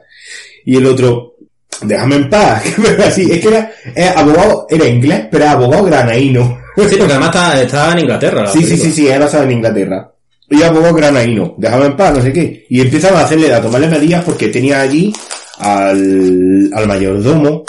Y 0.66 0.76
el 0.78 0.86
otro, 0.86 1.36
déjame 1.82 2.16
en 2.16 2.30
paz. 2.30 2.64
Así, 3.06 3.32
es 3.32 3.39
que 3.39 3.48
era, 3.48 3.72
era 3.96 4.12
abogado, 4.20 4.68
era 4.70 4.86
inglés, 4.88 5.28
pero 5.32 5.44
era 5.46 5.54
abogado 5.54 5.86
granaíno. 5.86 6.58
Sí, 6.78 6.96
porque 6.98 7.14
además 7.14 7.28
está, 7.36 7.62
está 7.62 7.92
en 7.94 8.00
Inglaterra. 8.00 8.42
la 8.44 8.52
Sí, 8.52 8.60
sí, 8.60 8.66
película. 8.66 8.89
sí, 8.89 8.96
sí, 8.96 9.08
es 9.08 9.20
basado 9.20 9.44
en 9.46 9.52
Inglaterra. 9.52 10.12
Y 10.50 10.62
abogado 10.64 10.94
granaíno, 10.94 11.56
déjame 11.58 11.86
en 11.86 11.96
paz, 11.96 12.14
no 12.18 12.22
sé 12.22 12.34
qué. 12.34 12.66
Y 12.70 12.82
empiezan 12.82 13.16
a 13.16 13.22
hacerle, 13.22 13.54
a 13.54 13.62
tomarle 13.62 13.88
medidas 13.88 14.24
porque 14.26 14.50
tenía 14.50 14.82
allí 14.82 15.14
al, 15.60 16.70
al 16.74 16.88
mayordomo, 16.88 17.64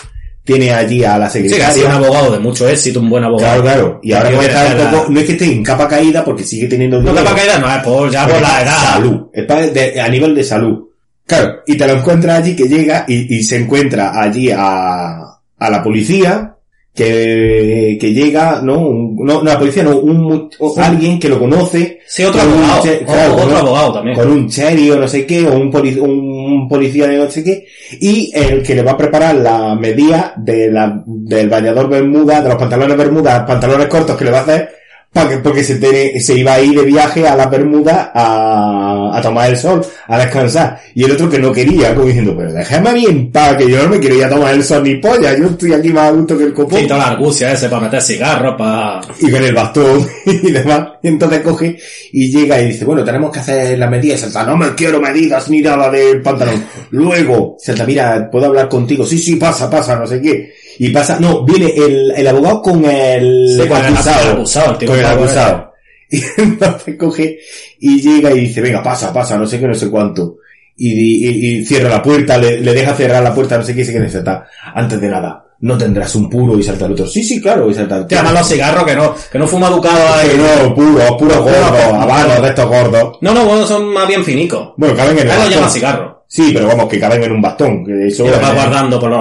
tiene 0.44 0.72
allí 0.72 1.04
a 1.04 1.18
la 1.18 1.30
Sí, 1.30 1.40
que 1.42 1.46
ha 1.46 1.50
secretaria. 1.50 1.74
sido 1.74 1.86
un 1.88 2.04
abogado 2.04 2.32
de 2.32 2.38
mucho 2.40 2.68
éxito, 2.68 2.98
un 3.00 3.10
buen 3.10 3.22
abogado. 3.24 3.62
Claro, 3.62 3.80
claro. 3.82 4.00
Y 4.02 4.12
ahora 4.12 4.30
como 4.30 4.42
está 4.42 4.76
un 4.84 4.90
poco, 4.98 5.10
no 5.12 5.20
es 5.20 5.26
que 5.26 5.32
esté 5.32 5.44
en 5.44 5.62
capa 5.62 5.86
caída 5.88 6.24
porque 6.24 6.42
sigue 6.44 6.66
teniendo 6.66 7.00
No 7.00 7.14
capa 7.14 7.34
caída, 7.34 7.58
no, 7.58 7.70
es 7.72 7.82
por, 7.84 8.10
ya 8.10 8.26
por 8.26 8.40
la 8.40 8.62
edad. 8.62 8.92
Salud. 8.94 9.20
Es 9.32 9.44
para- 9.46 9.66
de- 9.68 10.00
a 10.00 10.08
nivel 10.08 10.34
de 10.34 10.42
salud. 10.44 10.78
Claro, 11.24 11.60
y 11.66 11.76
te 11.76 11.86
lo 11.86 11.92
encuentras 11.94 12.38
allí 12.40 12.56
que 12.56 12.68
llega 12.68 13.04
y, 13.06 13.36
y 13.38 13.42
se 13.44 13.56
encuentra 13.56 14.20
allí 14.20 14.50
a, 14.50 15.20
a 15.58 15.70
la 15.70 15.82
policía 15.82 16.56
que, 16.94 17.96
que 18.00 18.12
llega, 18.12 18.60
¿no? 18.62 18.78
Un- 18.80 19.16
no, 19.24 19.34
no, 19.34 19.44
la 19.44 19.58
policía 19.58 19.82
no, 19.84 19.96
un, 19.98 20.50
o 20.58 20.74
alguien 20.80 21.18
que 21.18 21.28
lo 21.28 21.38
conoce. 21.38 22.00
Sí, 22.06 22.24
otro 22.24 22.42
un 22.42 22.48
abogado. 22.64 22.82
O- 22.82 23.06
claro, 23.06 23.34
otro 23.36 23.46
un- 23.48 23.56
abogado 23.56 23.92
también. 23.94 24.16
Con 24.16 24.30
un 24.30 24.48
cherry 24.48 24.90
o 24.90 24.96
no 24.96 25.08
sé 25.08 25.24
qué, 25.24 25.46
o 25.46 25.54
un, 25.56 25.70
poli- 25.70 25.98
un 25.98 26.41
policía 26.68 27.08
de 27.08 27.18
no 27.18 27.30
sé 27.30 27.44
qué, 27.44 27.66
y 28.00 28.30
el 28.34 28.62
que 28.62 28.74
le 28.74 28.82
va 28.82 28.92
a 28.92 28.96
preparar 28.96 29.34
la 29.36 29.74
medida 29.74 30.34
de 30.36 30.70
la, 30.70 31.02
del 31.06 31.48
bañador 31.48 31.88
bermuda, 31.88 32.40
de 32.40 32.48
los 32.48 32.58
pantalones 32.58 32.96
bermuda, 32.96 33.46
pantalones 33.46 33.86
cortos 33.86 34.16
que 34.16 34.24
le 34.24 34.30
va 34.30 34.38
a 34.38 34.42
hacer, 34.42 34.81
para 35.12 35.28
que, 35.28 35.36
porque 35.38 35.62
se, 35.62 35.76
tiene- 35.76 36.18
se 36.20 36.34
iba 36.38 36.54
a 36.54 36.60
ir 36.60 36.74
de 36.78 36.86
viaje 36.86 37.26
a 37.28 37.36
la 37.36 37.46
bermuda 37.46 38.12
a, 38.14 39.10
a 39.18 39.20
tomar 39.22 39.50
el 39.50 39.58
sol, 39.58 39.84
a 40.08 40.18
descansar. 40.18 40.80
Y 40.94 41.04
el 41.04 41.12
otro 41.12 41.28
que 41.28 41.38
no 41.38 41.52
quería, 41.52 41.94
como 41.94 42.06
diciendo, 42.06 42.34
pero 42.36 42.52
déjame 42.52 42.88
a 42.90 42.92
mí 42.94 43.04
en 43.06 43.30
paz, 43.30 43.56
que 43.56 43.68
yo 43.70 43.82
no 43.82 43.90
me 43.90 43.98
quiero 44.00 44.16
ir 44.16 44.24
a 44.24 44.30
tomar 44.30 44.54
el 44.54 44.64
sol 44.64 44.82
ni 44.82 44.94
polla, 44.96 45.36
yo 45.36 45.46
estoy 45.48 45.74
aquí 45.74 45.90
más 45.90 46.08
a 46.08 46.12
gusto 46.12 46.38
que 46.38 46.44
el 46.44 46.54
copón 46.54 46.86
toda 46.86 46.98
la 46.98 47.06
argucia 47.08 47.52
ese 47.52 47.68
para 47.68 47.82
meter 47.82 48.00
cigarros, 48.02 48.54
para... 48.56 49.00
y 49.20 49.30
con 49.30 49.44
el 49.44 49.54
bastón 49.54 50.06
y 50.26 50.50
demás. 50.50 50.88
Y 51.02 51.08
entonces 51.08 51.40
coge 51.40 51.76
y 52.12 52.30
llega 52.30 52.60
y 52.62 52.68
dice, 52.68 52.84
bueno, 52.84 53.04
tenemos 53.04 53.30
que 53.30 53.40
hacer 53.40 53.78
las 53.78 53.90
medidas. 53.90 54.20
Y 54.20 54.22
Salta, 54.22 54.44
no 54.44 54.56
me 54.56 54.74
quiero 54.74 55.00
medidas 55.00 55.48
ni 55.50 55.60
nada 55.60 55.90
del 55.90 56.22
pantalón. 56.22 56.64
Luego, 56.90 57.56
Salta, 57.58 57.84
mira, 57.84 58.30
¿puedo 58.30 58.46
hablar 58.46 58.68
contigo? 58.68 59.04
Sí, 59.04 59.18
sí, 59.18 59.36
pasa, 59.36 59.68
pasa, 59.68 59.96
no 59.96 60.06
sé 60.06 60.20
qué. 60.20 60.52
Y 60.84 60.90
pasa, 60.90 61.18
no, 61.20 61.44
viene 61.44 61.72
el, 61.76 62.12
el 62.16 62.26
abogado 62.26 62.60
con 62.62 62.84
el, 62.84 63.56
Sí, 63.60 63.68
con 63.68 63.78
el 63.78 63.94
acusado. 63.94 64.74
con 64.78 64.80
el 64.96 65.00
que- 65.00 65.06
acusado. 65.06 65.72
Y 66.10 66.20
entonces 66.38 66.96
coge 66.98 67.38
y 67.80 68.02
llega 68.02 68.32
y 68.32 68.40
dice, 68.40 68.60
venga, 68.60 68.82
pasa, 68.82 69.12
pasa, 69.12 69.38
no 69.38 69.46
sé 69.46 69.58
qué, 69.60 69.66
no 69.68 69.74
sé 69.74 69.88
cuánto. 69.88 70.36
Y, 70.76 70.90
y- 71.26 71.58
y 71.60 71.64
cierra 71.64 71.88
la 71.88 72.02
puerta, 72.02 72.36
le, 72.36 72.60
le 72.60 72.74
deja 72.74 72.94
cerrar 72.94 73.22
la 73.22 73.32
puerta, 73.34 73.56
no 73.56 73.64
sé 73.64 73.74
qué, 73.74 73.84
se 73.84 73.92
queda 73.92 74.08
Salta. 74.10 74.46
Antes 74.74 75.00
de 75.00 75.08
nada, 75.08 75.44
no 75.60 75.78
tendrás 75.78 76.14
un 76.16 76.28
puro 76.28 76.58
y 76.58 76.62
salta 76.64 76.86
el 76.86 76.92
otro. 76.92 77.06
Sí, 77.06 77.22
sí, 77.22 77.40
claro, 77.40 77.70
y 77.70 77.74
salta 77.74 77.98
el 77.98 78.06
Te 78.08 78.16
llaman 78.16 78.34
los 78.34 78.48
cigarros 78.48 78.84
que 78.84 78.94
no, 78.96 79.14
que 79.30 79.38
no 79.38 79.46
fuma 79.46 79.68
educado 79.68 80.14
ahí. 80.14 80.30
Pero 80.32 80.68
no, 80.68 80.74
Puros, 80.74 81.08
gordos, 81.10 81.38
puros. 81.40 82.02
habanos 82.02 82.42
de 82.42 82.48
estos 82.48 82.66
gordos. 82.68 83.18
No, 83.20 83.32
no, 83.32 83.44
bueno, 83.46 83.66
son 83.66 83.86
más 83.92 84.08
bien 84.08 84.24
finicos. 84.24 84.70
Bueno, 84.76 84.96
caben 84.96 85.12
en 85.16 85.18
el 85.20 85.28
Él 85.28 85.34
lo 85.34 85.38
bastón. 85.38 85.54
llama 85.60 85.70
cigarro. 85.70 86.21
Sí, 86.34 86.50
pero 86.54 86.66
vamos, 86.66 86.88
que 86.88 86.98
caben 86.98 87.22
en 87.22 87.32
un 87.32 87.42
bastón, 87.42 87.84
que 87.84 88.06
eso 88.06 88.24
Y 88.24 88.30
lo 88.30 88.40
va 88.40 88.52
eh, 88.52 88.54
guardando 88.54 88.98
por 88.98 89.10
los... 89.10 89.20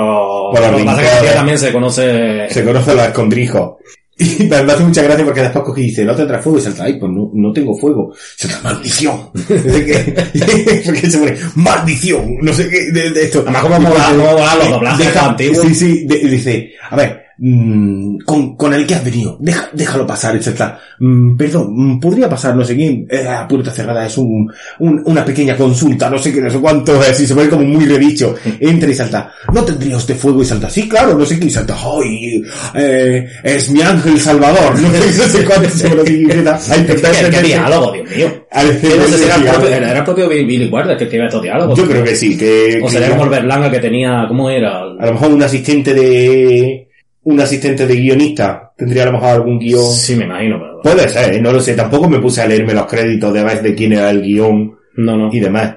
por 0.55 0.61
los 0.61 0.71
lo 0.71 0.77
que 0.77 0.83
pasa 0.85 1.01
que 1.21 1.27
también 1.33 1.57
se 1.59 1.73
conoce... 1.73 2.49
se 2.49 2.63
conoce 2.63 2.95
los 2.95 3.05
escondrijos. 3.05 3.71
Y 4.17 4.43
me 4.49 4.55
hace 4.55 4.83
mucha 4.83 5.01
gracia 5.01 5.25
porque 5.25 5.41
después 5.41 5.65
cogí 5.65 5.81
y 5.81 5.85
dice, 5.87 6.05
no 6.05 6.15
tendrás 6.15 6.41
fuego 6.41 6.59
y 6.59 6.61
salta, 6.61 6.85
ay, 6.85 6.93
pues 6.97 7.11
no, 7.11 7.29
no 7.33 7.51
tengo 7.51 7.77
fuego. 7.77 8.13
Salta, 8.37 8.59
maldición. 8.63 9.29
Porque 10.85 11.09
se 11.09 11.17
pone, 11.17 11.35
maldición. 11.55 12.37
No 12.41 12.53
sé 12.53 12.69
qué, 12.69 12.91
de, 12.91 13.09
de 13.09 13.23
esto. 13.23 13.39
Además, 13.41 13.61
cómo 13.63 13.79
mola- 13.79 14.13
molan 14.13 14.59
los 14.59 14.69
doblajes. 14.69 15.61
Sí, 15.61 15.75
sí, 15.75 16.05
de- 16.05 16.19
dice, 16.19 16.71
a 16.89 16.95
ver, 16.95 17.20
mm, 17.43 18.19
con, 18.19 18.55
con 18.55 18.71
el 18.73 18.85
que 18.85 18.93
has 18.93 19.03
venido, 19.03 19.35
deja, 19.39 19.67
déjalo 19.73 20.05
pasar, 20.05 20.35
etc. 20.35 20.61
Mm, 20.99 21.35
perdón, 21.35 21.67
mm, 21.75 21.99
podría 21.99 22.29
pasar, 22.29 22.55
no 22.55 22.63
sé 22.63 22.75
quién, 22.75 23.07
eh, 23.09 23.27
a 23.27 23.47
puerta 23.47 23.71
cerrada, 23.71 24.05
es 24.05 24.15
un, 24.19 24.47
un- 24.79 25.01
una 25.05 25.25
pequeña 25.25 25.57
consulta, 25.57 26.07
no 26.09 26.19
sé 26.19 26.31
qué, 26.31 26.39
no 26.39 26.51
sé 26.51 26.59
cuánto, 26.59 26.99
así 26.99 27.25
se 27.25 27.33
pone 27.33 27.49
como 27.49 27.65
muy 27.65 27.85
redicho. 27.85 28.35
Entra 28.59 28.89
y 28.89 28.93
salta, 28.93 29.31
no 29.51 29.63
tendría 29.65 29.97
usted 29.97 30.15
fuego 30.15 30.41
y 30.43 30.45
salta, 30.45 30.69
sí, 30.69 30.87
claro, 30.87 31.17
no 31.17 31.25
sé 31.25 31.39
qué, 31.39 31.47
y 31.47 31.49
salta, 31.49 31.75
ay, 31.75 32.43
eh, 32.75 33.25
es 33.43 33.69
mi 33.71 33.81
ángel 33.81 34.19
salvador, 34.19 34.73
no 34.79 34.89
sé, 35.25 35.43
cuánto 35.43 35.69
se 35.69 35.87
y 35.87 36.25
ay, 36.71 36.85
¿Qué, 36.85 37.29
qué 37.31 37.41
diálogo, 37.41 37.91
Dios 37.91 38.09
mío? 38.15 38.27
Era 39.91 40.05
propio, 40.05 40.29
Billy 40.29 40.69
Wilder 40.71 40.97
que 40.97 41.05
escribía 41.05 41.25
estos 41.27 41.41
diálogos. 41.41 41.77
Yo 41.77 41.87
creo 41.87 42.03
que 42.03 42.15
sí, 42.15 42.37
que... 42.37 42.79
O 42.83 42.89
sería 42.89 43.09
como 43.09 43.23
el 43.23 43.29
Berlanga 43.29 43.71
que 43.71 43.79
tenía... 43.79 44.25
¿Cómo 44.27 44.49
era? 44.49 44.81
A 44.81 45.05
lo 45.07 45.13
mejor 45.13 45.31
un 45.31 45.41
asistente 45.43 45.93
de, 45.93 46.87
un 47.23 47.39
asistente 47.39 47.85
de 47.85 47.95
guionista 47.95 48.71
tendría 48.77 49.03
a 49.03 49.05
lo 49.07 49.11
mejor 49.13 49.29
algún 49.29 49.59
guion. 49.59 49.91
Sí, 49.93 50.15
me 50.15 50.25
imagino, 50.25 50.57
pero... 50.59 50.81
Puede 50.81 51.07
ser, 51.09 51.33
¿eh? 51.35 51.41
no 51.41 51.51
lo 51.51 51.59
sé. 51.59 51.73
Tampoco 51.75 52.09
me 52.09 52.19
puse 52.19 52.41
a 52.41 52.47
leerme 52.47 52.73
los 52.73 52.85
créditos 52.87 53.31
de 53.33 53.43
ver 53.43 53.61
de 53.61 53.75
quién 53.75 53.93
era 53.93 54.09
el 54.09 54.21
guion 54.21 54.75
No, 54.97 55.15
no. 55.17 55.29
y 55.31 55.39
demás. 55.39 55.75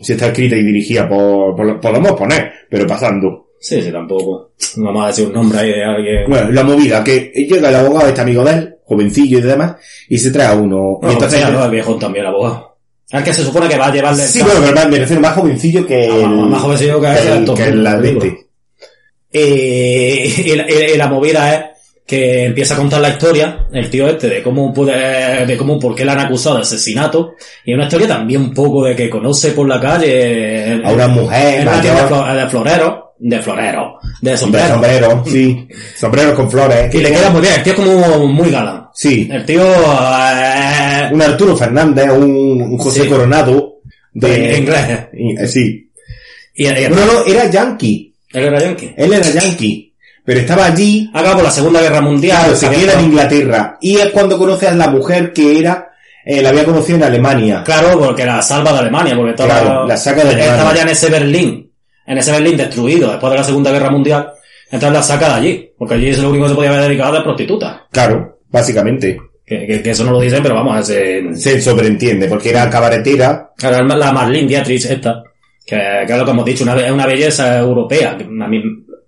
Si 0.00 0.12
está 0.14 0.26
escrita 0.28 0.56
y 0.56 0.62
dirigida 0.64 1.08
por, 1.08 1.54
por- 1.54 1.78
podemos 1.80 2.12
poner, 2.12 2.50
pero 2.68 2.86
pasando. 2.86 3.48
Sí, 3.60 3.80
sí, 3.82 3.92
tampoco. 3.92 4.52
No 4.78 4.86
vamos 4.86 5.04
a 5.04 5.06
decir 5.08 5.26
un 5.26 5.34
nombre 5.34 5.58
ahí 5.60 5.68
de 5.72 5.84
alguien... 5.84 6.24
Bueno, 6.28 6.50
la 6.50 6.64
movida, 6.64 7.04
que 7.04 7.30
llega 7.34 7.68
el 7.68 7.74
abogado, 7.76 8.08
este 8.08 8.22
amigo 8.22 8.42
de 8.42 8.52
él, 8.54 8.74
jovencillo 8.84 9.38
y 9.38 9.42
demás, 9.42 9.76
y 10.08 10.16
se 10.18 10.30
trae 10.30 10.46
a 10.46 10.54
uno. 10.54 10.98
y 11.02 11.06
No, 11.06 11.12
entonces, 11.12 11.38
entonces, 11.40 11.58
no, 11.60 11.64
el 11.66 11.70
viejo 11.70 11.96
también, 11.96 12.24
abogado. 12.26 12.76
El 13.12 13.22
que 13.22 13.34
se 13.34 13.42
supone 13.44 13.68
que 13.68 13.76
va 13.76 13.88
a 13.88 13.92
llevarle 13.92 14.22
el 14.22 14.28
sí, 14.28 14.40
bueno, 14.40 14.60
pero 14.74 14.88
me 14.88 14.98
refiero 14.98 15.20
más 15.20 15.34
jovencillo 15.34 15.86
que 15.86 16.08
Ah, 16.08 16.16
el, 16.16 16.28
más- 16.30 16.48
más 16.48 16.60
jovencillo 16.62 17.00
que 17.00 17.06
el, 17.08 17.28
entonces, 17.38 17.64
que 17.66 17.70
el 17.72 18.18
te 18.18 18.46
Eh, 19.32 20.34
y, 20.44 20.56
la, 20.56 20.70
y 20.70 20.96
la 20.96 21.08
movida 21.08 21.54
es 21.54 21.60
que 22.06 22.46
empieza 22.46 22.74
a 22.74 22.76
contar 22.78 23.00
la 23.00 23.10
historia, 23.10 23.66
el 23.72 23.88
tío 23.88 24.08
este, 24.08 24.28
de 24.28 24.42
cómo 24.42 24.74
puede, 24.74 25.46
de 25.46 25.56
cómo, 25.56 25.78
por 25.78 25.94
qué 25.94 26.04
le 26.04 26.10
han 26.10 26.18
acusado 26.18 26.56
de 26.56 26.62
asesinato, 26.62 27.34
y 27.64 27.72
una 27.72 27.84
historia 27.84 28.08
también 28.08 28.40
un 28.42 28.52
poco 28.54 28.84
de 28.84 28.96
que 28.96 29.08
conoce 29.08 29.52
por 29.52 29.68
la 29.68 29.78
calle, 29.80 30.72
en- 30.72 30.84
A 30.84 30.90
una 30.92 31.06
mujer 31.06 31.64
mayor, 31.64 32.36
de 32.36 32.48
florero, 32.48 33.14
de 33.16 33.38
florero, 33.40 33.98
de 34.20 34.30
de 34.32 34.36
sombrero. 34.38 34.68
sombrero, 34.70 35.24
sí, 35.24 35.68
sombrero 35.96 36.34
con 36.34 36.50
flores. 36.50 36.92
Y 36.92 36.98
le 36.98 37.10
queda 37.12 37.30
muy 37.30 37.42
bien, 37.42 37.54
el 37.54 37.62
tío 37.62 37.72
es 37.74 37.78
como 37.78 38.26
muy 38.26 38.50
galán. 38.50 38.88
Sí, 38.92 39.28
El 39.30 39.44
tío, 39.44 39.62
eh, 39.62 41.10
un 41.12 41.22
Arturo 41.22 41.56
Fernández, 41.56 42.10
un, 42.10 42.60
un 42.62 42.76
José 42.78 43.02
Sí. 43.02 43.08
Coronado, 43.08 43.76
de 44.12 44.56
en 44.56 44.62
inglés. 44.62 44.80
eh, 45.12 45.46
sí. 45.46 45.90
Y, 46.54 46.66
y- 46.66 46.88
No, 46.90 47.06
no, 47.06 47.24
era 47.24 47.48
yankee. 47.48 48.09
Él 48.32 48.44
era 48.44 48.60
yankee. 48.60 48.94
Él 48.96 49.12
era 49.12 49.28
yankee. 49.30 49.94
Pero 50.24 50.40
estaba 50.40 50.66
allí, 50.66 51.10
Acabó 51.14 51.42
la 51.42 51.50
Segunda 51.50 51.80
Guerra 51.80 52.00
Mundial. 52.00 52.38
claro, 52.42 52.56
se 52.56 52.68
queda 52.70 52.92
en 52.94 53.06
Inglaterra. 53.06 53.78
Y 53.80 53.96
es 53.96 54.10
cuando 54.10 54.38
conoce 54.38 54.68
a 54.68 54.74
la 54.74 54.88
mujer 54.88 55.32
que 55.32 55.58
era, 55.58 55.88
eh, 56.24 56.42
la 56.42 56.50
había 56.50 56.64
conocido 56.64 56.98
en 56.98 57.04
Alemania. 57.04 57.62
Claro, 57.64 57.98
porque 57.98 58.24
la 58.26 58.40
salva 58.42 58.72
de 58.72 58.78
Alemania, 58.80 59.16
porque 59.16 59.30
estaba, 59.30 59.60
Claro, 59.60 59.86
la 59.86 59.96
saca 59.96 60.22
de 60.22 60.28
Alemania. 60.30 60.52
estaba 60.52 60.74
ya 60.74 60.82
en 60.82 60.88
ese 60.90 61.08
Berlín, 61.10 61.72
en 62.06 62.18
ese 62.18 62.30
Berlín 62.32 62.56
destruido 62.56 63.10
después 63.10 63.30
de 63.32 63.38
la 63.38 63.44
Segunda 63.44 63.72
Guerra 63.72 63.90
Mundial, 63.90 64.28
entonces 64.70 64.92
la 64.92 65.02
saca 65.02 65.28
de 65.28 65.34
allí, 65.34 65.70
porque 65.76 65.94
allí 65.94 66.08
es 66.10 66.18
lo 66.18 66.28
único 66.30 66.44
que 66.44 66.50
se 66.50 66.54
podía 66.54 66.70
haber 66.70 66.82
dedicado 66.84 67.14
de 67.14 67.20
prostituta. 67.22 67.86
Claro, 67.90 68.38
básicamente. 68.50 69.18
Que, 69.44 69.66
que- 69.66 69.82
que 69.82 69.90
eso 69.90 70.04
no 70.04 70.12
lo 70.12 70.20
dicen, 70.20 70.42
pero 70.44 70.54
vamos, 70.54 70.78
ese, 70.88 71.34
Se 71.34 71.60
sobreentiende, 71.60 72.28
porque 72.28 72.50
era 72.50 72.70
cabaretera. 72.70 73.50
claro, 73.56 73.84
la 73.84 74.12
Marlene 74.12 74.46
Dietrich 74.46 74.84
esta, 74.84 75.24
que, 76.06 76.16
lo 76.16 76.24
que 76.24 76.30
hemos 76.30 76.44
dicho, 76.44 76.64
una, 76.64 76.74
una 76.92 77.06
belleza 77.06 77.58
europea, 77.58 78.16
que 78.16 78.24
a 78.24 78.48
mí 78.48 78.62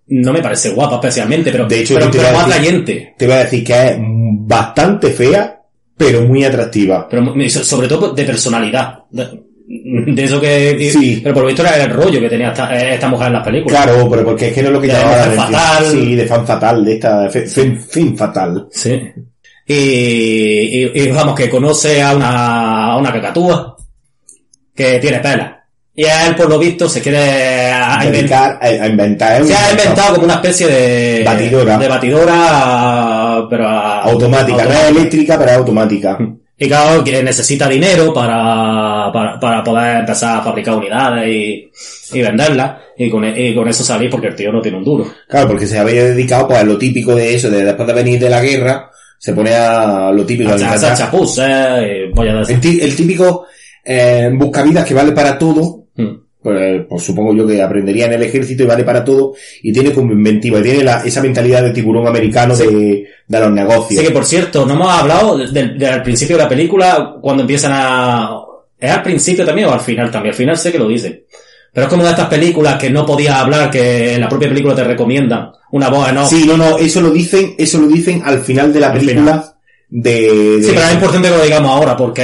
no 0.09 0.33
me 0.33 0.41
parece 0.43 0.71
guapa 0.71 0.95
especialmente, 0.97 1.51
pero, 1.51 1.67
De 1.67 1.81
hecho, 1.81 1.95
pero, 1.95 2.07
te 2.11 2.19
pero 2.19 2.31
iba 2.31 2.31
a 2.31 2.33
muy 2.43 2.51
decir- 2.53 2.61
atrayente. 2.61 3.15
Te 3.19 3.27
voy 3.27 3.35
a 3.35 3.39
decir 3.45 3.65
que 3.65 3.73
es 3.89 3.97
bastante 3.99 5.11
fea, 5.11 5.61
pero 5.97 6.23
muy 6.23 6.45
atractiva. 6.45 7.09
Pero 7.09 7.25
sobre 7.49 7.89
todo 7.89 8.13
de 8.13 8.25
personalidad. 8.25 8.99
De, 9.11 9.29
eso 10.19 10.41
que... 10.41 10.91
Sí. 10.93 11.21
Pero 11.23 11.35
por 11.35 11.45
lo 11.45 11.49
visto 11.49 11.63
era 11.63 11.83
el 11.83 11.91
rollo 11.91 12.21
que 12.21 12.29
tenía 12.29 12.49
esta, 12.49 12.77
esta 12.93 13.09
mujer 13.09 13.29
en 13.29 13.33
las 13.35 13.45
películas. 13.45 13.83
Claro, 13.85 14.09
pero 14.11 14.25
porque 14.25 14.49
es 14.49 14.53
que 14.55 14.61
no 14.63 14.69
es 14.69 14.75
lo 14.75 14.81
que 14.81 14.89
De 14.89 14.93
llamaba 14.93 15.17
la 15.27 15.33
fatal. 15.33 15.85
Sí, 15.87 16.15
de 16.15 16.27
fan 16.27 16.47
fatal, 16.47 16.85
de 16.85 16.93
esta, 16.95 17.31
fe- 17.31 17.47
fin, 17.47 17.81
fin 17.81 18.17
fatal. 18.17 18.67
Sí. 18.71 19.01
Y, 19.67 19.75
y, 19.75 20.91
y 20.95 21.11
vamos, 21.13 21.35
que 21.37 21.49
conoce 21.49 22.03
a 22.03 22.15
una, 22.15 22.93
a 22.93 22.97
una 22.99 23.13
cacatúa 23.13 23.77
que 24.75 24.99
tiene 24.99 25.21
pela. 25.21 25.62
Y 25.95 26.05
a 26.07 26.27
él, 26.27 26.35
por 26.37 26.49
lo 26.49 26.59
visto, 26.59 26.89
se 26.89 27.01
quiere 27.03 27.71
a- 27.71 28.01
a 28.01 28.05
inventar. 28.07 28.59
dedicar 28.59 28.81
a, 28.81 28.85
a 28.85 28.89
inventar. 28.89 29.45
Se 29.45 29.55
ha 29.55 29.71
inventado. 29.73 30.15
como 30.15 30.25
una 30.25 30.35
especie 30.37 30.67
de... 30.67 31.23
Batidora. 31.25 31.77
De 31.79 31.89
batidora, 31.89 33.47
pero... 33.49 33.69
a- 33.69 34.03
automática, 34.03 34.65
no 34.65 34.71
es 34.73 34.89
eléctrica, 34.91 35.39
pero 35.39 35.51
es 35.51 35.57
automática. 35.59 36.19
Y 36.59 36.69
claro, 36.69 37.03
que 37.03 37.23
necesita 37.23 37.69
dinero 37.69 38.15
para, 38.15 39.11
para, 39.13 39.39
para 39.41 39.65
poder 39.65 39.99
empezar 39.99 40.39
a 40.39 40.43
fabricar 40.43 40.75
unidades 40.77 41.29
y, 41.29 41.71
y 42.19 42.23
venderlas. 42.23 42.77
Y 42.97 43.11
con, 43.11 43.25
y 43.25 43.55
con 43.55 43.67
eso 43.69 43.83
salir 43.83 44.09
porque 44.11 44.29
el 44.29 44.37
tío 44.37 44.53
no 44.53 44.61
tiene 44.61 44.79
un 44.79 44.85
duro. 44.85 45.07
Claro, 45.29 45.49
porque 45.49 45.67
se 45.67 45.79
había 45.79 46.05
dedicado 46.05 46.47
pues 46.47 46.61
a 46.61 46.65
lo 46.65 46.79
típico 46.79 47.15
de 47.15 47.35
eso, 47.35 47.51
de 47.51 47.65
después 47.65 47.87
de 47.89 47.95
venir 47.95 48.21
de 48.21 48.31
la 48.31 48.41
guerra, 48.41 48.91
se 49.19 49.33
pone 49.33 49.53
a 49.55 50.11
lo 50.13 50.25
típico 50.25 50.51
A 50.51 50.57
de 50.57 50.65
hacer 50.65 50.77
intentar- 50.77 50.99
chapuzas 50.99 51.83
y 51.83 52.15
pollas 52.15 52.35
de 52.35 52.41
esas. 52.43 52.51
el, 52.55 52.61
tí- 52.61 52.81
el 52.81 52.95
típico 52.95 53.47
eh, 53.85 54.31
buscavidas 54.35 54.85
que 54.85 54.95
vale 54.95 55.11
para 55.13 55.37
todo, 55.39 55.82
Mm. 55.97 56.17
pues, 56.43 56.83
pues 56.89 57.03
supongo 57.03 57.35
yo 57.35 57.47
que 57.47 57.63
aprendería 57.63 58.07
en 58.07 58.15
el 58.15 58.23
ejército 58.23 58.63
y 58.63 58.67
vale 58.67 58.83
para 58.85 59.05
todo, 59.05 59.35
y 59.63 59.73
tiene 59.73 59.93
como 59.93 60.13
inventiva, 60.13 60.59
y 60.59 60.63
tiene 60.63 60.83
la, 60.85 61.03
esa 61.05 61.23
mentalidad 61.23 61.63
de 61.63 61.71
tiburón 61.71 62.07
americano 62.07 62.57
de, 62.57 63.07
de 63.29 63.41
los 63.41 63.53
negocios. 63.53 64.01
Así 64.01 64.09
que, 64.09 64.15
por 64.15 64.25
cierto, 64.25 64.67
no 64.67 64.75
hemos 64.75 64.91
hablado 64.91 65.39
del, 65.39 66.03
principio 66.03 66.37
de 66.37 66.43
la 66.43 66.49
película 66.49 67.17
cuando 67.21 67.43
empiezan 67.43 67.73
a... 67.75 68.39
¿Es 68.79 68.91
al 68.91 69.03
principio 69.03 69.45
también 69.45 69.69
o 69.69 69.73
al 69.73 69.81
final 69.81 70.11
también? 70.11 70.33
Al 70.33 70.37
final 70.39 70.57
sé 70.57 70.73
que 70.73 70.79
lo 70.79 70.89
dicen. 70.89 71.23
Pero 71.73 71.87
es 71.87 71.91
como 71.91 72.03
de 72.03 72.11
estas 72.11 72.27
películas 72.27 72.77
que 72.77 72.91
no 72.91 73.07
podías 73.07 73.37
hablar, 73.37 73.71
que 73.71 74.15
en 74.15 74.21
la 74.21 74.29
propia 74.29 74.49
película 74.49 74.75
te 74.75 74.83
recomiendan. 74.85 75.53
Una 75.71 75.89
voz 75.89 76.11
off. 76.11 76.29
Sí, 76.29 76.45
no, 76.47 76.57
no, 76.57 76.77
eso 76.77 77.01
lo 77.01 77.11
dicen, 77.11 77.55
eso 77.57 77.79
lo 77.79 77.87
dicen 77.87 78.21
al 78.25 78.41
final 78.41 78.73
de 78.73 78.81
la 78.81 78.93
película 78.93 79.55
de, 79.89 80.11
de- 80.13 80.63
Sí, 80.65 80.71
pero 80.75 80.87
es 80.87 80.95
importante 80.95 81.29
que 81.29 81.37
lo 81.37 81.45
digamos 81.45 81.71
ahora 81.71 81.97
porque 81.97 82.23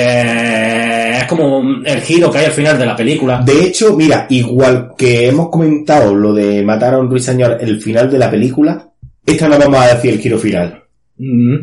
como 1.29 1.63
el 1.85 2.01
giro 2.01 2.31
que 2.31 2.39
hay 2.39 2.45
al 2.47 2.53
final 2.53 2.79
de 2.79 2.87
la 2.87 2.97
película. 2.97 3.41
De 3.45 3.65
hecho, 3.65 3.95
mira, 3.97 4.27
igual 4.31 4.93
que 4.97 5.29
hemos 5.29 5.49
comentado 5.51 6.15
lo 6.15 6.33
de 6.33 6.63
matar 6.63 6.95
a 6.95 6.99
un 6.99 7.09
ruiseñor 7.11 7.59
el 7.61 7.81
final 7.81 8.11
de 8.11 8.19
la 8.19 8.31
película, 8.31 8.89
esta 9.25 9.49
no 9.49 9.59
vamos 9.59 9.79
a 9.81 9.95
decir 9.95 10.15
el 10.15 10.21
giro 10.21 10.39
final. 10.39 10.83
Mm. 11.19 11.57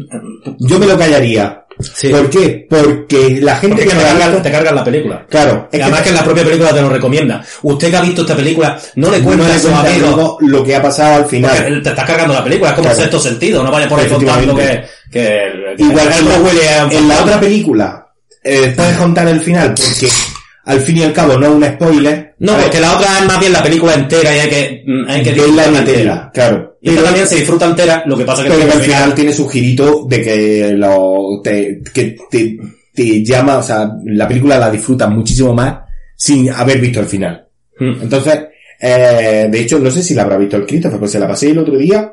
Yo 0.60 0.80
me 0.80 0.86
lo 0.86 0.98
callaría. 0.98 1.62
Sí. 1.94 2.08
¿Por 2.08 2.30
qué? 2.30 2.66
Porque 2.70 3.40
la 3.42 3.58
gente 3.58 3.76
Porque 3.76 3.84
que 3.84 3.90
te 3.90 3.96
no 3.96 4.02
la 4.02 4.08
visto- 4.28 4.42
te 4.42 4.50
película. 4.84 5.26
Claro, 5.30 5.68
es 5.70 5.82
además 5.82 6.02
que 6.04 6.10
en 6.10 6.16
la 6.16 6.24
propia 6.24 6.44
película 6.46 6.74
te 6.74 6.82
lo 6.82 6.88
recomienda. 6.90 7.44
Usted 7.64 7.90
que 7.92 7.98
ha 7.98 8.02
visto 8.02 8.22
esta 8.22 8.36
película, 8.36 8.80
no 8.96 9.12
le 9.12 9.18
no 9.20 9.26
cuenta 9.26 9.44
le 9.48 9.54
a 9.54 9.56
luego 10.00 10.38
lo 10.40 10.64
que 10.64 10.74
ha 10.76 10.82
pasado 10.82 11.16
al 11.24 11.26
final. 11.26 11.52
Porque 11.58 11.82
te 11.82 11.90
estás 11.90 12.06
cargando 12.06 12.34
la 12.34 12.44
película, 12.46 12.70
es 12.70 12.76
como 12.76 12.86
Claro. 12.88 13.00
sexto 13.02 13.20
sentido, 13.20 13.62
no 13.62 13.72
vaya 13.72 13.90
por 13.90 14.00
ahí 14.00 14.08
contando 14.08 14.56
que, 14.56 14.84
que, 15.12 15.28
el- 15.48 15.76
que 15.76 15.84
Igual 15.84 16.08
el 16.08 16.44
Willis 16.44 16.62
es 16.64 16.84
un 16.84 16.92
en 16.94 17.08
la 17.10 17.22
otra 17.22 17.40
película, 17.42 18.05
eh, 18.46 18.74
puedes 18.76 18.98
contar 18.98 19.28
el 19.28 19.42
final 19.42 19.74
porque 19.76 20.08
al 20.66 20.80
fin 20.80 20.98
y 20.98 21.04
al 21.04 21.14
cabo 21.14 21.38
no 21.38 21.48
es 21.48 21.52
un 21.52 21.66
spoiler. 21.66 22.36
No, 22.40 22.54
ver, 22.54 22.64
porque 22.64 22.80
la 22.80 22.96
otra 22.96 23.20
es 23.20 23.26
más 23.26 23.40
bien 23.40 23.54
la 23.54 23.64
película 23.64 23.94
entera 23.94 24.36
y 24.36 24.40
hay 24.40 24.50
que, 24.50 24.86
hay 25.08 25.24
que 25.24 25.34
disfrutarla 25.34 25.80
entera, 25.80 26.32
claro. 26.34 26.78
Y 26.82 26.90
esta 26.90 27.04
también 27.04 27.28
se 27.28 27.36
disfruta 27.36 27.66
entera, 27.66 28.04
lo 28.06 28.18
que 28.18 28.26
pasa 28.26 28.44
que, 28.44 28.50
Pero 28.50 28.66
que 28.66 28.72
al 28.72 28.78
al 28.78 28.84
final 28.84 29.14
tiene 29.16 29.34
su 29.34 29.48
girito 29.48 30.06
de 30.08 30.22
que 30.22 30.74
lo, 30.76 31.42
te, 31.44 31.82
que 31.94 32.16
te, 32.30 32.58
te 32.94 33.24
llama, 33.24 33.58
o 33.58 33.64
sea, 33.64 33.90
la 34.06 34.28
película 34.28 34.58
la 34.58 34.70
disfrutas 34.70 35.10
muchísimo 35.10 35.54
más 35.54 35.80
sin 36.16 36.50
haber 36.52 36.80
visto 36.80 37.00
el 37.00 37.08
final. 37.08 37.48
Mm. 37.80 38.04
Entonces, 38.04 38.40
eh, 38.80 39.48
de 39.50 39.60
hecho, 39.60 39.80
no 39.80 39.90
sé 39.90 40.04
si 40.04 40.14
la 40.14 40.24
habrá 40.24 40.38
visto 40.38 40.58
el 40.58 40.66
Christopher, 40.66 41.00
pues 41.00 41.12
se 41.12 41.20
la 41.20 41.28
pasé 41.28 41.52
el 41.52 41.58
otro 41.58 41.78
día 41.78 42.12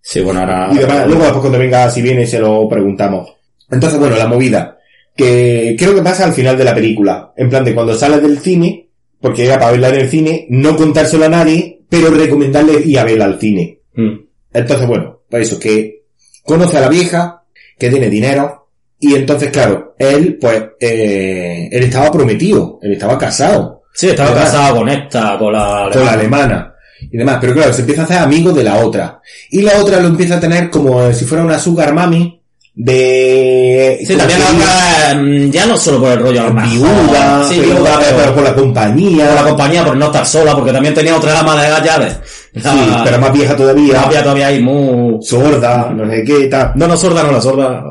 Sí, 0.00 0.20
bueno, 0.20 0.40
ahora... 0.40 0.70
y 0.72 0.78
demás, 0.78 1.06
luego 1.06 1.22
después 1.22 1.40
cuando 1.42 1.58
venga, 1.58 1.90
si 1.90 2.00
viene, 2.00 2.26
se 2.26 2.38
lo 2.38 2.66
preguntamos. 2.66 3.28
Entonces, 3.70 3.98
bueno, 3.98 4.16
la 4.16 4.26
movida, 4.26 4.77
que 5.18 5.74
creo 5.76 5.96
que 5.96 6.02
pasa 6.02 6.24
al 6.24 6.32
final 6.32 6.56
de 6.56 6.64
la 6.64 6.74
película, 6.74 7.32
en 7.36 7.50
plan 7.50 7.64
de 7.64 7.74
cuando 7.74 7.94
sales 7.94 8.22
del 8.22 8.38
cine, 8.38 8.88
porque 9.20 9.44
era 9.44 9.58
para 9.58 9.72
verla 9.72 9.88
en 9.88 9.96
el 9.96 10.08
cine, 10.08 10.46
no 10.48 10.76
contárselo 10.76 11.24
a 11.24 11.28
nadie, 11.28 11.80
pero 11.88 12.10
recomendarle 12.10 12.80
ir 12.84 12.98
a 13.00 13.04
verla 13.04 13.24
al 13.24 13.40
cine. 13.40 13.80
Mm. 13.94 14.14
Entonces, 14.52 14.86
bueno, 14.86 15.22
pues 15.28 15.48
eso, 15.48 15.58
que 15.58 16.04
conoce 16.44 16.78
a 16.78 16.82
la 16.82 16.88
vieja, 16.88 17.42
que 17.76 17.90
tiene 17.90 18.08
dinero, 18.08 18.68
y 19.00 19.16
entonces, 19.16 19.50
claro, 19.50 19.96
él, 19.98 20.38
pues, 20.40 20.62
eh, 20.78 21.68
él 21.70 21.82
estaba 21.82 22.12
prometido, 22.12 22.78
él 22.80 22.92
estaba 22.92 23.18
casado 23.18 23.78
Sí, 23.98 24.10
estaba 24.10 24.32
casado 24.32 24.76
con 24.76 24.88
esta, 24.88 25.36
con 25.36 25.52
la... 25.52 25.90
con 25.92 26.04
la 26.04 26.12
alemana 26.12 26.72
y 27.10 27.16
demás, 27.16 27.38
pero 27.40 27.52
claro, 27.52 27.72
se 27.72 27.80
empieza 27.80 28.02
a 28.02 28.04
hacer 28.04 28.18
amigo 28.18 28.52
de 28.52 28.62
la 28.62 28.76
otra. 28.76 29.20
Y 29.50 29.62
la 29.62 29.80
otra 29.80 29.98
lo 29.98 30.06
empieza 30.06 30.36
a 30.36 30.40
tener 30.40 30.70
como 30.70 31.12
si 31.12 31.24
fuera 31.24 31.44
una 31.44 31.58
sugar 31.58 31.92
mami 31.92 32.37
de... 32.80 33.98
Sí, 34.06 34.16
también 34.16 35.48
mm, 35.48 35.50
ya 35.50 35.66
no 35.66 35.76
solo 35.76 35.98
por 36.00 36.12
el 36.12 36.20
rollo 36.20 36.42
a 36.42 36.50
viuda, 36.50 37.44
sí, 37.48 37.58
viuda, 37.58 37.98
pero, 37.98 38.16
pero 38.16 38.34
por 38.36 38.44
la 38.44 38.54
compañía. 38.54 39.26
por 39.26 39.34
la 39.34 39.42
compañía, 39.42 39.84
por 39.84 39.96
no 39.96 40.06
estar 40.06 40.24
sola, 40.24 40.54
porque 40.54 40.70
también 40.72 40.94
tenía 40.94 41.16
otra 41.16 41.40
ama 41.40 41.60
de 41.60 41.70
las 41.70 41.82
llaves. 41.82 42.16
Sí, 42.54 42.62
pero 43.04 43.18
más 43.18 43.32
vieja 43.32 43.56
todavía. 43.56 44.00
había 44.02 44.22
todavía 44.22 44.46
ahí 44.46 44.62
muy... 44.62 45.18
sorda, 45.22 45.90
no 45.92 46.08
sé 46.08 46.22
qué, 46.24 46.46
tal. 46.46 46.70
No, 46.76 46.86
no 46.86 46.96
sorda, 46.96 47.24
no 47.24 47.32
la 47.32 47.40
sorda. 47.40 47.82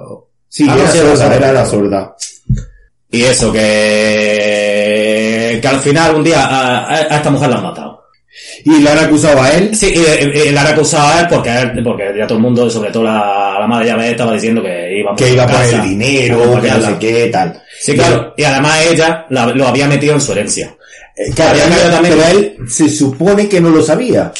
Sí, 0.47 0.65
Ah, 0.69 0.75
no, 0.75 0.81
era 0.81 0.89
sí, 0.91 0.97
sorda, 0.99 1.17
sorda. 1.17 1.35
era 1.35 1.51
la 1.51 1.65
sorda. 1.65 2.15
Y 3.11 3.23
eso, 3.23 3.51
que... 3.51 3.59
Que 5.61 5.67
al 5.67 5.79
final 5.81 6.15
un 6.15 6.23
día 6.23 6.45
a, 6.45 6.89
a 6.93 7.17
esta 7.17 7.29
mujer 7.29 7.49
la 7.49 7.57
han 7.57 7.63
matado. 7.63 8.03
Y 8.63 8.79
le 8.81 8.89
han 8.89 8.99
acusado 8.99 9.41
a 9.41 9.51
él. 9.51 9.75
Sí, 9.75 9.93
y, 9.93 9.99
y- 9.99 10.47
y 10.47 10.51
la 10.51 10.61
han 10.61 10.67
acusado 10.73 11.07
a 11.07 11.21
él 11.21 11.27
porque, 11.29 11.49
a 11.49 11.61
él- 11.61 11.83
porque 11.83 12.13
ya 12.17 12.25
todo 12.27 12.37
el 12.37 12.43
mundo, 12.43 12.69
sobre 12.69 12.91
todo 12.91 13.03
la, 13.03 13.57
la 13.59 13.67
madre 13.67 13.85
de 13.85 13.91
llave, 13.91 14.11
estaba 14.11 14.33
diciendo 14.33 14.61
que 14.63 14.99
iba 14.99 15.15
que 15.15 15.31
iba 15.33 15.45
por 15.45 15.55
casa, 15.55 15.83
el 15.83 15.89
dinero, 15.89 16.61
que 16.61 16.69
no 16.71 16.81
sé 16.87 16.95
qué, 16.99 17.27
tal. 17.31 17.61
Sí, 17.79 17.93
claro. 17.93 18.33
Y 18.37 18.43
además 18.43 18.77
ella 18.89 19.25
la- 19.29 19.47
lo 19.47 19.67
había 19.67 19.87
metido 19.87 20.13
en 20.15 20.21
su 20.21 20.31
herencia. 20.31 20.75
Eh, 21.15 21.31
claro, 21.35 21.59
Había 21.63 21.89
también- 21.91 22.15
pero 22.17 22.27
él 22.37 22.57
se 22.69 22.89
supone 22.89 23.47
que 23.47 23.59
no 23.59 23.69
lo 23.69 23.81
sabía. 23.83 24.31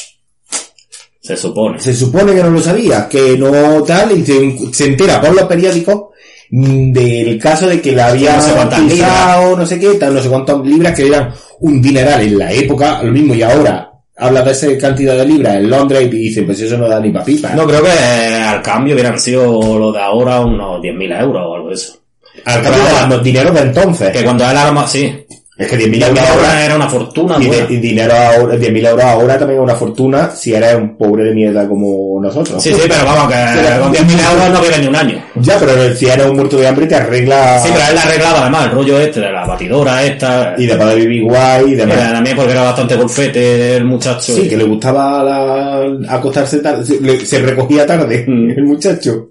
Se 1.20 1.36
supone. 1.36 1.78
Se 1.78 1.94
supone 1.94 2.34
que 2.34 2.42
no 2.42 2.50
lo 2.50 2.60
sabía, 2.62 3.08
que 3.08 3.36
no 3.36 3.82
tal, 3.82 4.16
y 4.18 4.24
se, 4.24 4.56
se 4.72 4.84
entera 4.86 5.20
por 5.20 5.34
los 5.34 5.44
periódicos 5.44 6.04
del 6.50 7.38
caso 7.38 7.66
de 7.66 7.80
que 7.82 7.92
la 7.92 8.06
había 8.08 8.36
No 8.36 8.42
sé 8.42 8.52
cuántas 8.52 8.78
acusado, 8.80 9.56
no 9.56 9.66
sé 9.66 9.78
qué, 9.78 9.88
tal, 9.94 10.14
no 10.14 10.22
sé 10.22 10.28
cuántas 10.30 10.58
libras, 10.64 10.94
que 10.96 11.06
eran 11.06 11.34
un 11.60 11.82
dineral 11.82 12.22
en 12.22 12.38
la 12.38 12.50
época, 12.52 13.02
lo 13.02 13.12
mismo 13.12 13.34
y 13.34 13.42
ahora 13.42 13.87
habla 14.18 14.42
de 14.42 14.50
esa 14.50 14.78
cantidad 14.78 15.16
de 15.16 15.24
libras 15.24 15.54
en 15.56 15.70
Londres 15.70 16.02
y 16.02 16.08
dicen, 16.08 16.46
pues 16.46 16.60
eso 16.60 16.76
no 16.76 16.88
da 16.88 17.00
ni 17.00 17.10
pa' 17.10 17.24
pipa. 17.24 17.54
No, 17.54 17.66
creo 17.66 17.82
que 17.82 17.90
eh, 17.90 18.42
al 18.42 18.62
cambio 18.62 18.94
hubieran 18.94 19.18
sido 19.18 19.78
lo 19.78 19.92
de 19.92 20.00
ahora 20.00 20.40
unos 20.40 20.80
10.000 20.80 21.20
euros 21.20 21.42
o 21.46 21.54
algo 21.54 21.68
de 21.68 21.74
eso. 21.74 21.98
Al 22.44 22.62
cambio 22.62 22.82
de 22.82 23.16
los 23.16 23.22
dineros 23.22 23.54
de 23.54 23.60
entonces. 23.60 24.10
Que 24.10 24.24
cuando 24.24 24.48
él 24.48 24.56
arma, 24.56 24.86
sí. 24.86 25.26
Es 25.58 25.66
que 25.66 25.76
10.000 25.76 25.90
10.000 25.98 26.08
euros 26.08 26.24
ahora, 26.30 26.64
era 26.64 26.76
una 26.76 26.88
fortuna, 26.88 27.36
y, 27.40 27.46
buena. 27.48 27.66
y 27.68 27.76
dinero 27.78 28.12
ahora, 28.14 28.54
10.000 28.54 28.86
euros 28.90 29.04
ahora 29.04 29.38
también 29.38 29.58
es 29.58 29.64
una 29.64 29.74
fortuna 29.74 30.30
si 30.30 30.54
eres 30.54 30.76
un 30.76 30.96
pobre 30.96 31.24
de 31.24 31.34
mierda 31.34 31.66
como 31.66 32.20
nosotros. 32.22 32.62
Sí, 32.62 32.72
sí, 32.72 32.82
pero 32.88 33.04
vamos, 33.04 33.26
que 33.26 33.80
con 33.82 33.92
10.000 33.92 34.32
euros 34.32 34.50
no 34.52 34.60
vive 34.62 34.78
ni 34.78 34.86
un 34.86 34.94
año. 34.94 35.24
Ya, 35.34 35.58
pero 35.58 35.94
si 35.96 36.06
eres 36.06 36.26
un 36.26 36.36
muerto 36.36 36.58
de 36.58 36.68
hambre 36.68 36.86
te 36.86 36.94
arregla 36.94 37.58
Sí, 37.60 37.70
pero 37.74 37.84
él 37.90 37.98
arreglaba 37.98 38.40
además 38.42 38.64
el 38.66 38.70
rollo 38.70 39.00
este 39.00 39.18
de 39.20 39.32
la 39.32 39.44
batidora 39.46 40.04
esta. 40.04 40.54
y 40.56 40.66
de 40.66 40.76
poder 40.76 40.96
vivir 40.98 41.24
guay 41.24 41.64
y 41.70 41.72
Era 41.74 41.86
demás. 41.86 42.12
también 42.12 42.36
porque 42.36 42.52
era 42.52 42.62
bastante 42.62 42.94
golfete 42.94 43.76
el 43.78 43.84
muchacho. 43.84 44.32
Sí, 44.36 44.48
que 44.48 44.56
le 44.56 44.64
gustaba 44.64 45.24
la- 45.24 46.14
acostarse 46.14 46.60
tarde, 46.60 46.86
se, 46.86 47.00
le- 47.00 47.26
se 47.26 47.40
recogía 47.40 47.84
tarde 47.84 48.24
Mm. 48.28 48.50
el 48.50 48.64
muchacho. 48.64 49.28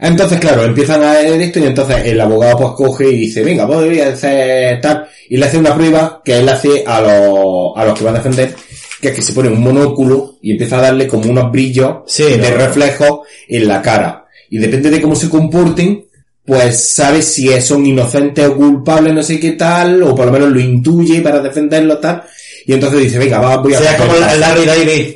Entonces, 0.00 0.38
claro, 0.38 0.64
empiezan 0.64 1.02
a 1.02 1.20
esto 1.20 1.58
y 1.58 1.64
entonces 1.64 1.96
el 2.04 2.20
abogado 2.20 2.58
pues 2.58 2.70
coge 2.76 3.10
y 3.10 3.18
dice, 3.18 3.42
venga, 3.42 3.66
pues 3.66 3.80
voy 3.80 4.00
a 4.00 4.08
hacer 4.08 4.80
tal. 4.80 5.08
Y 5.28 5.36
le 5.36 5.46
hace 5.46 5.58
una 5.58 5.74
prueba 5.74 6.22
que 6.24 6.38
él 6.38 6.48
hace 6.48 6.84
a 6.86 7.00
los, 7.00 7.72
a 7.76 7.84
los 7.84 7.98
que 7.98 8.04
va 8.04 8.10
a 8.10 8.14
defender, 8.14 8.54
que 9.00 9.08
es 9.08 9.14
que 9.14 9.22
se 9.22 9.32
pone 9.32 9.48
un 9.48 9.60
monóculo 9.60 10.36
y 10.40 10.52
empieza 10.52 10.78
a 10.78 10.82
darle 10.82 11.08
como 11.08 11.28
unos 11.28 11.50
brillos 11.50 11.96
Sí, 12.06 12.22
de 12.24 12.38
no. 12.38 12.56
reflejos 12.56 13.20
en 13.48 13.66
la 13.66 13.82
cara. 13.82 14.24
Y 14.50 14.58
depende 14.58 14.88
de 14.90 15.02
cómo 15.02 15.14
se 15.16 15.28
comporten, 15.28 16.06
pues 16.46 16.94
sabe 16.94 17.20
si 17.20 17.48
son 17.60 17.84
inocentes 17.84 18.46
o 18.46 18.56
culpables, 18.56 19.12
no 19.12 19.22
sé 19.22 19.38
qué 19.40 19.52
tal, 19.52 20.02
o 20.02 20.14
por 20.14 20.26
lo 20.26 20.32
menos 20.32 20.50
lo 20.50 20.60
intuye 20.60 21.20
para 21.20 21.40
defenderlo 21.40 21.98
tal. 21.98 22.22
Y 22.66 22.72
entonces 22.72 23.00
dice, 23.00 23.18
venga, 23.18 23.40
va, 23.40 23.56
voy 23.58 23.74
O 23.74 23.76
a 23.76 23.80
sea, 23.80 23.92
es 23.96 24.00
como 24.00 24.12
Larry 24.16 24.64
David. 24.64 25.14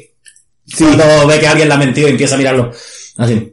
Cuando 0.77 1.27
ve 1.27 1.39
que 1.41 1.47
alguien 1.47 1.69
la 1.69 1.75
ha 1.77 1.79
mentido 1.79 2.09
y 2.09 2.13
empieza 2.13 2.35
a 2.35 2.39
mirarlo. 2.39 2.71
Así. 3.17 3.52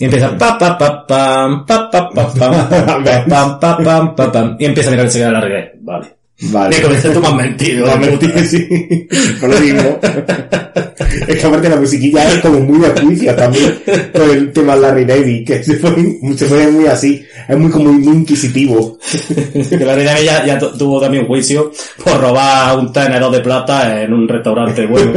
Y 0.00 0.04
empieza 0.06 0.36
pa 0.36 0.58
pa 0.58 0.76
pa 0.76 1.06
pam 1.06 1.64
pa 1.66 1.88
pa 1.90 2.10
pa 2.10 2.32
pam 2.34 2.68
pa 3.28 3.60
pa 3.60 3.76
pam 3.78 4.14
pa 4.16 4.32
pam 4.32 4.56
y 4.58 4.64
empieza 4.64 4.88
a 4.88 4.92
mirar 4.92 5.06
enseguida 5.06 5.28
a 5.28 5.32
Larry 5.32 5.52
David. 5.52 5.68
Vale. 5.82 6.06
Vale. 6.50 6.76
Y 6.76 6.80
comienza 6.82 7.12
tú 7.12 7.20
me 7.20 7.26
has 7.28 7.34
mentido. 7.36 7.86
De 7.86 7.92
puta. 7.92 8.06
mentira, 8.06 8.44
sí. 8.44 9.06
No 9.40 9.46
lo 9.48 9.60
mismo. 9.60 10.00
es 11.28 11.36
que 11.40 11.46
aparte 11.46 11.68
la 11.68 11.76
musiquilla 11.76 12.28
es 12.28 12.40
como 12.40 12.58
muy 12.58 12.80
de 12.80 13.00
juicio 13.00 13.34
también 13.36 13.78
con 14.12 14.30
el 14.30 14.52
tema 14.52 14.74
Larry 14.74 15.04
David, 15.04 15.46
que 15.46 15.62
se 15.62 15.74
pone, 15.74 16.18
se 16.36 16.46
pone 16.46 16.66
muy 16.68 16.86
así. 16.88 17.24
Es 17.48 17.56
muy 17.56 17.70
como 17.70 17.92
muy 17.92 18.16
inquisitivo. 18.16 18.98
que 19.70 19.76
Larry 19.84 20.02
David 20.04 20.24
ya, 20.24 20.44
ya 20.44 20.58
tu- 20.58 20.76
tuvo 20.76 21.00
también 21.00 21.24
juicio 21.24 21.70
por 22.02 22.20
robar 22.20 22.76
un 22.78 22.92
tenedor 22.92 23.30
de 23.30 23.40
plata 23.40 24.02
en 24.02 24.12
un 24.12 24.26
restaurante 24.28 24.86
bueno. 24.86 25.12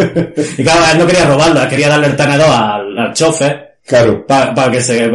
Y 0.55 0.63
claro, 0.63 0.81
él 0.93 0.99
no 0.99 1.07
quería 1.07 1.25
robarlo, 1.25 1.63
él 1.63 1.67
quería 1.67 1.89
darle 1.89 2.07
el 2.07 2.15
tenedor 2.15 2.47
al, 2.47 2.95
al 2.97 3.13
chofer 3.13 3.66
Claro. 3.87 4.27
para 4.27 4.69
que 4.69 4.81
se 4.81 5.09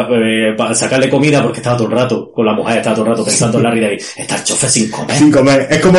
para 0.57 0.75
sacarle 0.75 1.11
comida 1.11 1.43
porque 1.43 1.59
estaba 1.59 1.77
todo 1.77 1.89
el 1.89 1.93
rato 1.93 2.33
con 2.33 2.47
la 2.47 2.55
mujer 2.55 2.79
estaba 2.79 2.97
todo 2.97 3.05
el 3.05 3.11
rato 3.11 3.25
pensando 3.27 3.59
en 3.59 3.65
Larry 3.65 3.81
David 3.83 4.03
está 4.17 4.37
el 4.37 4.45
chofer 4.45 4.71
sin 4.71 4.91
comer 4.91 5.17
Sin 5.17 5.31
comer. 5.31 5.69
Es 5.71 5.81
como, 5.81 5.99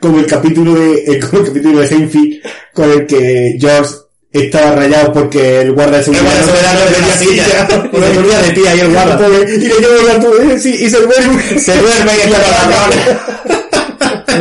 como 0.00 0.18
el 0.20 0.26
capítulo 0.26 0.74
de, 0.74 1.04
es 1.06 1.24
como 1.26 1.42
el 1.42 1.48
capítulo 1.48 1.80
de 1.80 1.86
Seinfeld 1.86 2.42
con 2.72 2.90
el 2.90 3.06
que 3.06 3.58
George 3.60 3.90
estaba 4.32 4.74
rayado 4.74 5.12
porque 5.12 5.60
el 5.60 5.72
guarda 5.72 5.98
de 5.98 6.04
seguridad 6.04 6.32
no 6.44 6.96
tenía 6.96 7.14
silla. 7.14 7.44
De 8.46 8.52
pie 8.52 8.68
ahí 8.68 8.80
el 8.80 8.90
guarda. 8.90 9.28
Y 9.28 9.58
le 9.58 10.12
gato, 10.12 10.42
eh, 10.42 10.54
y 10.56 10.90
se 10.90 11.00
duerme. 11.00 11.60
se 11.60 11.76
duerme 11.76 12.12
y 12.16 12.20
está 12.20 12.38
la 13.48 13.63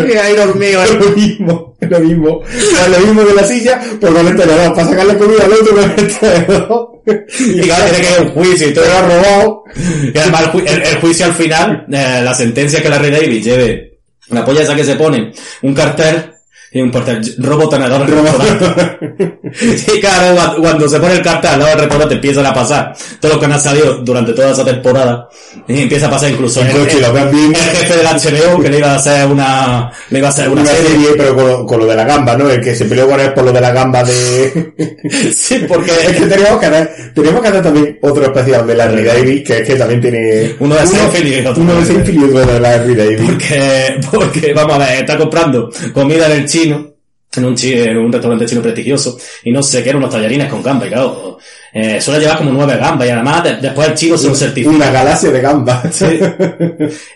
ahí 0.23 0.35
dormido 0.35 0.83
Es 0.83 0.91
lo 0.95 1.09
mismo, 1.11 1.75
es 1.79 1.89
lo 1.89 1.99
mismo. 1.99 2.41
Es 2.45 2.89
lo 2.89 2.99
mismo 3.05 3.23
de 3.23 3.33
la 3.33 3.43
silla, 3.43 3.81
pero 3.99 4.13
con 4.13 4.27
el 4.27 4.35
tenedor, 4.35 4.73
para 4.75 4.87
sacarle 4.89 5.17
comida 5.17 5.45
al 5.45 5.53
otro 5.53 5.75
con 5.75 5.83
el 5.91 6.17
tenedor. 6.17 6.89
y 7.39 7.59
claro 7.61 7.85
tiene 7.85 8.07
que 8.07 8.15
a 8.15 8.21
un 8.21 8.29
juicio 8.29 8.69
y 8.69 8.73
todo 8.73 8.85
lo 8.85 8.93
ha 8.97 9.01
robado. 9.01 9.63
y 10.13 10.17
además 10.17 10.41
el, 10.43 10.49
ju- 10.51 10.63
el- 10.69 10.81
el 10.83 10.95
juicio 10.99 11.25
al 11.25 11.33
final 11.33 11.85
eh, 11.91 12.21
la 12.23 12.33
sentencia 12.33 12.81
que 12.81 12.89
Larry 12.89 13.11
David 13.11 13.43
lleve 13.43 13.99
la 14.29 14.45
polla 14.45 14.61
esa 14.63 14.75
que 14.75 14.83
se 14.85 14.95
pone 14.95 15.31
un 15.63 15.73
cartel 15.73 16.32
y 16.73 16.81
un 16.81 16.89
cartel 16.91 17.21
robo 17.39 17.63
el 17.75 17.81
restaurante 17.81 18.13
y 19.95 19.99
claro 19.99 20.35
cua- 20.35 20.55
cuando 20.59 20.89
se 20.89 20.99
pone 20.99 21.13
el 21.13 21.21
cartel 21.21 21.51
al 21.51 21.59
lado 21.59 21.69
del 21.71 21.79
restaurante 21.81 22.15
empiezan 22.15 22.45
a 22.45 22.53
pasar 22.53 22.93
todos 23.19 23.35
los 23.35 23.43
que 23.45 23.53
han 23.53 23.59
salido 23.59 23.93
durante 23.97 24.33
toda 24.33 24.51
esa 24.51 24.65
temporada 24.65 25.27
y 25.67 25.81
empieza 25.81 26.07
a 26.07 26.09
pasar 26.09 26.31
incluso 26.31 26.61
el, 26.61 27.01
lo 27.01 27.13
vean 27.13 27.31
bien. 27.31 27.47
el 27.53 27.55
jefe 27.55 27.95
del 27.97 28.05
HBO 28.07 28.61
que 28.61 28.69
le 28.69 28.77
iba 28.79 28.91
a 28.91 28.95
hacer 28.95 29.27
una 29.27 29.91
le 30.09 30.19
iba 30.19 30.27
a 30.27 30.31
hacer 30.31 30.49
una, 30.49 30.61
Una 30.61 30.71
serie, 30.71 30.89
serie, 30.89 31.07
pero 31.17 31.35
con, 31.35 31.47
lo- 31.47 31.65
con 31.65 31.79
lo 31.79 31.85
de 31.85 31.95
la 31.95 32.03
gamba, 32.05 32.35
¿no? 32.35 32.49
El 32.49 32.61
que 32.61 32.75
se 32.75 32.85
peleó 32.85 33.07
con 33.07 33.19
él 33.19 33.33
por 33.33 33.43
lo 33.43 33.51
de 33.51 33.61
la 33.61 33.71
gamba 33.71 34.03
de... 34.03 34.73
sí 35.35 35.63
porque 35.67 35.91
es 36.07 36.15
que 36.17 36.25
tenemos 36.25 36.59
que 36.59 36.65
hacer, 36.65 36.91
tenemos 37.13 37.41
que 37.41 37.47
hacer 37.47 37.61
también 37.61 37.99
otro 38.01 38.23
especial 38.23 38.65
de 38.67 38.75
Larry 38.75 39.03
David, 39.03 39.43
que 39.45 39.57
es 39.59 39.67
que 39.67 39.75
también 39.75 40.01
tiene... 40.01 40.55
Uno 40.59 40.75
de 40.75 40.87
Seinfeld 40.87 41.27
y 41.27 41.45
otro 41.45 41.61
Uno 41.61 41.75
de 41.75 41.85
Seinfeld 41.85 42.19
y 42.19 42.23
otro 42.23 42.45
de 42.53 42.59
Larry 42.59 42.95
David. 42.95 43.19
Porque, 43.25 43.99
porque, 44.11 44.53
vamos 44.53 44.75
a 44.75 44.79
ver, 44.79 44.99
está 44.99 45.17
comprando 45.17 45.69
comida 45.93 46.25
en 46.27 46.31
el 46.41 46.45
chino, 46.63 46.89
en 47.35 47.45
un, 47.45 47.55
en 47.59 47.97
un 47.97 48.11
restaurante 48.11 48.45
chino 48.45 48.61
prestigioso, 48.61 49.17
y 49.43 49.51
no 49.51 49.63
sé 49.63 49.81
qué, 49.83 49.89
eran 49.89 50.01
unos 50.03 50.13
tallarines 50.13 50.47
con 50.49 50.61
gamba, 50.61 50.85
y 50.85 50.89
claro, 50.89 51.37
eh, 51.73 51.99
suele 51.99 52.19
llevar 52.19 52.37
como 52.37 52.51
nueve 52.51 52.77
gambas, 52.77 53.07
y 53.07 53.09
además 53.11 53.43
de- 53.43 53.55
después 53.57 53.87
el 53.87 53.95
chino 53.95 54.15
se 54.17 54.27
lo 54.27 54.35
certifica. 54.35 54.75
Una 54.75 54.91
galaxia 54.91 55.31
de 55.31 55.41
gamba. 55.41 55.81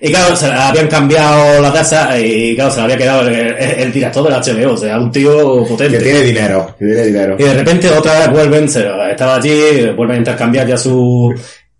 Y 0.02 0.10
claro, 0.12 0.36
se 0.36 0.48
habían 0.48 0.88
cambiado 0.88 1.62
la 1.62 1.72
tasa, 1.72 2.20
y 2.20 2.56
claro, 2.56 2.72
se 2.72 2.78
le 2.78 2.84
había 2.84 2.98
quedado 2.98 3.28
el, 3.28 3.36
el- 3.36 3.94
director 3.94 4.24
del 4.24 4.34
HBO, 4.66 4.74
o 4.74 4.78
sea, 4.78 5.00
un 5.00 5.12
tío 5.12 5.64
que 5.64 5.70
potente. 5.70 6.00
tiene 6.00 6.22
dinero, 6.22 6.76
que 6.80 6.86
tiene 6.86 7.04
dinero. 7.06 7.36
Y 7.38 7.44
de 7.44 7.54
repente 7.54 7.90
otra 7.92 8.20
vez 8.20 8.32
vuelven, 8.32 8.68
se, 8.70 8.88
estaba 9.12 9.36
allí, 9.36 9.90
vuelven 9.96 10.16
a 10.16 10.20
intercambiar 10.20 10.68
ya 10.68 10.78
su... 10.78 11.32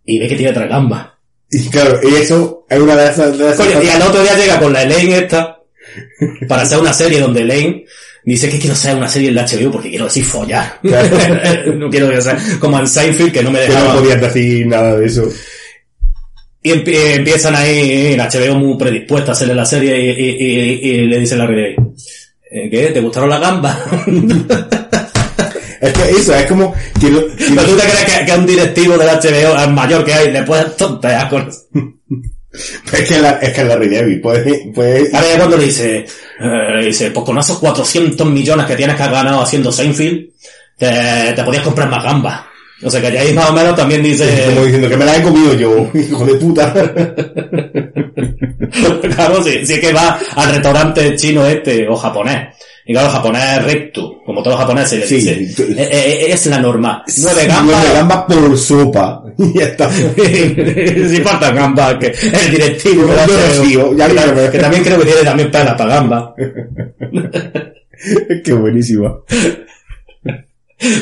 y 0.06 0.20
ve 0.20 0.28
que 0.28 0.36
tiene 0.36 0.54
tres 0.54 0.70
gambas. 0.70 1.08
Y 1.50 1.68
claro, 1.70 2.00
y 2.04 2.14
eso 2.16 2.66
es 2.70 2.80
una 2.80 2.96
de 2.96 3.10
esas... 3.10 3.38
De 3.38 3.46
esas 3.52 3.66
Coño, 3.66 3.82
y 3.82 3.88
al 3.90 4.02
otro 4.04 4.22
día 4.22 4.38
llega 4.38 4.60
con 4.60 4.72
la 4.74 4.84
Elaine 4.84 5.18
esta, 5.18 5.57
para 6.48 6.64
hacer 6.64 6.80
una 6.80 6.94
serie 6.94 7.20
donde 7.20 7.42
Elaine 7.42 7.86
dice 8.24 8.50
que 8.50 8.60
quiero 8.60 8.74
hacer 8.74 8.96
una 8.96 9.08
serie 9.10 9.30
en 9.30 9.36
la 9.36 9.46
HBO 9.46 9.72
porque 9.72 9.90
quiero 9.90 10.06
decir 10.06 10.26
follar. 10.26 10.80
Claro. 10.82 11.10
no 11.76 11.90
quiero 11.90 12.08
decir, 12.08 12.34
como 12.60 12.80
en 12.80 12.88
Seinfeld 12.88 13.32
que 13.32 13.44
no 13.44 13.52
me 13.52 13.60
que 13.62 13.68
no 13.70 13.74
dejaba. 13.76 14.00
podías 14.00 14.22
decir 14.22 14.68
nada 14.68 14.98
de 14.98 15.06
eso. 15.06 15.30
y 16.64 16.72
eh, 16.72 17.14
empiezan 17.16 17.56
ahí, 17.56 18.16
la 18.18 18.28
HBO 18.30 18.56
muy 18.56 18.78
predispuesta 18.78 19.32
a 19.32 19.34
hacerle 19.34 19.56
la 19.56 19.66
serie 19.66 19.98
y, 20.00 20.10
y- 20.10 20.38
y- 20.40 20.90
y 20.90 21.06
le 21.06 21.20
dice 21.20 21.36
a 21.36 21.38
Larry 21.38 21.62
David, 21.76 21.90
"Eh, 22.52 22.70
¿qué? 22.70 22.88
¿Te 22.94 23.00
gustaron 23.02 23.30
las 23.30 23.40
gambas? 23.42 23.78
Es 25.80 25.94
que 25.94 26.10
eso, 26.10 26.34
es 26.34 26.48
como... 26.48 26.74
Que 27.00 27.08
que 27.08 27.12
Pero 27.56 27.62
tú 27.68 27.76
te 27.78 27.84
crees 27.84 28.06
que, 28.20 28.26
que 28.26 28.32
un 28.38 28.46
directivo 28.48 28.98
de 28.98 29.06
la 29.06 29.20
HBO, 29.20 29.56
al 29.56 29.74
mayor 29.74 30.04
que 30.04 30.12
hay, 30.12 30.32
le 30.32 30.42
puedes 30.42 30.76
tontear 30.76 31.30
con. 31.30 31.48
Es 32.94 33.08
que 33.08 33.20
la, 33.20 33.32
es 33.34 33.54
que 33.54 33.64
Larry 33.64 33.90
David 33.90 34.22
puede, 34.22 34.72
puede, 34.74 35.10
Ahora 35.14 35.28
ya 35.28 35.38
cuando 35.38 35.58
le 35.58 35.66
dice, 35.66 36.06
eh, 36.40 36.86
dice, 36.86 37.12
pues 37.12 37.26
con 37.26 37.38
esos 37.38 37.60
400 37.60 38.28
millones 38.28 38.66
que 38.66 38.76
tienes 38.76 38.96
que 38.96 39.04
has 39.04 39.12
ganado 39.12 39.42
haciendo 39.42 39.72
Seinfeld, 39.72 40.30
te, 40.78 41.34
te 41.36 41.44
podías 41.44 41.64
comprar 41.64 41.90
más 41.90 42.04
gambas. 42.04 42.42
O 42.84 42.92
sea 42.92 43.02
que 43.02 43.18
ahí 43.18 43.34
más 43.34 43.50
o 43.50 43.54
menos 43.54 43.76
también 43.76 44.04
dice... 44.04 44.50
Como 44.50 44.66
diciendo 44.66 44.88
que 44.88 44.98
me 44.98 45.06
la 45.06 45.18
he 45.18 45.24
comido 45.24 45.56
yo, 45.56 45.90
hijo 46.00 46.26
de 46.26 46.36
puta. 46.36 46.72
claro, 49.16 49.44
sí, 49.44 49.66
sí 49.66 49.80
que 49.80 49.94
va 49.94 50.20
al 50.36 50.52
restaurante 50.52 51.16
chino 51.16 51.44
este 51.46 51.88
o 51.88 51.96
japonés. 51.96 52.50
Y 52.90 52.94
claro, 52.94 53.10
japonés 53.10 53.44
es 53.58 53.64
recto, 53.66 54.22
como 54.26 54.42
todos 54.42 54.56
los 54.56 54.62
japoneses 54.62 55.00
le 55.02 55.08
Sí, 55.08 55.16
dicen. 55.16 55.56
tú- 55.56 55.64
Eh, 55.78 55.90
eh, 55.92 56.26
es 56.32 56.46
la 56.46 56.60
norma. 56.60 57.04
Nueve 57.22 57.46
gambas. 57.46 57.66
Nueve 57.84 57.94
gambas 57.94 58.24
por 58.28 58.58
sopa. 58.58 59.24
Y 59.38 59.60
ya 59.60 59.66
está. 59.66 59.90
si 59.92 61.18
falta 61.22 61.52
gambas, 61.52 61.96
que 61.96 62.08
el 62.08 62.52
directivo, 62.52 63.08
Yo 63.28 63.64
sigo, 63.64 63.96
ya 63.96 64.08
veo. 64.08 64.50
que 64.52 64.58
también 64.58 64.84
creo 64.84 64.98
que 65.00 65.06
tiene 65.12 65.22
también 65.24 65.52
pelas 65.52 65.76
para 65.76 65.96
gambas. 65.96 66.24
Qué 68.44 68.54
buenísima. 68.54 69.18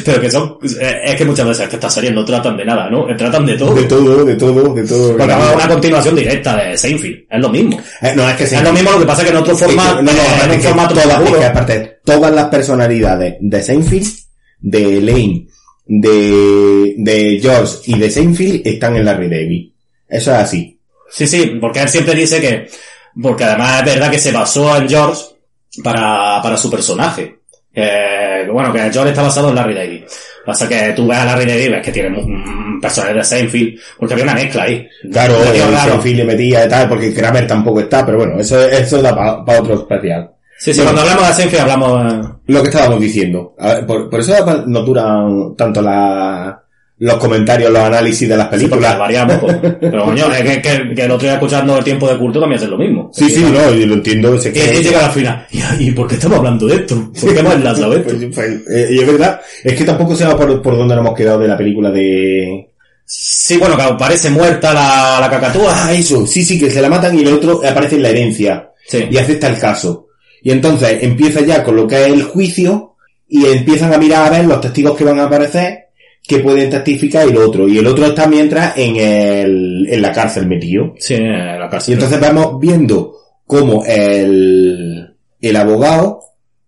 Pero 0.06 0.22
que 0.22 0.31
son, 0.31 0.57
eh, 0.80 1.02
es 1.03 1.15
que 1.15 1.26
muchas 1.26 1.45
veces 1.45 1.68
que 1.68 1.76
estas 1.76 1.93
series 1.93 2.14
no 2.14 2.23
tratan 2.23 2.56
de 2.56 2.64
nada, 2.64 2.89
¿no? 2.89 3.06
Tratan 3.18 3.45
de 3.45 3.57
todo. 3.57 3.76
De 3.76 3.84
todo, 3.84 4.23
de 4.23 4.35
todo, 4.35 4.73
de 4.73 4.88
todo. 4.88 5.18
Porque 5.18 5.34
es 5.34 5.56
una 5.56 5.68
continuación 5.68 6.15
directa 6.15 6.56
de 6.56 6.77
Seinfeld. 6.77 7.26
Es 7.30 7.41
lo 7.41 7.49
mismo. 7.49 7.77
Eh, 8.02 8.14
no, 8.15 8.30
es 8.30 8.35
que 8.38 8.43
Es 8.45 8.64
lo 8.64 8.72
mismo, 8.72 8.91
lo 8.91 8.99
que 8.99 9.06
pasa 9.06 9.23
que 9.23 9.31
en 9.31 9.35
otro 9.35 9.57
formato, 9.57 10.02
no, 10.02 10.11
no, 10.11 10.11
en 10.11 10.18
aparte 10.18 10.56
un 10.56 10.61
formato 10.61 10.95
todas, 10.95 11.22
es 11.22 11.38
que 11.38 11.45
aparte, 11.45 11.99
todas 12.06 12.34
las 12.34 12.45
personalidades 12.45 13.35
de 13.41 13.61
Seinfeld, 13.61 14.07
de 14.61 15.02
Lane, 15.02 15.47
de, 15.85 16.95
de 16.97 17.39
George 17.41 17.77
y 17.85 17.99
de 17.99 18.10
Seinfeld 18.10 18.61
están 18.65 18.95
en 18.95 19.03
Larry 19.03 19.30
David. 19.30 19.72
Eso 20.07 20.31
es 20.31 20.38
así. 20.38 20.80
Sí, 21.10 21.27
sí, 21.27 21.57
porque 21.60 21.81
él 21.81 21.89
siempre 21.89 22.15
dice 22.15 22.39
que, 22.39 22.69
porque 23.22 23.43
además 23.43 23.80
es 23.80 23.93
verdad 23.93 24.10
que 24.10 24.19
se 24.19 24.31
basó 24.31 24.77
en 24.77 24.88
George 24.88 25.22
para, 25.84 26.41
para 26.41 26.56
su 26.56 26.72
personaje. 26.72 27.39
Que, 27.76 28.47
bueno, 28.52 28.72
que 28.72 28.80
George 28.91 29.10
está 29.10 29.22
basado 29.22 29.49
en 29.49 29.56
Larry 29.56 29.73
David. 29.73 30.03
Pasa 30.45 30.68
que 30.69 30.93
tú 30.95 31.07
ves 31.07 31.18
a 31.18 31.26
Larry 31.26 31.45
David, 31.45 31.72
ves 31.72 31.85
que 31.85 31.91
tiene 31.91 32.18
un 32.18 32.80
personaje 32.81 33.15
de 33.15 33.23
Seinfeld, 33.23 33.80
porque 33.99 34.14
había 34.14 34.23
una 34.23 34.34
mezcla 34.35 34.64
ahí. 34.64 34.88
Claro. 35.11 35.35
Seinfeld 35.43 36.15
le 36.18 36.23
metía 36.23 36.65
y 36.65 36.69
tal, 36.69 36.88
porque 36.88 37.14
Kramer 37.14 37.45
tampoco 37.47 37.81
está, 37.81 38.06
pero 38.06 38.19
bueno, 38.19 38.39
eso, 38.39 38.64
eso 38.65 39.02
da 39.02 39.14
para 39.43 39.60
otro 39.60 39.76
especial. 39.76 40.31
Sí, 40.57 40.73
sí, 40.73 40.80
Bueno. 40.80 40.93
cuando 40.93 41.11
hablamos 41.11 41.27
de 41.30 41.34
Seinfeld 41.35 41.61
hablamos, 41.64 42.14
eh, 42.14 42.30
Lo 42.47 42.61
que 42.61 42.69
estábamos 42.69 43.02
diciendo. 43.02 43.56
A 43.60 43.73
ver, 43.73 43.85
por, 43.85 44.10
por 44.10 44.19
eso 44.22 44.64
no 44.68 44.81
duran 44.84 45.56
tanto 45.57 45.81
la, 45.81 46.65
los 46.98 47.16
comentarios, 47.18 47.72
los 47.72 47.82
análisis 47.82 48.28
de 48.30 48.38
las 48.38 48.48
sí, 48.50 48.56
películas. 48.56 48.98
variamos, 48.98 49.36
pues. 49.42 49.58
Pero 49.82 50.06
coño, 50.06 50.32
es 50.34 50.42
que, 50.44 50.62
que, 50.62 50.96
que 50.96 51.02
el 51.04 51.12
otro 51.12 51.26
día 51.28 51.34
escuchando 51.34 51.78
el 51.78 51.84
tiempo 51.84 52.08
de 52.08 52.18
culto 52.18 52.40
también 52.40 52.62
es 52.62 52.70
lo 52.70 52.78
mismo. 52.78 53.10
Sí, 53.14 53.30
sí, 53.30 53.42
no, 53.44 53.74
yo 53.74 53.86
lo 53.86 53.94
entiendo. 53.96 54.36
Y, 54.36 54.40
que- 54.52 54.82
llega 54.84 55.06
al 55.06 55.12
final. 55.12 55.46
¿Y, 55.52 55.90
¿Y 55.90 55.92
por 55.92 56.08
qué 56.08 56.16
estamos 56.16 56.38
hablando 56.38 56.68
de 56.68 56.76
esto? 56.76 57.12
¿Por 57.20 57.34
qué 57.34 57.40
hemos 57.40 57.56
enlazado 57.56 57.94
esto? 57.98 58.14
Pues, 58.18 58.26
pues, 58.34 58.50
eh, 58.72 58.88
y 58.92 59.00
es 59.00 59.08
verdad, 59.08 59.42
es 59.64 59.74
que 59.74 59.84
tampoco 59.84 60.16
sé 60.16 60.26
por, 60.26 60.62
por 60.62 60.78
dónde 60.78 60.96
nos 60.96 61.06
hemos 61.06 61.18
quedado 61.18 61.40
de 61.40 61.48
la 61.50 61.58
película 61.58 61.92
de... 61.92 62.70
Sí, 63.08 63.58
bueno, 63.58 63.78
que 63.78 63.84
parece 64.00 64.30
muerta 64.32 64.74
la, 64.74 65.18
la 65.22 65.30
cacatúa. 65.30 65.86
Ah, 65.88 65.94
eso, 65.94 66.26
sí, 66.26 66.44
sí, 66.44 66.58
que 66.60 66.72
se 66.72 66.82
la 66.82 66.90
matan 66.90 67.16
y 67.18 67.22
el 67.22 67.34
otro 67.34 67.62
aparece 67.68 67.98
en 67.98 68.02
la 68.04 68.10
herencia 68.10 68.72
Sí. 68.88 69.06
y 69.12 69.18
acepta 69.18 69.48
el 69.48 69.60
caso. 69.60 70.08
Y 70.42 70.52
entonces 70.52 71.00
empieza 71.02 71.42
ya 71.42 71.64
con 71.64 71.76
lo 71.76 71.88
que 71.88 72.02
es 72.06 72.08
el 72.14 72.24
juicio 72.24 72.96
y 73.28 73.46
empiezan 73.46 73.94
a 73.94 73.98
mirar 73.98 74.28
a 74.28 74.38
ver 74.38 74.46
los 74.46 74.62
testigos 74.62 74.96
que 74.98 75.04
van 75.04 75.20
a 75.20 75.26
aparecer 75.26 75.85
que 76.27 76.39
pueden 76.39 76.69
testificar 76.69 77.27
y 77.27 77.34
lo 77.34 77.47
otro. 77.47 77.68
Y 77.68 77.77
el 77.77 77.88
otro 77.88 78.06
está 78.07 78.27
mientras 78.27 78.77
en, 78.77 78.95
el, 78.95 79.88
en 79.89 80.02
la 80.02 80.11
cárcel 80.11 80.47
metido. 80.47 80.93
Sí, 80.97 81.15
la 81.18 81.65
Y 81.65 81.69
cárcel. 81.69 81.93
entonces 81.93 82.19
vamos 82.19 82.60
viendo 82.60 83.14
cómo 83.45 83.84
el, 83.85 85.15
el 85.39 85.56
abogado 85.56 86.19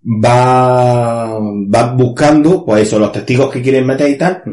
va, 0.04 1.40
va 1.40 1.94
buscando, 1.94 2.64
pues 2.66 2.84
eso, 2.84 3.00
los 3.00 3.12
testigos 3.12 3.52
que 3.52 3.62
quieren 3.62 3.86
meter 3.86 4.10
y 4.10 4.18
tal. 4.18 4.44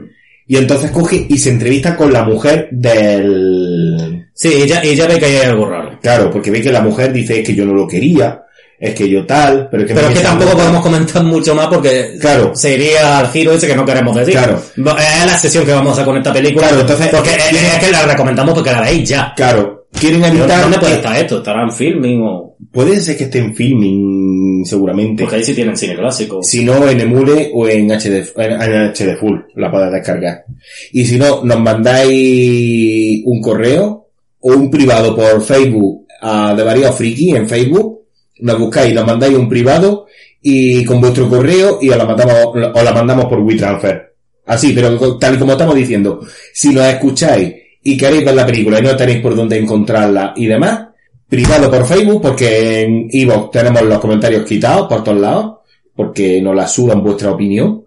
Y 0.47 0.56
entonces 0.56 0.90
coge 0.90 1.26
y 1.28 1.39
se 1.39 1.51
entrevista 1.51 1.97
con 1.97 2.12
la 2.12 2.24
mujer 2.24 2.68
del... 2.70 4.26
Sí, 4.35 4.51
ella, 4.52 4.82
ella 4.82 5.06
ve 5.06 5.18
que 5.18 5.26
hay 5.26 5.36
algo 5.36 5.68
raro. 5.68 5.98
Claro, 6.02 6.31
porque 6.31 6.51
ve 6.51 6.60
que 6.60 6.72
la 6.72 6.82
mujer 6.82 7.12
dice 7.12 7.43
que 7.43 7.55
yo 7.55 7.64
no 7.64 7.72
lo 7.72 7.86
quería, 7.86 8.44
es 8.79 8.95
que 8.95 9.09
yo 9.09 9.25
tal, 9.25 9.69
pero 9.71 9.83
es 9.85 9.89
que... 9.89 9.95
Pero 9.95 10.09
es 10.09 10.19
que 10.19 10.25
tampoco 10.25 10.53
podemos 10.53 10.83
comentar 10.83 11.23
mucho 11.25 11.55
más 11.55 11.69
porque 11.69 12.17
Claro. 12.21 12.53
se 12.55 12.75
iría 12.75 13.19
al 13.19 13.29
giro 13.31 13.53
ese 13.53 13.67
que 13.67 13.77
no 13.77 13.85
queremos 13.85 14.15
decir. 14.17 14.35
Claro. 14.35 14.59
Es 14.77 15.27
la 15.27 15.39
sesión 15.39 15.65
que 15.65 15.73
vamos 15.73 15.91
a 15.91 15.93
hacer 15.93 16.05
con 16.05 16.17
esta 16.17 16.33
película. 16.33 16.67
Claro, 16.69 16.81
entonces- 16.83 17.09
Porque 17.09 17.31
es, 17.31 17.53
es 17.53 17.79
que 17.85 17.91
la 17.93 18.05
recomendamos 18.07 18.55
porque 18.55 18.73
la 18.73 18.81
veis 18.83 19.09
ya. 19.09 19.33
Claro, 19.37 19.87
quieren 19.99 20.21
¿Dónde 20.21 20.39
evitar... 20.39 20.63
dónde 20.63 20.79
puede 20.79 20.95
estar 20.95 21.17
esto? 21.17 21.39
¿Estará 21.39 21.63
en 21.63 21.73
filming 21.73 22.23
o...? 22.23 22.57
Puede 22.73 23.01
ser 23.01 23.17
que 23.17 23.25
esté 23.25 23.39
en 23.39 23.55
filming, 23.55 24.65
seguramente. 24.65 25.23
Porque 25.23 25.37
ahí 25.37 25.45
sí 25.45 25.55
tienen 25.55 25.77
cine 25.77 25.95
clásico. 25.97 26.43
Si 26.43 26.65
no, 26.65 26.89
en 26.89 27.01
Emule 27.01 27.51
o 27.55 27.69
en 27.69 27.89
HD, 27.93 28.25
en 28.37 28.93
HD 28.93 29.17
Full 29.19 29.39
la 29.57 29.71
podéis 29.71 29.93
descargar. 29.93 30.45
Y 30.93 31.05
si 31.05 31.17
no, 31.19 31.45
nos 31.45 31.61
mandáis 31.61 33.23
un 33.25 33.41
correo 33.41 34.09
o 34.41 34.53
un 34.53 34.71
privado 34.71 35.15
por 35.15 35.43
Facebook 35.43 36.07
a 36.21 36.55
De 36.55 36.63
Varios 36.63 36.95
Friki 36.97 37.31
en 37.37 37.49
Facebook. 37.49 37.94
Nos 38.40 38.59
buscáis, 38.59 38.94
nos 38.94 39.06
mandáis 39.06 39.36
un 39.36 39.48
privado 39.48 40.06
y 40.43 40.85
con 40.85 41.01
vuestro 41.01 41.28
correo 41.28 41.78
y 41.81 41.89
os 41.90 41.97
la 41.97 42.05
mandamos, 42.05 42.35
os 42.74 42.85
la 42.85 42.93
mandamos 42.93 43.27
por 43.27 43.40
WeTransfer. 43.40 44.15
Así, 44.47 44.73
pero 44.74 45.19
tal 45.19 45.35
y 45.36 45.39
como 45.39 45.52
estamos 45.52 45.74
diciendo, 45.74 46.20
si 46.52 46.74
nos 46.74 46.85
escucháis 46.86 47.55
y 47.82 47.97
queréis 47.97 48.24
ver 48.24 48.35
la 48.35 48.44
película 48.47 48.78
y 48.78 48.82
no 48.82 48.97
tenéis 48.97 49.20
por 49.23 49.35
dónde 49.35 49.56
encontrarla 49.59 50.35
y 50.36 50.47
demás, 50.47 50.89
privado 51.28 51.70
por 51.70 51.86
Facebook, 51.86 52.20
porque 52.23 52.82
en 52.82 53.09
Evox 53.11 53.51
tenemos 53.52 53.82
los 53.82 53.98
comentarios 53.98 54.44
quitados 54.44 54.86
por 54.89 55.02
todos 55.02 55.19
lados, 55.20 55.55
porque 55.94 56.43
nos 56.43 56.55
la 56.55 56.66
sudan 56.66 57.02
vuestra 57.02 57.31
opinión, 57.31 57.82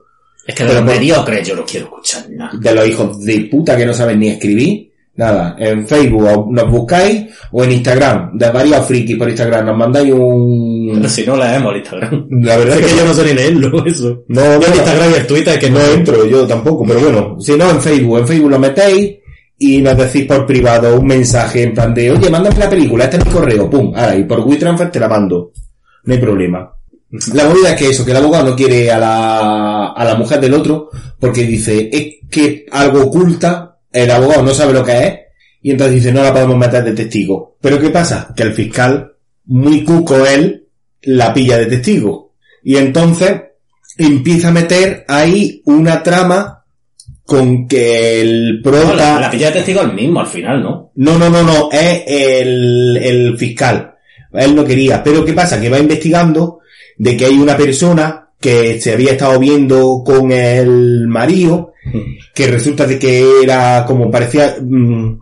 Es 0.47 0.55
que 0.55 0.63
de 0.63 0.69
Pero 0.69 0.81
los 0.81 0.89
por- 0.91 0.99
mediocres 0.99 1.47
yo 1.47 1.55
no 1.57 1.65
quiero 1.65 1.85
escuchar 1.87 2.29
nada. 2.31 2.51
de 2.57 2.73
los 2.73 2.87
hijos 2.87 3.21
de 3.23 3.39
puta 3.51 3.75
que 3.77 3.85
no 3.85 3.93
saben 3.93 4.19
ni 4.19 4.29
escribir. 4.29 4.86
Nada, 5.17 5.55
en 5.57 5.87
Facebook 5.87 6.53
nos 6.53 6.71
buscáis 6.71 7.25
o 7.51 7.63
en 7.63 7.71
Instagram, 7.71 8.37
de 8.37 8.51
varios 8.51 8.85
friki 8.85 9.15
por 9.15 9.27
Instagram, 9.27 9.65
nos 9.65 9.77
mandáis 9.77 10.13
un... 10.13 10.91
Pero 10.93 11.09
si 11.09 11.25
no 11.25 11.35
leemos 11.35 11.71
el 11.73 11.77
Instagram. 11.79 12.27
La 12.43 12.57
verdad 12.57 12.77
Es 12.77 12.85
es 12.85 12.85
que 12.85 12.93
que 12.93 12.99
yo 12.99 13.05
no 13.07 13.13
sé 13.15 13.25
ni 13.25 13.33
leerlo, 13.33 13.85
eso. 13.85 14.23
no, 14.27 14.41
Yo 14.43 14.59
no, 14.59 14.65
el 14.67 14.75
Instagram 14.75 15.11
y 15.11 15.15
el 15.15 15.27
Twitter 15.27 15.59
que 15.59 15.69
no 15.71 15.79
entro 15.81 16.25
yo 16.27 16.45
tampoco, 16.45 16.85
pero 16.87 16.99
bueno, 16.99 17.35
si 17.39 17.57
no 17.57 17.69
en 17.69 17.81
Facebook, 17.81 18.19
en 18.19 18.27
Facebook 18.27 18.51
lo 18.51 18.59
metéis 18.59 19.15
y 19.57 19.81
nos 19.81 19.97
decís 19.97 20.25
por 20.25 20.45
privado 20.45 20.99
un 20.99 21.07
mensaje 21.07 21.63
en 21.63 21.73
plan 21.73 21.93
de, 21.95 22.11
oye, 22.11 22.29
mándame 22.29 22.59
la 22.59 22.69
película, 22.69 23.05
este 23.05 23.17
es 23.17 23.25
mi 23.25 23.31
correo, 23.31 23.67
pum, 23.67 23.91
ahora, 23.95 24.15
y 24.15 24.23
por 24.23 24.41
WeTransfer 24.41 24.91
te 24.91 24.99
la 24.99 25.09
mando. 25.09 25.51
No 26.03 26.13
hay 26.13 26.19
problema. 26.19 26.71
La 27.33 27.45
movida 27.45 27.71
es 27.71 27.75
que 27.77 27.89
eso, 27.89 28.05
que 28.05 28.11
el 28.11 28.17
abogado 28.17 28.51
no 28.51 28.55
quiere 28.55 28.91
a 28.91 28.99
la, 28.99 29.87
a 29.93 30.05
la 30.05 30.15
mujer 30.15 30.39
del 30.39 30.53
otro, 30.53 30.89
porque 31.19 31.43
dice, 31.43 31.89
es 31.91 32.15
que 32.29 32.65
algo 32.69 33.05
oculta, 33.05 33.66
el 33.91 34.11
abogado 34.11 34.43
no 34.43 34.53
sabe 34.53 34.73
lo 34.73 34.83
que 34.83 34.97
es, 35.05 35.13
y 35.61 35.71
entonces 35.71 35.95
dice, 35.95 36.13
no 36.13 36.23
la 36.23 36.33
podemos 36.33 36.57
meter 36.57 36.83
de 36.83 36.93
testigo. 36.93 37.57
Pero 37.61 37.79
¿qué 37.79 37.89
pasa? 37.89 38.33
Que 38.35 38.43
el 38.43 38.53
fiscal, 38.53 39.13
muy 39.45 39.83
cuco 39.83 40.25
él, 40.25 40.67
la 41.01 41.33
pilla 41.33 41.57
de 41.57 41.65
testigo. 41.65 42.33
Y 42.63 42.77
entonces 42.77 43.41
empieza 43.97 44.49
a 44.49 44.51
meter 44.51 45.05
ahí 45.07 45.61
una 45.65 46.03
trama 46.03 46.63
con 47.25 47.67
que 47.67 48.21
el 48.21 48.61
No, 48.63 48.71
la, 48.71 48.81
prota... 48.81 49.19
la 49.19 49.29
pilla 49.29 49.47
de 49.47 49.53
testigo 49.53 49.81
es 49.81 49.87
el 49.87 49.93
mismo 49.93 50.21
al 50.21 50.27
final, 50.27 50.63
¿no? 50.63 50.91
No, 50.95 51.17
no, 51.17 51.29
no, 51.29 51.43
no, 51.43 51.69
es 51.71 52.03
el, 52.07 52.97
el 52.97 53.37
fiscal. 53.37 53.95
Él 54.33 54.55
no 54.55 54.63
quería. 54.63 55.03
Pero 55.03 55.25
¿qué 55.25 55.33
pasa? 55.33 55.59
Que 55.59 55.69
va 55.69 55.79
investigando 55.79 56.59
de 56.97 57.17
que 57.17 57.25
hay 57.25 57.37
una 57.37 57.57
persona 57.57 58.29
que 58.39 58.79
se 58.79 58.93
había 58.93 59.11
estado 59.11 59.39
viendo 59.39 60.03
con 60.05 60.31
el 60.31 61.07
marido, 61.07 61.73
que 62.33 62.47
resulta 62.47 62.85
de 62.85 62.99
que 62.99 63.41
era 63.43 63.85
como 63.85 64.09
parecía, 64.11 64.55
mm, 64.61 65.19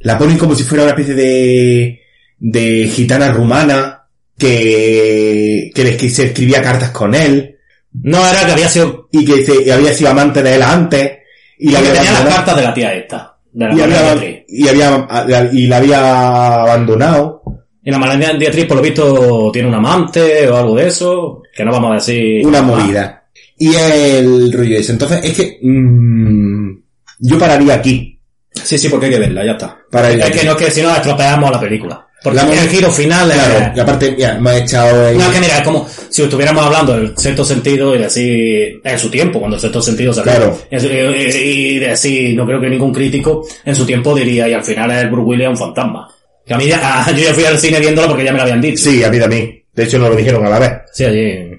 la 0.00 0.18
ponen 0.18 0.38
como 0.38 0.54
si 0.54 0.64
fuera 0.64 0.84
una 0.84 0.92
especie 0.92 1.14
de, 1.14 2.00
de 2.38 2.88
gitana 2.88 3.32
rumana, 3.32 4.02
que, 4.38 5.70
que 5.74 6.10
se 6.10 6.24
escribía 6.26 6.62
cartas 6.62 6.90
con 6.90 7.14
él, 7.14 7.58
No 7.92 8.26
era 8.26 8.46
que 8.46 8.52
había 8.52 8.68
sido... 8.68 9.08
y 9.12 9.24
que 9.24 9.44
se, 9.44 9.72
había 9.72 9.92
sido 9.92 10.10
amante 10.10 10.42
de 10.42 10.54
él 10.56 10.62
antes, 10.62 11.18
y 11.58 11.68
Y 11.68 11.72
la 11.72 11.80
que 11.80 11.88
había 11.88 12.00
tenía 12.00 12.24
las 12.24 12.34
cartas 12.34 12.56
de 12.56 12.62
la 12.62 12.74
tía 12.74 12.94
esta. 12.94 13.36
De 13.52 13.66
la 13.66 13.74
y 13.74 13.80
había, 13.80 14.44
y 14.48 14.68
había, 14.68 15.50
y 15.52 15.66
la 15.66 15.76
había 15.76 16.62
abandonado. 16.62 17.42
Y 17.84 17.90
la 17.90 17.98
Marlene 17.98 18.38
Dietrich, 18.38 18.66
por 18.66 18.76
lo 18.78 18.82
visto, 18.82 19.50
tiene 19.52 19.68
un 19.68 19.74
amante 19.74 20.48
o 20.48 20.56
algo 20.56 20.76
de 20.76 20.86
eso. 20.86 21.42
Que 21.54 21.64
no 21.64 21.72
vamos 21.72 21.90
a 21.90 21.94
decir... 21.94 22.46
una 22.46 22.62
movida. 22.62 23.21
Y 23.62 23.74
el 23.76 24.52
rollo 24.52 24.76
ese. 24.76 24.92
Entonces, 24.92 25.20
es 25.22 25.32
que, 25.36 25.58
mm, 25.62 26.70
yo 27.20 27.38
pararía 27.38 27.74
aquí. 27.74 28.18
Sí, 28.52 28.76
sí, 28.76 28.88
porque 28.88 29.06
hay 29.06 29.12
que 29.12 29.18
verla, 29.20 29.44
ya 29.44 29.52
está. 29.52 29.78
Para 29.90 30.12
ir 30.12 30.18
es 30.18 30.26
aquí. 30.26 30.38
que 30.38 30.44
no 30.44 30.52
es 30.52 30.56
que 30.58 30.70
si 30.70 30.82
no 30.82 30.94
estropeamos 30.94 31.50
la 31.50 31.60
película. 31.60 32.06
Porque 32.24 32.36
La- 32.38 32.52
el 32.62 32.68
giro 32.68 32.90
final 32.90 33.30
es... 33.30 33.36
Claro, 33.36 33.72
y 33.76 33.80
aparte, 33.80 34.14
ya, 34.16 34.38
me 34.38 34.50
ha 34.50 34.58
echado 34.58 35.06
ahí. 35.08 35.16
No, 35.16 35.24
es 35.24 35.30
que 35.34 35.40
mira, 35.40 35.58
es 35.58 35.64
como 35.64 35.88
si 36.08 36.22
estuviéramos 36.22 36.64
hablando 36.64 36.92
del 36.96 37.16
sexto 37.16 37.44
sentido 37.44 37.94
y 37.94 37.98
de 37.98 38.04
así, 38.04 38.80
en 38.84 38.98
su 38.98 39.10
tiempo, 39.10 39.38
cuando 39.40 39.56
el 39.56 39.60
sexto 39.60 39.82
sentido 39.82 40.12
salió. 40.12 40.32
Claro. 40.32 40.58
Y, 40.70 40.76
y 41.36 41.78
de 41.80 41.90
así, 41.90 42.34
no 42.34 42.46
creo 42.46 42.60
que 42.60 42.68
ningún 42.68 42.92
crítico 42.92 43.44
en 43.64 43.74
su 43.74 43.84
tiempo 43.86 44.14
diría, 44.14 44.48
y 44.48 44.54
al 44.54 44.62
final 44.64 44.90
es 44.92 45.10
Bruce 45.10 45.26
Willis 45.26 45.48
un 45.48 45.56
fantasma. 45.56 46.08
Que 46.46 46.54
a 46.54 46.58
mí 46.58 46.66
ya, 46.66 47.06
yo 47.16 47.22
ya 47.24 47.34
fui 47.34 47.44
al 47.44 47.58
cine 47.58 47.80
viéndolo 47.80 48.08
porque 48.08 48.24
ya 48.24 48.32
me 48.32 48.38
lo 48.38 48.42
habían 48.42 48.60
dicho. 48.60 48.90
Sí, 48.90 49.02
a 49.02 49.08
mí 49.10 49.18
también. 49.18 49.62
De 49.72 49.84
hecho, 49.84 49.98
nos 49.98 50.10
lo 50.10 50.16
dijeron 50.16 50.44
a 50.46 50.50
la 50.50 50.58
vez. 50.58 50.72
Sí, 50.92 51.04
allí. 51.04 51.51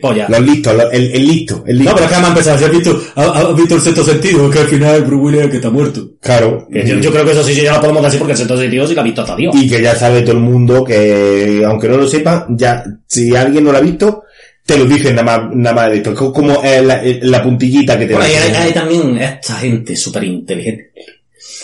Pues 0.00 0.16
ya. 0.16 0.26
Los 0.28 0.40
listos, 0.40 0.74
los- 0.74 0.92
el, 0.92 1.10
el 1.12 1.26
listo, 1.26 1.64
el 1.66 1.76
listo. 1.76 1.90
No, 1.90 1.94
pero 1.96 2.04
es 2.06 2.08
que 2.10 2.14
además 2.14 2.30
empezado, 2.30 2.58
si 2.58 2.64
has 2.64 2.70
visto, 2.70 3.02
has 3.14 3.28
has 3.28 3.56
visto 3.56 3.74
el 3.74 3.80
sexto 3.82 4.04
sentido, 4.04 4.50
que 4.50 4.58
al 4.58 4.66
final 4.68 5.02
Bruce 5.02 5.22
Willis 5.22 5.38
es 5.40 5.44
el 5.44 5.50
que 5.50 5.56
está 5.56 5.70
muerto. 5.70 6.10
Claro. 6.20 6.66
Que 6.72 6.86
Yo, 6.86 6.98
yo 6.98 7.12
creo 7.12 7.24
que 7.26 7.32
eso 7.32 7.44
sí 7.44 7.54
ya 7.54 7.74
lo 7.74 7.80
podemos 7.80 8.02
decir 8.02 8.18
porque 8.20 8.32
el 8.32 8.38
sexto 8.38 8.56
sentido 8.58 8.86
sí 8.88 8.94
lo 8.94 9.00
ha 9.02 9.04
visto 9.04 9.20
hasta 9.20 9.36
Dios. 9.36 9.54
Y 9.54 9.68
que 9.68 9.82
ya 9.82 9.94
sabe 9.94 10.22
todo 10.22 10.32
el 10.32 10.40
mundo 10.42 10.82
que, 10.82 11.62
aunque 11.66 11.88
no 11.88 11.98
lo 11.98 12.08
sepa, 12.08 12.46
ya, 12.48 12.82
si 13.06 13.36
alguien 13.36 13.64
no 13.64 13.72
lo 13.72 13.78
ha 13.78 13.82
visto, 13.82 14.22
te 14.64 14.78
lo 14.78 14.86
dicen 14.86 15.14
nada 15.16 15.38
más, 15.38 15.54
nada 15.54 15.76
más 15.76 15.90
de 15.90 15.96
esto. 15.98 16.12
Es 16.12 16.16
como 16.16 16.62
eh, 16.64 16.80
la, 16.82 17.02
la 17.04 17.42
puntillita 17.42 17.98
que 17.98 18.06
te 18.06 18.14
Bueno, 18.14 18.32
da. 18.32 18.42
hay, 18.60 18.66
hay 18.68 18.72
también 18.72 19.18
esta 19.18 19.56
gente 19.56 19.94
súper 19.94 20.24
inteligente. 20.24 20.92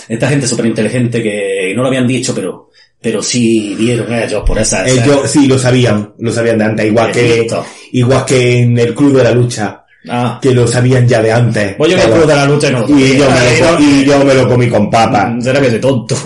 Esta 0.07 0.29
gente 0.29 0.47
súper 0.47 0.67
inteligente 0.67 1.23
que 1.23 1.73
no 1.75 1.83
lo 1.83 1.89
habían 1.89 2.07
dicho, 2.07 2.35
pero, 2.35 2.70
pero 3.01 3.23
sí 3.23 3.75
vieron 3.79 4.13
ellos 4.13 4.43
por 4.47 4.59
esa 4.59 4.87
Ellos 4.87 5.31
sí 5.31 5.47
lo 5.47 5.59
sabían, 5.59 6.13
lo 6.19 6.33
sabían 6.33 6.59
de 6.59 6.65
antes, 6.65 6.87
igual 6.87 7.13
que, 7.13 7.47
igual 7.93 8.25
que 8.25 8.59
en 8.61 8.79
el 8.79 8.95
club 8.95 9.17
de 9.17 9.25
la 9.25 9.33
lucha, 9.33 9.77
Ah, 10.09 10.39
que 10.41 10.55
lo 10.55 10.67
sabían 10.67 11.07
ya 11.07 11.21
de 11.21 11.31
antes. 11.31 11.77
voy 11.77 11.91
yo 11.91 11.97
en 11.97 12.01
el 12.01 12.07
Todo. 12.07 12.17
club 12.17 12.29
de 12.31 12.35
la 12.37 12.47
lucha 12.47 12.69
y 12.69 12.73
no 12.73 12.85
y, 12.89 13.19
yo 13.19 13.27
me 13.31 13.61
lo, 13.61 13.81
y 13.81 14.05
yo 14.07 14.25
me 14.25 14.35
lo 14.35 14.49
comí 14.49 14.67
con 14.69 14.89
papa. 14.91 15.37
Será 15.41 15.61
que 15.61 15.69
de 15.71 15.79
tonto. 15.79 16.17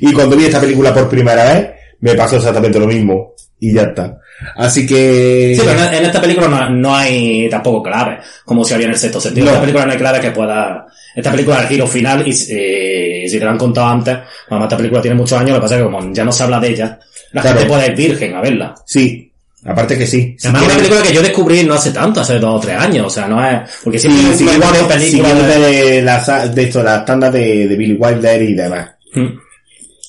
Y 0.00 0.12
cuando 0.12 0.36
vi 0.36 0.44
esta 0.44 0.60
película 0.60 0.94
por 0.94 1.08
primera 1.08 1.42
vez, 1.52 1.70
me 1.98 2.14
pasó 2.14 2.36
exactamente 2.36 2.78
lo 2.78 2.86
mismo. 2.86 3.34
Y 3.58 3.74
ya 3.74 3.82
está. 3.82 4.18
Así 4.56 4.86
que... 4.86 5.54
Sí, 5.56 5.62
pero 5.64 5.84
en 5.96 6.04
esta 6.04 6.20
película 6.20 6.48
no, 6.48 6.68
no 6.70 6.94
hay 6.94 7.48
tampoco 7.48 7.82
claves, 7.82 8.18
como 8.44 8.64
si 8.64 8.74
había 8.74 8.86
en 8.86 8.92
el 8.92 8.98
sexto 8.98 9.20
sentido. 9.20 9.46
No. 9.46 9.50
En 9.50 9.54
esta 9.56 9.60
película 9.62 9.86
no 9.86 9.92
hay 9.92 9.98
claves 9.98 10.20
que 10.20 10.30
pueda... 10.30 10.86
Esta 11.14 11.30
película 11.30 11.56
es 11.56 11.62
el 11.62 11.68
giro 11.68 11.86
final 11.86 12.26
y 12.26 12.30
eh, 12.50 13.24
si 13.28 13.38
te 13.38 13.44
lo 13.44 13.50
han 13.52 13.58
contado 13.58 13.86
antes, 13.86 14.18
además 14.48 14.64
esta 14.66 14.76
película 14.76 15.00
tiene 15.00 15.16
muchos 15.16 15.38
años, 15.38 15.50
lo 15.50 15.56
que 15.56 15.60
pasa 15.62 15.74
es 15.76 15.80
que 15.80 15.84
como 15.84 16.12
ya 16.12 16.24
no 16.24 16.32
se 16.32 16.42
habla 16.42 16.58
de 16.58 16.68
ella, 16.70 16.98
la 17.32 17.40
Claro. 17.42 17.58
gente 17.58 17.72
puede 17.72 17.86
ir 17.86 17.94
virgen 17.94 18.34
a 18.34 18.40
verla. 18.40 18.74
Sí, 18.84 19.30
aparte 19.64 19.96
que 19.96 20.06
sí. 20.08 20.34
Si 20.36 20.48
Además 20.48 20.62
es 20.62 20.68
una 20.68 20.76
película 20.78 21.02
que 21.02 21.14
yo 21.14 21.22
descubrí 21.22 21.62
no 21.62 21.74
hace 21.74 21.92
tanto, 21.92 22.20
hace 22.20 22.40
dos 22.40 22.56
o 22.56 22.60
tres 22.60 22.76
años, 22.76 23.06
o 23.06 23.10
sea, 23.10 23.28
no 23.28 23.44
es... 23.48 23.60
Porque 23.84 24.00
siempre 24.00 24.36
Sí, 24.36 24.44
guardo 24.44 24.88
películas 24.88 25.46
de- 25.46 25.58
de, 25.60 26.02
las, 26.02 26.52
de 26.54 26.62
esto, 26.64 26.82
las 26.82 27.04
tandas 27.04 27.32
de, 27.32 27.68
de 27.68 27.76
Billy 27.76 27.94
Wilder 27.94 28.42
y 28.42 28.54
demás. 28.54 28.90
Mm. 29.14 29.26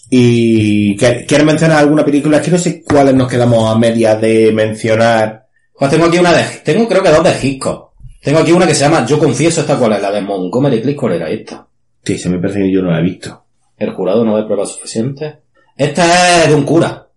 Y 0.10 0.96
¿qué- 0.98 1.26
¿quieres 1.28 1.46
mencionar 1.46 1.80
alguna 1.80 2.06
película? 2.06 2.38
Es 2.38 2.44
que 2.44 2.52
no 2.52 2.58
sé 2.58 2.84
cuáles 2.84 3.16
nos 3.16 3.28
quedamos 3.30 3.70
a 3.70 3.78
medias 3.78 4.20
de 4.22 4.52
mencionar. 4.54 5.46
Pues 5.78 5.92
tengo 5.92 6.06
aquí 6.06 6.18
una 6.20 6.32
de... 6.34 6.44
Tengo 6.64 6.88
creo 6.88 7.04
que 7.04 7.10
dos 7.10 7.24
de 7.24 7.36
Hitchcock. 7.48 7.92
Tengo 8.22 8.40
aquí 8.40 8.52
una 8.52 8.66
que 8.68 8.74
se 8.76 8.82
llama 8.86 9.06
Yo 9.06 9.20
confieso 9.20 9.62
esta 9.62 9.78
cuál 9.78 9.94
es, 9.94 10.02
la 10.02 10.12
de 10.12 10.22
Montgomery 10.22 10.82
Clift, 10.82 11.00
¿cuál 11.00 11.14
era 11.14 11.30
esta? 11.30 11.68
Sí, 12.04 12.18
se 12.18 12.30
me 12.30 12.38
parece 12.40 12.60
que 12.60 12.72
yo 12.72 12.82
no 12.82 12.92
la 12.92 13.00
he 13.00 13.04
visto. 13.04 13.44
El 13.78 13.92
jurado 13.94 14.24
no 14.24 14.38
da 14.38 14.46
pruebas 14.46 14.70
suficientes. 14.72 15.34
Esta 15.76 16.44
es 16.44 16.50
de 16.50 16.56
un 16.56 16.64
cura. 16.64 17.08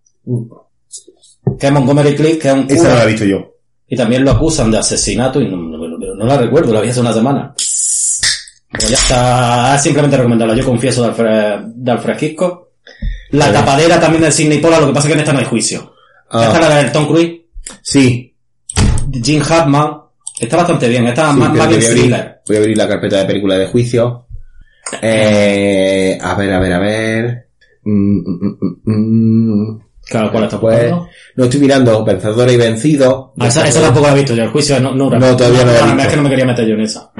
Que 1.59 1.67
es 1.67 1.71
Montgomery 1.71 2.15
Clift, 2.15 2.41
que 2.41 2.47
es 2.49 2.53
un 2.53 2.65
Esa 2.69 2.75
no 2.75 2.83
la 2.83 2.89
cura. 2.95 3.03
he 3.03 3.07
visto 3.07 3.25
yo. 3.25 3.53
Y 3.87 3.95
también 3.95 4.23
lo 4.25 4.31
acusan 4.31 4.69
de 4.71 4.77
asesinato 4.77 5.41
y 5.41 5.47
no, 5.49 5.57
no- 5.57 5.77
no- 5.77 6.15
no 6.15 6.25
la 6.25 6.37
recuerdo, 6.37 6.73
la 6.73 6.81
vi 6.81 6.89
hace 6.89 6.99
una 7.01 7.13
semana. 7.13 7.53
Pues 7.55 8.89
ya 8.89 8.97
está, 8.97 9.75
es 9.75 9.81
simplemente 9.81 10.17
recomendarla. 10.17 10.55
Yo 10.55 10.65
confieso 10.65 11.01
de 11.01 11.07
Alfred, 11.07 11.59
de 11.75 11.91
Alfred 11.91 12.21
Hitchcock. 12.21 12.68
La 13.31 13.51
tapadera 13.51 13.99
también 13.99 14.23
de 14.23 14.31
Sidney 14.31 14.59
Pola, 14.59 14.79
lo 14.79 14.87
que 14.87 14.93
pasa 14.93 15.07
es 15.07 15.13
que 15.13 15.13
en 15.13 15.19
esta 15.19 15.33
no 15.33 15.39
hay 15.39 15.45
juicio. 15.45 15.93
Ah. 16.29 16.45
Esta 16.45 16.59
es 16.59 16.69
la 16.69 16.83
de 16.83 16.89
Tom 16.89 17.07
Cruise, 17.07 17.41
Sí. 17.81 18.35
Jim 19.23 19.41
Hartman. 19.47 20.01
Está 20.39 20.57
bastante 20.57 20.87
bien, 20.87 21.05
esta 21.07 21.27
es 21.27 21.33
sí, 21.33 21.39
más, 21.39 21.53
más 21.53 21.67
bien 21.67 21.79
voy, 21.81 21.89
abrir, 21.89 22.35
voy 22.47 22.55
a 22.55 22.59
abrir 22.59 22.77
la 22.77 22.87
carpeta 22.87 23.17
de 23.17 23.25
películas 23.25 23.59
de 23.59 23.67
juicio. 23.67 24.25
Eh, 25.01 26.17
a 26.21 26.33
ver, 26.35 26.53
a 26.53 26.59
ver, 26.59 26.73
a 26.73 26.79
ver. 26.79 27.49
Mm, 27.83 28.19
mm, 28.19 28.57
mm, 28.61 28.91
mm. 29.73 29.79
Claro, 30.09 30.31
¿cuál 30.31 30.45
está 30.45 30.59
Pues, 30.59 30.91
no 31.35 31.43
estoy 31.43 31.59
mirando 31.59 32.03
Vencedora 32.03 32.51
y 32.51 32.57
Vencido. 32.57 33.33
Ah, 33.37 33.47
esa, 33.47 33.67
esa 33.67 33.81
tampoco 33.81 34.07
la 34.07 34.13
he 34.13 34.15
visto 34.15 34.33
yo, 34.33 34.43
el 34.43 34.49
juicio 34.49 34.79
no, 34.79 34.95
no, 34.95 35.09
No, 35.09 35.37
todavía 35.37 35.63
no 35.63 35.71
la 35.71 35.79
he 35.79 35.83
visto. 35.83 36.01
Es 36.01 36.07
que 36.07 36.15
no 36.15 36.23
me 36.23 36.29
quería 36.29 36.45
meter 36.45 36.67
yo 36.67 36.73
en 36.73 36.81
esa. 36.81 37.11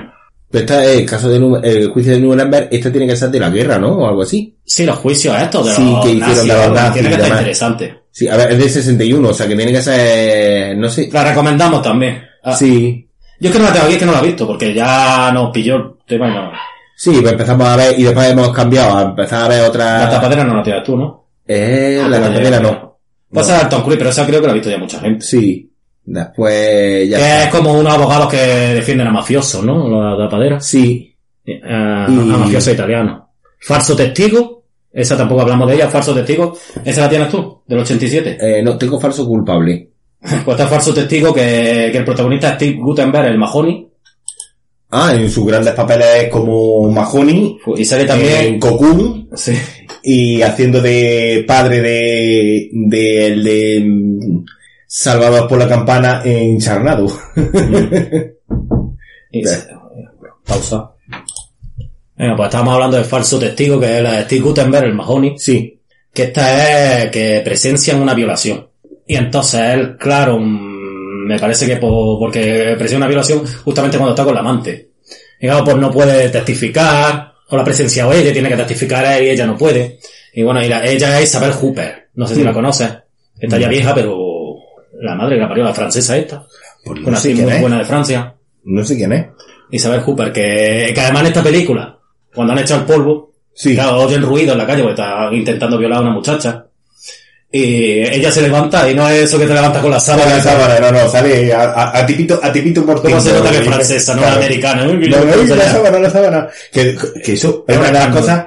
Pero 0.52 0.66
esta 0.66 0.84
es 0.86 0.98
el 1.00 1.06
caso 1.06 1.30
de 1.30 1.40
Nu- 1.40 1.58
el 1.62 1.90
juicio 1.90 2.14
de 2.14 2.20
Nuremberg, 2.20 2.70
esta 2.72 2.92
tiene 2.92 3.06
que 3.08 3.16
ser 3.16 3.30
de 3.30 3.40
la 3.40 3.50
guerra, 3.50 3.78
¿no? 3.78 3.90
O 3.98 4.08
algo 4.08 4.24
así. 4.24 4.58
Sí, 4.66 4.84
los 4.86 4.98
juicios 4.98 5.40
estos 5.40 5.68
de 5.68 5.74
Sí, 5.76 5.84
los 5.84 6.06
que 6.06 6.12
hicieron 6.12 6.30
nazis, 6.34 6.46
de 6.46 6.52
algo, 6.54 6.76
nazis 6.76 6.94
tiene 6.94 7.10
que 7.10 7.16
estar 7.16 7.30
interesante. 7.38 8.00
Sí, 8.12 8.28
a 8.28 8.36
ver, 8.36 8.52
es 8.54 8.58
de 8.58 8.70
61, 8.70 9.30
o 9.30 9.34
sea 9.34 9.48
que 9.48 9.56
tiene 9.56 9.72
que 9.72 9.82
ser, 9.82 10.78
no 10.78 10.90
sé. 10.90 11.10
La 11.14 11.24
recomendamos 11.24 11.82
también. 11.84 12.24
Ah, 12.44 12.56
Sí, 12.56 13.08
Yo 13.40 13.50
es 13.50 13.54
que 13.56 13.60
no 13.60 13.66
la 13.68 13.74
tengo 13.74 13.86
aquí, 13.86 13.94
es 13.94 14.00
que 14.00 14.06
no 14.06 14.12
la 14.12 14.20
he 14.20 14.26
visto, 14.26 14.48
porque 14.48 14.74
ya 14.74 15.32
nos 15.32 15.52
pilló 15.52 15.76
el 15.76 15.84
tema 16.08 16.28
y 16.30 16.34
no... 16.34 16.52
sí, 16.98 17.12
pues 17.22 17.32
empezamos 17.32 17.68
a 17.68 17.76
ver 17.76 18.00
y 18.00 18.04
después 18.04 18.30
hemos 18.32 18.52
cambiado 18.52 18.98
a 18.98 19.02
empezar 19.04 19.44
a 19.44 19.48
ver 19.48 19.70
otra. 19.70 20.00
La 20.00 20.10
tapadera 20.10 20.44
no 20.44 20.56
la 20.56 20.64
tienes 20.64 20.84
tú, 20.84 20.98
¿no? 20.98 21.28
Eh, 21.48 22.02
Ah, 22.04 22.08
la 22.10 22.20
tapadera 22.22 22.60
no. 22.60 22.98
Pues 23.32 23.46
esa 23.48 23.62
es 23.62 23.70
Tom 23.70 23.84
Cruise, 23.84 23.98
pero 24.00 24.10
esa 24.10 24.26
creo 24.26 24.42
que 24.42 24.48
la 24.48 24.52
ha 24.54 24.56
visto 24.56 24.70
ya 24.72 24.78
mucha 24.80 25.00
gente. 25.00 25.24
Sí. 25.24 25.69
Después 26.11 27.07
ya 27.07 27.18
Que 27.18 27.44
es 27.44 27.48
como 27.49 27.73
unos 27.80 27.94
abogados 27.94 28.30
que 28.31 28.38
defienden 28.38 29.07
a 29.07 29.11
mafiosos, 29.11 29.64
¿no? 29.64 29.88
La 30.18 30.18
tapadera. 30.26 30.60
Sí. 30.60 31.15
Eh, 31.45 31.61
a 31.64 32.07
Y- 32.10 32.11
mafiosos 32.14 32.73
italianos. 32.73 33.22
Falso 33.60 33.95
testigo. 33.95 34.64
Esa 34.91 35.15
tampoco 35.15 35.41
hablamos 35.41 35.68
de 35.69 35.76
ella, 35.76 35.88
falso 35.88 36.14
testigo. 36.15 36.57
¿Esa 36.84 37.02
la 37.02 37.10
tienes 37.10 37.30
tú? 37.30 37.61
Del 37.68 37.80
87. 37.80 38.38
Eh, 38.41 38.64
no, 38.64 38.76
tengo 38.77 38.99
falso 38.99 39.26
culpable. 39.27 39.88
Pues 40.44 40.60
está 40.60 40.68
falso 40.68 40.94
testigo 40.94 41.31
que, 41.34 41.90
que 41.91 41.98
el 41.99 42.03
protagonista 42.06 42.49
es 42.49 42.56
Steve 42.56 42.77
Gutenberg, 42.81 43.27
el 43.27 43.38
Mahoney. 43.38 43.88
Ah, 44.91 45.14
en 45.15 45.30
sus 45.30 45.45
grandes 45.45 45.73
papeles 45.76 46.27
como 46.31 46.90
Mahoney, 46.91 47.57
Y 47.77 47.86
sale 47.86 48.06
también... 48.06 48.53
en 48.56 48.60
Cocoon, 48.60 49.30
Sí. 49.36 49.53
y 50.03 50.41
haciendo 50.41 50.81
de 50.81 51.45
padre 51.48 51.80
de, 51.81 52.69
de, 52.73 53.36
de 53.44 53.86
Salvados 54.91 55.48
por 55.48 55.60
la 55.60 55.68
Campana 55.70 56.22
en 56.26 56.60
Charnado. 56.60 57.06
Pausa. 60.45 60.91
Venga, 62.18 62.36
pues 62.36 62.48
estábamos 62.48 62.74
hablando 62.74 62.98
del 62.98 63.06
falso 63.06 63.38
testigo, 63.40 63.80
que 63.80 63.98
es 63.98 64.03
la 64.03 64.14
de 64.14 64.24
Steve 64.24 64.41
Gutenberg, 64.41 64.86
el 64.86 64.95
Mahoney, 64.95 65.36
Sí. 65.38 65.80
que 66.11 66.24
esta 66.24 67.03
es 67.03 67.11
que 67.11 67.41
presencian 67.45 68.02
una 68.02 68.14
violación. 68.16 68.68
Y 69.06 69.16
entonces 69.16 69.61
él, 69.61 69.95
claro, 69.98 70.38
mm, 70.40 71.28
me 71.28 71.40
parece 71.40 71.66
que 71.68 71.78
po- 71.78 72.18
porque 72.20 72.41
presencia 72.76 72.98
una 72.98 73.07
violación 73.07 73.45
justamente 73.64 73.98
cuando 73.98 74.14
está 74.14 74.26
con 74.26 74.34
la 74.34 74.40
amante. 74.41 74.90
Y 75.40 75.45
claro, 75.48 75.64
pues 75.64 75.78
no 75.78 75.91
puede 75.91 76.30
testificar, 76.30 77.32
o 77.49 77.56
la 77.56 77.61
ha 77.61 77.66
presenciado 77.66 78.11
ella, 78.11 78.34
tiene 78.34 78.49
que 78.49 78.57
testificar 78.57 79.06
él 79.06 79.26
y 79.28 79.30
ella 79.30 79.45
no 79.45 79.56
puede. 79.56 79.99
Y 80.34 80.41
bueno, 80.44 80.64
y 80.64 80.68
la- 80.68 80.84
ella 80.86 81.20
es 81.20 81.30
Isabel 81.30 81.52
Hooper, 81.53 82.10
no 82.16 82.28
sé 82.28 82.34
si 82.36 82.41
Mm. 82.41 82.45
la 82.45 82.53
conoces. 82.53 82.90
Está 83.40 83.57
ya 83.57 83.70
vieja, 83.70 83.95
pero 83.95 84.18
la 85.00 85.16
madre 85.16 85.36
que 85.36 85.42
la 85.42 85.48
parió, 85.50 85.64
la 85.64 85.74
francesa 85.74 86.18
esta, 86.18 86.46
Pues 86.84 87.00
una 87.02 87.12
no 87.12 87.18
sé 87.18 87.30
actriz 87.30 87.36
quién 87.36 87.46
muy 87.46 87.54
es. 87.56 87.62
buena 87.62 87.78
de 87.80 87.86
Francia. 87.86 88.36
No 88.66 88.84
sé 88.84 88.96
quién 88.98 89.14
es. 89.14 89.26
Isabel 89.72 90.02
Hooper, 90.02 90.32
que, 90.34 90.92
que 90.94 91.02
además 91.02 91.22
en 91.22 91.28
esta 91.28 91.44
película, 91.44 91.98
cuando 92.34 92.54
han 92.54 92.60
echado 92.60 92.82
el 92.82 92.86
polvo, 92.86 93.30
Sí. 93.54 93.76
claro, 93.76 93.98
oyen 94.04 94.22
ruido 94.22 94.54
en 94.54 94.58
la 94.58 94.66
calle 94.66 94.84
porque 94.84 95.02
está 95.02 95.30
intentando 95.34 95.78
violar 95.78 95.98
a 96.00 96.02
una 96.02 96.12
muchacha. 96.12 96.66
Y 97.52 98.00
ella 98.02 98.32
se 98.32 98.44
levanta 98.44 98.90
y 98.90 98.94
no 98.94 99.10
es 99.10 99.24
eso 99.24 99.40
que 99.40 99.48
te 99.48 99.54
levanta 99.56 99.82
con 99.82 99.90
la 99.92 100.00
sábana. 100.00 100.36
la 100.38 100.42
sábana, 100.44 100.80
no, 100.80 100.92
no, 100.92 101.10
sale 101.10 101.52
a, 101.52 101.64
a, 101.64 101.98
a 102.00 102.06
tipito, 102.06 102.40
a 102.42 102.52
tipito 102.54 102.86
por 102.86 103.02
¿Cómo 103.02 103.20
se 103.20 103.34
nota 103.34 103.50
que 103.50 103.58
es 103.58 103.64
francesa, 103.66 104.14
no 104.16 104.22
Claro. 104.22 104.38
americana? 104.38 104.84
¿eh? 104.86 104.94
No, 105.10 105.26
no, 105.26 105.56
la 105.56 105.72
sábana, 105.72 106.00
la 106.00 106.10
sábana. 106.12 106.48
Que, 106.72 106.96
que 107.24 107.34
eso 107.34 107.66
es 107.68 107.78
una 107.78 107.88
de 107.88 107.94
las 107.94 108.08
cosas 108.16 108.46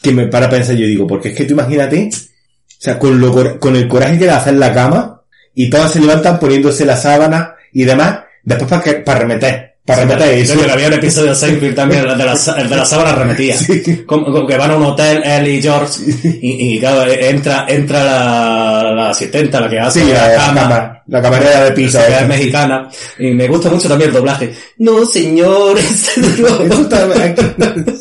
que 0.00 0.12
me 0.12 0.28
para 0.28 0.48
pensar 0.48 0.76
yo 0.76 0.86
digo, 0.86 1.06
porque 1.06 1.30
es 1.30 1.34
que 1.34 1.44
tú 1.46 1.54
imagínate, 1.54 2.08
o 2.12 2.66
sea, 2.78 2.96
con 2.98 3.20
lo, 3.20 3.58
con 3.58 3.74
el 3.74 3.88
coraje 3.88 4.18
que 4.18 4.26
le 4.26 4.30
hace 4.30 4.50
en 4.50 4.60
la 4.60 4.72
cama, 4.72 5.13
y 5.54 5.70
todas 5.70 5.92
se 5.92 6.00
levantan 6.00 6.38
poniéndose 6.38 6.84
la 6.84 6.96
sábana 6.96 7.54
y 7.72 7.84
demás, 7.84 8.20
después 8.42 8.70
para 8.70 8.82
que, 8.82 8.92
para 8.94 9.20
remeter, 9.20 9.73
para 9.84 10.00
remeter 10.00 10.38
eso. 10.38 10.54
Yo 10.54 10.72
había 10.72 10.86
un 10.86 10.94
episodio 10.94 11.30
de 11.30 11.34
Seinfeld 11.36 11.74
también, 11.74 12.08
el 12.08 12.16
de 12.16 12.24
la, 12.24 12.34
de 12.34 12.76
la 12.76 12.86
sábana 12.86 13.14
remetía. 13.14 13.56
Sí. 13.58 14.04
Como, 14.06 14.24
como 14.24 14.46
que 14.46 14.56
van 14.56 14.70
a 14.70 14.76
un 14.76 14.84
hotel, 14.84 15.22
él 15.22 15.46
y 15.48 15.62
George, 15.62 16.00
y, 16.24 16.76
y 16.76 16.80
claro, 16.80 17.10
entra, 17.12 17.66
entra 17.68 18.02
la, 18.02 18.92
la 18.92 19.10
asistenta, 19.10 19.60
la 19.60 19.68
que 19.68 19.78
hace 19.78 20.00
Sí, 20.00 20.10
la, 20.10 20.14
la 20.14 20.28
la 20.28 20.36
cama, 20.36 20.60
cama, 20.62 21.02
la 21.06 21.22
camarera 21.22 21.64
de 21.64 21.72
piso. 21.72 21.98
que 21.98 22.14
es 22.14 22.22
eh. 22.22 22.26
mexicana, 22.26 22.88
y 23.18 23.26
me 23.32 23.46
gusta 23.46 23.68
mucho 23.68 23.86
también 23.88 24.08
el 24.08 24.16
doblaje. 24.16 24.54
No, 24.78 25.04
señores. 25.04 26.12
Está 26.16 27.04
aquí. 27.22 27.42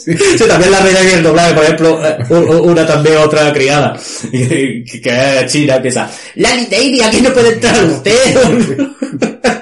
Sí. 0.04 0.18
Sí, 0.38 0.44
también 0.48 0.72
la 0.72 0.80
reina 0.80 1.00
y 1.04 1.14
el 1.16 1.24
doblaje, 1.24 1.54
por 1.54 1.64
ejemplo, 1.66 2.00
eh, 2.06 2.34
una 2.34 2.86
también 2.86 3.18
otra 3.18 3.52
criada, 3.52 3.98
que 4.32 4.84
es 5.42 5.52
china, 5.52 5.76
empieza, 5.76 6.10
Lali 6.36 6.68
Lady, 6.72 7.02
aquí 7.02 7.22
no 7.22 7.34
puede 7.34 7.54
entrar 7.54 7.84
usted. 7.84 8.88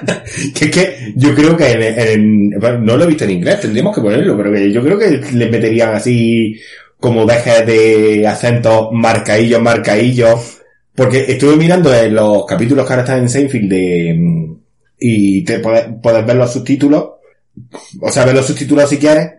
Que 0.54 0.64
es 0.66 0.70
que 0.70 1.12
yo 1.16 1.34
creo 1.34 1.56
que 1.56 1.70
en, 1.72 1.82
en- 1.82 2.84
no 2.84 2.96
lo 2.96 3.04
he 3.04 3.08
visto 3.08 3.24
en 3.24 3.30
inglés, 3.30 3.60
tendríamos 3.60 3.94
que 3.94 4.00
ponerlo, 4.00 4.36
pero 4.36 4.52
que 4.52 4.70
yo 4.72 4.82
creo 4.82 4.98
que 4.98 5.20
le 5.32 5.50
meterían 5.50 5.94
así 5.94 6.58
como 6.98 7.26
dejes 7.26 7.66
de 7.66 8.26
acentos 8.26 8.88
marcaillos, 8.92 9.60
marcaillos. 9.60 10.58
Porque 10.94 11.24
estuve 11.28 11.56
mirando 11.56 11.92
en 11.94 12.14
los 12.14 12.44
capítulos 12.46 12.86
que 12.86 12.92
ahora 12.92 13.02
están 13.02 13.18
en 13.20 13.28
Seinfeld 13.28 13.70
de, 13.70 14.14
mm, 14.18 14.54
y 15.00 15.42
te 15.44 15.58
puedes, 15.58 15.86
puedes 16.02 16.24
ver 16.26 16.36
los 16.36 16.52
subtítulos, 16.52 17.04
o 18.00 18.10
sea, 18.10 18.24
ver 18.24 18.34
los 18.34 18.46
subtítulos 18.46 18.88
si 18.90 18.98
quieres. 18.98 19.30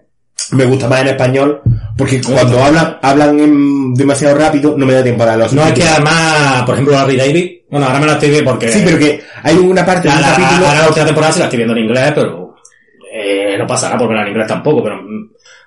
Me 0.52 0.66
gusta 0.66 0.90
más 0.90 1.02
en 1.02 1.08
español, 1.10 1.62
porque 1.98 2.20
cuando 2.22 2.62
hablan, 2.62 2.98
hablan 3.02 3.94
demasiado 3.94 4.36
rápido, 4.38 4.76
no 4.78 4.86
me 4.86 4.94
da 4.94 5.04
tiempo 5.04 5.24
a 5.24 5.28
dar 5.28 5.38
los 5.38 5.54
No 5.54 5.62
es 5.62 5.74
que 5.74 5.82
subtítulos. 5.84 6.10
además, 6.12 6.64
por 6.64 6.74
ejemplo, 6.74 6.94
Larry 6.96 7.16
David, 7.18 7.52
Bueno, 7.74 7.88
ahora 7.88 8.00
me 8.00 8.06
la 8.06 8.14
estoy 8.14 8.30
viendo 8.30 8.52
porque... 8.52 8.68
Sí, 8.68 8.84
pero 8.86 9.00
que 9.00 9.20
hay 9.42 9.56
una 9.58 9.84
parte 9.84 10.08
La, 10.08 10.14
del 10.14 10.22
la, 10.22 10.30
capítulo... 10.30 10.68
ahora 10.68 10.82
la 10.82 10.88
última 10.90 11.06
temporada 11.08 11.34
sí 11.34 11.40
la 11.40 11.46
estoy 11.46 11.58
viendo 11.58 11.76
en 11.76 11.84
inglés, 11.84 12.12
pero... 12.14 12.56
Eh, 13.12 13.56
no 13.58 13.66
pasará 13.66 13.98
por 13.98 14.10
verla 14.10 14.22
en 14.22 14.30
inglés 14.30 14.48
tampoco, 14.48 14.84
pero... 14.84 15.02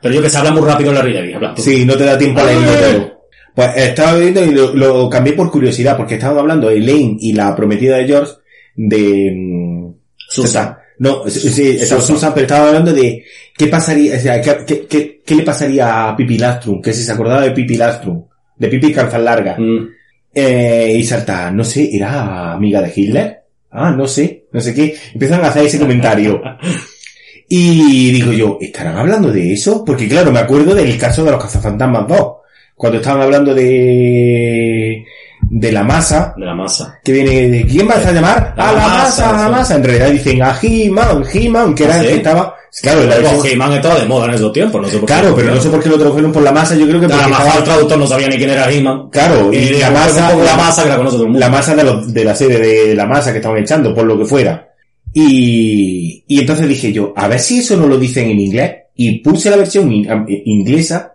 Pero 0.01 0.15
yo 0.15 0.23
que 0.23 0.31
se 0.31 0.39
habla 0.39 0.53
muy 0.53 0.63
rápido 0.63 0.93
en 0.93 1.41
la 1.43 1.53
tú. 1.53 1.63
Sí, 1.63 1.85
no 1.85 1.97
te 1.97 2.05
da 2.05 2.17
tiempo 2.17 2.41
a 2.41 2.45
leerlo 2.45 2.73
todo. 2.75 3.23
Pues 3.57 3.71
estaba 3.75 4.15
viendo 4.15 4.45
y 4.45 4.53
lo, 4.53 4.73
lo 4.73 5.11
cambié 5.11 5.33
por 5.33 5.51
curiosidad, 5.51 5.97
porque 5.97 6.15
estaban 6.15 6.39
hablando 6.39 6.71
Elaine 6.71 7.17
y 7.19 7.33
la 7.33 7.57
prometida 7.57 7.97
de 7.97 8.07
George 8.07 8.35
de... 8.77 9.33
mm, 9.35 9.95
Susan. 10.29 10.77
No, 11.01 11.29
sí, 11.29 11.71
estaba 11.71 12.01
Susan. 12.01 12.17
Susan, 12.17 12.35
pero 12.35 12.47
estaba 12.47 12.69
hablando 12.69 12.93
de 12.93 13.25
qué 13.59 13.67
pasaría, 13.67 14.15
o 14.15 14.21
sea, 14.21 14.41
qué, 14.41 14.59
qué, 14.65 14.87
qué, 14.87 15.23
qué 15.27 15.35
le 15.35 15.43
pasaría 15.43 16.09
a 16.09 16.17
Pipi 16.17 16.39
Lastrum, 16.39 16.81
que 16.81 16.93
si 16.93 17.03
se 17.03 17.11
acordaba 17.11 17.41
de 17.41 17.51
Pipi 17.51 17.77
Lastrum, 17.77 18.23
de 18.57 18.69
Pipi 18.69 18.93
Calzas 18.93 19.21
Larga. 19.21 19.57
Mm. 19.59 19.96
Eh, 20.39 20.95
y 20.99 21.03
salta, 21.05 21.51
no 21.51 21.65
sé, 21.65 21.89
¿era 21.97 22.53
amiga 22.53 22.83
de 22.83 22.93
Hitler? 22.95 23.43
Ah, 23.71 23.91
no 23.91 24.07
sé, 24.07 24.45
no 24.53 24.61
sé 24.61 24.75
qué. 24.75 24.95
Empiezan 25.15 25.43
a 25.43 25.49
hacer 25.49 25.65
ese 25.65 25.79
comentario. 25.79 26.43
Y 27.49 28.11
digo 28.13 28.33
yo, 28.33 28.59
¿estarán 28.61 28.97
hablando 28.99 29.31
de 29.33 29.53
eso? 29.53 29.85
Porque 29.85 30.09
claro, 30.09 30.33
me 30.33 30.41
acuerdo 30.41 30.75
del 30.75 30.99
caso 30.99 31.25
de 31.25 31.31
los 31.31 31.43
cazafantasmas 31.43 32.07
2. 32.09 32.21
Cuando 32.75 32.99
estaban 32.99 33.23
hablando 33.23 33.55
de, 33.55 35.05
de 35.41 35.73
la 35.73 35.83
masa, 35.83 36.35
De 36.37 36.45
la 36.45 36.55
masa. 36.55 36.99
que 37.03 37.13
viene 37.13 37.49
de, 37.49 37.65
¿quién 37.65 37.87
vas 37.89 38.05
a 38.05 38.13
llamar? 38.13 38.53
La 38.57 38.69
a 38.69 38.73
la 38.73 38.79
masa, 38.81 38.99
masa, 38.99 39.31
a 39.31 39.43
la 39.51 39.57
masa. 39.57 39.75
En 39.77 39.85
realidad 39.85 40.11
dicen 40.11 40.43
a 40.43 40.55
He-Man, 40.61 41.25
He-Man, 41.33 41.75
que 41.75 41.85
era 41.85 41.95
¿Ah, 41.95 41.99
el 42.01 42.03
sí? 42.03 42.09
que 42.11 42.17
estaba, 42.17 42.56
claro, 42.83 43.05
la 43.05 43.17
versión- 43.19 43.47
He-Man 43.47 43.73
estaba 43.75 43.99
de 44.01 44.07
moda 44.07 44.27
en 44.27 44.35
esos 44.35 44.53
tiempos, 44.53 44.81
no 44.83 44.89
sé 44.89 44.99
por 44.99 45.09
qué. 45.09 45.15
claro, 45.15 45.35
pero 45.35 45.55
no 45.55 45.61
sé 45.61 45.69
por 45.71 45.83
qué 45.83 45.89
lo 45.89 45.99
tradujeron 45.99 46.33
por 46.33 46.43
la 46.43 46.53
masa, 46.53 46.75
yo 46.77 46.87
creo 46.87 47.01
que 47.01 47.07
A 47.07 47.09
porque 47.09 47.23
lo 47.25 47.29
mejor 47.31 47.57
el 47.59 47.65
traductor 47.65 47.99
no 47.99 48.07
sabía 48.07 48.29
ni 48.29 48.37
quién 48.37 48.51
era 48.51 48.71
He-Man. 48.73 49.09
Claro, 49.11 49.53
y, 49.53 49.57
Y 49.57 49.71
la 49.79 49.91
masa, 49.91 50.37
la 50.37 50.57
masa 50.57 50.83
que 50.83 50.89
la 50.91 50.97
conoce 50.97 51.15
todo 51.17 51.23
el 51.25 51.31
mundo. 51.33 51.41
la 51.41 51.49
masa 51.51 51.75
de, 51.75 51.85
los, 51.85 52.13
de 52.13 52.25
la 52.25 52.35
serie 52.35 52.59
de 52.59 52.95
la 52.95 53.07
masa 53.07 53.31
que 53.33 53.39
estaban 53.39 53.59
echando, 53.59 53.95
por 53.95 54.05
lo 54.05 54.19
que 54.19 54.25
fuera. 54.25 54.69
Y, 55.15 56.25
y 56.29 56.41
entonces 56.41 56.69
dije 56.69 56.93
yo, 56.93 57.13
a 57.17 57.27
ver 57.29 57.41
si 57.41 57.59
eso 57.61 57.77
no 57.77 57.87
lo 57.87 57.97
dicen 57.99 58.29
en 58.31 58.39
inglés. 58.41 58.73
Y 58.95 59.19
puse 59.21 59.51
la 59.51 59.57
versión 59.57 59.91
in- 59.93 60.11
am- 60.11 60.27
inglesa 60.29 61.13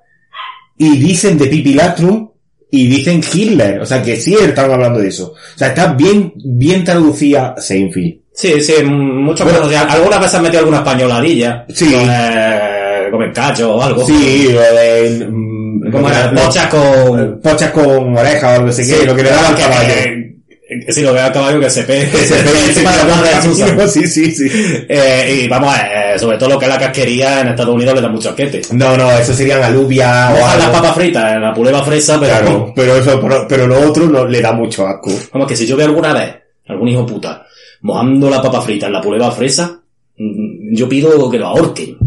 y 0.78 0.98
dicen 0.98 1.38
de 1.38 1.48
Pipi 1.48 1.74
Lastrum 1.74 2.30
y 2.72 2.88
dicen 2.88 3.22
Hitler. 3.34 3.80
O 3.82 3.86
sea 3.86 4.02
que 4.02 4.16
sí 4.18 4.34
estaban 4.36 4.72
hablando 4.72 5.00
de 5.00 5.08
eso. 5.10 5.34
O 5.34 5.58
sea, 5.58 5.70
está 5.70 5.94
bien, 5.94 6.34
bien 6.36 6.84
traducida 6.84 7.56
Seinfeld. 7.60 8.21
Sí, 8.34 8.62
sí, 8.62 8.74
muchas 8.84 9.46
Bueno. 9.46 9.60
cosas. 9.62 9.74
Ya, 9.74 9.82
Algunas 9.94 10.20
veces 10.20 10.36
han 10.36 10.44
metido 10.44 10.60
alguna 10.60 10.78
españoladilla. 10.78 11.66
Sí. 11.70 11.92
Con, 11.92 12.08
eh, 12.10 13.08
con 13.12 13.22
el 13.24 13.34
cacho 13.34 13.76
o 13.76 13.82
algo. 13.84 14.06
Sí, 14.06 14.50
lo 14.52 14.62
de, 14.62 15.28
mm, 15.30 15.92
Como 15.92 16.08
lo 16.10 16.16
era, 16.16 16.30
que- 16.30 16.36
pochas 16.38 16.68
con... 16.68 17.42
pochas 17.42 17.72
con 17.72 18.18
oreja 18.18 18.58
o 18.60 18.62
no 18.64 18.72
sé 18.72 18.86
qué, 18.88 19.06
lo 19.06 19.16
que 19.16 19.24
le 19.24 19.30
daba 19.32 19.50
al 19.50 19.56
que- 19.56 19.62
caballo. 19.62 19.88
que- 19.90 20.32
que- 20.86 20.94
Sí, 20.94 21.02
lo 21.02 21.12
que 21.12 21.20
da 21.20 21.26
al 21.26 21.34
caballo 21.34 21.60
que 21.60 21.70
se 21.70 21.84
pegue. 21.84 22.10
Que 22.10 22.18
se 22.20 22.36
pegue 22.44 22.66
encima 22.68 22.92
de 22.96 23.76
la. 23.76 23.88
Sí, 23.90 24.08
sí, 24.08 24.32
sí. 24.32 24.50
Eh, 24.88 25.42
y 25.44 25.48
vamos, 25.50 25.76
eh, 25.78 26.18
sobre 26.18 26.38
todo 26.38 26.48
lo 26.52 26.58
que 26.58 26.64
es 26.66 26.72
la 26.72 26.80
casquería 26.80 27.42
en 27.42 27.50
Estados 27.50 27.76
Unidos 27.76 27.94
le 27.96 28.02
da 28.02 28.08
mucho 28.08 28.30
asquete. 28.30 28.62
No, 28.72 28.96
no, 28.96 29.12
eso 29.12 29.34
serían 29.34 29.62
alubias 29.62 30.32
o 30.32 30.58
las 30.58 30.70
papas 30.70 30.96
fritas 30.96 31.34
en 31.36 31.42
la 31.42 31.54
puleva 31.54 31.84
fresa, 31.84 32.18
pero... 32.18 32.32
Claro, 32.40 32.74
pero 32.74 32.96
eso, 32.96 33.20
pero, 33.22 33.46
pero 33.50 33.68
lo 33.68 33.82
otro 33.90 34.06
no 34.06 34.26
le 34.26 34.40
da 34.42 34.54
mucho 34.54 34.88
asco. 34.88 35.12
Vamos, 35.34 35.50
que 35.50 35.58
si 35.58 35.68
yo 35.68 35.76
veo 35.76 35.88
alguna 35.88 36.14
vez 36.14 36.36
algún 36.70 36.88
hijo 36.88 37.06
puta 37.06 37.46
mojando 37.82 38.30
la 38.30 38.42
papa 38.42 38.62
frita 38.62 38.88
en 38.88 38.94
la 38.94 39.02
puleva 39.02 39.32
fresa, 39.32 39.82
mm, 40.18 40.74
yo 40.76 40.88
pido 40.90 41.30
que 41.30 41.40
lo 41.40 41.48
ahorquen. 41.48 41.98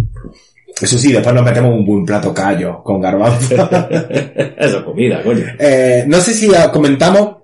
Eso 0.80 0.98
sí, 0.98 1.12
después 1.12 1.34
nos 1.34 1.44
metemos 1.44 1.72
un 1.72 1.86
buen 1.86 2.04
plato 2.04 2.34
callo 2.34 2.82
con 2.82 3.00
garbanzo. 3.00 3.54
Eso 4.58 4.78
es 4.78 4.84
comida, 4.84 5.22
coño. 5.22 5.44
eh, 5.58 6.04
no 6.06 6.20
sé 6.20 6.34
si 6.34 6.50
comentamos 6.72 7.36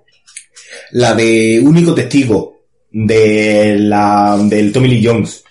la 0.91 1.13
de 1.13 1.61
único 1.63 1.93
testigo 1.93 2.57
de 2.91 3.77
la, 3.79 4.37
del 4.43 4.71
Tommy 4.73 4.89
Lee 4.89 5.05
Jones 5.05 5.43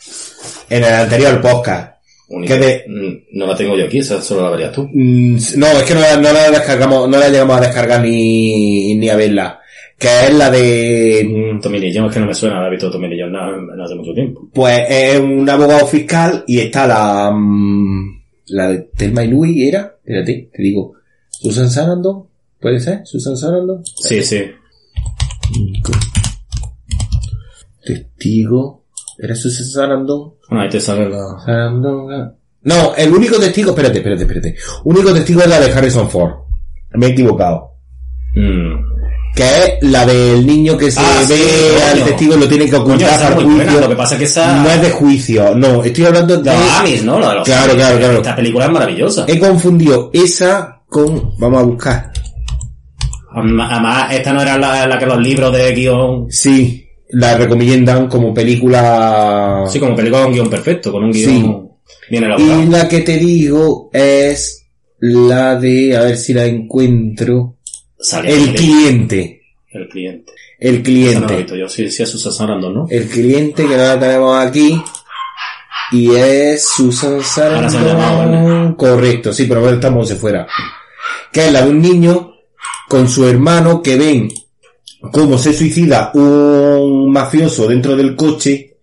en 0.68 0.84
el 0.84 0.92
anterior 0.94 1.40
podcast. 1.40 1.94
Única- 2.28 2.58
¿Qué 2.58 2.60
de- 2.64 2.84
Mm, 2.86 3.38
No 3.38 3.46
la 3.46 3.56
tengo 3.56 3.76
yo 3.76 3.86
aquí, 3.86 3.98
esa 3.98 4.20
solo 4.20 4.42
la 4.42 4.50
verías 4.50 4.72
tú. 4.72 4.88
Mm, 4.92 5.36
no, 5.56 5.66
es 5.68 5.82
que 5.84 5.94
no, 5.94 6.00
la- 6.00 6.16
no 6.18 6.32
la 6.32 6.50
descargamos, 6.50 7.08
no 7.08 7.18
la 7.18 7.28
llegamos 7.30 7.56
a 7.56 7.60
descargar 7.62 8.02
ni, 8.02 8.94
ni 8.96 9.08
a 9.08 9.16
verla. 9.16 9.59
Que 10.00 10.28
es 10.28 10.34
la 10.34 10.50
de, 10.50 11.52
mm, 11.54 11.60
Tommy 11.60 11.78
Lee 11.78 11.92
Jones, 11.94 12.08
es 12.10 12.14
que 12.14 12.20
no 12.20 12.26
me 12.26 12.34
suena 12.34 12.58
haber 12.60 12.70
visto 12.70 12.90
Tommy 12.90 13.06
Lee 13.08 13.20
Jones 13.20 13.36
no 13.76 13.84
hace 13.84 13.94
mucho 13.94 14.14
tiempo. 14.14 14.48
pues 14.54 14.80
es 14.88 15.20
un 15.20 15.48
abogado 15.48 15.86
fiscal 15.86 16.42
y 16.46 16.58
está 16.58 16.86
la, 16.86 17.30
mm, 17.30 18.22
la 18.46 18.68
de 18.70 18.78
Telma 18.96 19.24
y 19.24 19.28
Louis, 19.28 19.68
¿era? 19.68 19.96
Espérate, 19.98 20.48
te 20.52 20.62
digo. 20.62 20.94
Susan 21.28 21.70
Sarandon, 21.70 22.24
¿puede 22.58 22.80
ser? 22.80 23.02
Susan 23.04 23.36
Sarandon. 23.36 23.82
Sí, 23.84 24.22
sí. 24.22 24.40
Testigo. 27.84 28.84
¿Era 29.18 29.34
Susan 29.34 29.66
Sarandon? 29.66 30.34
Bueno, 30.48 30.62
ahí 30.64 30.70
te 30.70 30.80
sale 30.80 31.08
la... 31.08 31.38
Sarandon. 31.44 32.12
ah. 32.12 32.34
No, 32.62 32.94
el 32.94 33.12
único 33.12 33.38
testigo, 33.38 33.70
espérate, 33.70 33.98
espérate, 33.98 34.22
espérate. 34.22 34.56
Único 34.84 35.12
testigo 35.12 35.40
es 35.42 35.48
la 35.48 35.60
de 35.60 35.72
Harrison 35.72 36.08
Ford. 36.10 36.32
Me 36.94 37.06
he 37.06 37.10
equivocado. 37.10 37.70
Que 39.40 39.46
es 39.64 39.90
la 39.90 40.04
del 40.04 40.46
niño 40.46 40.76
que 40.76 40.90
se 40.90 41.00
Ah, 41.00 41.22
sí, 41.26 41.32
ve 41.32 41.82
al 41.82 42.04
testigo 42.04 42.34
y 42.34 42.40
lo 42.40 42.46
tiene 42.48 42.68
que 42.68 42.76
ocultar 42.76 43.34
buena, 43.34 43.72
lo 43.80 43.88
que 43.88 43.96
pasa 43.96 44.14
es 44.14 44.18
que 44.18 44.24
esa... 44.26 44.62
No 44.62 44.68
es 44.70 44.82
de 44.82 44.90
juicio, 44.90 45.54
no, 45.54 45.82
estoy 45.82 46.04
hablando 46.04 46.36
de... 46.36 46.50
Amis, 46.50 47.02
¿no? 47.04 47.18
La 47.18 47.30
de 47.30 47.34
los 47.36 47.44
Claro, 47.46 47.62
Amis. 47.72 47.74
claro, 47.76 47.98
claro. 47.98 48.16
Esta 48.18 48.36
película 48.36 48.64
es 48.66 48.70
maravillosa. 48.70 49.24
He 49.26 49.38
confundido 49.38 50.10
esa 50.12 50.82
con... 50.86 51.32
Vamos 51.38 51.60
a 51.62 51.64
buscar. 51.64 52.12
Además, 53.34 54.12
esta 54.12 54.32
no 54.32 54.42
era 54.42 54.58
la, 54.58 54.86
la 54.86 54.98
que 54.98 55.06
los 55.06 55.18
libros 55.20 55.52
de 55.56 55.72
guion... 55.72 56.26
Sí, 56.30 56.86
la 57.10 57.36
recomiendan 57.38 58.08
como 58.08 58.34
película... 58.34 59.64
Sí, 59.68 59.78
como 59.80 59.94
película 59.94 60.24
con 60.24 60.32
guion 60.34 60.50
perfecto, 60.50 60.92
con 60.92 61.04
un 61.04 61.12
guion 61.12 61.30
Sí. 61.30 62.00
bien 62.10 62.24
elaborado. 62.24 62.62
Y 62.62 62.66
la 62.66 62.88
que 62.88 63.00
te 63.00 63.16
digo 63.16 63.88
es 63.92 64.66
la 64.98 65.56
de... 65.56 65.96
A 65.96 66.02
ver 66.02 66.16
si 66.18 66.34
la 66.34 66.44
encuentro. 66.44 67.56
Sale 68.00 68.30
El 68.32 68.54
cliente. 68.54 69.42
el 69.70 69.88
cliente. 69.88 70.32
El 70.58 70.76
no 70.78 70.82
cliente. 70.82 71.36
visto 71.36 71.56
yo. 71.56 71.68
Sí, 71.68 71.90
sí, 71.90 72.02
es 72.02 72.10
Susan 72.10 72.32
Sarandon, 72.32 72.74
¿no? 72.74 72.86
El 72.90 73.08
cliente 73.08 73.66
que 73.66 73.76
la 73.76 73.98
tenemos 73.98 74.38
aquí. 74.44 74.82
Y 75.92 76.14
es 76.14 76.68
Susan 76.68 77.12
Ahora 77.14 77.68
llamado, 77.68 78.18
Sarandon. 78.18 78.74
Correcto, 78.74 79.32
sí, 79.32 79.46
pero 79.46 79.60
ahora 79.60 79.74
estamos 79.74 80.08
de 80.08 80.16
fuera. 80.16 80.46
Que 81.32 81.46
es 81.46 81.52
la 81.52 81.62
de 81.62 81.70
un 81.70 81.80
niño 81.80 82.34
con 82.88 83.08
su 83.08 83.26
hermano 83.28 83.82
que 83.82 83.96
ven 83.96 84.28
cómo 85.12 85.38
se 85.38 85.52
suicida 85.52 86.10
un 86.14 87.10
mafioso 87.10 87.66
dentro 87.68 87.96
del 87.96 88.14
coche 88.16 88.76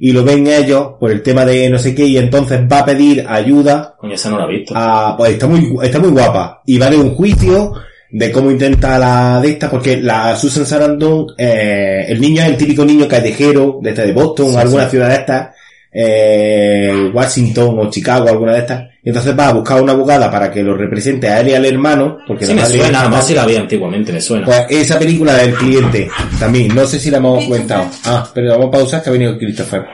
y 0.00 0.12
lo 0.12 0.24
ven 0.24 0.46
ellos 0.46 0.92
por 0.98 1.10
el 1.10 1.22
tema 1.22 1.44
de 1.44 1.68
no 1.68 1.78
sé 1.78 1.94
qué 1.94 2.06
y 2.06 2.16
entonces 2.16 2.60
va 2.70 2.78
a 2.80 2.84
pedir 2.84 3.26
ayuda 3.28 3.96
Coño, 3.98 4.14
esa 4.14 4.30
no 4.30 4.38
la 4.38 4.44
he 4.44 4.58
visto. 4.58 4.72
a, 4.76 5.16
pues 5.16 5.32
está 5.32 5.46
muy, 5.48 5.76
está 5.82 5.98
muy 5.98 6.10
guapa. 6.10 6.62
Y 6.66 6.78
va 6.78 6.88
de 6.88 6.96
un 6.96 7.14
juicio 7.14 7.72
de 8.10 8.32
cómo 8.32 8.50
intenta 8.50 8.98
la 8.98 9.40
de 9.40 9.50
esta, 9.50 9.70
porque 9.70 9.98
la 9.98 10.34
Susan 10.36 10.64
Sarandon, 10.66 11.26
eh, 11.36 12.06
el 12.08 12.20
niño 12.20 12.42
es 12.42 12.48
el 12.48 12.56
típico 12.56 12.84
niño 12.84 13.06
callejero 13.06 13.78
de 13.82 13.90
este 13.90 14.06
de 14.06 14.12
Boston, 14.12 14.50
Sí, 14.50 14.56
o 14.56 14.58
alguna 14.58 14.84
sí. 14.84 14.90
ciudad 14.92 15.08
de 15.08 15.14
estas, 15.16 15.48
eh, 15.92 17.10
Washington 17.12 17.78
o 17.78 17.90
Chicago, 17.90 18.28
alguna 18.28 18.52
de 18.54 18.58
estas. 18.60 18.84
Y 19.02 19.08
entonces 19.10 19.38
va 19.38 19.48
a 19.48 19.52
buscar 19.54 19.82
una 19.82 19.92
abogada 19.92 20.30
para 20.30 20.50
que 20.50 20.62
lo 20.62 20.76
represente 20.76 21.28
a 21.28 21.40
él 21.40 21.48
y 21.48 21.54
al 21.54 21.64
hermano, 21.64 22.18
porque 22.26 22.44
Sí, 22.46 22.52
la 22.52 22.56
me 22.56 22.62
madre- 22.62 22.78
suena, 22.78 23.00
además 23.00 23.26
si 23.26 23.34
la 23.34 23.46
vi 23.46 23.56
antiguamente, 23.56 24.12
me 24.12 24.20
suena. 24.20 24.44
Pues 24.46 24.66
esa 24.70 24.98
película 24.98 25.34
del 25.34 25.54
cliente, 25.54 26.08
también, 26.38 26.74
no 26.74 26.86
sé 26.86 26.98
si 27.00 27.10
la 27.10 27.18
hemos 27.18 27.44
comentado. 27.44 27.86
Ah, 28.04 28.28
pero 28.34 28.50
vamos 28.50 28.68
a 28.68 28.70
pausar 28.70 29.02
que 29.02 29.08
ha 29.10 29.12
venido 29.12 29.36
Christopher. 29.38 29.84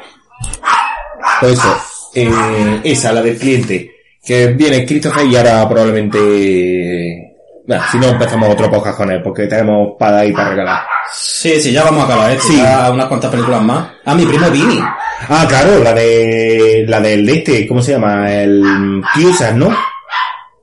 Pues 1.40 1.52
eso, 1.52 1.76
eh, 2.14 2.80
esa, 2.84 3.12
la 3.12 3.22
del 3.22 3.36
cliente, 3.36 3.90
que 4.24 4.48
viene 4.48 4.84
Christopher 4.86 5.26
y 5.26 5.36
ahora 5.36 5.68
probablemente... 5.68 7.30
Bueno, 7.66 7.82
si 7.90 7.98
no 7.98 8.08
empezamos 8.08 8.50
otro 8.50 8.70
podcast 8.70 8.98
con 8.98 9.10
él, 9.10 9.22
porque 9.22 9.46
tenemos 9.46 9.94
para 9.98 10.18
ahí 10.18 10.32
para 10.32 10.50
regalar. 10.50 10.82
Sí, 11.14 11.58
sí, 11.60 11.72
ya 11.72 11.84
vamos 11.84 12.02
a 12.02 12.06
acabar 12.06 12.30
esto. 12.32 12.48
Sí. 12.48 12.56
Ya 12.58 12.90
unas 12.90 13.06
cuantas 13.06 13.30
películas 13.30 13.62
más. 13.62 13.88
Ah, 14.04 14.14
mi 14.14 14.26
primo 14.26 14.50
Vini. 14.50 14.80
Ah, 15.28 15.46
claro, 15.48 15.82
la 15.82 15.94
de, 15.94 16.84
la 16.86 17.00
del 17.00 17.24
de 17.24 17.32
este, 17.32 17.66
¿cómo 17.66 17.80
se 17.80 17.92
llama? 17.92 18.30
El 18.30 19.02
Cusack, 19.14 19.54
¿no? 19.54 19.74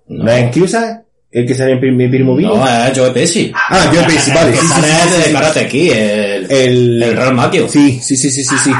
¿No, 0.09 0.31
es 0.31 0.55
Cusack? 0.55 1.01
El 1.31 1.47
que 1.47 1.55
sale 1.55 1.71
en 1.71 1.97
mi 1.97 2.07
primo 2.07 2.35
Vini. 2.35 2.53
No, 2.53 2.67
es 2.67 2.95
Joe 2.95 3.09
Pesci. 3.09 3.51
Ah, 3.55 3.89
Joe 3.91 4.03
Pesci, 4.03 4.31
vale, 4.31 4.51
que 4.51 4.57
sí, 4.57 4.67
sale 4.67 4.87
sí, 4.87 5.09
sí, 5.09 5.21
de. 5.23 5.33
Karate 5.33 5.59
aquí, 5.61 5.89
el, 5.89 6.51
El, 6.51 7.03
el 7.03 7.17
Real. 7.17 7.69
Sí, 7.69 7.99
sí, 7.99 8.15
sí, 8.15 8.29
sí, 8.29 8.43
sí, 8.43 8.55
sí. 8.63 8.71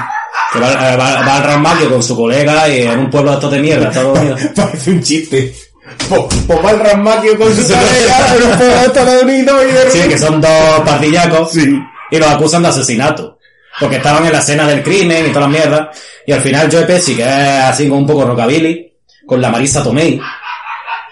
Que 0.53 0.59
va, 0.59 0.71
eh, 0.73 0.97
va, 0.97 1.21
va 1.25 1.37
al 1.37 1.43
Real 1.43 1.89
con 1.89 2.03
su 2.03 2.15
colega 2.15 2.69
y 2.69 2.81
en 2.83 2.99
un 2.99 3.09
pueblo 3.09 3.31
de 3.31 3.37
estos 3.37 3.51
de 3.51 3.59
mierda, 3.61 3.87
Estados 3.87 4.19
Unidos. 4.19 4.41
Parece 4.55 4.91
un 4.91 5.01
chiste. 5.01 5.70
Pues 6.09 6.65
va 6.65 6.71
el 6.71 6.79
Rasmaquio 6.79 7.37
con 7.37 7.55
su 7.55 7.61
colega 7.63 8.35
en 8.35 8.51
un 8.51 8.57
pueblo 8.57 8.75
de 8.75 8.85
Estados 8.85 9.23
Unidos 9.23 9.63
y 9.63 9.71
de 9.73 9.91
Sí, 9.91 10.09
que 10.09 10.17
son 10.17 10.41
dos 10.41 10.79
pardillacos. 10.85 11.51
Sí. 11.51 11.79
Y 12.11 12.17
los 12.17 12.27
acusan 12.27 12.63
de 12.63 12.69
asesinato. 12.69 13.37
Porque 13.79 13.95
estaban 13.97 14.25
en 14.25 14.33
la 14.33 14.39
escena 14.39 14.67
del 14.67 14.83
crimen 14.83 15.25
y 15.27 15.29
todas 15.29 15.49
las 15.49 15.59
mierdas. 15.59 15.97
Y 16.27 16.31
al 16.33 16.41
final 16.41 16.69
Joe 16.71 16.83
Pesci, 16.83 17.15
que 17.15 17.23
es 17.23 17.29
así 17.29 17.87
como 17.87 18.01
un 18.01 18.07
poco 18.07 18.25
rockabilly, 18.25 18.93
con 19.25 19.41
la 19.41 19.49
Marisa 19.49 19.81
Tomei. 19.81 20.19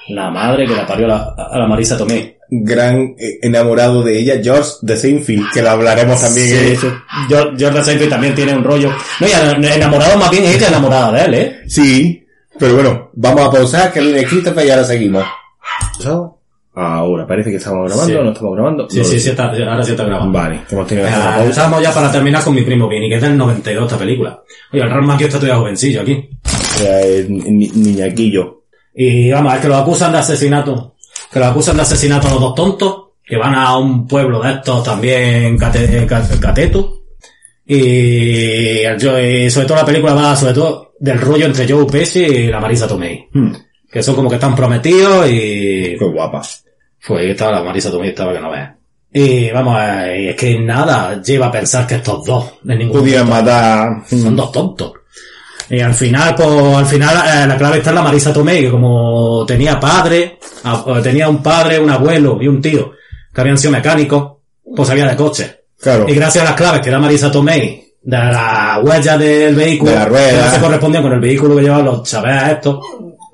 La 0.09 0.29
madre 0.29 0.65
que 0.67 0.75
la 0.75 0.85
parió 0.85 1.05
a 1.05 1.09
la, 1.09 1.35
a 1.51 1.57
la 1.57 1.67
Marisa 1.67 1.95
Tomei. 1.97 2.35
gran 2.49 3.15
eh, 3.17 3.39
enamorado 3.43 4.03
de 4.03 4.19
ella, 4.19 4.39
George 4.43 4.71
de 4.81 4.97
Seinfeld, 4.97 5.51
que 5.53 5.61
lo 5.61 5.69
hablaremos 5.69 6.19
también. 6.19 6.47
Sí, 6.47 6.55
eh. 6.55 6.77
sí. 6.81 6.87
George 7.29 7.51
George 7.57 7.83
Seinfeld 7.83 8.09
también 8.09 8.35
tiene 8.35 8.53
un 8.53 8.63
rollo. 8.63 8.91
No, 9.19 9.27
ya 9.27 9.51
enamorado 9.51 10.17
más 10.17 10.31
bien 10.31 10.45
ella 10.45 10.67
enamorada 10.67 11.11
de 11.11 11.25
él, 11.25 11.33
¿eh? 11.35 11.59
Sí, 11.67 12.18
pero 12.59 12.73
bueno, 12.75 13.09
vamos 13.13 13.41
a 13.47 13.51
pausar, 13.51 13.91
que 13.93 13.99
el 13.99 14.25
Christopher 14.27 14.65
y 14.65 14.69
ahora 14.69 14.83
seguimos. 14.83 15.23
Ahora, 16.75 17.27
parece 17.27 17.49
que 17.49 17.57
estamos 17.57 17.87
grabando 17.87 18.13
Sí. 18.13 18.19
o 18.19 18.23
no 18.23 18.31
estamos 18.31 18.55
grabando. 18.55 18.89
Sí, 18.89 18.97
No 18.97 19.03
lo 19.03 19.09
sí, 19.09 19.19
sí, 19.19 19.29
está, 19.29 19.45
ahora 19.49 19.83
sí 19.83 19.91
está 19.91 20.03
grabando. 20.05 20.37
Vale, 20.37 20.61
que 20.67 20.75
hemos 20.75 20.87
tenido 20.87 21.07
que 21.07 21.13
hacer 21.13 21.21
una 21.25 21.35
Ah, 21.35 21.39
pausa. 21.43 21.81
Ya 21.81 21.93
para 21.93 22.11
terminar 22.11 22.43
con 22.43 22.55
mi 22.55 22.61
primo 22.61 22.87
Vini, 22.87 23.09
que 23.09 23.15
es 23.15 23.21
del 23.21 23.35
92 23.37 23.85
esta 23.85 23.97
película. 23.97 24.41
Oye, 24.71 24.81
el 24.83 24.89
Ron 24.89 25.05
Macchio 25.05 25.27
está 25.27 25.39
todavía 25.39 25.59
jovencillo 25.59 26.01
aquí. 26.01 26.29
Eh, 26.81 27.25
ni- 27.27 27.67
Niñaquillo. 27.69 28.63
Y 28.93 29.31
vamos, 29.31 29.55
es 29.55 29.59
que 29.59 29.67
los 29.67 29.81
acusan 29.81 30.11
de 30.13 30.19
asesinato. 30.19 30.95
Que 31.31 31.39
los 31.39 31.49
acusan 31.49 31.75
de 31.75 31.81
asesinato 31.81 32.27
a 32.27 32.31
los 32.31 32.39
dos 32.39 32.55
tontos, 32.55 32.95
que 33.25 33.35
van 33.35 33.55
a 33.55 33.77
un 33.77 34.07
pueblo 34.07 34.41
de 34.41 34.51
estos 34.53 34.83
también 34.83 35.57
cate, 35.57 36.05
ca- 36.07 36.27
cateto. 36.39 37.01
Y, 37.65 38.83
Jo- 38.99 39.19
y 39.19 39.49
sobre 39.49 39.67
todo 39.67 39.77
la 39.77 39.85
película 39.85 40.13
va 40.13 40.35
sobre 40.35 40.53
todo 40.53 40.88
del 40.99 41.19
rollo 41.21 41.45
entre 41.45 41.67
Joe 41.67 41.85
Pesci 41.85 42.19
y 42.23 42.47
la 42.47 42.59
Marisa 42.59 42.87
Tomei. 42.87 43.27
Hmm, 43.33 43.51
Que 43.91 44.03
son 44.03 44.15
como 44.15 44.29
que 44.29 44.35
están 44.35 44.55
prometidos 44.55 45.27
y... 45.29 45.95
qué 45.97 46.05
guapa. 46.13 46.41
Fue 46.99 47.21
ahí 47.21 47.31
estaba 47.31 47.53
la 47.53 47.63
Marisa 47.63 47.89
Tomei, 47.91 48.09
estaba 48.09 48.33
que 48.33 48.39
no 48.39 48.51
veas. 48.51 48.71
Y 49.11 49.49
vamos, 49.51 49.79
eh, 49.81 50.29
es 50.31 50.35
que 50.35 50.59
nada 50.59 51.19
lleva 51.21 51.47
a 51.47 51.51
pensar 51.51 51.87
que 51.87 51.95
estos 51.95 52.23
dos, 52.25 52.53
de 52.61 52.75
ningún 52.75 52.97
momento, 52.99 53.25
matar. 53.25 54.03
son 54.07 54.35
dos 54.35 54.51
tontos. 54.51 54.93
Y 55.71 55.79
al 55.79 55.93
final, 55.93 56.35
pues, 56.35 56.47
al 56.75 56.85
final, 56.85 57.15
eh, 57.15 57.47
la 57.47 57.57
clave 57.57 57.77
está 57.77 57.89
en 57.91 57.95
la 57.95 58.01
Marisa 58.03 58.33
Tomei, 58.33 58.61
que 58.61 58.69
como 58.71 59.45
tenía 59.47 59.79
padre, 59.79 60.37
a- 60.63 60.99
tenía 61.01 61.27
un 61.29 61.41
padre, 61.41 61.79
un 61.79 61.89
abuelo 61.89 62.37
y 62.41 62.47
un 62.47 62.61
tío, 62.61 62.91
que 63.33 63.41
habían 63.41 63.57
sido 63.57 63.71
mecánicos, 63.71 64.33
pues 64.75 64.87
sabía 64.87 65.07
de 65.07 65.15
coche. 65.15 65.55
Claro. 65.79 66.05
Y 66.07 66.13
gracias 66.13 66.43
a 66.43 66.49
las 66.49 66.57
claves 66.57 66.81
que 66.81 66.89
era 66.89 66.99
Marisa 66.99 67.31
Tomei, 67.31 67.88
de 68.01 68.17
la 68.17 68.81
huella 68.83 69.17
del 69.17 69.55
vehículo, 69.55 69.91
De 69.91 69.97
la 69.97 70.05
rueda. 70.05 70.29
que 70.29 70.37
no 70.37 70.51
se 70.51 70.59
correspondían 70.59 71.03
con 71.03 71.13
el 71.13 71.19
vehículo 71.19 71.55
que 71.55 71.61
llevaban 71.63 71.85
los 71.85 72.03
chavales 72.03 72.53
estos. 72.53 72.79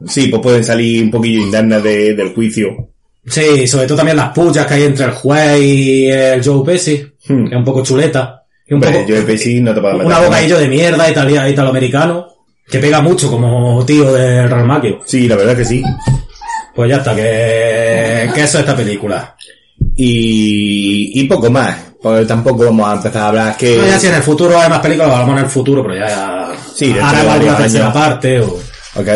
Sí, 0.07 0.27
pues 0.27 0.41
pueden 0.41 0.63
salir 0.63 1.03
un 1.03 1.11
poquillo 1.11 1.39
indemnes 1.41 1.81
de, 1.83 2.13
del 2.15 2.33
juicio. 2.33 2.89
Sí, 3.25 3.65
sobre 3.67 3.87
todo 3.87 3.97
también 3.97 4.17
las 4.17 4.29
pullas 4.29 4.65
que 4.67 4.73
hay 4.75 4.83
entre 4.83 5.05
el 5.05 5.11
juez 5.11 5.59
y 5.61 6.05
el 6.09 6.43
Joe 6.43 6.63
Pesci, 6.65 7.03
Hmm. 7.27 7.45
que 7.47 7.55
es 7.55 7.57
un 7.57 7.63
poco 7.65 7.81
chuleta. 7.83 8.43
Y 8.67 8.73
un 8.75 8.81
poco, 8.81 9.03
yo 9.07 9.15
de 9.15 9.21
Pesci 9.23 9.61
no 9.61 9.73
te 9.73 9.81
puedo 9.81 9.93
meter. 9.95 10.07
un 10.07 10.13
abocadillo 10.13 10.59
de 10.59 10.67
mierda 10.67 11.09
italia- 11.09 11.49
italoamericano, 11.49 12.27
que 12.67 12.79
pega 12.79 13.01
mucho 13.01 13.29
como 13.31 13.83
tío 13.85 14.11
del 14.13 14.49
Real 14.49 14.65
Macchio. 14.65 14.99
Sí, 15.05 15.27
la 15.27 15.35
verdad 15.37 15.55
que 15.57 15.65
sí. 15.65 15.81
Pues 16.75 16.89
ya 16.89 16.97
está, 16.97 17.15
que, 17.15 18.29
que 18.33 18.41
eso 18.43 18.57
es 18.57 18.61
esta 18.61 18.75
película. 18.75 19.35
Y, 19.95 21.19
y 21.19 21.23
poco 21.25 21.49
más. 21.49 21.93
Pues 22.05 22.27
tampoco 22.27 22.65
vamos 22.65 22.87
a 22.87 22.93
empezar 22.97 23.23
a 23.23 23.27
hablar 23.29 23.57
que... 23.57 23.77
No, 23.77 23.87
ya 23.87 23.99
si 23.99 24.05
en 24.05 24.13
el 24.13 24.21
futuro 24.21 24.59
hay 24.59 24.69
más 24.69 24.77
películas, 24.79 25.09
hablamos 25.09 25.39
en 25.39 25.43
el 25.45 25.49
futuro, 25.49 25.81
pero 25.81 25.95
ya... 25.95 26.51
Sí, 26.71 26.95
ahora 27.01 27.23
va 27.23 27.29
varios 27.33 27.57
tercera 27.57 27.91
parte 27.91 28.41
o... 28.41 28.59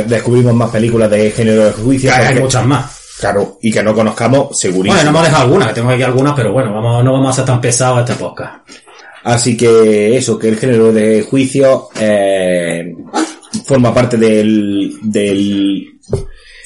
descubrimos 0.07 0.56
más 0.56 0.72
películas 0.72 1.07
de 1.11 1.30
género 1.30 1.66
de 1.66 1.72
juicio. 1.74 2.11
hay 2.11 2.26
porque- 2.30 2.40
muchas 2.41 2.66
más. 2.66 2.99
Claro, 3.20 3.60
y 3.61 3.72
que 3.72 3.84
no 3.84 3.94
conozcamos, 3.94 4.57
segurísimo. 4.60 4.95
Bueno, 4.95 5.11
no 5.11 5.18
hemos 5.20 5.24
dejado 5.30 5.44
algunas, 5.44 5.68
que 5.68 5.74
tengo 5.76 5.90
aquí 5.91 6.02
algunas, 6.02 6.34
pero 6.34 6.52
bueno, 6.52 6.74
vamos, 6.74 7.03
no 7.03 7.14
vamos 7.14 7.30
a 7.30 7.34
ser 7.34 7.45
tan 7.45 7.61
pesados 7.61 7.99
este 7.99 8.16
podcast. 8.16 8.68
Así 9.24 9.56
que 9.56 10.18
eso, 10.18 10.40
que 10.40 10.49
el 10.49 10.57
género 10.57 10.91
de 10.91 11.22
juicio 11.30 11.90
eh, 11.99 12.91
forma 13.66 13.94
parte 13.94 14.18
del, 14.18 14.98
del, 15.03 15.99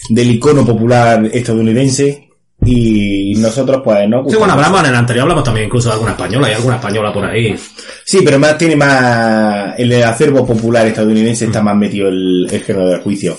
del 0.08 0.32
icono 0.32 0.66
popular 0.66 1.30
estadounidense 1.34 2.30
y 2.66 3.34
nosotros 3.36 3.82
pues 3.84 4.08
no 4.08 4.24
Sí, 4.30 4.36
bueno, 4.38 4.54
hablamos 4.54 4.82
en 4.82 4.88
el 4.88 4.96
anterior, 4.96 5.24
hablamos 5.24 5.44
también 5.44 5.66
incluso 5.68 5.90
de 5.90 5.94
alguna 5.94 6.12
española, 6.12 6.48
hay 6.48 6.54
alguna 6.54 6.76
española 6.76 7.14
por 7.14 7.26
ahí. 7.26 7.56
Sí, 8.06 8.20
pero 8.24 8.40
más 8.40 8.58
tiene 8.58 8.76
más 8.76 9.74
el 9.78 10.04
acervo 10.04 10.46
popular 10.46 10.86
estadounidense 10.88 11.46
está 11.46 11.62
más 11.62 11.76
metido 11.76 12.08
el, 12.10 12.48
el 12.52 12.62
género 12.64 12.88
del 12.88 13.02
juicio. 13.02 13.38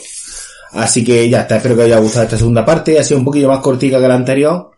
Así 0.72 1.04
que 1.04 1.28
ya 1.28 1.42
está, 1.42 1.56
espero 1.56 1.76
que 1.76 1.82
os 1.82 1.86
haya 1.86 1.98
gustado 1.98 2.24
esta 2.24 2.36
segunda 2.36 2.64
parte, 2.64 2.98
ha 2.98 3.04
sido 3.04 3.18
un 3.18 3.24
poquillo 3.24 3.48
más 3.48 3.60
cortica 3.60 4.00
que 4.00 4.08
la 4.08 4.16
anterior, 4.16 4.72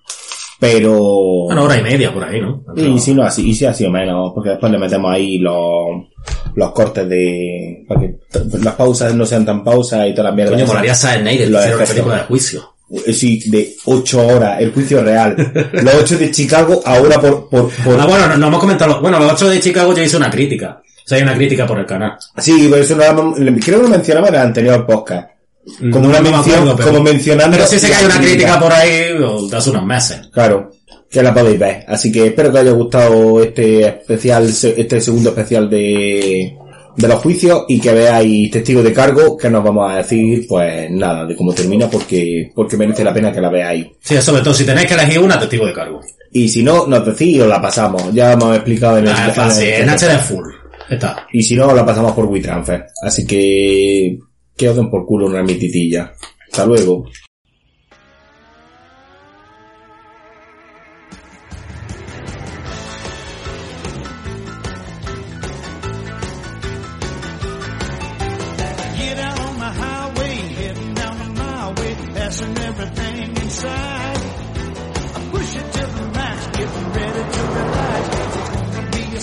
pero 0.61 0.99
Una 1.45 1.63
hora 1.63 1.79
y 1.79 1.83
media 1.83 2.13
por 2.13 2.25
ahí, 2.25 2.41
¿no? 2.41 2.63
Y 2.75 2.99
si 2.99 3.15
no, 3.15 3.23
así, 3.23 3.49
y 3.49 3.55
si 3.55 3.65
ha 3.65 3.73
sido 3.73 3.91
menos, 3.91 4.33
porque 4.35 4.51
después 4.51 4.71
le 4.71 4.79
metemos 4.79 5.13
ahí 5.13 5.39
los, 5.39 5.55
los 6.55 6.73
cortes 6.73 7.09
de, 7.09 7.85
para 7.89 8.01
que 8.01 8.15
las 8.63 8.75
pausas 8.75 9.15
no 9.15 9.25
sean 9.25 9.47
tan 9.47 9.65
pausas 9.65 10.07
y 10.07 10.13
toda 10.13 10.31
la 10.31 10.37
mierda. 10.37 10.53
Coño, 10.53 10.67
molaría 10.67 10.95
una 11.71 11.75
efectos. 11.75 11.91
película 11.91 12.17
de 12.17 12.23
juicio. 12.25 12.76
Eh, 12.89 13.13
Sí, 13.13 13.41
de 13.51 13.75
8 13.87 14.27
horas, 14.27 14.61
el 14.61 14.73
juicio 14.73 15.03
real. 15.03 15.35
los 15.73 15.95
8 15.95 16.19
de 16.19 16.31
Chicago, 16.31 16.81
ahora 16.85 17.21
por, 17.21 17.49
por, 17.49 17.69
por, 17.71 18.01
Ah, 18.01 18.07
bueno, 18.07 18.29
no, 18.29 18.37
no 18.37 18.47
hemos 18.49 18.61
comentado, 18.61 19.01
bueno, 19.01 19.19
los 19.19 19.33
ocho 19.33 19.49
de 19.49 19.59
Chicago 19.61 19.93
ya 19.95 20.05
hice 20.05 20.17
una 20.17 20.31
crítica. 20.31 20.81
O 21.05 21.09
sea, 21.09 21.19
hay 21.19 21.23
una 21.25 21.35
crítica 21.37 21.67
por 21.67 21.79
el 21.79 21.87
canal. 21.87 22.13
sí, 22.39 22.69
pero 22.71 22.83
eso 22.83 22.97
no 22.97 23.35
lo- 23.37 23.55
creo 23.61 23.79
que 23.79 23.83
lo 23.85 23.89
mencionamos 23.89 24.29
en 24.31 24.35
el 24.37 24.41
anterior 24.41 24.87
podcast. 24.87 25.31
Como 25.79 26.01
No, 26.01 26.09
una 26.11 26.21
me 26.21 26.31
mención, 26.31 26.59
acuerdo, 26.61 26.77
pero- 26.77 26.89
como 26.91 27.03
mencionando. 27.03 27.57
Pero 27.57 27.69
sí 27.69 27.79
sé 27.81 27.89
que 27.89 27.95
hay 27.95 28.05
una 28.05 28.21
crítica. 28.21 28.61
por 28.61 28.73
ahí 28.73 29.11
o, 29.21 29.49
de 29.49 29.57
hace 29.57 29.71
unos 29.71 29.85
meses. 29.85 30.21
Claro, 30.33 30.71
que 31.11 31.23
la 31.23 31.35
podéis 31.35 31.59
ver. 31.59 31.85
Así 31.89 32.13
que 32.13 32.27
espero 32.27 32.53
que 32.53 32.59
os 32.59 32.63
haya 32.63 32.71
gustado 32.73 33.43
este 33.43 33.81
especial, 33.89 34.49
este 34.49 35.01
segundo 35.01 35.31
especial 35.31 35.69
de, 35.69 36.57
de 36.97 37.09
los 37.09 37.21
juicios 37.21 37.65
y 37.69 37.79
que 37.79 37.93
veáis 37.93 38.51
testigos 38.51 38.83
de 38.85 38.93
cargo 38.93 39.37
que 39.37 39.51
nos 39.51 39.63
vamos 39.63 39.91
a 39.91 39.97
decir, 39.97 40.47
pues 40.49 40.91
nada, 40.91 41.27
de 41.27 41.37
cómo 41.37 41.53
termina 41.53 41.89
porque, 41.91 42.51
porque 42.55 42.77
merece 42.77 43.05
la 43.05 43.13
pena 43.13 43.33
que 43.33 43.41
la 43.41 43.51
veáis. 43.51 43.87
Sí, 44.01 44.21
sobre 44.21 44.43
todo 44.43 44.55
si 44.55 44.65
tenéis 44.65 44.87
que 44.87 44.95
elegir 44.95 45.19
una, 45.19 45.39
testigo 45.39 45.67
de 45.67 45.73
cargo. 45.73 46.01
Y 46.33 46.49
si 46.49 46.63
no, 46.63 46.87
nos 46.87 47.05
decís 47.05 47.37
y 47.37 47.41
os 47.41 47.49
la 47.49 47.61
pasamos. 47.61 48.13
Ya 48.13 48.33
hemos 48.33 48.55
explicado 48.57 48.99
en 48.99 49.09
el, 49.09 49.13
Ah, 49.13 49.31
fácil, 49.35 49.69
en 49.69 49.89
HD 49.89 50.19
full. 50.19 50.47
Está. 50.89 51.27
Y 51.33 51.43
si 51.43 51.57
no, 51.57 51.67
os 51.69 51.75
la 51.75 51.85
pasamos 51.85 52.13
por 52.13 52.27
WeTransfer. 52.27 52.87
Así 53.03 53.27
que, 53.27 54.19
que 54.57 54.69
os 54.69 54.77
den 54.77 54.91
por 54.91 55.05
culo 55.07 55.27
una 55.27 55.43
mititilla. 55.43 56.13
Hasta 56.51 56.67
luego. 56.67 57.07
Inside. 73.57 74.17
I 75.17 75.29
push 75.31 75.57
it 75.57 75.73
to 75.73 75.87
the 75.87 76.11
max, 76.13 76.47
getting 76.49 76.93
ready 76.93 77.33
to 77.33 77.43
relax. 77.57 78.97
Be 78.97 79.17
a 79.17 79.21